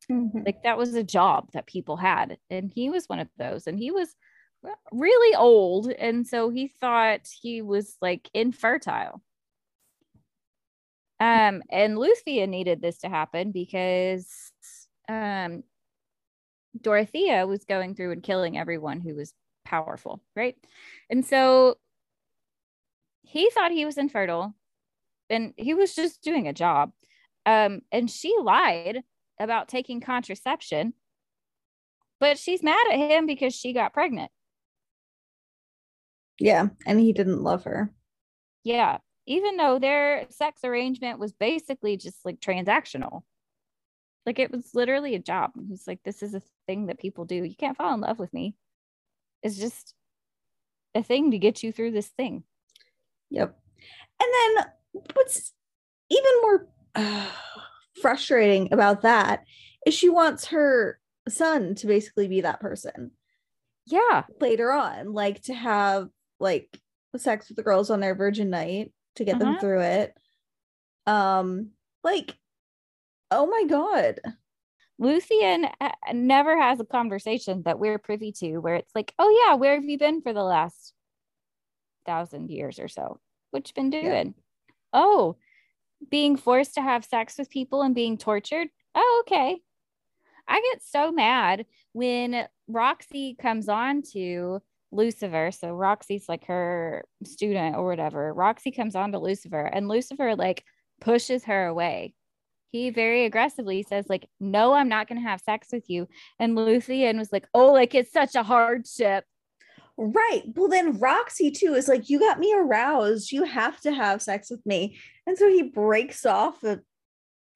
Mm-hmm. 0.09 0.43
like 0.47 0.63
that 0.63 0.79
was 0.79 0.95
a 0.95 1.03
job 1.03 1.51
that 1.55 1.67
people 1.67 1.97
had 1.97 2.39
and 2.49 2.71
he 2.73 2.89
was 2.89 3.09
one 3.09 3.19
of 3.19 3.27
those 3.37 3.67
and 3.67 3.77
he 3.77 3.91
was 3.91 4.15
really 4.93 5.35
old 5.35 5.91
and 5.91 6.25
so 6.25 6.49
he 6.51 6.69
thought 6.69 7.27
he 7.43 7.61
was 7.61 7.97
like 8.01 8.31
infertile 8.33 9.21
um 11.19 11.61
and 11.73 11.97
Luthia 11.97 12.49
needed 12.49 12.81
this 12.81 12.99
to 12.99 13.09
happen 13.09 13.51
because 13.51 14.53
um 15.09 15.65
Dorothea 16.83 17.47
was 17.47 17.65
going 17.65 17.95
through 17.95 18.13
and 18.13 18.23
killing 18.23 18.57
everyone 18.59 19.01
who 19.01 19.15
was 19.15 19.33
powerful 19.65 20.23
right 20.37 20.55
and 21.11 21.25
so 21.25 21.77
he 23.23 23.51
thought 23.51 23.73
he 23.73 23.85
was 23.85 23.99
infertile 23.99 24.55
and 25.29 25.53
he 25.57 25.75
was 25.75 25.95
just 25.95 26.23
doing 26.23 26.47
a 26.47 26.53
job 26.53 26.93
um 27.47 27.81
and 27.91 28.09
she 28.11 28.35
lied 28.41 29.03
about 29.41 29.69
taking 29.69 30.01
contraception 30.01 30.95
but 32.21 32.39
she's 32.39 32.63
mad 32.63 32.87
at 32.93 32.99
him 32.99 33.27
because 33.27 33.55
she 33.55 33.73
got 33.73 33.93
pregnant 33.93 34.31
Yeah. 36.39 36.69
And 36.87 37.01
he 37.01 37.13
didn't 37.13 37.43
love 37.43 37.65
her. 37.65 37.91
Yeah. 38.63 38.99
Even 39.27 39.57
though 39.57 39.79
their 39.79 40.27
sex 40.31 40.61
arrangement 40.65 41.19
was 41.19 41.33
basically 41.33 41.97
just 41.97 42.25
like 42.25 42.41
transactional. 42.41 43.23
Like 44.27 44.39
it 44.41 44.51
was 44.51 44.75
literally 44.75 45.15
a 45.15 45.21
job. 45.21 45.53
He's 45.69 45.87
like, 45.87 46.03
this 46.05 46.23
is 46.23 46.35
a 46.35 46.43
thing 46.67 46.87
that 46.87 46.99
people 46.99 47.25
do. 47.25 47.37
You 47.37 47.55
can't 47.55 47.77
fall 47.77 47.95
in 47.95 48.01
love 48.01 48.19
with 48.19 48.35
me. 48.35 48.57
It's 49.43 49.57
just 49.57 49.95
a 50.95 51.03
thing 51.03 51.31
to 51.31 51.39
get 51.39 51.63
you 51.63 51.71
through 51.73 51.93
this 51.93 52.09
thing. 52.09 52.43
Yep. 53.31 53.57
And 54.21 54.57
then 54.57 54.67
what's 55.15 55.53
even 56.11 56.33
more 56.43 56.69
uh, 56.97 57.29
frustrating 58.03 58.73
about 58.73 59.03
that 59.03 59.45
is 59.87 59.95
she 59.95 60.09
wants 60.09 60.47
her 60.47 60.99
son 61.29 61.75
to 61.77 61.87
basically 61.87 62.27
be 62.29 62.41
that 62.41 62.61
person 62.61 63.13
Yeah. 63.87 64.25
later 64.41 64.73
on, 64.73 65.13
like 65.13 65.43
to 65.43 65.55
have 65.55 66.09
like 66.41 66.81
sex 67.17 67.49
with 67.49 67.57
the 67.57 67.63
girls 67.63 67.91
on 67.91 68.01
their 68.01 68.15
virgin 68.15 68.51
night 68.51 68.93
to 69.17 69.25
get 69.25 69.39
them 69.39 69.51
Uh-huh. 69.51 69.61
through 69.61 69.81
it. 69.83 70.15
Um, 71.07 71.71
like, 72.03 72.37
oh 73.31 73.47
my 73.47 73.65
god. 73.69 74.21
Luthien 75.01 75.71
uh, 75.81 75.91
never 76.13 76.59
has 76.59 76.81
a 76.81 76.85
conversation 76.85 77.63
that 77.65 77.79
we're 77.79 77.99
privy 77.99 78.33
to 78.33 78.59
where 78.59 78.77
it's 78.77 78.95
like, 78.95 79.13
oh, 79.19 79.45
yeah, 79.45 79.55
where 79.55 79.75
have 79.75 79.85
you 79.85 79.99
been 79.99 80.23
for 80.23 80.33
the 80.33 80.43
last 80.43 80.95
thousand 82.07 82.51
years 82.51 82.79
or 82.79 82.89
so? 82.89 83.21
What 83.51 83.69
you 83.69 83.75
been 83.75 83.91
doing? 83.91 84.35
Oh, 84.93 85.37
being 86.11 86.37
forced 86.37 86.75
to 86.75 86.83
have 86.83 87.05
sex 87.05 87.37
with 87.39 87.51
people 87.51 87.83
and 87.83 87.95
being 87.95 88.17
tortured. 88.17 88.69
Oh, 88.95 89.25
okay. 89.27 89.61
I 90.49 90.61
get 90.73 90.83
so 90.83 91.13
mad 91.13 91.67
when 91.93 92.47
Roxy 92.69 93.37
comes 93.39 93.69
on 93.69 94.03
to 94.13 94.61
Lucivar. 94.93 95.53
So 95.53 95.73
Roxy's 95.73 96.29
like 96.29 96.47
her 96.47 97.05
student 97.25 97.77
or 97.77 97.87
whatever. 97.87 98.33
Roxy 98.33 98.71
comes 98.71 98.95
on 98.95 99.13
to 99.13 99.19
Lucivar 99.19 99.69
and 99.73 99.89
Lucivar 99.89 100.37
like 100.37 100.65
pushes 101.01 101.45
her 101.45 101.67
away. 101.67 102.15
He 102.77 102.91
very 102.91 103.25
aggressively 103.25 103.83
says, 103.83 104.07
like, 104.09 104.29
no, 104.39 104.75
I'm 104.75 104.89
not 104.89 105.09
gonna 105.09 105.23
have 105.23 105.41
sex 105.41 105.69
with 105.73 105.89
you. 105.89 106.07
And 106.39 106.57
Luthien 106.57 107.17
was 107.19 107.33
like, 107.33 107.49
oh, 107.55 107.73
like 107.73 107.95
it's 107.95 108.13
such 108.13 108.35
a 108.35 108.43
hardship. 108.43 109.25
Right. 109.97 110.43
Well, 110.55 110.69
then 110.69 110.99
Roxy 110.99 111.51
too 111.51 111.73
is 111.75 111.89
like, 111.89 112.11
you 112.11 112.19
got 112.19 112.39
me 112.39 112.55
aroused. 112.55 113.33
You 113.33 113.45
have 113.45 113.81
to 113.81 113.93
have 113.93 114.21
sex 114.21 114.51
with 114.51 114.65
me. 114.67 114.99
And 115.27 115.39
so 115.39 115.49
he 115.49 115.63
breaks 115.63 116.27
off 116.27 116.61
the 116.61 116.83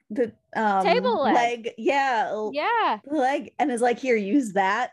the 0.09 0.33
um 0.57 0.85
Table 0.85 1.23
leg. 1.23 1.35
leg. 1.35 1.71
Yeah. 1.77 2.49
Yeah. 2.53 2.99
leg 3.05 3.53
and 3.59 3.71
is 3.71 3.83
like, 3.83 3.99
here, 3.99 4.17
use 4.17 4.55
that. 4.55 4.93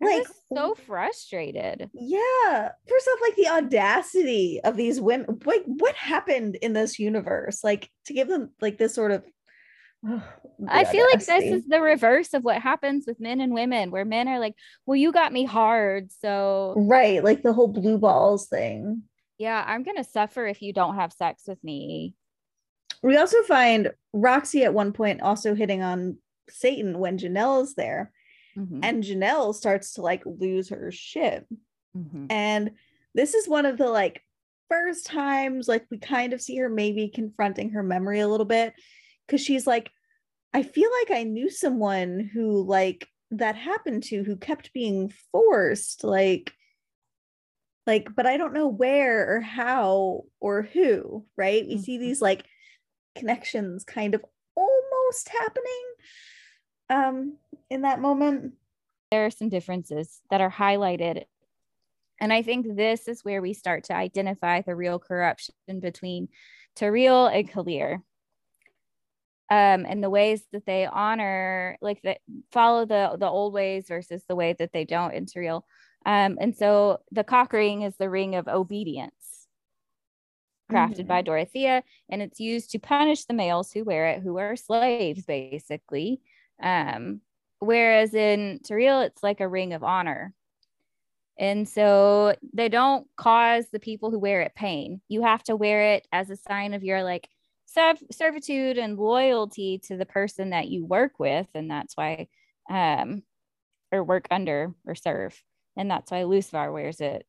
Like 0.00 0.26
so 0.52 0.74
frustrated. 0.74 1.90
yeah. 1.94 2.70
First 2.86 3.08
off, 3.08 3.18
like 3.22 3.36
the 3.36 3.48
audacity 3.48 4.60
of 4.62 4.76
these 4.76 5.00
women. 5.00 5.40
Like, 5.44 5.62
what 5.64 5.94
happened 5.94 6.56
in 6.56 6.74
this 6.74 6.98
universe? 6.98 7.64
Like 7.64 7.90
to 8.04 8.12
give 8.12 8.28
them 8.28 8.50
like 8.60 8.76
this 8.76 8.94
sort 8.94 9.12
of 9.12 9.24
the 10.02 10.22
I 10.68 10.84
feel 10.84 11.04
like 11.04 11.24
this 11.24 11.44
is 11.44 11.66
the 11.66 11.80
reverse 11.80 12.34
of 12.34 12.44
what 12.44 12.60
happens 12.60 13.04
with 13.06 13.20
men 13.20 13.40
and 13.40 13.52
women, 13.52 13.90
where 13.90 14.04
men 14.04 14.28
are 14.28 14.38
like, 14.38 14.54
well, 14.84 14.96
you 14.96 15.12
got 15.12 15.32
me 15.32 15.44
hard. 15.44 16.10
So 16.12 16.74
right, 16.76 17.22
like 17.22 17.42
the 17.42 17.52
whole 17.52 17.68
blue 17.68 17.98
balls 17.98 18.48
thing. 18.48 19.02
yeah, 19.38 19.62
I'm 19.66 19.82
gonna 19.82 20.04
suffer 20.04 20.46
if 20.46 20.62
you 20.62 20.72
don't 20.72 20.96
have 20.96 21.12
sex 21.12 21.44
with 21.46 21.62
me. 21.62 22.14
We 23.02 23.16
also 23.16 23.42
find 23.42 23.92
Roxy 24.12 24.64
at 24.64 24.74
one 24.74 24.92
point 24.92 25.20
also 25.20 25.54
hitting 25.54 25.82
on 25.82 26.18
Satan 26.48 26.98
when 26.98 27.18
Janelle's 27.18 27.74
there, 27.74 28.12
Mhm. 28.56 28.80
and 28.82 29.04
Janelle 29.04 29.54
starts 29.54 29.92
to 29.94 30.02
like 30.02 30.22
lose 30.24 30.70
her 30.70 30.90
shit. 30.90 31.46
Mhm. 31.96 32.26
And 32.30 32.70
this 33.14 33.34
is 33.34 33.48
one 33.48 33.66
of 33.66 33.78
the 33.78 33.88
like 33.88 34.22
first 34.68 35.06
times 35.06 35.68
like 35.68 35.86
we 35.90 35.98
kind 35.98 36.32
of 36.32 36.40
see 36.40 36.56
her 36.56 36.68
maybe 36.68 37.08
confronting 37.08 37.70
her 37.70 37.82
memory 37.82 38.20
a 38.20 38.28
little 38.28 38.46
bit 38.46 38.74
because 39.26 39.40
she's 39.40 39.66
like, 39.66 39.90
I 40.52 40.62
feel 40.62 40.90
like 41.00 41.18
I 41.18 41.24
knew 41.24 41.50
someone 41.50 42.30
who 42.32 42.64
like 42.64 43.06
that 43.30 43.56
happened 43.56 44.04
to 44.04 44.22
who 44.22 44.36
kept 44.36 44.72
being 44.72 45.12
forced, 45.32 46.02
like, 46.04 46.52
like, 47.86 48.08
but 48.14 48.26
I 48.26 48.36
don't 48.36 48.54
know 48.54 48.68
where 48.68 49.36
or 49.36 49.40
how 49.40 50.24
or 50.40 50.62
who, 50.62 51.26
right? 51.36 51.66
We 51.66 51.78
see 51.78 51.96
Mhm. 51.98 52.00
these 52.00 52.22
like 52.22 52.44
connections 53.14 53.84
kind 53.84 54.14
of 54.14 54.24
almost 54.54 55.28
happening 55.28 55.84
um 56.90 57.34
in 57.70 57.82
that 57.82 58.00
moment. 58.00 58.54
There 59.10 59.26
are 59.26 59.30
some 59.30 59.48
differences 59.48 60.20
that 60.30 60.40
are 60.40 60.50
highlighted. 60.50 61.24
And 62.20 62.32
I 62.32 62.42
think 62.42 62.76
this 62.76 63.08
is 63.08 63.24
where 63.24 63.42
we 63.42 63.52
start 63.52 63.84
to 63.84 63.94
identify 63.94 64.62
the 64.62 64.74
real 64.74 64.98
corruption 64.98 65.54
between 65.80 66.28
Terreille 66.74 67.26
and 67.26 67.50
Kaeleer. 67.50 68.02
Um, 69.48 69.86
and 69.86 70.02
the 70.02 70.10
ways 70.10 70.44
that 70.52 70.66
they 70.66 70.86
honor, 70.86 71.78
like 71.80 72.02
that 72.02 72.18
follow 72.50 72.84
the 72.84 73.16
the 73.18 73.28
old 73.28 73.52
ways 73.52 73.86
versus 73.86 74.24
the 74.26 74.34
way 74.34 74.54
that 74.58 74.72
they 74.72 74.84
don't 74.84 75.14
in 75.14 75.26
Terreille. 75.26 75.64
Um, 76.04 76.36
and 76.40 76.56
so 76.56 76.98
the 77.12 77.22
cock 77.22 77.52
ring 77.52 77.82
is 77.82 77.96
the 77.96 78.10
ring 78.10 78.34
of 78.34 78.48
obedience, 78.48 79.46
crafted 80.70 81.04
Mhm. 81.04 81.06
by 81.06 81.22
Dorothea, 81.22 81.84
and 82.08 82.22
it's 82.22 82.40
used 82.40 82.70
to 82.72 82.78
punish 82.80 83.24
the 83.24 83.34
males 83.34 83.70
who 83.72 83.84
wear 83.84 84.06
it, 84.06 84.22
who 84.22 84.36
are 84.38 84.56
slaves, 84.56 85.24
basically. 85.24 86.22
Um, 86.62 87.20
whereas 87.58 88.14
in 88.14 88.60
Terreille, 88.64 89.02
it's 89.02 89.22
like 89.22 89.40
a 89.40 89.48
ring 89.48 89.72
of 89.72 89.82
honor. 89.84 90.32
And 91.38 91.68
so 91.68 92.34
they 92.54 92.68
don't 92.68 93.06
cause 93.16 93.66
the 93.70 93.78
people 93.78 94.10
who 94.10 94.18
wear 94.18 94.40
it 94.40 94.54
pain. 94.54 95.02
You 95.08 95.22
have 95.22 95.42
to 95.44 95.56
wear 95.56 95.94
it 95.94 96.08
as 96.10 96.30
a 96.30 96.36
sign 96.36 96.72
of 96.72 96.82
your 96.82 97.02
like 97.02 97.28
serv- 97.66 98.02
servitude 98.10 98.78
and 98.78 98.98
loyalty 98.98 99.78
to 99.84 99.96
the 99.98 100.06
person 100.06 100.50
that 100.50 100.68
you 100.68 100.86
work 100.86 101.18
with. 101.18 101.46
And 101.54 101.70
that's 101.70 101.94
why, 101.94 102.28
um, 102.70 103.22
or 103.92 104.02
work 104.02 104.26
under 104.30 104.74
or 104.86 104.94
serve. 104.94 105.40
And 105.76 105.90
that's 105.90 106.10
why 106.10 106.22
Lucivar 106.22 106.72
wears 106.72 107.00
it. 107.02 107.26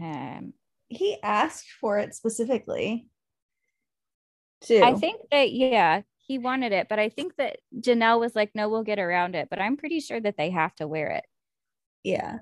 Um, 0.00 0.52
He 0.88 1.20
asked 1.22 1.66
for 1.80 1.98
it 1.98 2.14
specifically. 2.14 3.08
too. 4.60 4.82
I 4.82 4.94
think 4.94 5.20
that 5.32 5.50
yeah, 5.52 6.02
he 6.28 6.38
wanted 6.38 6.72
it, 6.72 6.88
but 6.88 6.98
I 6.98 7.08
think 7.08 7.36
that 7.36 7.56
Janelle 7.80 8.20
was 8.20 8.36
like, 8.36 8.50
no, 8.54 8.68
we'll 8.68 8.84
get 8.84 8.98
around 8.98 9.34
it. 9.34 9.48
But 9.50 9.60
I'm 9.60 9.76
pretty 9.78 9.98
sure 10.00 10.20
that 10.20 10.36
they 10.36 10.50
have 10.50 10.74
to 10.76 10.86
wear 10.86 11.08
it. 11.10 11.24
Yeah. 12.04 12.38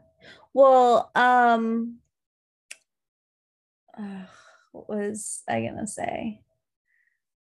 Well, 0.52 1.10
um 1.14 1.98
uh, 3.96 4.26
what 4.72 4.88
was 4.88 5.42
I 5.48 5.62
gonna 5.62 5.86
say 5.86 6.42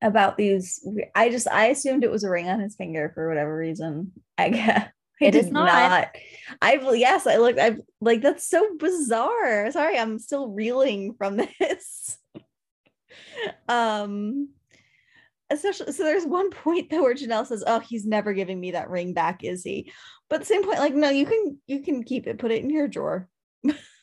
about 0.02 0.38
these? 0.38 0.88
I 1.16 1.30
just 1.30 1.48
I 1.50 1.68
assumed 1.68 2.04
it 2.04 2.12
was 2.12 2.24
a 2.24 2.30
ring 2.30 2.48
on 2.48 2.60
his 2.60 2.76
finger 2.76 3.12
for 3.14 3.28
whatever 3.28 3.58
reason. 3.58 4.12
I 4.38 4.50
guess 4.52 4.90
I 5.22 5.26
It 5.26 5.34
is 5.36 5.46
did 5.46 5.54
not. 5.54 6.16
I've 6.62 6.96
yes, 6.96 7.26
I 7.26 7.38
looked. 7.38 7.60
I've 7.60 7.82
like 8.00 8.22
that's 8.22 8.48
so 8.48 8.78
bizarre. 8.78 9.72
Sorry, 9.72 9.98
I'm 9.98 10.20
still 10.20 10.50
reeling 10.50 11.16
from 11.18 11.38
this. 11.60 12.18
um, 13.68 14.50
especially 15.50 15.92
so. 15.92 16.04
There's 16.04 16.26
one 16.26 16.50
point 16.64 16.90
though 16.90 17.04
where 17.04 17.16
Janelle 17.16 17.46
says, 17.46 17.64
"Oh, 17.66 17.80
he's 17.80 18.06
never 18.06 18.34
giving 18.34 18.60
me 18.60 18.72
that 18.72 18.90
ring 18.90 19.14
back, 19.14 19.44
is 19.44 19.64
he?" 19.64 19.92
But 20.30 20.38
at 20.38 20.42
the 20.42 20.48
same 20.48 20.64
point, 20.64 20.80
like, 20.80 20.94
no, 20.94 21.10
you 21.10 21.26
can 21.26 21.60
you 21.68 21.82
can 21.82 22.04
keep 22.04 22.28
it. 22.28 22.40
Put 22.40 22.52
it 22.52 22.64
in 22.64 22.70
your 22.70 22.88
drawer. 22.88 23.28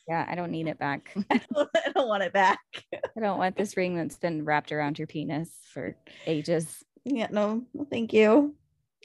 Yeah, 0.06 0.26
I 0.28 0.34
don't 0.34 0.50
need 0.50 0.68
it 0.68 0.78
back. 0.78 1.14
I 1.30 1.40
don't, 1.52 1.68
I 1.74 1.92
don't 1.92 2.08
want 2.08 2.22
it 2.22 2.32
back. 2.32 2.60
I 2.92 3.20
don't 3.20 3.38
want 3.38 3.56
this 3.56 3.76
ring 3.76 3.96
that's 3.96 4.16
been 4.16 4.44
wrapped 4.44 4.70
around 4.70 4.98
your 4.98 5.06
penis 5.06 5.50
for 5.72 5.96
ages. 6.26 6.84
Yeah, 7.04 7.28
no, 7.30 7.64
no, 7.72 7.86
thank 7.90 8.12
you. 8.12 8.54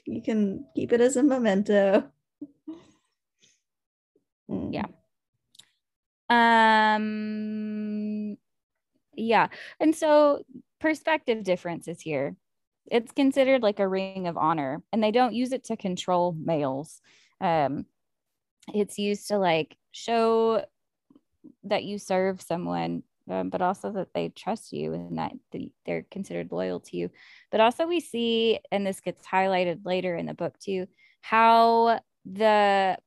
You 0.04 0.22
can 0.22 0.66
keep 0.74 0.92
it 0.92 1.00
as 1.00 1.16
a 1.16 1.22
memento. 1.22 2.10
Mm. 4.50 4.74
Yeah. 4.74 4.86
Um 6.88 8.36
yeah. 9.14 9.48
And 9.78 9.94
so 9.94 10.44
perspective 10.80 11.44
differences 11.44 12.00
here. 12.00 12.36
It's 12.90 13.12
considered 13.12 13.62
like 13.62 13.78
a 13.78 13.88
ring 13.88 14.26
of 14.26 14.36
honor 14.36 14.82
and 14.92 15.02
they 15.02 15.10
don't 15.10 15.34
use 15.34 15.52
it 15.52 15.64
to 15.64 15.76
control 15.76 16.32
males. 16.32 17.00
Um 17.40 17.86
it's 18.72 18.98
used 18.98 19.28
to 19.28 19.38
like 19.38 19.76
show 19.92 20.64
that 21.64 21.84
you 21.84 21.98
serve 21.98 22.40
someone 22.40 23.02
um, 23.30 23.48
but 23.48 23.62
also 23.62 23.92
that 23.92 24.12
they 24.12 24.28
trust 24.30 24.72
you 24.72 24.92
and 24.92 25.18
that 25.18 25.32
they're 25.86 26.04
considered 26.10 26.50
loyal 26.50 26.80
to 26.80 26.96
you. 26.96 27.10
But 27.50 27.60
also, 27.60 27.86
we 27.86 28.00
see, 28.00 28.58
and 28.72 28.84
this 28.84 29.00
gets 29.00 29.24
highlighted 29.26 29.84
later 29.84 30.16
in 30.16 30.26
the 30.26 30.34
book 30.34 30.58
too, 30.58 30.88
how 31.20 32.00
the 32.24 32.98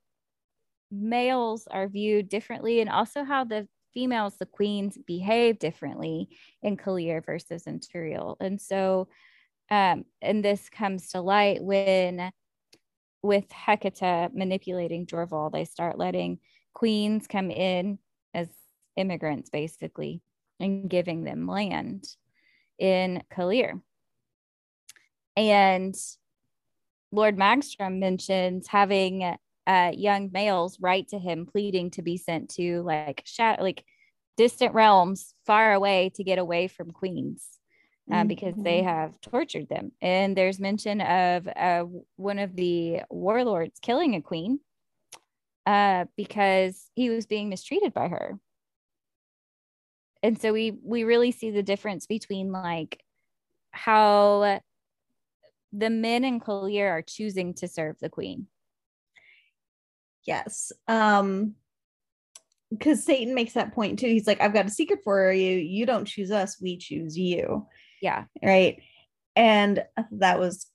males 0.92 1.68
are 1.70 1.88
viewed 1.88 2.30
differently 2.30 2.80
and 2.80 2.90
also 2.90 3.24
how 3.24 3.44
the 3.44 3.68
females, 3.94 4.36
the 4.38 4.46
queens, 4.46 4.98
behave 5.06 5.60
differently 5.60 6.30
in 6.62 6.78
Kaeleer 6.78 7.26
versus 7.26 7.68
in 7.68 7.80
Terreille. 7.80 8.38
And 8.40 8.60
so, 8.60 9.08
um, 9.70 10.06
and 10.22 10.44
this 10.44 10.70
comes 10.70 11.10
to 11.10 11.22
light 11.22 11.64
when 11.64 12.32
with 13.22 13.50
Hecate 13.52 14.34
manipulating 14.34 15.06
Jorval, 15.06 15.52
they 15.52 15.66
start 15.66 15.98
letting 15.98 16.40
queens 16.74 17.28
come 17.28 17.50
in 17.50 17.98
as 18.34 18.50
immigrants 18.98 19.50
basically 19.50 20.22
and 20.60 20.90
giving 20.90 21.24
them 21.24 21.48
land 21.48 22.06
in 22.78 23.24
Kaeleer. 23.34 23.82
And 25.36 25.96
Lord 27.12 27.38
Magstrom 27.38 28.00
mentions 28.00 28.68
having 28.68 29.36
uh, 29.68 29.92
young 29.94 30.30
males 30.32 30.78
write 30.80 31.10
to 31.10 31.20
him 31.20 31.46
pleading 31.46 31.92
to 31.92 32.02
be 32.02 32.18
sent 32.18 32.50
to 32.50 32.82
like 32.84 33.24
shat- 33.26 33.62
like 33.62 33.84
distant 34.38 34.74
realms 34.74 35.34
far 35.46 35.74
away 35.74 36.12
to 36.16 36.24
get 36.24 36.40
away 36.40 36.68
from 36.68 36.92
queens 36.92 37.48
uh, 38.12 38.16
mm-hmm. 38.16 38.28
because 38.28 38.56
they 38.56 38.84
have 38.84 39.20
tortured 39.22 39.70
them. 39.70 39.92
And 40.02 40.36
there's 40.36 40.60
mention 40.60 41.02
of 41.02 41.48
uh, 41.48 41.86
one 42.16 42.40
of 42.40 42.56
the 42.56 43.02
warlords 43.10 43.80
killing 43.80 44.16
a 44.16 44.22
queen 44.22 44.60
uh, 45.66 46.06
because 46.18 46.90
he 46.96 47.10
was 47.10 47.26
being 47.26 47.50
mistreated 47.50 47.94
by 47.94 48.10
her 48.10 48.40
and 50.24 50.40
so 50.40 50.54
we 50.54 50.72
we 50.82 51.04
really 51.04 51.32
see 51.32 51.52
the 51.52 51.62
difference 51.62 52.08
between 52.08 52.52
like 52.52 53.04
how 53.72 54.62
the 55.74 55.90
men 55.90 56.24
in 56.24 56.40
Kaeleer 56.40 56.90
are 56.90 57.02
choosing 57.02 57.54
to 57.56 57.68
serve 57.68 57.98
the 58.00 58.10
queen. 58.10 58.48
Yes. 60.26 60.72
Um 60.88 61.56
because 62.70 63.04
Satan 63.04 63.36
makes 63.36 63.54
that 63.54 63.74
point 63.74 64.00
too. 64.00 64.08
He's 64.08 64.26
like, 64.26 64.42
I've 64.42 64.54
got 64.54 64.66
a 64.66 64.72
secret 64.72 65.00
for 65.04 65.32
you. 65.32 65.58
You 65.58 65.86
don't 65.86 66.06
choose 66.06 66.32
us, 66.32 66.60
we 66.60 66.78
choose 66.78 67.18
you. 67.18 67.68
Yeah. 68.02 68.26
Right. 68.44 68.82
And 69.36 69.84
that 70.12 70.40
was 70.40 70.68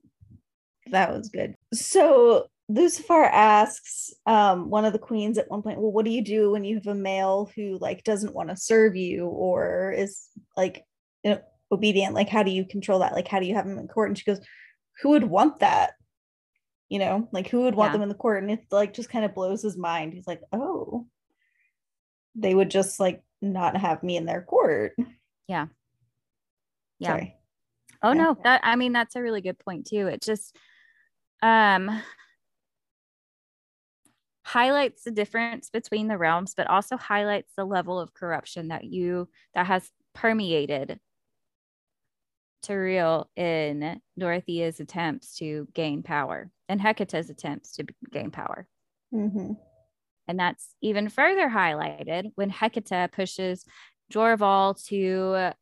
that 0.91 1.13
was 1.13 1.29
good. 1.29 1.55
So 1.75 2.49
Lucivar 2.71 3.25
asks 3.31 4.13
um, 4.27 4.71
one 4.71 4.85
of 4.85 4.93
the 4.93 4.99
queens 4.99 5.39
at 5.39 5.51
one 5.51 5.63
point, 5.63 5.81
well, 5.81 5.93
what 5.93 6.05
do 6.05 6.11
you 6.11 6.23
do 6.23 6.51
when 6.53 6.65
you 6.65 6.77
have 6.77 6.87
a 6.87 6.95
male 6.95 7.51
who 7.57 7.79
like 7.81 8.05
doesn't 8.05 8.35
want 8.35 8.51
to 8.51 8.57
serve 8.57 8.95
you 8.95 9.27
or 9.27 9.93
is 9.93 10.29
like 10.57 10.85
you 11.25 11.33
know, 11.33 11.41
obedient? 11.73 12.15
Like, 12.15 12.29
how 12.29 12.43
do 12.43 12.51
you 12.51 12.65
control 12.65 13.01
that? 13.01 13.15
Like, 13.15 13.29
how 13.29 13.41
do 13.41 13.47
you 13.47 13.55
have 13.55 13.67
him 13.67 13.79
in 13.79 13.89
court? 13.89 14.11
And 14.11 14.19
she 14.19 14.25
goes, 14.25 14.41
who 15.03 15.11
would 15.11 15.25
want 15.25 15.61
that? 15.61 15.93
You 16.89 16.99
know, 16.99 17.29
like 17.33 17.49
who 17.49 17.63
would 17.63 17.75
want 17.75 17.89
yeah. 17.89 17.93
them 17.95 18.03
in 18.03 18.09
the 18.09 18.15
court? 18.15 18.43
And 18.43 18.51
it 18.51 18.65
like 18.71 18.95
just 18.95 19.11
kind 19.11 19.25
of 19.25 19.35
blows 19.35 19.63
his 19.63 19.77
mind. 19.77 20.15
He's 20.15 20.27
like, 20.27 20.43
oh, 20.53 21.07
they 22.35 22.55
would 22.55 22.71
just 22.71 22.99
like 22.99 23.23
not 23.43 23.77
have 23.77 24.03
me 24.03 24.17
in 24.17 24.25
their 24.25 24.43
court. 24.43 24.95
Yeah. 25.49 25.67
Yeah. 26.99 27.09
Sorry. 27.09 27.35
Oh 28.03 28.13
yeah. 28.13 28.23
no, 28.23 28.37
that 28.45 28.61
I 28.65 28.77
mean 28.77 28.93
that's 28.93 29.17
a 29.17 29.23
really 29.23 29.41
good 29.41 29.59
point 29.59 29.87
too. 29.87 30.07
It 30.07 30.23
just 30.23 30.57
um 31.43 32.03
highlights 34.45 35.05
the 35.05 35.11
difference 35.11 35.69
between 35.69 36.09
the 36.09 36.17
realms, 36.17 36.55
but 36.57 36.69
also 36.69 36.97
highlights 36.97 37.53
the 37.57 37.65
level 37.65 38.01
of 38.01 38.15
corruption 38.15 38.69
that 38.69 38.85
you 38.85 39.29
that 39.55 39.67
has 39.67 39.91
permeated 40.15 40.99
Terreille 42.63 43.29
in 43.37 44.01
Dorothea's 44.19 44.81
attempts 44.81 45.37
to 45.37 45.69
gain 45.75 46.03
power 46.03 46.51
and 46.69 46.81
Hecate's 46.81 47.31
attempts 47.31 47.77
to 47.77 47.87
gain 48.11 48.31
power. 48.31 48.67
Mm-hmm. 49.15 49.53
And 50.27 50.39
that's 50.39 50.75
even 50.83 51.09
further 51.09 51.49
highlighted 51.49 52.33
when 52.35 52.51
Hecate 52.51 53.11
pushes 53.13 53.65
Jorval 54.13 54.83
to 54.89 55.53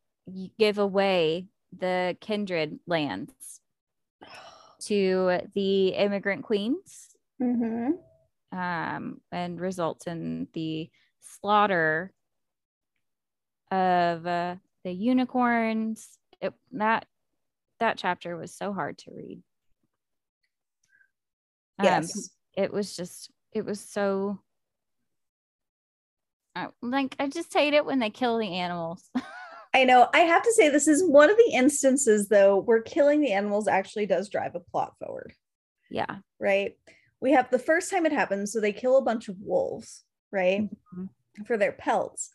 give 0.59 0.78
away 0.78 1.47
the 1.77 2.16
kindred 2.20 2.78
lands 2.86 3.60
to 4.82 5.40
the 5.55 5.89
immigrant 5.89 6.43
queens. 6.43 7.10
Mm-hmm 7.40 7.93
um, 8.52 9.20
and 9.32 9.60
results 9.60 10.06
in 10.06 10.48
the 10.52 10.90
slaughter 11.20 12.12
of 13.70 14.27
uh, 14.27 14.56
the 14.85 14.93
unicorns. 14.93 16.18
It, 16.40 16.52
that 16.72 17.06
that 17.80 17.98
chapter 17.98 18.36
was 18.36 18.54
so 18.54 18.72
hard 18.72 18.98
to 18.98 19.10
read. 19.12 19.42
Um, 21.78 21.84
yes, 21.84 22.30
it 22.54 22.72
was 22.72 22.96
just 22.96 23.30
it 23.52 23.64
was 23.64 23.80
so. 23.80 24.40
Uh, 26.54 26.68
like 26.80 27.14
I 27.18 27.28
just 27.28 27.52
hate 27.52 27.74
it 27.74 27.84
when 27.84 27.98
they 27.98 28.10
kill 28.10 28.38
the 28.38 28.54
animals. 28.54 29.10
I 29.74 29.84
know. 29.84 30.08
I 30.14 30.20
have 30.20 30.42
to 30.42 30.52
say, 30.52 30.70
this 30.70 30.88
is 30.88 31.04
one 31.04 31.28
of 31.28 31.36
the 31.36 31.50
instances, 31.52 32.28
though, 32.28 32.56
where 32.56 32.80
killing 32.80 33.20
the 33.20 33.32
animals 33.32 33.68
actually 33.68 34.06
does 34.06 34.30
drive 34.30 34.54
a 34.54 34.60
plot 34.60 34.94
forward. 34.98 35.34
Yeah. 35.90 36.16
Right 36.40 36.76
we 37.20 37.32
have 37.32 37.50
the 37.50 37.58
first 37.58 37.90
time 37.90 38.06
it 38.06 38.12
happens 38.12 38.52
so 38.52 38.60
they 38.60 38.72
kill 38.72 38.98
a 38.98 39.02
bunch 39.02 39.28
of 39.28 39.36
wolves 39.40 40.04
right 40.32 40.62
mm-hmm. 40.62 41.44
for 41.46 41.56
their 41.56 41.72
pelts 41.72 42.30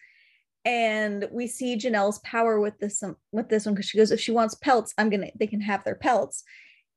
and 0.66 1.28
we 1.32 1.48
see 1.48 1.76
janelle's 1.76 2.20
power 2.20 2.60
with 2.60 2.78
this 2.80 3.02
um, 3.02 3.16
with 3.32 3.50
this 3.50 3.66
one 3.66 3.74
because 3.74 3.88
she 3.88 3.98
goes 3.98 4.12
if 4.12 4.20
she 4.20 4.32
wants 4.32 4.56
pelts 4.56 4.94
i'm 4.98 5.10
gonna 5.10 5.30
they 5.40 5.48
can 5.48 5.62
have 5.62 5.84
their 5.84 5.96
pelts. 5.96 6.44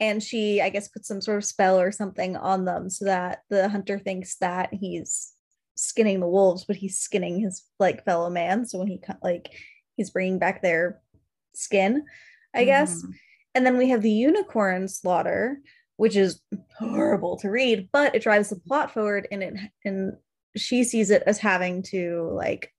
And 0.01 0.21
she 0.23 0.61
i 0.61 0.71
guess 0.71 0.89
puts 0.89 1.09
some 1.09 1.21
sort 1.21 1.39
of 1.39 1.45
spell 1.45 1.79
or 1.79 1.93
something 1.93 2.37
on 2.37 2.65
them 2.65 2.91
so 2.91 3.05
that 3.05 3.43
the 3.49 3.69
hunter 3.69 3.99
thinks 3.99 4.37
that 4.39 4.75
he's 4.75 5.33
skinning 5.77 6.21
the 6.21 6.29
wolves 6.29 6.65
but 6.65 6.77
he's 6.77 6.99
skinning 6.99 7.41
his 7.41 7.63
like 7.79 8.05
fellow 8.05 8.29
man. 8.29 8.67
So 8.67 8.79
when 8.79 8.89
he 8.89 9.01
like 9.23 9.51
he's 9.97 10.11
bringing 10.11 10.39
back 10.39 10.63
their 10.63 11.01
skin 11.55 12.05
i 12.55 12.65
guess. 12.65 13.05
And 13.55 13.65
then 13.65 13.79
we 13.79 13.91
have 13.91 14.03
the 14.03 14.11
unicorn 14.11 14.89
slaughter 14.89 15.61
which 15.97 16.17
is 16.17 16.41
horrible 16.79 17.37
to 17.39 17.51
read, 17.51 17.89
but 17.93 18.15
it 18.15 18.23
drives 18.23 18.51
the 18.51 18.57
plot 18.57 18.93
forward 18.93 19.29
and 19.31 19.43
it 19.43 19.55
and 19.85 20.15
she 20.57 20.85
sees 20.85 21.11
it 21.11 21.23
as 21.27 21.39
having 21.39 21.83
to 21.83 22.31
like 22.33 22.73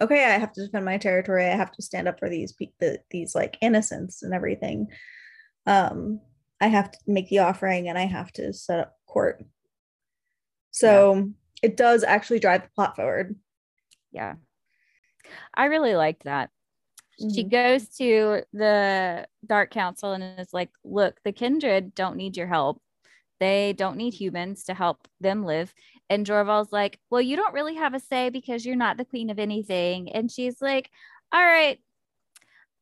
okay, 0.00 0.24
I 0.24 0.38
have 0.38 0.52
to 0.52 0.66
defend 0.66 0.84
my 0.84 0.98
territory. 0.98 1.46
I 1.46 1.56
have 1.56 1.72
to 1.72 1.82
stand 1.82 2.08
up 2.08 2.18
for 2.18 2.28
these 2.28 2.54
the, 2.80 3.00
these 3.10 3.34
like 3.34 3.58
innocents 3.60 4.22
and 4.22 4.34
everything. 4.34 4.88
Um 5.66 6.20
I 6.60 6.68
have 6.68 6.90
to 6.90 6.98
make 7.06 7.28
the 7.28 7.40
offering 7.40 7.88
and 7.88 7.98
I 7.98 8.06
have 8.06 8.32
to 8.32 8.52
set 8.52 8.80
up 8.80 8.96
court. 9.06 9.44
So 10.70 11.14
yeah. 11.14 11.22
it 11.62 11.76
does 11.76 12.02
actually 12.04 12.38
drive 12.38 12.62
the 12.62 12.70
plot 12.74 12.96
forward. 12.96 13.36
Yeah. 14.12 14.34
I 15.54 15.66
really 15.66 15.96
liked 15.96 16.24
that. 16.24 16.50
She 17.18 17.44
Mhm. 17.44 17.50
goes 17.50 17.88
to 17.96 18.42
the 18.52 19.26
Dark 19.44 19.70
Council 19.70 20.12
and 20.12 20.38
is 20.38 20.52
like, 20.52 20.70
look, 20.84 21.18
the 21.24 21.32
kindred 21.32 21.94
don't 21.94 22.16
need 22.16 22.36
your 22.36 22.46
help. 22.46 22.82
They 23.40 23.72
don't 23.72 23.96
need 23.96 24.14
humans 24.14 24.64
to 24.64 24.74
help 24.74 25.08
them 25.20 25.44
live. 25.44 25.72
And 26.08 26.26
Jorval's 26.26 26.72
like, 26.72 26.98
well, 27.10 27.20
you 27.20 27.36
don't 27.36 27.54
really 27.54 27.74
have 27.76 27.94
a 27.94 28.00
say 28.00 28.30
because 28.30 28.64
you're 28.64 28.76
not 28.76 28.96
the 28.96 29.04
queen 29.04 29.30
of 29.30 29.38
anything. 29.38 30.12
And 30.12 30.30
she's 30.30 30.60
like, 30.62 30.90
all 31.32 31.44
right. 31.44 31.80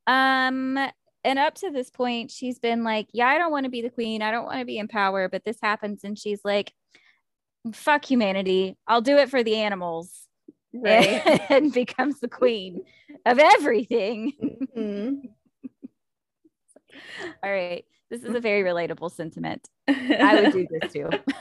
Um, 0.06 0.78
and 1.24 1.38
up 1.38 1.54
to 1.56 1.70
this 1.70 1.88
point, 1.90 2.30
she's 2.30 2.58
been 2.58 2.84
like, 2.84 3.08
yeah, 3.12 3.28
I 3.28 3.38
don't 3.38 3.50
want 3.50 3.64
to 3.64 3.70
be 3.70 3.80
the 3.80 3.88
queen. 3.90 4.20
I 4.20 4.30
don't 4.30 4.44
want 4.44 4.58
to 4.58 4.66
be 4.66 4.78
in 4.78 4.88
power. 4.88 5.28
But 5.28 5.44
this 5.44 5.56
happens. 5.62 6.04
And 6.04 6.18
she's 6.18 6.40
like, 6.44 6.72
fuck 7.72 8.04
humanity. 8.04 8.76
I'll 8.86 9.00
do 9.00 9.16
it 9.16 9.30
for 9.30 9.42
the 9.42 9.56
animals. 9.56 10.10
Right. 10.74 11.22
And 11.50 11.72
becomes 11.72 12.20
the 12.20 12.28
queen 12.28 12.82
of 13.24 13.38
everything. 13.38 14.32
Mhm. 14.76 15.20
All 17.42 17.50
right. 17.50 17.84
This 18.10 18.22
is 18.22 18.34
a 18.34 18.40
very 18.40 18.62
relatable 18.62 19.10
sentiment. 19.10 19.68
I 19.88 20.40
would 20.42 20.52
do 20.52 20.66
this 20.70 20.92
too. 20.92 21.10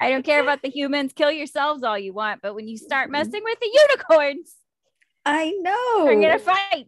I 0.00 0.10
don't 0.10 0.24
care 0.24 0.40
about 0.40 0.62
the 0.62 0.70
humans. 0.70 1.12
Kill 1.14 1.30
yourselves 1.30 1.82
all 1.82 1.98
you 1.98 2.12
want. 2.12 2.40
But 2.42 2.54
when 2.54 2.68
you 2.68 2.76
start 2.78 3.10
messing 3.10 3.42
with 3.42 3.58
the 3.60 3.70
unicorns, 3.88 4.54
I 5.24 5.50
know. 5.60 6.04
we're 6.04 6.20
going 6.20 6.38
to 6.38 6.38
fight. 6.38 6.86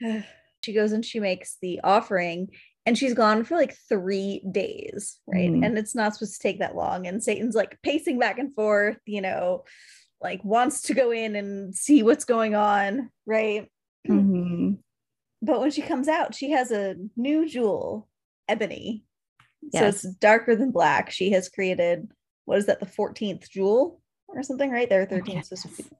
she 0.62 0.72
goes 0.72 0.92
and 0.92 1.04
she 1.04 1.20
makes 1.20 1.56
the 1.62 1.80
offering 1.82 2.48
and 2.84 2.98
she's 2.98 3.14
gone 3.14 3.44
for 3.44 3.56
like 3.56 3.74
three 3.88 4.42
days 4.50 5.18
right 5.26 5.50
Mhm. 5.50 5.64
and 5.64 5.78
it's 5.78 5.94
not 5.94 6.14
supposed 6.14 6.34
to 6.34 6.38
take 6.42 6.58
that 6.58 6.74
long 6.74 7.06
and 7.06 7.22
satan's 7.22 7.54
like 7.54 7.78
pacing 7.82 8.18
back 8.18 8.38
and 8.38 8.52
forth 8.54 8.98
you 9.06 9.20
know 9.20 9.62
like 10.20 10.44
wants 10.44 10.82
to 10.82 10.94
go 10.94 11.10
in 11.12 11.36
and 11.36 11.74
see 11.74 12.02
what's 12.02 12.24
going 12.24 12.54
on 12.56 13.10
right 13.26 13.68
Mhm. 14.08 14.78
but 15.40 15.60
when 15.60 15.70
she 15.70 15.82
comes 15.82 16.08
out 16.08 16.34
she 16.34 16.50
has 16.50 16.72
a 16.72 16.96
new 17.16 17.48
jewel 17.48 18.08
ebony. 18.48 19.04
So 19.72 19.86
it's 19.86 20.02
darker 20.02 20.56
than 20.56 20.70
black. 20.70 21.10
She 21.10 21.30
has 21.30 21.48
created 21.48 22.08
what 22.44 22.58
is 22.58 22.66
that 22.66 22.80
the 22.80 22.86
14th 22.86 23.48
jewel 23.48 24.00
or 24.28 24.42
something 24.42 24.70
right? 24.70 24.88
There 24.88 25.06
13th 25.06 25.44
supposed 25.44 25.76
to 25.76 25.82
be- 25.84 25.90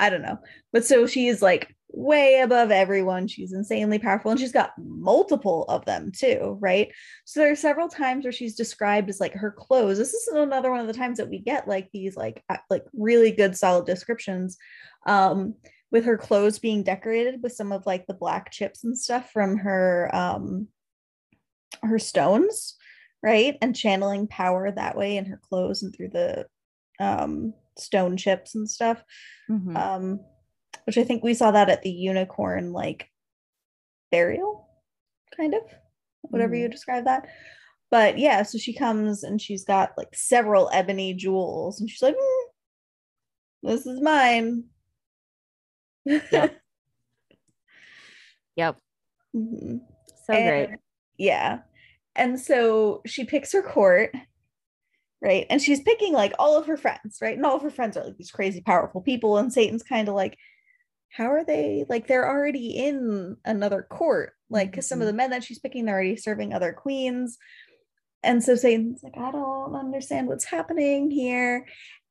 i 0.00 0.10
don't 0.10 0.22
know. 0.22 0.38
But 0.72 0.84
so 0.84 1.06
she 1.06 1.26
is 1.28 1.42
like 1.42 1.74
way 1.90 2.40
above 2.40 2.70
everyone. 2.70 3.26
She's 3.26 3.52
insanely 3.52 3.98
powerful 3.98 4.30
and 4.30 4.38
she's 4.38 4.52
got 4.52 4.72
multiple 4.78 5.64
of 5.68 5.84
them 5.86 6.12
too 6.14 6.58
right? 6.60 6.92
So 7.24 7.40
there 7.40 7.50
are 7.50 7.56
several 7.56 7.88
times 7.88 8.24
where 8.24 8.32
she's 8.32 8.54
described 8.54 9.08
as 9.08 9.20
like 9.20 9.32
her 9.32 9.50
clothes. 9.50 9.98
This 9.98 10.14
is 10.14 10.28
another 10.28 10.70
one 10.70 10.80
of 10.80 10.86
the 10.86 10.92
times 10.92 11.18
that 11.18 11.30
we 11.30 11.38
get 11.38 11.66
like 11.66 11.88
these 11.92 12.16
like 12.16 12.44
like 12.70 12.84
really 12.92 13.32
good 13.32 13.56
solid 13.56 13.86
descriptions 13.86 14.56
um 15.06 15.54
with 15.90 16.04
her 16.04 16.18
clothes 16.18 16.58
being 16.58 16.82
decorated 16.82 17.42
with 17.42 17.52
some 17.52 17.72
of 17.72 17.86
like 17.86 18.06
the 18.06 18.14
black 18.14 18.52
chips 18.52 18.84
and 18.84 18.96
stuff 18.96 19.32
from 19.32 19.56
her 19.56 20.10
um 20.14 20.68
her 21.82 21.98
stones 21.98 22.76
right 23.22 23.56
and 23.60 23.74
channeling 23.76 24.26
power 24.26 24.70
that 24.70 24.96
way 24.96 25.16
in 25.16 25.24
her 25.26 25.40
clothes 25.48 25.82
and 25.82 25.94
through 25.94 26.08
the 26.08 26.46
um 27.00 27.52
stone 27.76 28.16
chips 28.16 28.54
and 28.54 28.68
stuff 28.70 29.02
Mhm. 29.50 29.76
um 29.76 30.20
which 30.84 30.98
i 30.98 31.04
think 31.04 31.22
we 31.22 31.34
saw 31.34 31.50
that 31.50 31.68
at 31.68 31.82
the 31.82 31.90
unicorn 31.90 32.72
like 32.72 33.10
burial 34.10 34.68
kind 35.36 35.54
of 35.54 35.62
whatever 36.22 36.54
you 36.54 36.68
describe 36.68 37.04
that 37.04 37.28
but 37.90 38.18
yeah 38.18 38.42
so 38.42 38.58
she 38.58 38.72
comes 38.72 39.22
and 39.22 39.40
she's 39.40 39.64
got 39.64 39.92
like 39.96 40.14
several 40.14 40.70
ebony 40.72 41.14
jewels 41.14 41.80
and 41.80 41.88
she's 41.90 42.02
like 42.02 42.14
"Mm, 42.16 42.42
this 43.62 43.86
is 43.86 44.00
mine 44.00 44.64
Yep. 46.04 46.54
Yep. 48.56 48.76
Mhm. 49.36 49.80
So 50.26 50.32
great. 50.32 50.70
Yeah. 51.16 51.60
And 52.18 52.38
so 52.38 53.00
she 53.06 53.24
picks 53.24 53.52
her 53.52 53.62
court, 53.62 54.14
right? 55.22 55.46
And 55.48 55.62
she's 55.62 55.80
picking 55.80 56.12
like 56.12 56.34
all 56.38 56.58
of 56.58 56.66
her 56.66 56.76
friends, 56.76 57.18
right? 57.22 57.36
And 57.36 57.46
all 57.46 57.56
of 57.56 57.62
her 57.62 57.70
friends 57.70 57.96
are 57.96 58.04
like 58.04 58.18
these 58.18 58.32
crazy 58.32 58.60
powerful 58.60 59.00
people. 59.00 59.38
And 59.38 59.52
Satan's 59.52 59.84
kind 59.84 60.08
of 60.08 60.14
like, 60.14 60.36
how 61.10 61.30
are 61.30 61.44
they 61.44 61.86
like 61.88 62.06
they're 62.06 62.28
already 62.28 62.70
in 62.70 63.36
another 63.44 63.86
court? 63.88 64.32
Like, 64.50 64.70
because 64.70 64.88
some 64.88 65.00
of 65.00 65.06
mm-hmm. 65.06 65.16
the 65.16 65.16
men 65.16 65.30
that 65.30 65.44
she's 65.44 65.60
picking, 65.60 65.84
they're 65.84 65.94
already 65.94 66.16
serving 66.16 66.52
other 66.52 66.72
queens. 66.72 67.38
And 68.22 68.42
so 68.42 68.56
Satan's 68.56 69.02
like, 69.02 69.16
I 69.16 69.30
don't 69.30 69.76
understand 69.76 70.26
what's 70.26 70.44
happening 70.44 71.10
here. 71.10 71.66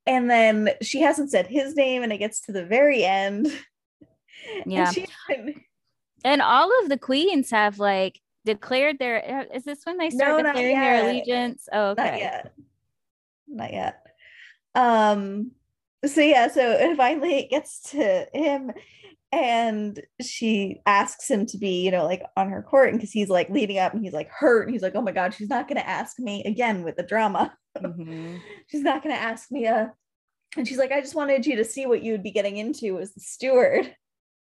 And 0.05 0.31
then 0.31 0.69
she 0.81 1.01
hasn't 1.01 1.31
said 1.31 1.47
his 1.47 1.75
name, 1.75 2.01
and 2.01 2.13
it 2.13 2.17
gets 2.17 2.39
to 2.41 2.53
the 2.53 2.65
very 2.65 3.03
end. 3.03 3.47
And 4.63 4.71
Yeah. 4.71 4.91
she's 4.91 5.09
been- 5.27 5.61
And 6.23 6.41
all 6.41 6.71
of 6.81 6.87
the 6.87 6.97
queens 6.97 7.49
have 7.49 7.79
like 7.79 8.21
declared 8.47 8.97
their. 8.97 9.45
Is 9.53 9.63
this 9.63 9.85
when 9.85 9.97
they 9.97 10.09
start 10.09 10.43
No, 10.43 10.43
declaring 10.43 10.79
their 10.79 11.03
allegiance? 11.03 11.69
Oh, 11.71 11.89
okay. 11.89 12.03
Not 12.11 12.19
yet. 12.19 12.53
Not 13.47 13.73
yet. 13.73 14.05
Um 14.73 15.51
so 16.05 16.21
yeah, 16.21 16.47
so 16.47 16.95
finally 16.95 17.39
it 17.39 17.49
gets 17.51 17.91
to 17.91 18.27
him 18.33 18.71
and 19.31 19.99
she 20.21 20.81
asks 20.85 21.29
him 21.29 21.45
to 21.47 21.57
be, 21.57 21.83
you 21.83 21.91
know, 21.91 22.05
like 22.05 22.23
on 22.37 22.49
her 22.49 22.61
court 22.61 22.89
and 22.89 22.97
because 22.97 23.11
he's 23.11 23.29
like 23.29 23.49
leading 23.49 23.77
up 23.77 23.93
and 23.93 24.03
he's 24.03 24.13
like 24.13 24.29
hurt 24.29 24.63
and 24.63 24.73
he's 24.73 24.81
like, 24.81 24.95
oh 24.95 25.01
my 25.01 25.11
god, 25.11 25.33
she's 25.33 25.49
not 25.49 25.67
gonna 25.67 25.81
ask 25.81 26.17
me 26.19 26.43
again 26.43 26.83
with 26.83 26.95
the 26.95 27.03
drama. 27.03 27.55
Mhm. 27.77 28.39
she's 28.67 28.81
not 28.81 29.03
gonna 29.03 29.15
ask 29.15 29.51
me 29.51 29.67
uh 29.67 29.87
and 30.55 30.67
she's 30.67 30.77
like, 30.77 30.91
I 30.91 31.01
just 31.01 31.15
wanted 31.15 31.45
you 31.45 31.57
to 31.57 31.65
see 31.65 31.85
what 31.85 32.01
you 32.01 32.13
would 32.13 32.23
be 32.23 32.31
getting 32.31 32.57
into 32.57 32.99
as 32.99 33.13
the 33.13 33.19
steward. 33.19 33.93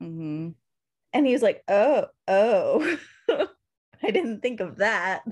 Mhm. 0.01 0.55
And 1.13 1.27
he 1.27 1.33
was 1.33 1.43
like, 1.43 1.63
oh, 1.67 2.07
oh, 2.27 2.97
I 4.03 4.11
didn't 4.11 4.41
think 4.41 4.59
of 4.59 4.77
that. 4.77 5.23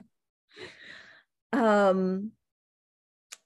Um, 1.54 2.32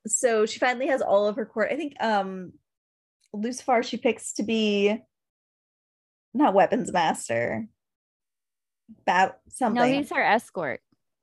so 0.08 0.46
she 0.46 0.60
finally 0.60 0.88
has 0.88 1.02
all 1.02 1.28
of 1.28 1.36
her 1.38 1.46
court. 1.46 1.70
I 1.72 1.76
think 1.76 1.96
um 2.00 2.54
Lucivar 3.34 3.84
she 3.84 3.98
picks 3.98 4.34
to 4.34 4.44
be 4.44 4.98
not 6.34 6.54
weapons 6.54 6.92
master, 6.92 7.66
bat 9.06 9.40
something. 9.50 9.82
No, 9.82 9.88
he's 9.88 10.12
her 10.12 10.22
escort. 10.22 10.82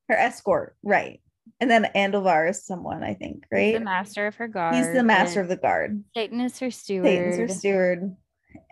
her 0.08 0.16
escort, 0.16 0.76
right? 0.82 1.20
And 1.60 1.70
then 1.70 1.88
Andulvar 1.94 2.48
is 2.50 2.64
someone, 2.64 3.02
I 3.04 3.14
think, 3.14 3.44
He's 3.44 3.52
right? 3.52 3.74
the 3.74 3.80
master 3.80 4.26
of 4.26 4.34
her 4.36 4.48
guard. 4.48 4.74
He's 4.74 4.92
the 4.92 5.02
master 5.02 5.40
of 5.40 5.48
the 5.48 5.56
guard. 5.56 6.02
Satan 6.16 6.40
is 6.40 6.58
her 6.58 6.70
steward. 6.70 7.06
Satan's 7.06 7.36
her 7.36 7.48
steward, 7.48 8.16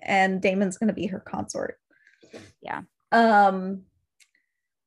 and 0.02 0.40
Damon's 0.42 0.76
gonna 0.78 0.92
be 0.92 1.06
her 1.06 1.20
consort. 1.20 1.78
Yeah. 2.60 2.82
Um. 3.12 3.82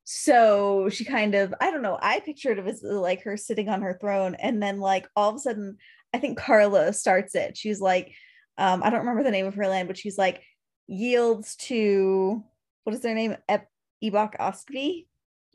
So 0.04 0.88
she 0.90 1.04
kind 1.04 1.34
of, 1.34 1.54
I 1.60 1.70
don't 1.70 1.82
know. 1.82 1.98
I 2.00 2.20
pictured 2.20 2.58
it 2.58 2.66
as 2.66 2.82
like 2.82 3.22
her 3.22 3.36
sitting 3.36 3.68
on 3.68 3.82
her 3.82 3.98
throne, 4.00 4.34
and 4.34 4.62
then 4.62 4.78
like 4.78 5.08
all 5.16 5.30
of 5.30 5.36
a 5.36 5.38
sudden, 5.38 5.78
I 6.12 6.18
think 6.18 6.38
Karla 6.38 6.92
starts 6.92 7.34
it. 7.34 7.56
She's 7.56 7.80
like, 7.80 8.14
um, 8.58 8.82
I 8.82 8.90
don't 8.90 9.00
remember 9.00 9.22
the 9.22 9.30
name 9.30 9.46
of 9.46 9.54
her 9.54 9.66
land, 9.66 9.88
but 9.88 9.98
she's 9.98 10.18
like 10.18 10.42
yields 10.86 11.56
to 11.56 12.44
what 12.84 12.94
is 12.94 13.00
their 13.00 13.14
name? 13.14 13.36
Ep- 13.48 13.70
Ebok 14.02 14.36
Oskvi. 14.38 15.06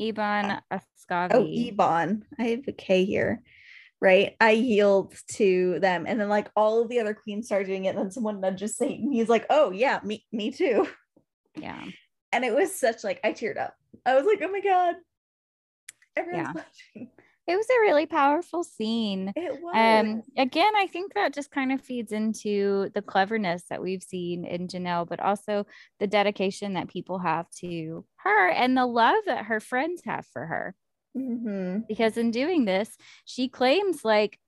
Ebon 0.02 0.58
Askavi. 0.72 1.32
Oh, 1.32 1.46
Ebon. 1.46 2.26
I 2.40 2.44
have 2.44 2.68
a 2.68 2.72
K 2.72 3.06
here. 3.06 3.42
Right. 4.02 4.36
I 4.40 4.52
yield 4.52 5.14
to 5.34 5.80
them. 5.80 6.06
And 6.08 6.20
then 6.20 6.30
like 6.30 6.50
all 6.56 6.82
of 6.82 6.90
the 6.90 7.00
other 7.00 7.14
queens 7.14 7.48
start 7.48 7.66
doing 7.66 7.86
it. 7.86 7.90
And 7.90 7.98
then 7.98 8.12
someone 8.12 8.40
nudges 8.40 8.78
Satan. 8.78 9.12
He's 9.12 9.30
like, 9.30 9.46
oh 9.50 9.72
yeah, 9.72 10.00
me, 10.04 10.26
me 10.32 10.52
too. 10.52 10.88
yeah. 11.56 11.84
And 12.32 12.46
it 12.46 12.56
was 12.56 12.74
such 12.74 13.04
like 13.04 13.20
I 13.24 13.34
teared 13.34 13.60
up. 13.60 13.76
I 14.06 14.16
was 14.16 14.26
like, 14.26 14.40
oh 14.42 14.52
my 14.52 14.62
God. 14.62 14.96
Everyone's 16.16 16.48
Yeah. 16.48 16.54
watching. 16.96 17.12
It 17.48 17.56
was 17.56 17.68
a 17.70 17.80
really 17.82 18.06
powerful 18.06 18.64
scene. 18.64 19.34
It 19.36 19.60
was. 19.60 19.74
Um, 19.76 20.22
again, 20.38 20.76
I 20.76 20.86
think 20.86 21.16
that 21.16 21.34
just 21.34 21.50
kind 21.50 21.72
of 21.72 21.82
feeds 21.82 22.12
into 22.12 22.92
the 22.94 23.02
cleverness 23.02 23.64
that 23.72 23.82
we've 23.82 24.04
seen 24.04 24.46
in 24.46 24.68
Janelle, 24.68 25.08
but 25.10 25.20
also 25.20 25.66
the 26.00 26.06
dedication 26.06 26.74
that 26.74 26.90
people 26.90 27.18
have 27.18 27.50
to 27.62 28.06
her 28.18 28.50
and 28.50 28.78
the 28.78 28.86
love 28.86 29.16
that 29.26 29.46
her 29.46 29.60
friends 29.60 30.04
have 30.06 30.28
for 30.28 30.46
her. 30.46 30.76
Mhm. 31.18 31.88
Because 31.88 32.18
in 32.18 32.30
doing 32.30 32.66
this, 32.66 32.96
she 33.26 33.50
claims 33.50 34.06
like, 34.06 34.40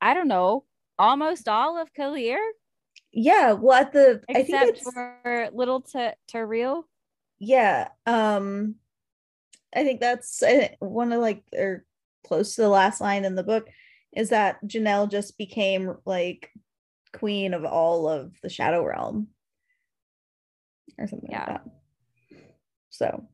I 0.00 0.14
don't 0.14 0.28
know, 0.28 0.66
almost 0.98 1.48
all 1.48 1.76
of 1.76 1.92
Kaeleer, 1.94 2.38
Yeah. 3.10 3.52
Well, 3.54 3.80
at 3.80 3.92
the 3.92 4.22
I 4.28 4.34
think 4.34 4.48
except 4.50 4.70
it's 4.78 4.82
for 4.92 5.50
little 5.52 5.80
to 5.80 6.14
Taril. 6.32 6.84
Yeah. 7.38 7.88
Um 8.06 8.76
I 9.74 9.82
think 9.82 10.00
that's 10.00 10.42
uh, 10.42 10.68
one 10.78 11.12
of 11.12 11.20
like 11.20 11.42
or 11.52 11.84
close 12.26 12.54
to 12.54 12.62
the 12.62 12.68
last 12.68 13.00
line 13.00 13.24
in 13.24 13.34
the 13.34 13.42
book 13.42 13.68
is 14.16 14.30
that 14.30 14.64
Janelle 14.64 15.10
just 15.10 15.36
became 15.36 15.96
like 16.04 16.50
queen 17.12 17.54
of 17.54 17.64
all 17.64 18.08
of 18.08 18.34
the 18.42 18.48
shadow 18.48 18.84
realm 18.84 19.28
or 20.98 21.06
something 21.06 21.30
Yeah. 21.30 21.38
like 21.38 21.46
that. 21.48 21.64
So 22.90 23.28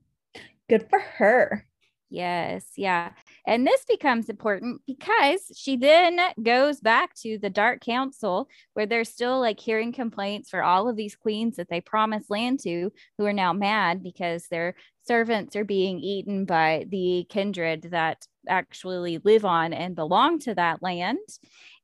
good 0.68 0.89
for 0.89 0.98
her. 0.98 1.66
Yes, 2.12 2.64
yeah. 2.76 3.12
And 3.46 3.64
this 3.64 3.84
becomes 3.88 4.28
important 4.28 4.82
because 4.84 5.52
she 5.56 5.76
then 5.76 6.18
goes 6.42 6.80
back 6.80 7.14
to 7.22 7.38
the 7.38 7.50
Dark 7.50 7.80
Council 7.82 8.48
where 8.74 8.84
they're 8.84 9.04
still 9.04 9.38
like 9.38 9.60
hearing 9.60 9.92
complaints 9.92 10.50
for 10.50 10.64
all 10.64 10.88
of 10.88 10.96
these 10.96 11.14
queens 11.14 11.54
that 11.56 11.68
they 11.68 11.80
promised 11.80 12.28
land 12.28 12.58
to 12.60 12.92
who 13.16 13.24
are 13.26 13.32
now 13.32 13.52
mad 13.52 14.02
because 14.02 14.48
their 14.48 14.74
servants 15.06 15.54
are 15.54 15.64
being 15.64 16.00
eaten 16.00 16.46
by 16.46 16.84
the 16.88 17.26
kindred 17.28 17.82
that 17.92 18.26
actually 18.48 19.18
live 19.18 19.44
on 19.44 19.72
and 19.72 19.94
belong 19.94 20.40
to 20.40 20.54
that 20.56 20.82
land. 20.82 21.18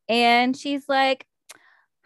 And 0.09 0.57
she's 0.57 0.89
like, 0.89 1.25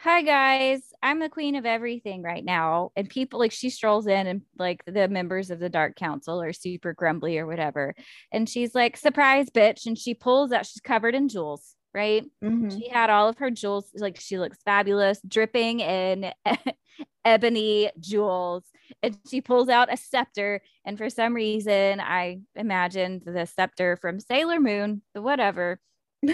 hi 0.03 0.23
guys. 0.23 0.81
I'm 1.03 1.19
the 1.19 1.29
queen 1.29 1.57
of 1.57 1.67
everything 1.67 2.23
right 2.23 2.43
now. 2.43 2.91
And 2.97 3.07
people 3.07 3.39
like 3.39 3.53
she 3.53 3.69
strolls 3.69 4.07
in 4.07 4.27
and 4.27 4.41
like 4.59 4.83
the 4.87 5.09
members 5.09 5.51
of 5.51 5.59
the 5.59 5.69
dark 5.69 5.95
council 5.95 6.41
are 6.41 6.55
super 6.55 6.95
grumbly 6.95 7.37
or 7.37 7.47
whatever. 7.47 7.95
And 8.33 8.49
she's 8.49 8.75
like 8.75 8.97
surprise 8.97 9.51
bitch. 9.51 9.85
And 9.85 9.99
she 9.99 10.15
pulls 10.15 10.53
out 10.53 10.65
she's 10.65 10.81
covered 10.81 11.15
in 11.15 11.29
jewels 11.29 11.77
right? 11.93 12.25
Mm-hmm. 12.43 12.69
she 12.79 12.89
had 12.89 13.11
all 13.11 13.29
of 13.29 13.39
her 13.39 13.51
jewels 13.51 13.91
like 13.95 14.21
she 14.21 14.39
looks 14.39 14.59
fabulous 14.65 15.21
dripping 15.27 15.81
in 15.81 16.33
ebony 17.25 17.91
jewels. 17.99 18.65
And 19.03 19.19
she 19.29 19.43
pulls 19.43 19.69
out 19.69 19.93
a 19.93 19.99
scepter. 19.99 20.63
And 20.87 20.97
for 20.97 21.11
some 21.11 21.35
reason 21.35 22.01
i 22.01 22.41
imagined 22.55 23.23
the 23.27 23.45
scepter 23.45 23.99
from 24.01 24.19
sailor 24.19 24.61
moon 24.61 25.03
the 25.13 25.21
whatever. 25.21 25.79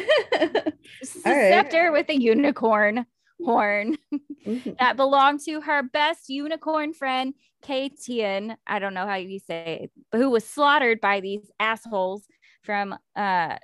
Scepter 1.02 1.93
with 1.93 2.09
a 2.09 2.20
unicorn 2.20 3.06
horn 3.44 3.96
mm-hmm. 4.46 4.70
that 4.78 4.96
belonged 4.96 5.40
to 5.46 5.60
her 5.60 5.82
best 5.82 6.28
unicorn 6.28 6.92
friend, 6.92 7.34
Kaetien. 7.64 8.56
I 8.66 8.78
don't 8.78 8.94
know 8.94 9.06
how 9.06 9.16
you 9.16 9.38
say 9.38 9.80
it, 9.82 9.90
but 10.10 10.18
who 10.18 10.30
was 10.30 10.44
slaughtered 10.44 11.00
by 11.00 11.20
these 11.20 11.50
assholes 11.60 12.26
from 12.62 12.96
uh 13.14 13.56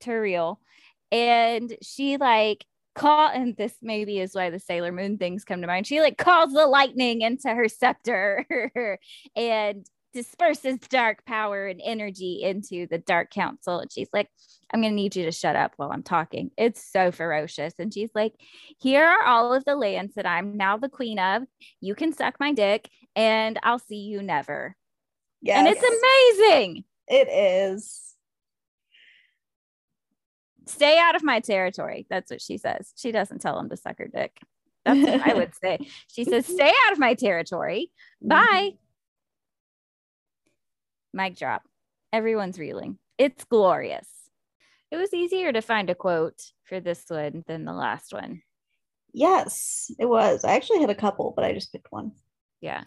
Terreille. 0.00 0.58
And 1.12 1.76
she 1.82 2.16
like 2.16 2.64
call 2.94 3.28
and 3.28 3.56
this 3.56 3.74
maybe 3.82 4.18
is 4.18 4.34
why 4.34 4.50
the 4.50 4.58
Sailor 4.58 4.90
Moon 4.90 5.18
things 5.18 5.44
come 5.44 5.60
to 5.60 5.66
mind. 5.66 5.86
She 5.86 6.00
like 6.00 6.18
calls 6.18 6.52
the 6.52 6.66
lightning 6.66 7.20
into 7.20 7.54
her 7.54 7.68
scepter 7.68 8.46
and 9.36 9.86
disperses 10.14 10.78
dark 10.88 11.24
power 11.26 11.66
and 11.66 11.80
energy 11.84 12.40
into 12.42 12.86
the 12.86 12.98
dark 12.98 13.30
council. 13.30 13.80
And 13.80 13.92
she's 13.92 14.08
like, 14.12 14.30
I'm 14.72 14.80
going 14.80 14.92
to 14.92 14.96
need 14.96 15.14
you 15.14 15.24
to 15.24 15.32
shut 15.32 15.56
up 15.56 15.74
while 15.76 15.92
I'm 15.92 16.02
talking. 16.02 16.50
It's 16.56 16.84
so 16.84 17.12
ferocious. 17.12 17.74
And 17.78 17.92
she's 17.92 18.10
like, 18.14 18.34
Here 18.78 19.04
are 19.04 19.22
all 19.22 19.54
of 19.54 19.64
the 19.64 19.76
lands 19.76 20.14
that 20.14 20.26
I'm 20.26 20.56
now 20.56 20.76
the 20.76 20.88
queen 20.88 21.18
of. 21.18 21.44
You 21.80 21.94
can 21.94 22.12
suck 22.12 22.36
my 22.40 22.52
dick 22.52 22.88
and 23.14 23.58
I'll 23.62 23.78
see 23.78 23.96
you 23.98 24.22
never. 24.22 24.76
Yes. 25.40 25.58
And 25.58 25.68
it's 25.68 26.40
amazing. 26.48 26.84
It 27.06 27.28
is. 27.28 28.02
Stay 30.66 30.98
out 30.98 31.14
of 31.14 31.22
my 31.22 31.38
territory. 31.38 32.06
That's 32.10 32.30
what 32.30 32.42
she 32.42 32.58
says. 32.58 32.92
She 32.96 33.12
doesn't 33.12 33.40
tell 33.40 33.58
him 33.58 33.68
to 33.68 33.76
suck 33.76 33.98
her 33.98 34.08
dick. 34.08 34.36
That's 34.84 35.00
what 35.00 35.28
I 35.28 35.34
would 35.34 35.54
say. 35.54 35.78
She 36.12 36.24
says, 36.24 36.44
Stay 36.46 36.72
out 36.86 36.92
of 36.92 36.98
my 36.98 37.14
territory. 37.14 37.92
Bye. 38.20 38.72
Mm-hmm. 38.72 38.76
Mic 41.12 41.36
drop. 41.36 41.62
Everyone's 42.12 42.58
reeling. 42.58 42.98
It's 43.16 43.44
glorious 43.44 44.15
it 44.96 45.00
was 45.00 45.14
easier 45.14 45.52
to 45.52 45.60
find 45.60 45.90
a 45.90 45.94
quote 45.94 46.40
for 46.64 46.80
this 46.80 47.04
one 47.08 47.44
than 47.46 47.64
the 47.64 47.72
last 47.72 48.12
one. 48.12 48.42
Yes, 49.12 49.90
it 49.98 50.06
was. 50.06 50.44
I 50.44 50.56
actually 50.56 50.80
had 50.80 50.90
a 50.90 50.94
couple, 50.94 51.32
but 51.36 51.44
I 51.44 51.52
just 51.52 51.72
picked 51.72 51.90
one. 51.90 52.12
Yeah. 52.60 52.84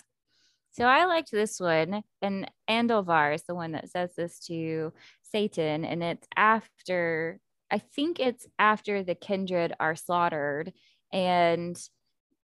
So 0.72 0.86
I 0.86 1.06
liked 1.06 1.32
this 1.32 1.60
one, 1.60 2.04
and 2.22 2.50
Andulvar 2.70 3.34
is 3.36 3.44
the 3.44 3.56
one 3.56 3.74
that 3.74 3.90
says 3.90 4.12
this 4.16 4.40
to 4.48 4.94
Satan, 5.24 5.86
and 5.86 6.04
it's 6.04 6.28
after 6.36 7.40
I 7.72 7.78
think 7.78 8.20
it's 8.20 8.48
after 8.58 9.04
the 9.04 9.16
kindred 9.16 9.74
are 9.80 9.96
slaughtered, 9.96 10.74
and 11.14 11.80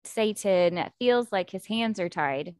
Satan 0.04 0.90
feels 1.00 1.32
like 1.32 1.50
his 1.50 1.66
hands 1.66 2.00
are 2.00 2.10
tied. 2.10 2.56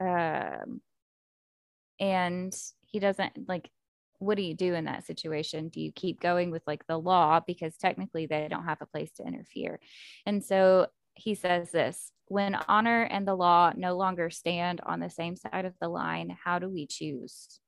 Um, 0.00 0.80
and 2.00 2.54
he 2.82 2.98
doesn't 2.98 3.48
like 3.48 3.70
what 4.18 4.36
do 4.36 4.42
you 4.42 4.54
do 4.54 4.74
in 4.74 4.84
that 4.86 5.06
situation? 5.06 5.68
Do 5.68 5.80
you 5.80 5.92
keep 5.92 6.20
going 6.20 6.50
with 6.50 6.62
like 6.66 6.86
the 6.86 6.98
law 6.98 7.40
because 7.46 7.76
technically 7.76 8.26
they 8.26 8.48
don't 8.48 8.64
have 8.64 8.82
a 8.82 8.86
place 8.86 9.10
to 9.12 9.26
interfere? 9.26 9.80
And 10.26 10.44
so 10.44 10.88
he 11.14 11.34
says 11.34 11.70
this 11.70 12.12
when 12.26 12.54
honor 12.68 13.02
and 13.04 13.26
the 13.26 13.34
law 13.34 13.72
no 13.76 13.96
longer 13.96 14.30
stand 14.30 14.80
on 14.84 15.00
the 15.00 15.10
same 15.10 15.36
side 15.36 15.64
of 15.64 15.74
the 15.80 15.88
line, 15.88 16.36
how 16.44 16.58
do 16.58 16.68
we 16.68 16.86
choose? 16.86 17.60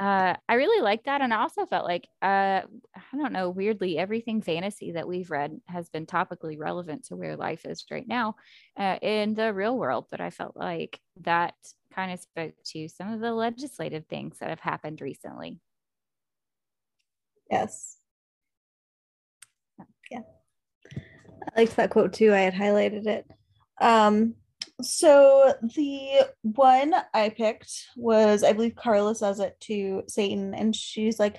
Uh, 0.00 0.34
I 0.48 0.54
really 0.54 0.82
like 0.82 1.04
that. 1.04 1.20
And 1.20 1.32
I 1.32 1.38
also 1.40 1.66
felt 1.66 1.84
like, 1.84 2.08
uh, 2.20 2.62
I 2.66 3.16
don't 3.16 3.32
know, 3.32 3.50
weirdly, 3.50 3.96
everything 3.96 4.42
fantasy 4.42 4.92
that 4.92 5.06
we've 5.06 5.30
read 5.30 5.60
has 5.66 5.88
been 5.88 6.04
topically 6.04 6.58
relevant 6.58 7.04
to 7.06 7.16
where 7.16 7.36
life 7.36 7.64
is 7.64 7.84
right 7.90 8.06
now 8.06 8.34
uh, 8.76 8.98
in 9.00 9.34
the 9.34 9.52
real 9.54 9.76
world. 9.78 10.06
But 10.10 10.20
I 10.20 10.30
felt 10.30 10.56
like 10.56 10.98
that 11.20 11.54
kind 11.94 12.12
of 12.12 12.20
spoke 12.20 12.54
to 12.72 12.88
some 12.88 13.12
of 13.12 13.20
the 13.20 13.32
legislative 13.32 14.06
things 14.06 14.38
that 14.38 14.50
have 14.50 14.60
happened 14.60 15.00
recently. 15.00 15.60
Yes. 17.50 17.98
Yeah. 20.10 20.20
I 20.92 21.60
liked 21.60 21.76
that 21.76 21.90
quote 21.90 22.12
too. 22.12 22.32
I 22.32 22.40
had 22.40 22.54
highlighted 22.54 23.06
it. 23.06 23.26
Um, 23.80 24.34
so 24.82 25.54
the 25.62 26.28
one 26.42 26.94
I 27.12 27.28
picked 27.28 27.88
was, 27.96 28.42
I 28.42 28.52
believe 28.52 28.74
Karla 28.74 29.14
says 29.14 29.40
it 29.40 29.58
to 29.62 30.02
Satan, 30.08 30.54
and 30.54 30.74
she's 30.74 31.18
like, 31.18 31.36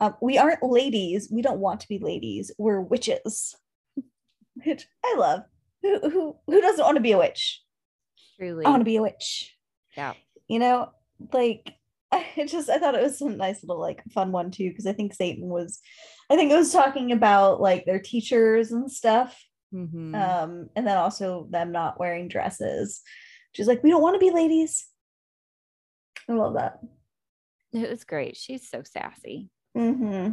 um, 0.00 0.14
"We 0.20 0.38
aren't 0.38 0.62
ladies. 0.62 1.28
We 1.30 1.42
don't 1.42 1.60
want 1.60 1.80
to 1.80 1.88
be 1.88 1.98
ladies. 1.98 2.50
We're 2.58 2.80
witches." 2.80 3.56
Which 4.64 4.86
I 5.04 5.14
love. 5.16 5.42
Who 5.82 6.10
who 6.10 6.36
who 6.46 6.60
doesn't 6.60 6.84
want 6.84 6.96
to 6.96 7.02
be 7.02 7.12
a 7.12 7.18
witch? 7.18 7.62
Truly, 8.36 8.64
I 8.64 8.70
want 8.70 8.80
to 8.80 8.84
be 8.84 8.96
a 8.96 9.02
witch. 9.02 9.56
Yeah. 9.96 10.12
You 10.48 10.58
know, 10.58 10.90
like 11.32 11.74
I 12.12 12.46
just 12.46 12.68
I 12.68 12.78
thought 12.78 12.94
it 12.94 13.02
was 13.02 13.20
a 13.20 13.28
nice 13.28 13.62
little 13.62 13.80
like 13.80 14.02
fun 14.12 14.32
one 14.32 14.50
too 14.50 14.68
because 14.68 14.86
I 14.86 14.92
think 14.92 15.14
Satan 15.14 15.48
was, 15.48 15.80
I 16.30 16.36
think 16.36 16.52
it 16.52 16.56
was 16.56 16.72
talking 16.72 17.12
about 17.12 17.60
like 17.60 17.84
their 17.84 18.00
teachers 18.00 18.70
and 18.70 18.90
stuff 18.90 19.45
Mm-hmm. 19.74 20.14
Um, 20.14 20.70
and 20.76 20.86
then 20.86 20.96
also 20.96 21.46
them 21.50 21.72
not 21.72 21.98
wearing 21.98 22.28
dresses. 22.28 23.02
She's 23.52 23.66
like, 23.66 23.82
we 23.82 23.90
don't 23.90 24.02
want 24.02 24.14
to 24.14 24.20
be 24.20 24.30
ladies. 24.30 24.86
I 26.28 26.32
love 26.32 26.54
that. 26.54 26.80
It 27.72 27.90
was 27.90 28.04
great. 28.04 28.36
She's 28.36 28.68
so 28.68 28.82
sassy. 28.84 29.50
Mm-hmm. 29.76 30.32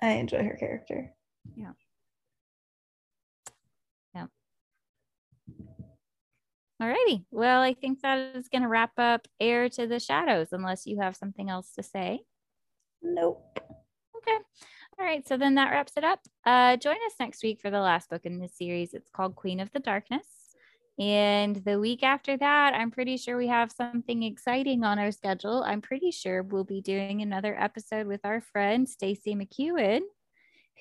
I 0.00 0.08
enjoy 0.12 0.44
her 0.44 0.56
character. 0.58 1.12
Yeah. 1.56 1.72
Yeah. 4.14 4.26
Alrighty. 6.82 7.24
Well, 7.30 7.60
I 7.60 7.74
think 7.74 8.02
that 8.02 8.36
is 8.36 8.48
going 8.48 8.62
to 8.62 8.68
wrap 8.68 8.92
up 8.98 9.26
Heir 9.40 9.68
to 9.70 9.86
the 9.86 10.00
Shadows, 10.00 10.48
unless 10.52 10.86
you 10.86 11.00
have 11.00 11.16
something 11.16 11.48
else 11.48 11.72
to 11.76 11.82
say. 11.82 12.20
Nope. 13.00 13.58
Okay. 14.16 14.38
All 15.02 15.08
right, 15.08 15.26
so 15.26 15.36
then 15.36 15.56
that 15.56 15.72
wraps 15.72 15.94
it 15.96 16.04
up. 16.04 16.20
Uh, 16.46 16.76
join 16.76 16.94
us 16.94 17.14
next 17.18 17.42
week 17.42 17.60
for 17.60 17.70
the 17.70 17.80
last 17.80 18.08
book 18.08 18.24
in 18.24 18.38
this 18.38 18.56
series. 18.56 18.94
It's 18.94 19.10
called 19.10 19.34
Queen 19.34 19.58
of 19.58 19.68
the 19.72 19.80
Darkness. 19.80 20.54
And 20.96 21.56
the 21.56 21.80
week 21.80 22.04
after 22.04 22.36
that, 22.36 22.72
I'm 22.74 22.92
pretty 22.92 23.16
sure 23.16 23.36
we 23.36 23.48
have 23.48 23.72
something 23.72 24.22
exciting 24.22 24.84
on 24.84 25.00
our 25.00 25.10
schedule. 25.10 25.64
I'm 25.64 25.80
pretty 25.80 26.12
sure 26.12 26.44
we'll 26.44 26.62
be 26.62 26.80
doing 26.80 27.20
another 27.20 27.60
episode 27.60 28.06
with 28.06 28.20
our 28.22 28.40
friend 28.40 28.88
Stacy 28.88 29.34
McEwen, 29.34 30.02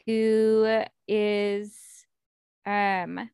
who 0.06 0.84
is 1.08 1.76
um 2.68 3.28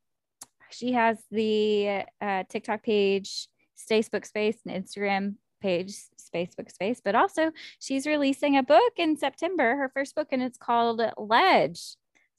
she 0.69 0.93
has 0.93 1.17
the 1.31 2.05
uh, 2.21 2.43
TikTok 2.47 2.83
page, 2.83 3.49
Facebook 3.91 4.25
Space, 4.25 4.59
and 4.65 4.85
Instagram 4.85 5.35
page 5.59 5.95
facebook 6.37 6.71
space 6.71 7.01
but 7.03 7.15
also 7.15 7.51
she's 7.79 8.05
releasing 8.05 8.57
a 8.57 8.63
book 8.63 8.93
in 8.97 9.17
september 9.17 9.75
her 9.75 9.89
first 9.93 10.15
book 10.15 10.27
and 10.31 10.41
it's 10.41 10.57
called 10.57 11.01
ledge 11.17 11.95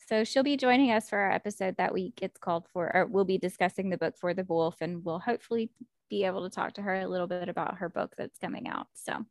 so 0.09 0.25
she'll 0.25 0.43
be 0.43 0.57
joining 0.57 0.91
us 0.91 1.09
for 1.09 1.19
our 1.19 1.33
episode 1.33 1.75
that 1.77 1.93
week 1.93 2.19
it's 2.23 2.39
called 2.39 2.67
for 2.73 2.95
or 2.95 3.07
we'll 3.07 3.25
be 3.25 3.39
discussing 3.39 3.91
the 3.91 3.99
book 3.99 4.15
for 4.17 4.35
the 4.35 4.45
wolf 4.45 4.77
and 4.81 5.05
we'll 5.05 5.19
hopefully 5.19 5.71
be 6.09 6.25
able 6.25 6.49
to 6.49 6.55
talk 6.55 6.73
to 6.75 6.83
her 6.83 6.95
a 6.95 7.09
little 7.09 7.27
bit 7.27 7.49
about 7.49 7.79
her 7.79 7.89
book 7.89 8.15
that's 8.17 8.39
coming 8.39 8.69
out 8.69 8.87
so 8.95 9.25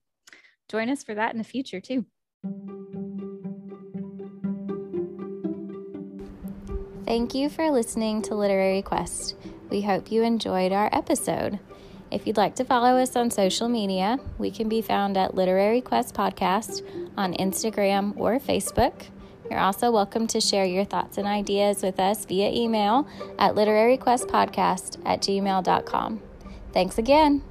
join 0.69 0.89
us 0.89 1.03
for 1.03 1.15
that 1.15 1.31
in 1.31 1.37
the 1.37 1.43
future 1.43 1.79
too 1.79 2.05
Thank 7.07 7.33
you 7.33 7.47
for 7.47 7.71
listening 7.71 8.21
to 8.23 8.35
Literary 8.35 8.81
Quest. 8.81 9.35
We 9.69 9.81
hope 9.81 10.11
you 10.11 10.23
enjoyed 10.23 10.73
our 10.73 10.89
episode. 10.91 11.57
If 12.09 12.25
you'd 12.25 12.37
like 12.37 12.55
to 12.55 12.63
follow 12.63 12.97
us 12.97 13.15
on 13.15 13.29
social 13.31 13.67
media, 13.67 14.17
we 14.37 14.49
can 14.49 14.69
be 14.69 14.81
found 14.81 15.17
at 15.17 15.35
Literary 15.35 15.81
Quest 15.81 16.13
Podcast 16.13 16.81
on 17.17 17.33
Instagram 17.33 18.13
or 18.17 18.39
Facebook. 18.39 19.07
You're 19.49 19.59
also 19.59 19.91
welcome 19.91 20.27
to 20.27 20.41
share 20.41 20.65
your 20.65 20.85
thoughts 20.85 21.17
and 21.17 21.27
ideas 21.27 21.81
with 21.81 21.99
us 21.99 22.25
via 22.25 22.49
email 22.49 23.07
at 23.39 23.55
literaryquestpodcast 23.55 24.99
at 25.05 25.21
gmail.com. 25.21 26.21
Thanks 26.73 26.97
again. 26.97 27.43